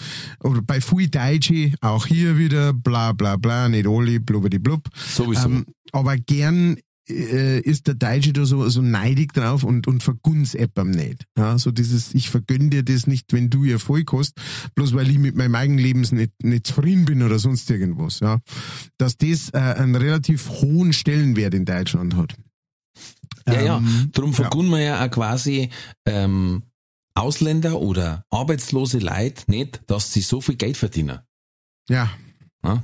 oder 0.43 0.61
bei 0.61 0.81
viel 0.81 1.07
Deutsche, 1.07 1.73
auch 1.81 2.05
hier 2.07 2.37
wieder, 2.37 2.73
bla 2.73 3.13
bla 3.13 3.37
bla, 3.37 3.69
nicht 3.69 3.87
alle, 3.87 4.19
blubberdi 4.19 4.59
blub. 4.59 4.87
Sowieso. 4.95 5.47
Ähm, 5.47 5.65
aber 5.91 6.17
gern 6.17 6.77
äh, 7.11 7.59
ist 7.59 7.87
der 7.87 7.95
Deutsche 7.95 8.33
da 8.33 8.45
so, 8.45 8.67
so 8.69 8.81
neidig 8.81 9.33
drauf 9.33 9.63
und, 9.63 9.87
und 9.87 10.01
vergunst 10.03 10.55
etwas 10.55 10.85
nicht. 10.85 11.25
Ja, 11.37 11.57
so 11.57 11.71
dieses, 11.71 12.13
ich 12.13 12.29
vergönn 12.29 12.69
dir 12.69 12.83
das 12.83 13.07
nicht, 13.07 13.33
wenn 13.33 13.49
du 13.49 13.65
Erfolg 13.65 14.11
hast, 14.13 14.33
bloß 14.75 14.93
weil 14.93 15.09
ich 15.09 15.17
mit 15.17 15.35
meinem 15.35 15.55
eigenen 15.55 15.79
Leben 15.79 16.01
nicht, 16.01 16.31
nicht 16.43 16.67
zufrieden 16.67 17.05
bin 17.05 17.23
oder 17.23 17.39
sonst 17.39 17.69
irgendwas. 17.69 18.19
Ja, 18.19 18.39
dass 18.97 19.17
das 19.17 19.49
äh, 19.53 19.57
einen 19.57 19.95
relativ 19.95 20.49
hohen 20.49 20.93
Stellenwert 20.93 21.53
in 21.53 21.65
Deutschland 21.65 22.15
hat. 22.15 22.35
Ja, 23.47 23.61
ja. 23.61 23.77
Ähm, 23.77 24.09
Darum 24.13 24.33
vergunnen 24.33 24.71
wir 24.71 24.79
ja 24.79 25.05
auch 25.05 25.11
quasi 25.11 25.69
ähm, 26.05 26.63
Ausländer 27.13 27.79
oder 27.79 28.25
arbeitslose 28.29 28.99
Leute 28.99 29.43
nicht, 29.47 29.81
dass 29.87 30.13
sie 30.13 30.21
so 30.21 30.41
viel 30.41 30.55
Geld 30.55 30.77
verdienen. 30.77 31.19
Ja, 31.89 32.09
Ja, 32.09 32.09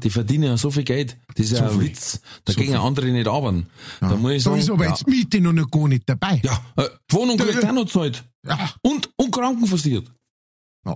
die 0.03 0.09
verdienen 0.09 0.43
ja 0.45 0.57
so 0.57 0.71
viel 0.71 0.83
Geld. 0.83 1.17
Das 1.35 1.45
ist 1.45 1.49
So 1.51 1.55
ja 1.57 1.69
ein 1.69 1.79
viel. 1.79 1.89
Witz. 1.89 2.19
Da 2.45 2.53
So 2.53 2.59
gehen 2.59 2.69
viel. 2.69 2.77
andere 2.77 3.07
nicht 3.07 3.27
arbeiten. 3.27 3.67
ja. 4.01 4.09
Da 4.09 4.15
muss 4.15 4.31
ich 4.31 4.43
sagen, 4.43 4.57
ist 4.57 4.69
aber 4.69 4.85
ja, 4.85 4.89
jetzt 4.91 5.07
Miete 5.07 5.39
noch 5.39 5.53
nicht 5.53 5.71
gar 5.71 5.87
nicht 5.87 6.03
dabei. 6.09 6.41
ja, 6.43 6.59
äh, 6.77 6.87
die 7.11 7.15
Wohnung 7.15 7.37
Da- 7.37 7.45
auch 7.69 7.73
noch 7.73 7.85
Zeit. 7.85 8.23
Ja. 8.45 8.71
Und, 8.81 9.09
und 9.17 9.31
krankenversichert. 9.31 10.11
Ja. 10.85 10.95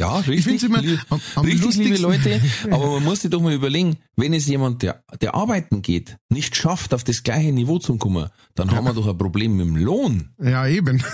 Ja, 0.00 0.16
richtig. 0.16 0.38
Ich 0.38 0.44
find's 0.44 0.62
immer 0.64 0.78
am, 1.10 1.20
am 1.36 1.44
Richtig, 1.44 1.76
liebe 1.76 1.96
lustigsten- 1.98 2.02
Leute, 2.02 2.40
aber 2.70 2.90
man 2.94 3.04
muss 3.04 3.20
sich 3.22 3.30
doch 3.30 3.40
mal 3.40 3.52
überlegen, 3.54 3.96
wenn 4.16 4.32
es 4.34 4.46
jemand, 4.46 4.82
der, 4.82 5.04
der 5.20 5.34
arbeiten 5.34 5.82
geht, 5.82 6.16
nicht 6.30 6.56
schafft, 6.56 6.92
auf 6.94 7.04
das 7.04 7.22
gleiche 7.22 7.52
Niveau 7.52 7.78
zu 7.78 7.96
kommen, 7.96 8.28
dann 8.54 8.70
haben 8.72 8.84
wir 8.86 8.92
doch 8.94 9.06
ein 9.06 9.16
Problem 9.18 9.56
mit 9.56 9.66
dem 9.66 9.76
Lohn. 9.76 10.30
Ja, 10.42 10.66
eben. 10.66 11.02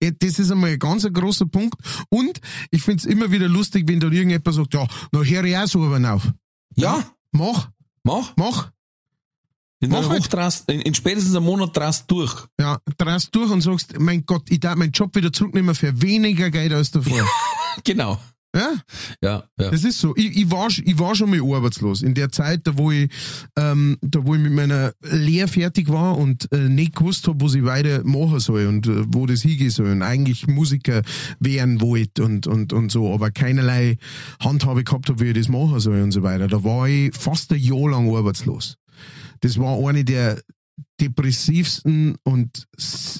Ja, 0.00 0.10
das 0.16 0.38
ist 0.38 0.50
einmal 0.52 0.70
ein 0.70 0.78
ganz 0.78 1.04
großer 1.12 1.46
Punkt. 1.46 1.74
Und 2.08 2.40
ich 2.70 2.82
find's 2.82 3.04
immer 3.04 3.32
wieder 3.32 3.48
lustig, 3.48 3.88
wenn 3.88 3.98
da 3.98 4.06
irgendjemand 4.08 4.52
sagt, 4.54 4.74
ja, 4.74 4.86
na 5.10 5.22
höre 5.22 5.44
ich 5.44 5.56
auch 5.56 5.66
so 5.66 5.80
auf. 5.82 6.32
Ja, 6.76 7.04
Mach, 7.32 7.70
mach. 8.04 8.32
mach. 8.36 8.70
In, 9.82 9.92
einer 9.92 10.08
halt. 10.08 10.32
Drast, 10.32 10.70
in, 10.70 10.80
in 10.80 10.94
spätestens 10.94 11.34
einem 11.34 11.44
Monat 11.44 11.76
drast 11.76 12.08
durch. 12.08 12.46
Ja, 12.58 12.78
drehst 12.98 13.34
durch 13.34 13.50
und 13.50 13.62
sagst, 13.62 13.98
mein 13.98 14.24
Gott, 14.24 14.44
ich 14.48 14.60
darf 14.60 14.76
meinen 14.76 14.92
Job 14.92 15.14
wieder 15.16 15.32
zurücknehmen 15.32 15.74
für 15.74 16.00
weniger 16.00 16.50
Geld 16.50 16.72
als 16.72 16.90
davor. 16.92 17.28
Genau. 17.84 18.20
ja, 18.54 18.70
Ja, 19.22 19.44
ja. 19.58 19.70
das 19.70 19.82
ist 19.82 19.98
so. 19.98 20.14
Ich, 20.14 20.36
ich, 20.36 20.50
war, 20.50 20.68
ich 20.68 20.98
war 20.98 21.14
schon 21.14 21.30
mal 21.30 21.40
arbeitslos. 21.40 22.02
In 22.02 22.12
der 22.12 22.30
Zeit, 22.30 22.60
da 22.64 22.76
wo 22.76 22.90
ich, 22.92 23.10
ähm, 23.56 23.96
da 24.02 24.24
wo 24.26 24.34
ich 24.34 24.42
mit 24.42 24.52
meiner 24.52 24.92
Lehre 25.00 25.48
fertig 25.48 25.88
war 25.88 26.18
und 26.18 26.52
äh, 26.52 26.68
nicht 26.68 26.94
gewusst 26.94 27.26
habe, 27.28 27.42
was 27.42 27.54
ich 27.54 27.64
weiter 27.64 28.04
machen 28.04 28.40
soll 28.40 28.66
und 28.66 28.86
äh, 28.86 29.04
wo 29.08 29.24
das 29.24 29.40
hingehen 29.40 29.70
soll. 29.70 29.90
Und 29.90 30.02
eigentlich 30.02 30.46
Musiker 30.46 31.00
werden 31.40 31.80
wollte 31.80 32.24
und, 32.24 32.46
und, 32.46 32.74
und 32.74 32.92
so, 32.92 33.14
aber 33.14 33.30
keinerlei 33.30 33.96
Handhabe 34.38 34.84
gehabt 34.84 35.08
habe, 35.08 35.20
wie 35.20 35.30
ich 35.30 35.34
das 35.34 35.48
machen 35.48 35.80
soll 35.80 36.02
und 36.02 36.12
so 36.12 36.22
weiter. 36.22 36.46
Da 36.46 36.62
war 36.62 36.86
ich 36.86 37.16
fast 37.16 37.50
ein 37.52 37.58
Jahr 37.58 37.90
lang 37.90 38.14
arbeitslos. 38.14 38.76
Das 39.42 39.58
war 39.58 39.76
eine 39.86 40.04
der 40.04 40.40
depressivsten 41.00 42.16
und, 42.22 42.66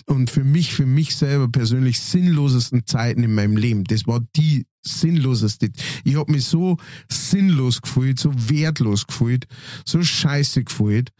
und 0.06 0.30
für 0.30 0.44
mich, 0.44 0.72
für 0.72 0.86
mich 0.86 1.16
selber 1.16 1.48
persönlich 1.48 2.00
sinnlosesten 2.00 2.86
Zeiten 2.86 3.22
in 3.22 3.34
meinem 3.34 3.56
Leben. 3.56 3.84
Das 3.84 4.06
war 4.06 4.20
die 4.36 4.66
sinnloseste. 4.82 5.70
Ich 6.04 6.16
habe 6.16 6.32
mich 6.32 6.44
so 6.44 6.76
sinnlos 7.10 7.82
gefühlt, 7.82 8.18
so 8.18 8.32
wertlos 8.34 9.06
gefühlt, 9.06 9.46
so 9.84 10.02
scheiße 10.02 10.64
gefühlt. 10.64 11.10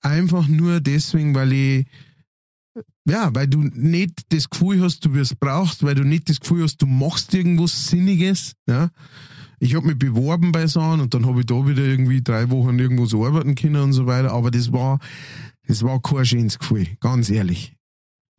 Einfach 0.00 0.48
nur 0.48 0.80
deswegen, 0.80 1.34
weil 1.34 1.52
ich 1.52 1.86
ja, 3.08 3.34
weil 3.34 3.48
du 3.48 3.62
nicht 3.62 4.20
das 4.28 4.50
Gefühl 4.50 4.82
hast, 4.82 5.04
du 5.04 5.14
wirst 5.14 5.40
brauchst, 5.40 5.82
weil 5.82 5.94
du 5.94 6.04
nicht 6.04 6.28
das 6.28 6.40
Gefühl 6.40 6.62
hast, 6.64 6.76
du 6.82 6.86
machst 6.86 7.32
irgendwas 7.34 7.88
Sinniges, 7.88 8.52
ja. 8.68 8.90
Ich 9.60 9.74
habe 9.74 9.86
mich 9.86 9.98
beworben 9.98 10.52
bei 10.52 10.66
Sachen 10.66 11.00
und 11.00 11.14
dann 11.14 11.26
habe 11.26 11.40
ich 11.40 11.46
da 11.46 11.66
wieder 11.66 11.82
irgendwie 11.82 12.22
drei 12.22 12.48
Wochen 12.50 12.78
irgendwo 12.78 13.06
so 13.06 13.26
arbeiten 13.26 13.54
können 13.54 13.76
und 13.82 13.92
so 13.92 14.06
weiter, 14.06 14.32
aber 14.32 14.50
das 14.50 14.72
war, 14.72 14.98
das 15.66 15.82
war 15.82 16.00
kein 16.00 16.24
schönes 16.26 16.58
Gefühl, 16.58 16.86
ganz 17.00 17.28
ehrlich. 17.30 17.74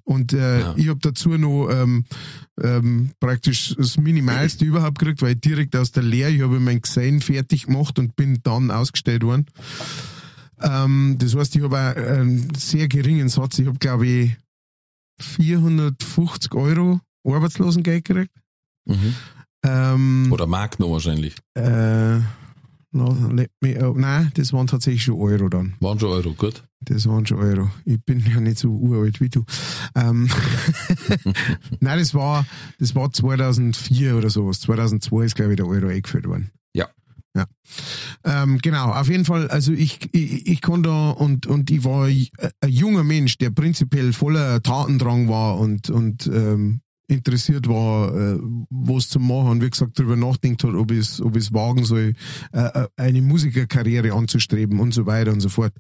Und 0.04 0.34
äh, 0.34 0.62
Ja. 0.62 0.74
ich 0.76 0.88
habe 0.88 1.00
dazu 1.02 1.30
noch 1.38 1.70
ähm, 1.70 2.04
ähm, 2.64 3.12
praktisch 3.20 3.76
das 3.78 3.98
Minimalste 3.98 4.66
überhaupt 4.66 4.98
gekriegt, 4.98 5.22
weil 5.22 5.36
ich 5.36 5.42
direkt 5.42 5.76
aus 5.76 5.92
der 5.92 6.02
Lehre, 6.04 6.32
ich 6.32 6.42
habe 6.42 6.60
mein 6.60 6.82
Gesellen 6.82 7.22
fertig 7.22 7.68
gemacht 7.68 8.00
und 8.00 8.16
bin 8.16 8.40
dann 8.42 8.72
ausgestellt 8.72 9.24
worden. 9.24 9.46
Ähm, 10.62 11.18
das 11.20 11.36
heißt, 11.36 11.56
ich 11.56 11.62
habe 11.62 11.78
einen 11.78 12.54
sehr 12.56 12.88
geringen 12.88 13.30
Satz. 13.30 13.60
Ich 13.60 13.68
habe, 13.68 13.78
glaube 13.78 14.08
ich, 14.08 14.36
450 15.22 16.54
Euro 16.56 17.00
Arbeitslosengeld 17.26 18.06
gekriegt. 18.06 18.34
Mhm. 18.86 19.14
Ähm, 19.64 20.30
Oder 20.32 20.48
Mark 20.48 20.80
noch 20.80 20.92
wahrscheinlich. 20.92 21.36
äh, 21.56 22.20
no, 22.92 23.16
let 23.32 23.52
me, 23.62 23.78
oh, 23.86 23.94
nein, 23.96 24.32
das 24.36 24.54
waren 24.54 24.68
tatsächlich 24.68 25.04
schon 25.04 25.20
Euro 25.20 25.50
dann. 25.50 25.76
Waren 25.80 26.00
schon 26.00 26.10
Euro, 26.10 26.34
gut. 26.34 26.64
Das 26.82 27.06
waren 27.08 27.26
schon 27.26 27.40
Euro. 27.40 27.70
Ich 27.84 28.02
bin 28.06 28.24
ja 28.26 28.40
nicht 28.40 28.58
so 28.58 28.70
uralt 28.70 29.20
wie 29.20 29.28
du. 29.30 29.44
Ähm, 29.96 30.30
nein, 31.82 32.00
das 32.00 32.14
war, 32.14 32.46
das 32.80 32.96
war 32.96 33.12
2004 33.12 34.16
oder 34.16 34.30
sowas. 34.30 34.62
2002 34.62 35.26
ist, 35.26 35.36
glaube 35.36 35.52
ich, 35.52 35.58
der 35.58 35.68
Euro 35.68 35.88
eingeführt 35.88 36.26
worden. 36.26 36.52
Ja. 36.74 36.88
Ja. 37.36 37.46
Ähm, 38.24 38.60
genau, 38.60 38.92
auf 38.92 39.10
jeden 39.10 39.26
Fall, 39.26 39.50
also 39.50 39.74
ich, 39.74 40.00
ich, 40.14 40.48
ich 40.48 40.62
kann 40.62 40.82
da 40.82 41.10
und, 41.12 41.48
und 41.48 41.70
ich 41.70 41.84
war 41.84 42.06
ein 42.06 42.28
junger 42.66 43.04
Mensch, 43.04 43.38
der 43.38 43.50
prinzipiell 43.50 44.14
voller 44.14 44.64
Tatendrang 44.64 45.28
war 45.28 45.60
und, 45.60 45.90
und 45.90 46.28
ähm, 46.28 46.80
interessiert 47.10 47.68
war, 47.68 48.16
äh, 48.16 48.40
was 48.70 49.10
zu 49.10 49.20
machen 49.20 49.50
und 49.50 49.64
wie 49.64 49.70
gesagt 49.70 49.98
darüber 49.98 50.16
nachdenkt 50.16 50.64
hat, 50.64 50.74
ob 50.74 50.92
es 50.92 51.22
ob 51.22 51.36
es 51.36 51.54
wagen 51.54 51.84
soll, 51.84 52.14
äh, 52.54 52.60
äh, 52.60 52.88
eine 52.96 53.22
Musikerkarriere 53.22 54.14
anzustreben 54.14 54.80
und 54.80 54.94
so 54.94 55.06
weiter 55.06 55.34
und 55.34 55.42
so 55.42 55.50
fort. 55.50 55.74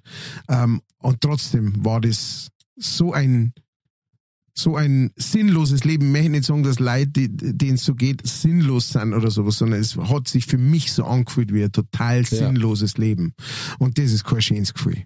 Ähm, 0.49 0.81
und 0.97 1.22
trotzdem 1.22 1.85
war 1.85 2.01
das 2.01 2.49
so 2.76 3.14
ein 3.14 3.53
so 4.56 4.76
ein 4.76 5.11
sinnloses 5.15 5.85
Leben. 5.85 6.07
Ich 6.07 6.11
möchte 6.11 6.30
nicht 6.31 6.43
sagen, 6.43 6.64
dass 6.64 6.80
Leute, 6.80 7.30
denen 7.30 7.76
es 7.76 7.85
so 7.85 7.95
geht, 7.95 8.27
sinnlos 8.27 8.89
sind 8.89 9.14
oder 9.14 9.31
sowas, 9.31 9.57
sondern 9.57 9.80
es 9.80 9.95
hat 9.95 10.27
sich 10.27 10.47
für 10.47 10.57
mich 10.57 10.91
so 10.91 11.06
angefühlt 11.06 11.53
wie 11.53 11.64
ein 11.64 11.72
total 11.72 12.26
sinnloses 12.26 12.97
Leben. 12.97 13.34
Und 13.77 13.97
das 13.97 14.11
ist 14.11 14.26
kein 14.26 14.41
schönes 14.41 14.73
Gefühl. 14.73 15.06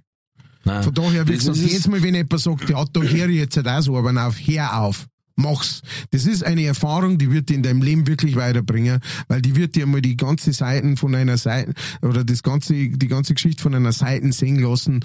Nein. 0.65 0.81
Von 0.81 0.93
daher, 0.93 1.27
wie 1.27 1.33
gesagt, 1.33 1.57
jedes 1.57 1.87
Mal, 1.87 2.01
wenn 2.01 2.15
jemand 2.15 2.39
sagt, 2.39 2.69
ja, 2.69 2.83
da 2.91 3.01
höre 3.01 3.29
ich 3.29 3.37
jetzt 3.37 3.57
halt 3.57 3.67
auch 3.67 3.81
so, 3.81 3.97
aber 3.97 4.25
auf, 4.25 4.37
hör 4.39 4.79
auf. 4.79 5.07
Mach's. 5.35 5.81
Das 6.11 6.25
ist 6.25 6.43
eine 6.43 6.63
Erfahrung, 6.65 7.17
die 7.17 7.31
wird 7.31 7.49
dir 7.49 7.55
in 7.55 7.63
deinem 7.63 7.81
Leben 7.81 8.05
wirklich 8.07 8.35
weiterbringen, 8.35 8.99
weil 9.27 9.41
die 9.41 9.55
wird 9.55 9.75
dir 9.75 9.87
mal 9.87 10.01
die 10.01 10.15
ganze 10.17 10.53
Seiten 10.53 10.95
von 10.95 11.15
einer 11.15 11.37
Seite 11.37 11.73
oder 12.03 12.23
das 12.23 12.43
ganze, 12.43 12.73
die 12.73 13.07
ganze 13.07 13.33
Geschichte 13.33 13.63
von 13.63 13.73
einer 13.73 13.91
Seite 13.93 14.31
sehen 14.31 14.59
lassen, 14.59 15.03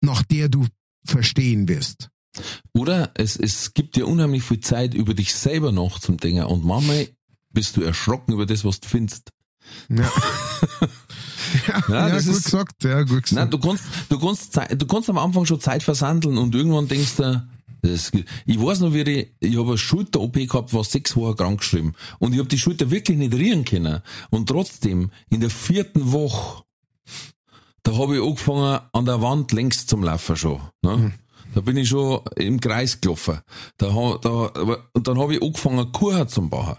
nach 0.00 0.22
der 0.22 0.48
du 0.48 0.66
verstehen 1.04 1.68
wirst. 1.68 2.08
Oder 2.74 3.10
es, 3.14 3.36
es 3.36 3.74
gibt 3.74 3.96
dir 3.96 4.06
unheimlich 4.06 4.42
viel 4.44 4.60
Zeit, 4.60 4.94
über 4.94 5.14
dich 5.14 5.34
selber 5.34 5.72
nachzudenken 5.72 6.44
und 6.44 6.64
manchmal 6.64 7.08
bist 7.52 7.76
du 7.76 7.82
erschrocken 7.82 8.34
über 8.34 8.46
das, 8.46 8.64
was 8.64 8.78
du 8.80 8.88
findest. 8.88 9.30
Ja, 9.88 9.96
ja, 11.66 11.82
Ja, 11.88 12.08
ja 12.08 12.08
das 12.10 12.26
gut 12.26 12.36
ist- 12.36 12.44
gesagt, 12.44 12.84
ja, 12.84 13.02
gut 13.02 13.22
gesagt. 13.24 13.32
Nein, 13.32 13.50
du 13.50 13.58
kannst, 13.58 13.84
du 14.08 14.18
kannst, 14.18 14.56
du 14.56 14.86
kannst 14.86 15.10
am 15.10 15.18
Anfang 15.18 15.44
schon 15.46 15.60
Zeit 15.60 15.82
versandeln 15.82 16.38
und 16.38 16.54
irgendwann 16.54 16.86
denkst 16.88 17.16
du, 17.16 17.48
das, 17.86 18.12
ich 18.46 18.60
weiß 18.60 18.80
noch, 18.80 18.92
wie 18.92 19.02
ich, 19.02 19.32
ich 19.40 19.56
habe 19.56 19.68
eine 19.68 19.78
Schulter-OP 19.78 20.34
gehabt, 20.34 20.74
war 20.74 20.84
sechs 20.84 21.16
Wochen 21.16 21.36
krank 21.36 21.60
geschrieben. 21.60 21.94
Und 22.18 22.32
ich 22.32 22.38
habe 22.38 22.48
die 22.48 22.58
Schulter 22.58 22.90
wirklich 22.90 23.18
nicht 23.18 23.34
rühren 23.34 23.64
können. 23.64 24.02
Und 24.30 24.48
trotzdem, 24.48 25.10
in 25.30 25.40
der 25.40 25.50
vierten 25.50 26.12
Woche, 26.12 26.64
da 27.82 27.96
habe 27.96 28.16
ich 28.16 28.22
angefangen, 28.22 28.80
an 28.92 29.04
der 29.04 29.22
Wand 29.22 29.52
längs 29.52 29.86
zum 29.86 30.02
Laufen 30.02 30.36
schon. 30.36 30.60
Ne? 30.82 31.12
Da 31.54 31.60
bin 31.60 31.76
ich 31.76 31.88
schon 31.88 32.20
im 32.36 32.60
Kreis 32.60 33.00
gelaufen. 33.00 33.40
Da, 33.78 33.88
da, 34.20 34.50
und 34.92 35.08
dann 35.08 35.18
habe 35.18 35.36
ich 35.36 35.42
angefangen, 35.42 35.92
Kuchen 35.92 36.28
zu 36.28 36.48
bauen. 36.48 36.76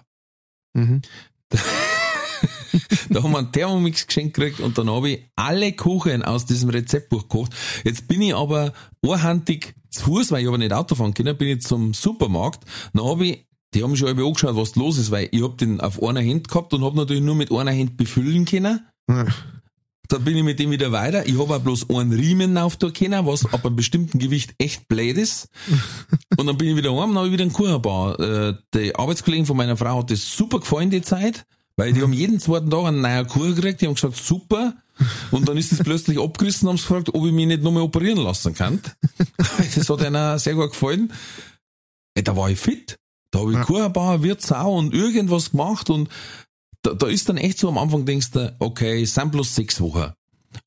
Mhm. 0.73 1.01
Da 3.09 3.23
haben 3.23 3.31
wir 3.31 3.39
einen 3.39 3.51
Thermomix 3.51 4.07
geschenkt 4.07 4.35
gekriegt 4.35 4.59
und 4.59 4.77
dann 4.77 4.89
habe 4.89 5.09
ich 5.09 5.25
alle 5.35 5.71
Kuchen 5.73 6.23
aus 6.23 6.45
diesem 6.45 6.69
Rezeptbuch 6.69 7.23
gekocht. 7.23 7.53
Jetzt 7.83 8.07
bin 8.07 8.21
ich 8.21 8.35
aber 8.35 8.73
einhandig 9.01 9.75
zu 9.89 10.03
Fuß, 10.03 10.31
weil 10.31 10.41
ich 10.41 10.47
aber 10.47 10.57
nicht 10.57 10.73
Auto 10.73 10.95
fahren 10.95 11.13
können, 11.13 11.37
bin 11.37 11.57
ich 11.57 11.61
zum 11.61 11.93
Supermarkt. 11.93 12.63
Dann 12.93 13.05
habe 13.05 13.25
ich, 13.25 13.45
die 13.73 13.83
haben 13.83 13.95
schon 13.95 14.09
alle 14.09 14.25
angeschaut, 14.25 14.55
was 14.55 14.75
los 14.75 14.97
ist, 14.97 15.11
weil 15.11 15.29
ich 15.31 15.41
hab 15.41 15.57
den 15.57 15.81
auf 15.81 16.01
einer 16.01 16.21
Hand 16.21 16.47
gehabt 16.47 16.73
und 16.73 16.83
habe 16.83 16.97
natürlich 16.97 17.23
nur 17.23 17.35
mit 17.35 17.51
einer 17.51 17.71
Hand 17.71 17.97
befüllen 17.97 18.45
können. 18.45 18.85
Ja. 19.09 19.25
Dann 20.09 20.23
bin 20.23 20.37
ich 20.37 20.43
mit 20.43 20.59
dem 20.59 20.71
wieder 20.71 20.91
weiter. 20.91 21.25
Ich 21.27 21.37
habe 21.37 21.53
auch 21.53 21.59
bloß 21.59 21.89
einen 21.89 22.13
Riemen 22.13 22.57
auftun 22.57 22.93
können, 22.93 23.25
was 23.25 23.45
ab 23.45 23.65
einem 23.65 23.75
bestimmten 23.75 24.19
Gewicht 24.19 24.53
echt 24.57 24.87
blöd 24.87 25.17
ist. 25.17 25.49
Und 26.37 26.47
dann 26.47 26.57
bin 26.57 26.69
ich 26.69 26.77
wieder 26.77 26.91
heim 26.91 27.09
und 27.09 27.17
habe 27.17 27.27
ich 27.27 27.33
wieder 27.33 27.43
einen 27.43 27.51
Kuchen 27.51 27.73
gebaut. 27.73 28.19
Äh, 28.19 28.53
die 28.73 28.95
Arbeitskollegen 28.95 29.45
von 29.45 29.57
meiner 29.57 29.75
Frau 29.75 29.99
hat 29.99 30.11
das 30.11 30.37
super 30.37 30.59
gefallen, 30.59 30.89
die 30.89 31.01
Zeit, 31.01 31.45
weil 31.77 31.93
die 31.93 32.01
haben 32.01 32.13
jeden 32.13 32.39
zweiten 32.39 32.69
Tag 32.69 32.85
einen 32.85 33.01
neuen 33.01 33.27
Kuchen 33.27 33.55
gekriegt, 33.55 33.81
die 33.81 33.87
haben 33.87 33.95
gesagt, 33.95 34.17
super. 34.17 34.73
Und 35.31 35.47
dann 35.47 35.57
ist 35.57 35.71
es 35.71 35.79
plötzlich 35.83 36.19
abgerissen 36.19 36.67
und 36.67 36.71
haben 36.71 36.77
sie 36.77 36.87
gefragt, 36.87 37.09
ob 37.13 37.25
ich 37.25 37.31
mich 37.31 37.45
nicht 37.45 37.61
nochmal 37.61 37.83
operieren 37.83 38.17
lassen 38.19 38.53
kann. 38.53 38.81
Das 39.75 39.89
hat 39.89 40.01
ihnen 40.01 40.39
sehr 40.39 40.55
gut 40.55 40.71
gefallen. 40.71 41.13
Ey, 42.15 42.23
da 42.23 42.35
war 42.35 42.49
ich 42.49 42.59
fit. 42.59 42.97
Da 43.31 43.39
habe 43.39 43.51
ich 43.51 43.57
Ja. 43.57 43.63
Kuchenbauer, 43.63 44.23
Wirtsau 44.23 44.75
und 44.75 44.93
irgendwas 44.93 45.51
gemacht 45.51 45.89
und 45.89 46.09
da, 46.81 46.93
da 46.93 47.07
ist 47.07 47.29
dann 47.29 47.37
echt 47.37 47.59
so 47.59 47.67
am 47.69 47.77
Anfang 47.77 48.05
denkst 48.05 48.31
du, 48.31 48.55
okay, 48.59 49.03
es 49.03 49.13
sind 49.13 49.31
bloß 49.31 49.53
sechs 49.55 49.79
Wochen. 49.81 50.13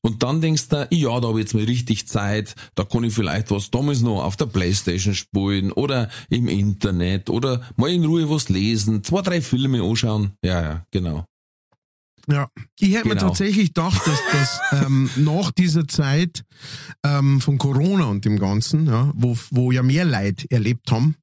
Und 0.01 0.23
dann 0.23 0.41
denkst 0.41 0.69
du, 0.69 0.87
ja, 0.91 1.19
da 1.19 1.27
habe 1.27 1.39
ich 1.39 1.45
jetzt 1.45 1.53
mal 1.53 1.63
richtig 1.63 2.07
Zeit, 2.07 2.55
da 2.75 2.83
kann 2.83 3.03
ich 3.03 3.13
vielleicht 3.13 3.51
was 3.51 3.71
damals 3.71 4.01
noch 4.01 4.23
auf 4.23 4.37
der 4.37 4.45
Playstation 4.45 5.13
spielen 5.15 5.71
oder 5.71 6.09
im 6.29 6.47
Internet 6.47 7.29
oder 7.29 7.61
mal 7.75 7.89
in 7.89 8.05
Ruhe 8.05 8.29
was 8.29 8.49
lesen, 8.49 9.03
zwei, 9.03 9.21
drei 9.21 9.41
Filme 9.41 9.81
anschauen. 9.83 10.33
Ja, 10.43 10.61
ja, 10.61 10.85
genau. 10.91 11.25
Ja, 12.27 12.47
ich 12.79 12.93
hätte 12.93 13.07
mir 13.07 13.15
Genau. 13.15 13.27
tatsächlich 13.29 13.69
gedacht, 13.73 14.01
dass, 14.05 14.19
dass 14.31 14.83
ähm, 14.85 15.09
nach 15.17 15.51
dieser 15.51 15.87
Zeit 15.87 16.43
ähm, 17.03 17.41
von 17.41 17.57
Corona 17.57 18.05
und 18.05 18.25
dem 18.25 18.37
Ganzen, 18.37 18.85
ja, 18.85 19.11
wo, 19.15 19.35
wo 19.49 19.71
ja 19.71 19.81
mehr 19.81 20.05
Leid 20.05 20.45
erlebt 20.51 20.91
haben, 20.91 21.15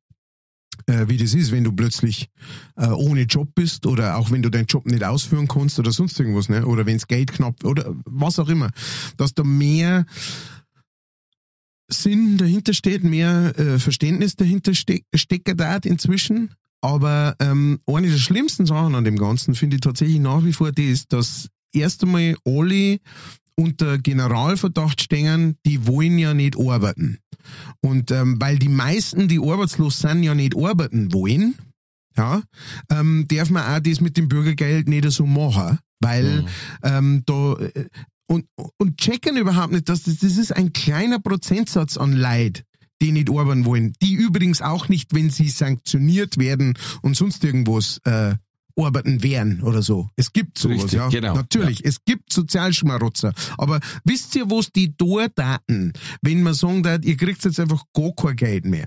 äh, 0.87 1.09
wie 1.09 1.17
das 1.17 1.35
ist, 1.35 1.53
wenn 1.53 1.65
du 1.65 1.73
plötzlich 1.73 2.29
äh, 2.77 2.87
ohne 2.87 3.23
Job 3.23 3.55
bist 3.55 3.87
oder 3.87 4.17
auch 4.17 4.31
wenn 4.31 4.43
du 4.43 4.51
deinen 4.51 4.67
Job 4.67 4.87
nicht 4.87 5.05
ausführen 5.05 5.49
kannst 5.49 5.79
oder 5.79 5.93
sonst 5.93 6.19
irgendwas, 6.19 6.49
ne? 6.49 6.67
oder 6.67 6.87
wenns 6.87 7.07
Geld 7.07 7.33
knapp 7.33 7.65
oder 7.65 7.95
was 8.05 8.39
auch 8.39 8.49
immer, 8.49 8.71
dass 9.17 9.35
da 9.35 9.45
mehr 9.45 10.07
Sinn 11.91 12.37
dahinter 12.37 12.75
steht, 12.75 13.03
mehr 13.03 13.59
äh, 13.59 13.79
Verständnis 13.79 14.37
dahinter 14.37 14.75
ste 14.75 15.03
da 15.13 15.77
inzwischen. 15.77 16.51
Aber 16.81 17.35
ähm, 17.41 17.81
eine 17.87 18.09
der 18.09 18.19
schlimmsten 18.19 18.67
Sachen 18.67 18.95
an 18.95 19.05
dem 19.05 19.19
Ganzen 19.19 19.55
finde 19.55 19.77
ich 19.77 19.81
tatsächlich 19.81 20.21
nach 20.21 20.45
wie 20.45 20.53
vor 20.53 20.71
das, 20.71 21.09
dass 21.09 21.49
erst 21.73 22.05
einmal 22.05 22.37
alle 22.45 22.99
unter 23.57 23.99
Generalverdacht 23.99 25.03
stehen, 25.03 25.57
die 25.67 25.87
wollen 25.87 26.19
ja 26.19 26.35
nicht 26.35 26.57
arbeiten. 26.57 27.19
Und 27.81 28.11
ähm, 28.11 28.41
weil 28.41 28.59
die 28.59 28.69
meisten, 28.69 29.29
die 29.29 29.41
arbeitslos 29.41 29.99
sind, 30.01 30.23
ja 30.23 30.35
nicht 30.35 30.57
arbeiten 30.57 31.13
wollen, 31.13 31.55
ja, 32.17 32.43
ähm, 32.91 33.27
darf 33.29 33.51
man 33.51 33.65
auch 33.65 33.81
das 33.81 34.01
mit 34.01 34.17
dem 34.17 34.29
Bürgergeld 34.29 34.89
nicht 34.89 35.11
so 35.11 35.25
machen, 35.25 35.79
weil 36.01 36.45
ähm, 36.83 37.23
da 37.27 37.55
äh, 37.55 37.87
und, 38.27 38.45
und 38.77 38.99
checken 38.99 39.37
überhaupt 39.37 39.73
nicht, 39.73 39.89
dass 39.89 40.03
das, 40.03 40.19
das 40.19 40.37
ist 40.37 40.55
ein 40.55 40.73
kleiner 40.73 41.19
Prozentsatz 41.19 41.97
an 41.97 42.13
Leid, 42.13 42.65
die 43.01 43.13
nicht 43.13 43.31
arbeiten 43.31 43.65
wollen. 43.65 43.95
Die 44.03 44.15
übrigens 44.15 44.61
auch 44.61 44.89
nicht, 44.89 45.15
wenn 45.15 45.31
sie 45.31 45.49
sanktioniert 45.49 46.39
werden 46.39 46.75
und 47.01 47.17
sonst 47.17 47.43
irgendwas 47.45 48.01
äh, 48.05 48.35
arbeiten 48.79 49.23
wären 49.23 49.63
oder 49.63 49.83
so. 49.83 50.09
Es 50.17 50.33
gibt 50.33 50.59
sowas, 50.59 50.85
Richtig, 50.85 50.93
ja. 50.95 51.09
genau, 51.09 51.35
Natürlich, 51.35 51.85
es 51.85 52.05
gibt 52.05 52.33
Sozialschmarotzer. 52.33 53.33
Aber 53.57 53.81
wisst 54.05 54.35
ihr, 54.37 54.51
was 54.51 54.73
die 54.73 54.95
dort 54.97 55.39
daten, 55.39 55.93
wenn 56.23 56.43
man 56.43 56.55
sagen 56.55 56.83
darf, 56.83 57.05
ihr 57.05 57.17
kriegt 57.17 57.45
jetzt 57.45 57.61
einfach 57.61 57.83
gar 57.93 58.13
kein 58.15 58.37
Geld 58.37 58.65
mehr? 58.65 58.87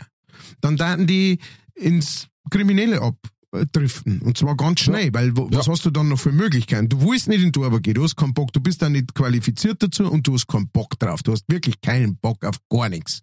Dann 0.61 0.77
daten 0.77 1.07
die 1.07 1.39
ins 1.75 2.27
Kriminelle 2.49 3.01
abdriften. 3.01 4.21
Und 4.21 4.37
zwar 4.37 4.55
ganz 4.55 4.79
schnell, 4.79 5.13
weil 5.13 5.35
wo, 5.35 5.49
was 5.51 5.67
hast 5.67 5.85
du 5.85 5.91
dann 5.91 6.09
noch 6.09 6.19
für 6.19 6.31
Möglichkeiten? 6.31 6.89
Du 6.89 7.01
willst 7.01 7.27
nicht 7.27 7.43
in 7.43 7.51
die 7.51 7.59
Arbeit 7.61 7.83
gehen, 7.83 7.93
du 7.95 8.03
hast 8.03 8.15
keinen 8.15 8.33
Bock, 8.33 8.53
du 8.53 8.59
bist 8.59 8.81
dann 8.81 8.93
nicht 8.93 9.13
qualifiziert 9.13 9.83
dazu 9.83 10.09
und 10.09 10.25
du 10.27 10.33
hast 10.33 10.47
keinen 10.47 10.69
Bock 10.69 10.97
drauf. 10.99 11.21
Du 11.23 11.31
hast 11.31 11.43
wirklich 11.47 11.81
keinen 11.81 12.17
Bock 12.17 12.43
auf 12.45 12.57
gar 12.69 12.89
nichts 12.89 13.21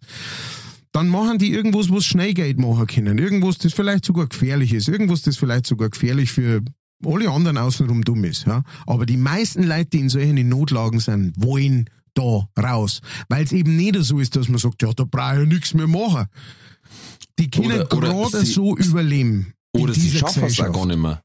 dann 0.91 1.07
machen 1.07 1.37
die 1.37 1.51
irgendwas, 1.51 1.89
was 1.91 2.05
schnell 2.05 2.33
Geld 2.33 2.59
machen 2.59 2.87
können. 2.87 3.17
Irgendwas, 3.17 3.57
das 3.59 3.73
vielleicht 3.73 4.05
sogar 4.05 4.27
gefährlich 4.27 4.73
ist. 4.73 4.87
Irgendwas, 4.87 5.21
das 5.21 5.37
vielleicht 5.37 5.65
sogar 5.67 5.89
gefährlich 5.89 6.31
für 6.31 6.61
alle 7.05 7.29
anderen 7.29 7.57
außenrum 7.57 8.03
dumm 8.03 8.23
ist. 8.23 8.45
Ja? 8.47 8.63
Aber 8.87 9.05
die 9.05 9.17
meisten 9.17 9.63
Leute, 9.63 9.89
die 9.93 9.99
in 9.99 10.09
solchen 10.09 10.49
Notlagen 10.49 10.99
sind, 10.99 11.33
wollen 11.37 11.89
da 12.15 12.49
raus. 12.59 13.01
Weil 13.29 13.43
es 13.45 13.51
eben 13.51 13.75
nicht 13.75 13.95
so 13.99 14.19
ist, 14.19 14.35
dass 14.35 14.49
man 14.49 14.57
sagt, 14.57 14.81
ja, 14.81 14.91
da 14.93 15.03
brauche 15.03 15.43
ich 15.43 15.47
nichts 15.47 15.73
mehr 15.73 15.87
machen. 15.87 16.25
Die 17.37 17.49
können 17.49 17.87
gerade 17.87 18.45
so 18.45 18.75
überleben. 18.75 19.53
Oder 19.73 19.93
sie 19.93 20.09
schaffen 20.09 20.43
es 20.43 20.59
auch 20.59 20.73
gar 20.73 20.85
nicht 20.87 20.99
mehr. 20.99 21.21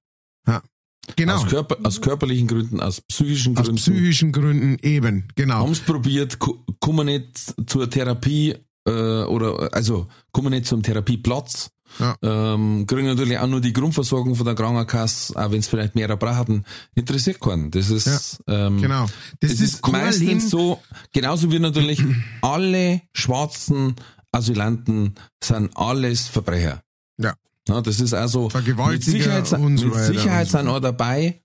Genau. 1.16 1.34
Aus, 1.36 1.46
Körper, 1.46 1.76
aus 1.82 2.00
körperlichen 2.00 2.46
Gründen, 2.48 2.80
aus 2.80 3.02
psychischen 3.02 3.56
Aus 3.58 3.64
Gründen. 3.66 3.76
psychischen 3.80 4.32
Gründen 4.32 4.78
eben, 4.80 5.24
genau. 5.34 5.56
haben 5.56 5.72
es 5.72 5.80
probiert, 5.80 6.38
ko- 6.38 6.64
kommen 6.80 7.06
nicht 7.06 7.54
zur 7.68 7.90
Therapie 7.90 8.54
äh, 8.86 9.24
oder 9.24 9.72
also 9.72 10.06
kommen 10.32 10.50
nicht 10.50 10.66
zum 10.66 10.82
Therapieplatz. 10.82 11.70
Ja. 11.98 12.16
Ähm, 12.22 12.86
kriegen 12.86 13.06
natürlich 13.06 13.38
auch 13.38 13.46
nur 13.46 13.60
die 13.60 13.72
Grundversorgung 13.72 14.34
von 14.34 14.46
der 14.46 14.54
Krankenkasse, 14.56 15.36
auch 15.36 15.50
wenn 15.52 15.60
es 15.60 15.68
vielleicht 15.68 15.94
mehrere 15.94 16.16
brauchen, 16.16 16.64
interessiert 16.94 17.40
keinen. 17.40 17.70
Das 17.70 17.88
ist, 17.88 18.42
ähm, 18.48 18.80
Genau. 18.80 19.06
Das, 19.38 19.50
das 19.50 19.60
ist, 19.60 19.74
ist 19.74 19.88
meistens 19.88 20.50
so, 20.50 20.82
genauso 21.12 21.52
wie 21.52 21.60
natürlich 21.60 22.02
alle 22.42 23.02
schwarzen 23.12 23.94
Asylanten 24.32 25.14
sind 25.42 25.76
alles 25.76 26.26
Verbrecher. 26.26 26.82
Ja. 27.18 27.34
Ja, 27.68 27.80
das 27.80 28.00
ist 28.00 28.12
also 28.12 28.50
mit 28.88 29.04
Sicherheit, 29.04 29.52
und 29.52 29.78
so 29.78 29.86
mit 29.86 29.98
Sicherheit 29.98 30.48
sind 30.48 30.68
auch 30.68 30.80
dabei, 30.80 31.40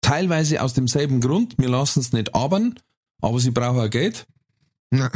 teilweise 0.00 0.62
aus 0.62 0.72
demselben 0.72 1.20
Grund, 1.20 1.54
wir 1.58 1.68
lassen 1.68 2.00
es 2.00 2.12
nicht 2.12 2.34
abern, 2.34 2.74
aber 3.20 3.38
sie 3.38 3.50
brauchen 3.50 3.80
auch 3.80 3.90
Geld. 3.90 4.26
Na, 4.90 5.10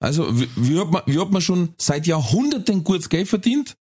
Also, 0.00 0.38
wie, 0.38 0.48
wie, 0.56 0.78
hat 0.80 0.90
man, 0.90 1.02
wie 1.06 1.18
hat 1.18 1.30
man 1.30 1.42
schon 1.42 1.74
seit 1.78 2.06
Jahrhunderten 2.06 2.82
gutes 2.82 3.08
Geld 3.08 3.28
verdient? 3.28 3.76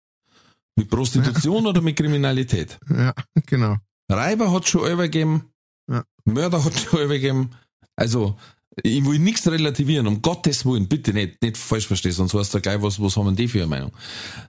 Mit 0.76 0.90
Prostitution 0.90 1.66
oder 1.66 1.80
mit 1.80 1.96
Kriminalität? 1.96 2.78
ja, 2.90 3.14
genau. 3.46 3.76
Reiber 4.10 4.52
hat 4.52 4.66
schon 4.68 4.90
übergeben, 4.90 5.44
Ja. 5.88 6.04
Mörder 6.24 6.64
hat 6.64 6.78
schon 6.78 7.02
übergeben. 7.02 7.50
Also, 7.96 8.36
ich 8.82 9.04
will 9.04 9.18
nichts 9.18 9.46
relativieren, 9.48 10.06
um 10.06 10.22
Gottes 10.22 10.64
Willen, 10.64 10.88
bitte 10.88 11.12
nicht, 11.12 11.42
nicht 11.42 11.56
falsch 11.56 11.86
verstehen, 11.86 12.12
sonst 12.12 12.34
weißt 12.34 12.54
du 12.54 12.60
gleich, 12.60 12.80
was, 12.82 13.00
was 13.00 13.16
haben 13.16 13.34
die 13.34 13.48
für 13.48 13.58
eine 13.58 13.66
Meinung. 13.66 13.92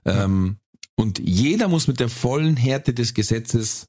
Ähm, 0.04 0.56
und 0.96 1.18
jeder 1.18 1.68
muss 1.68 1.88
mit 1.88 1.98
der 2.00 2.08
vollen 2.08 2.56
Härte 2.56 2.94
des 2.94 3.14
Gesetzes 3.14 3.86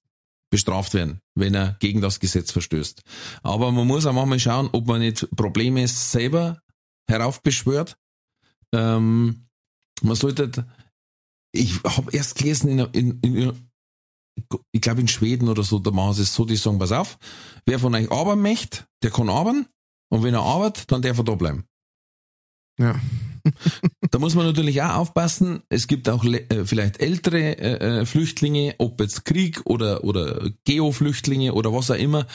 bestraft 0.50 0.94
werden, 0.94 1.20
wenn 1.36 1.54
er 1.54 1.78
gegen 1.80 2.02
das 2.02 2.20
Gesetz 2.20 2.52
verstößt. 2.52 3.02
Aber 3.44 3.72
man 3.72 3.88
muss 3.88 4.06
auch 4.06 4.14
manchmal 4.14 4.40
schauen, 4.40 4.70
ob 4.72 4.88
man 4.88 5.00
nicht 5.00 5.28
Probleme 5.36 5.88
selber 5.88 6.60
heraufbeschwört. 7.10 7.98
Ähm, 8.74 9.48
man 10.02 10.16
sollte, 10.16 10.66
ich 11.52 11.84
habe 11.84 12.12
erst 12.12 12.36
gelesen, 12.36 12.70
in, 12.80 13.20
in, 13.22 13.34
in, 13.36 13.70
ich 14.72 14.82
glaube 14.82 15.02
in 15.02 15.08
Schweden 15.08 15.50
oder 15.50 15.64
so, 15.64 15.80
da 15.80 15.92
machen 15.92 16.14
sie 16.14 16.24
es 16.24 16.34
so, 16.34 16.46
die 16.46 16.56
sagen, 16.56 16.80
pass 16.80 16.92
auf, 16.92 17.18
wer 17.66 17.80
von 17.80 17.94
euch 17.96 18.12
arbeiten 18.12 18.42
möchte, 18.42 18.86
der 19.04 19.12
kann 19.12 19.30
arbeiten 19.30 19.68
und 20.10 20.24
wenn 20.24 20.34
er 20.34 20.42
arbeitet, 20.42 20.92
dann 20.92 21.02
darf 21.02 21.18
er 21.18 21.24
da 21.24 21.36
bleiben. 21.36 21.66
Ja. 22.80 23.00
Da 24.12 24.20
muss 24.20 24.36
man 24.36 24.46
natürlich 24.46 24.82
auch 24.82 24.98
aufpassen. 24.98 25.64
Es 25.70 25.88
gibt 25.88 26.10
auch 26.10 26.26
äh, 26.26 26.66
vielleicht 26.66 27.00
ältere 27.00 27.58
äh, 27.58 28.02
äh, 28.02 28.06
Flüchtlinge, 28.06 28.76
ob 28.78 29.00
jetzt 29.00 29.24
Krieg 29.24 29.62
oder, 29.64 30.04
oder 30.04 30.52
Geo-Flüchtlinge 30.66 31.54
oder 31.54 31.72
was 31.72 31.92
auch 31.92 31.96
immer. 31.96 32.28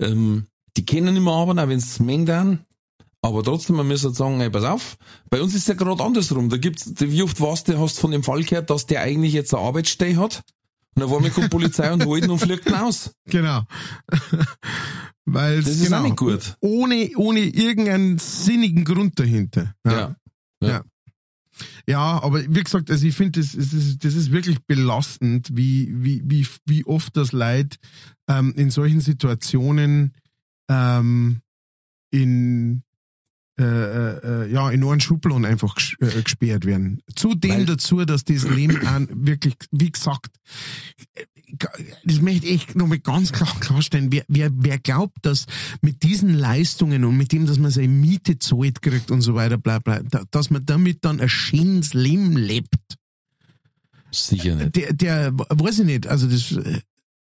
Ähm, 0.00 0.48
die 0.76 0.84
können 0.84 1.16
immer 1.16 1.34
arbeiten, 1.34 1.60
auch 1.60 1.68
wenn 1.68 1.78
es 1.78 2.00
Mengen. 2.00 2.66
Aber 3.24 3.42
trotzdem, 3.42 3.76
man 3.76 3.88
muss 3.88 4.04
halt 4.04 4.14
sagen, 4.14 4.38
ey, 4.42 4.50
pass 4.50 4.64
auf, 4.64 4.98
bei 5.30 5.40
uns 5.40 5.54
ist 5.54 5.66
ja 5.66 5.72
gerade 5.72 6.04
andersrum. 6.04 6.50
Da 6.50 6.58
gibt's, 6.58 6.92
wie 6.98 7.22
oft 7.22 7.40
warst 7.40 7.68
du, 7.68 7.78
hast 7.78 7.98
von 7.98 8.10
dem 8.10 8.22
Fall 8.22 8.44
gehört, 8.44 8.68
dass 8.68 8.84
der 8.84 9.00
eigentlich 9.00 9.32
jetzt 9.32 9.54
eine 9.54 9.62
Arbeitsstelle 9.62 10.18
hat? 10.18 10.44
Und 10.94 11.00
dann 11.00 11.10
war 11.10 11.20
mir 11.20 11.30
kommt 11.30 11.48
Polizei 11.48 11.90
und 11.90 12.04
holt 12.04 12.22
ihn 12.22 12.30
und 12.30 12.38
fliegt 12.38 12.66
ihn 12.66 12.74
aus. 12.74 13.14
Genau. 13.24 13.62
Weil 15.24 15.62
Das 15.62 15.72
ist 15.72 15.84
genau, 15.84 16.00
auch 16.00 16.02
nicht 16.02 16.16
gut. 16.16 16.54
Ohne, 16.60 17.12
ohne 17.16 17.40
irgendeinen 17.40 18.18
sinnigen 18.18 18.84
Grund 18.84 19.18
dahinter. 19.18 19.74
Ja. 19.86 20.16
Ja, 20.60 20.84
Ja, 21.88 22.22
aber 22.22 22.42
wie 22.46 22.62
gesagt, 22.62 22.90
also 22.90 23.06
ich 23.06 23.14
finde, 23.14 23.40
das, 23.40 23.52
das, 23.52 23.72
ist, 23.72 24.04
das 24.04 24.14
ist 24.16 24.32
wirklich 24.32 24.58
belastend, 24.66 25.48
wie, 25.50 25.90
wie, 25.96 26.20
wie, 26.26 26.46
wie 26.66 26.84
oft 26.84 27.16
das 27.16 27.32
Leid 27.32 27.78
ähm, 28.28 28.52
in 28.54 28.68
solchen 28.68 29.00
Situationen 29.00 30.12
ähm, 30.68 31.40
in 32.10 32.82
äh, 33.58 33.62
äh, 33.62 34.52
ja, 34.52 34.70
in 34.70 34.82
einen 34.84 35.00
Schubladen 35.00 35.44
einfach 35.44 35.74
ges 35.76 35.94
äh, 36.00 36.22
gesperrt 36.22 36.64
werden. 36.64 37.02
Zudem 37.14 37.50
Weil- 37.52 37.66
dazu, 37.66 38.04
dass 38.04 38.24
das 38.24 38.42
Leben 38.48 38.84
an 38.86 39.08
wirklich, 39.12 39.54
wie 39.70 39.92
gesagt, 39.92 40.26
äh, 41.14 41.24
das 42.04 42.20
möchte 42.20 42.46
ich 42.48 42.74
nochmal 42.74 42.98
ganz 42.98 43.30
klar 43.30 43.54
klarstellen. 43.60 44.10
Wer, 44.10 44.24
wer, 44.26 44.50
wer 44.52 44.78
glaubt, 44.78 45.18
dass 45.22 45.46
mit 45.82 46.02
diesen 46.02 46.34
Leistungen 46.34 47.04
und 47.04 47.16
mit 47.16 47.30
dem, 47.30 47.46
dass 47.46 47.58
man 47.60 47.70
seine 47.70 47.86
Miete 47.88 48.38
zahlt 48.40 48.82
kriegt 48.82 49.12
und 49.12 49.20
so 49.20 49.34
weiter, 49.36 49.56
bla, 49.56 49.78
bla, 49.78 50.00
da- 50.02 50.24
dass 50.32 50.50
man 50.50 50.64
damit 50.66 51.04
dann 51.04 51.20
ein 51.20 51.28
schönes 51.28 51.94
Leben 51.94 52.36
lebt, 52.36 52.74
Sicher 54.10 54.56
nicht. 54.56 54.74
der, 54.76 54.92
der, 54.94 55.32
weiß 55.32 55.80
ich 55.80 55.84
nicht, 55.86 56.06
also 56.08 56.26
das, 56.28 56.52
äh, 56.52 56.80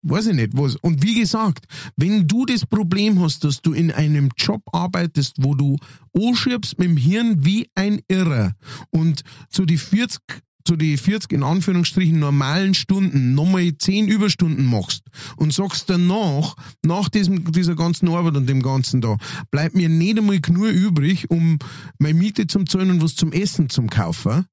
weiß 0.03 0.27
ich 0.27 0.35
nicht, 0.35 0.51
was. 0.53 0.75
Und 0.77 1.03
wie 1.03 1.19
gesagt, 1.19 1.65
wenn 1.95 2.27
du 2.27 2.45
das 2.45 2.65
Problem 2.65 3.19
hast, 3.21 3.43
dass 3.43 3.61
du 3.61 3.73
in 3.73 3.91
einem 3.91 4.29
Job 4.37 4.61
arbeitest, 4.71 5.35
wo 5.39 5.55
du 5.55 5.77
anschiebst 6.15 6.79
mit 6.79 6.89
dem 6.89 6.97
Hirn 6.97 7.45
wie 7.45 7.69
ein 7.75 8.01
Irrer 8.07 8.53
und 8.91 9.23
zu 9.49 9.65
die 9.65 9.77
40, 9.77 10.21
zu 10.65 10.75
die 10.75 10.97
40 10.97 11.31
in 11.33 11.43
Anführungsstrichen 11.43 12.19
normalen 12.19 12.73
Stunden 12.73 13.33
nochmal 13.33 13.77
10 13.77 14.07
Überstunden 14.07 14.65
machst 14.65 15.03
und 15.37 15.53
sagst 15.53 15.89
danach, 15.89 16.55
nach 16.85 17.09
diesem, 17.09 17.51
dieser 17.51 17.75
ganzen 17.75 18.09
Arbeit 18.09 18.37
und 18.37 18.47
dem 18.47 18.61
Ganzen 18.61 19.01
da, 19.01 19.17
bleibt 19.51 19.75
mir 19.75 19.89
nicht 19.89 20.17
einmal 20.17 20.39
nur 20.49 20.69
übrig, 20.69 21.29
um 21.29 21.59
meine 21.97 22.13
Miete 22.17 22.47
zum 22.47 22.67
Zahlen 22.67 22.91
und 22.91 23.01
was 23.01 23.15
zum 23.15 23.31
Essen 23.31 23.69
zum 23.69 23.89
Kaufen, 23.89 24.45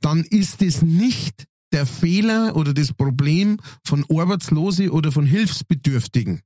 dann 0.00 0.22
ist 0.22 0.62
es 0.62 0.82
nicht 0.82 1.46
der 1.72 1.86
Fehler 1.86 2.56
oder 2.56 2.74
das 2.74 2.92
Problem 2.92 3.58
von 3.84 4.04
Arbeitslosen 4.10 4.90
oder 4.90 5.12
von 5.12 5.26
Hilfsbedürftigen. 5.26 6.40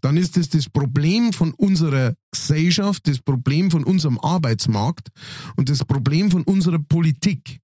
Dann 0.00 0.16
ist 0.16 0.36
es 0.36 0.48
das 0.48 0.68
Problem 0.68 1.32
von 1.32 1.52
unserer 1.52 2.14
Gesellschaft, 2.30 3.06
das 3.06 3.20
Problem 3.20 3.70
von 3.70 3.84
unserem 3.84 4.18
Arbeitsmarkt 4.18 5.08
und 5.56 5.68
das 5.68 5.84
Problem 5.84 6.30
von 6.30 6.42
unserer 6.42 6.78
Politik. 6.78 7.60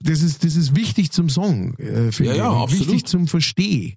Das 0.00 0.20
ist, 0.20 0.44
das 0.44 0.56
ist 0.56 0.76
wichtig 0.76 1.12
zum 1.12 1.30
Sagen, 1.30 1.74
äh, 1.78 2.10
Ja, 2.22 2.34
ja, 2.34 2.52
absolut. 2.52 2.88
Wichtig 2.88 3.06
zum 3.06 3.26
Verstehen. 3.26 3.96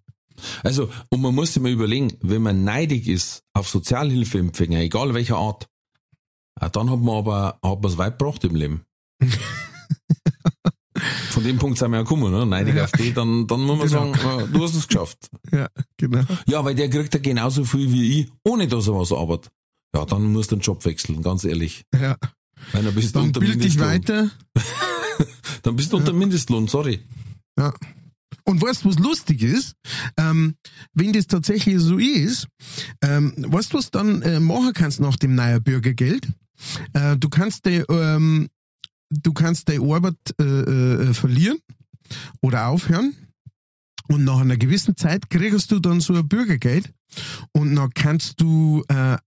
Also, 0.64 0.90
und 1.10 1.22
man 1.22 1.36
muss 1.36 1.54
sich 1.54 1.62
mal 1.62 1.72
überlegen, 1.72 2.14
wenn 2.22 2.42
man 2.42 2.64
neidig 2.64 3.08
ist 3.08 3.44
auf 3.54 3.68
Sozialhilfeempfänger, 3.68 4.80
egal 4.80 5.14
welcher 5.14 5.36
Art, 5.36 5.68
dann 6.56 6.90
hat 6.90 7.00
man 7.00 7.16
aber 7.16 7.60
hat 7.62 7.82
man 7.82 7.92
es 7.92 7.98
weit 7.98 8.18
gebracht 8.18 8.44
im 8.46 8.56
Leben. 8.56 8.86
Von 11.40 11.48
dem 11.48 11.58
Punkt 11.58 11.78
sind 11.78 11.92
wir 11.92 11.98
ja 11.98 12.04
gekommen, 12.04 12.32
ne? 12.34 12.46
neidig 12.46 12.76
Ja. 12.76 12.84
auf 12.84 12.92
die, 12.92 13.14
dann, 13.14 13.48
dann 13.48 13.62
muss 13.62 13.78
man 13.80 13.88
Genau. 13.88 14.14
sagen, 14.14 14.42
äh, 14.42 14.48
du 14.52 14.62
hast 14.62 14.76
es 14.76 14.88
geschafft. 14.90 15.30
Ja, 15.54 15.70
genau. 15.96 16.24
Ja, 16.48 16.66
weil 16.66 16.76
der 16.76 16.90
kriegt 16.90 17.14
ja 17.14 17.20
genauso 17.22 17.64
viel 17.64 17.90
wie 17.94 18.20
ich, 18.22 18.28
ohne 18.44 18.68
dass 18.68 18.88
er 18.90 18.96
was 19.00 19.14
arbeitet. 19.14 19.50
Ja, 19.96 20.04
dann 20.04 20.34
musst 20.34 20.52
du 20.52 20.58
den 20.58 20.62
Job 20.62 20.84
wechseln, 20.84 21.22
ganz 21.24 21.46
ehrlich. 21.46 21.84
Ja. 21.98 22.18
Weil 22.74 22.84
dann 22.84 22.94
bist 22.94 23.16
du 23.16 23.20
unter 23.22 23.40
bild 23.40 23.64
dich 23.64 23.78
Mindestlohn. 23.78 23.88
weiter. 23.90 24.32
Dann 25.64 25.76
bist 25.78 25.92
du 25.94 25.98
unter 25.98 26.12
Mindestlohn, 26.14 26.68
sorry. 26.68 27.00
Ja. 27.58 27.74
Und 28.46 28.62
weißt 28.62 28.84
du, 28.84 28.90
was 28.90 29.00
lustig 29.00 29.42
ist? 29.44 29.74
Ähm, 30.18 30.56
wenn 30.94 31.14
das 31.14 31.28
tatsächlich 31.28 31.80
so 31.80 31.98
ist, 31.98 32.48
ähm, 33.02 33.34
weißt 33.38 33.74
du, 33.74 33.78
was 33.78 33.92
dann 33.92 34.22
äh, 34.24 34.40
machen 34.40 34.74
kannst 34.74 35.00
nach 35.00 35.16
dem 35.18 35.36
neuen 35.36 35.62
Bürgergeld? 35.64 36.28
Äh, 36.94 37.16
du 37.18 37.30
kannst 37.30 37.66
die, 37.66 37.84
ähm, 37.90 38.50
du 39.10 39.34
kannst 39.34 39.68
die 39.68 39.80
Arbeit 39.80 40.18
äh, 40.40 40.44
äh, 40.44 41.14
verlieren 41.14 41.58
oder 42.42 42.68
aufhören. 42.68 43.16
Und 44.08 44.24
nach 44.24 44.40
einer 44.40 44.58
gewissen 44.58 44.96
Zeit 44.96 45.30
kriegst 45.30 45.72
du 45.72 45.80
dann 45.80 46.00
so 46.00 46.16
ein 46.16 46.28
Bürgergeld 46.28 46.92
und 47.52 47.76
dann 47.76 47.92
kannst 47.94 48.42
du, 48.42 48.84
äh, 48.88 49.18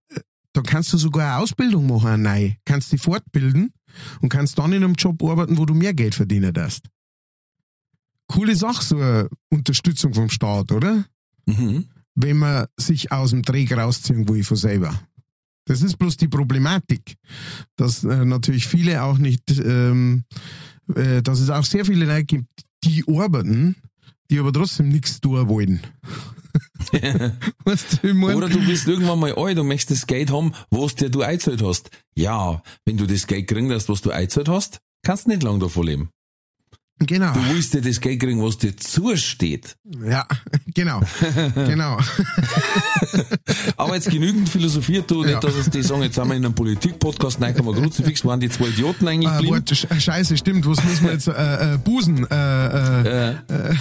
dann 0.53 0.65
kannst 0.65 0.93
du 0.93 0.99
sogar 0.99 1.35
eine 1.35 1.43
Ausbildung 1.43 1.87
machen, 1.87 2.09
eine 2.09 2.23
neue. 2.23 2.57
Kannst 2.65 2.91
dich 2.91 3.01
fortbilden 3.01 3.73
und 4.21 4.29
kannst 4.29 4.59
dann 4.59 4.73
in 4.73 4.83
einem 4.83 4.95
Job 4.95 5.23
arbeiten, 5.23 5.57
wo 5.57 5.67
du 5.67 5.75
mehr 5.75 5.95
Geld 5.95 6.17
verdienen 6.17 6.53
darfst 6.53 6.89
coole 8.33 8.57
Sache, 8.57 8.83
so 8.83 8.97
eine 8.97 9.29
Unterstützung 9.51 10.15
vom 10.15 10.31
Staat, 10.31 10.73
oder? 10.73 11.05
Mhm. 11.47 11.89
Wenn 12.15 12.39
man 12.39 12.67
sich 12.77 13.13
aus 13.13 13.31
dem 13.31 13.43
Dreck 13.43 13.73
rausziehen 13.73 14.29
will 14.29 14.45
von 14.45 14.57
selber. 14.57 14.99
Das 15.65 15.83
ist 15.83 15.97
bloß 15.97 16.17
die 16.17 16.29
Problematik, 16.29 17.15
dass 17.77 18.05
äh, 18.05 18.25
natürlich 18.25 18.67
viele 18.67 19.03
auch 19.03 19.19
nicht, 19.19 19.43
ähm, 19.51 20.25
äh, 20.95 21.23
dass 21.23 21.41
es 21.41 21.51
auch 21.51 21.65
sehr 21.65 21.85
viele 21.85 22.05
Leute 22.05 22.25
gibt, 22.25 22.51
die 22.85 23.05
arbeiten, 23.07 23.77
die 24.31 24.39
aber 24.39 24.53
trotzdem 24.53 24.89
nichts 24.89 25.21
tun 25.21 25.49
wollen. 25.49 25.81
weißt 27.65 28.01
du? 28.03 28.37
Oder 28.37 28.49
du 28.49 28.65
bist 28.67 28.89
irgendwann 28.89 29.21
mal 29.21 29.35
alt 29.35 29.59
und 29.59 29.69
möchtest 29.69 30.03
das 30.03 30.07
Geld 30.07 30.31
haben, 30.31 30.53
was 30.71 30.95
dir 30.95 31.11
du 31.11 31.23
eingezahlt 31.23 31.63
hast. 31.63 31.91
Ja, 32.15 32.63
wenn 32.85 32.97
du 32.97 33.07
das 33.07 33.27
Geld 33.27 33.49
kriegen 33.49 33.71
hast, 33.73 33.89
was 33.89 34.03
du 34.03 34.11
eingezahlt 34.11 34.49
hast, 34.49 34.81
kannst 35.03 35.27
du 35.27 35.31
nicht 35.31 35.43
lange 35.43 35.61
davon 35.61 35.87
leben. 35.87 36.11
Genau. 36.99 37.33
Du 37.33 37.41
willst 37.53 37.75
dir 37.75 37.81
das 37.81 38.01
Geld 38.01 38.21
kriegen, 38.21 38.41
was 38.43 38.59
dir 38.59 38.77
zusteht. 38.77 39.77
Ja, 40.09 40.25
genau. 40.75 41.01
genau. 41.55 41.99
Aber 43.77 43.95
jetzt 43.97 44.09
genügend 44.11 44.49
philosophiert 44.49 45.11
du, 45.11 45.25
Ja. 45.25 45.31
nicht, 45.33 45.45
dass 45.45 45.55
es 45.57 45.69
die 45.71 45.83
sagen, 45.83 46.03
jetzt 46.03 46.15
sind 46.15 46.29
wir 46.29 46.37
in 46.37 46.45
einem 46.45 46.55
Politik-Podcast, 46.55 47.41
nein, 47.41 47.55
kann 47.57 47.65
man 47.65 47.75
Kruzifix, 47.75 48.25
waren 48.25 48.39
die 48.39 48.49
zwei 48.49 48.67
Idioten 48.69 49.09
eigentlich 49.09 49.33
Äh, 49.33 49.51
warte, 49.51 49.75
Sch- 49.75 50.01
Scheiße, 50.01 50.37
stimmt, 50.37 50.65
was 50.67 50.83
müssen 50.85 51.05
wir 51.07 51.13
jetzt, 51.13 51.27
äh, 51.29 51.75
äh, 51.75 51.79
Busen, 51.79 52.25
äh, 52.31 52.67
äh, 52.67 53.31
Äh, 53.31 53.35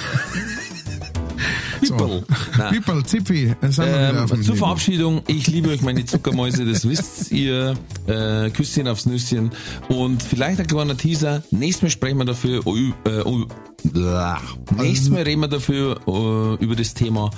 so, 1.88 1.96
Pippel. 1.96 2.24
Nein. 2.58 2.74
Pippel, 2.74 3.06
Zipfi, 3.06 3.56
Ähm, 3.62 4.44
zur. 4.44 4.56
Verabschiedung, 4.56 5.22
ich 5.28 5.48
liebe 5.48 5.70
euch 5.70 5.82
meine 5.82 6.06
Zuckermäuse, 6.06 6.66
das 6.66 6.88
wisst 6.88 7.32
ihr. 7.32 7.76
Äh, 8.08 8.50
Küsschen 8.52 8.88
aufs 8.88 9.06
Nüsschen. 9.06 9.52
Und 9.90 10.22
vielleicht 10.22 10.60
ein 10.60 10.68
kleiner 10.68 10.98
Teaser. 10.98 11.44
Nächstes 11.52 11.84
Mal 11.84 11.90
sprechen 11.90 12.18
wir 12.18 12.26
dafür, 12.26 12.62
oh, 12.66 12.76
äh, 12.76 13.22
oh, 13.26 13.46
blah. 13.84 14.42
nächstes 14.78 15.10
Mal 15.10 15.24
reden 15.24 15.42
wir 15.42 15.48
dafür 15.48 16.00
äh, 16.08 16.64
über 16.64 16.76
das 16.76 16.94
Thema, 16.94 17.32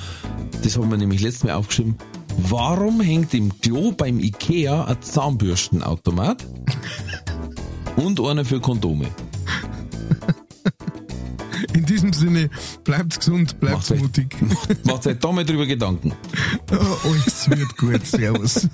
das 0.63 0.77
haben 0.77 0.89
wir 0.89 0.97
nämlich 0.97 1.21
letztes 1.21 1.43
Mal 1.43 1.53
aufgeschrieben. 1.53 1.95
Warum 2.37 2.99
hängt 3.01 3.33
im 3.33 3.59
Klo 3.61 3.91
beim 3.91 4.19
Ikea 4.19 4.85
ein 4.85 5.01
Zahnbürstenautomat 5.01 6.45
und 7.95 8.19
einer 8.19 8.43
für 8.43 8.59
Kondome? 8.59 9.07
In 11.73 11.85
diesem 11.85 12.13
Sinne, 12.13 12.49
bleibt 12.83 13.17
gesund, 13.19 13.59
bleibt 13.59 13.77
Macht's 13.77 13.91
euch- 13.91 14.01
mutig. 14.01 14.35
Macht 14.83 15.07
euch 15.07 15.17
da 15.19 15.31
mal 15.31 15.45
drüber 15.45 15.65
Gedanken. 15.65 16.13
Oh, 16.71 17.09
Alles 17.09 17.49
wird 17.49 17.77
gut, 17.77 18.05
servus. 18.05 18.67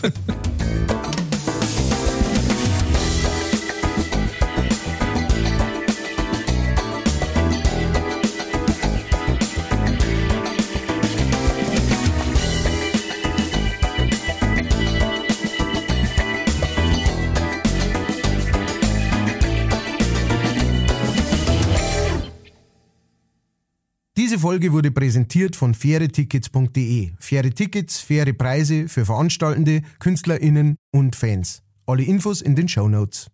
Diese 24.40 24.48
Folge 24.48 24.72
wurde 24.72 24.90
präsentiert 24.90 25.57
von 25.57 25.74
fairetickets.de. 25.74 27.11
Faire 27.20 27.49
Tickets, 27.49 27.99
faire 27.99 28.32
Preise 28.32 28.88
für 28.88 29.06
Veranstaltende, 29.06 29.82
KünstlerInnen 29.99 30.78
und 30.94 31.18
Fans. 31.18 31.61
Alle 31.86 32.03
Infos 32.03 32.41
in 32.41 32.56
den 32.56 32.70
Show 32.70 32.88
Notes. 32.88 33.30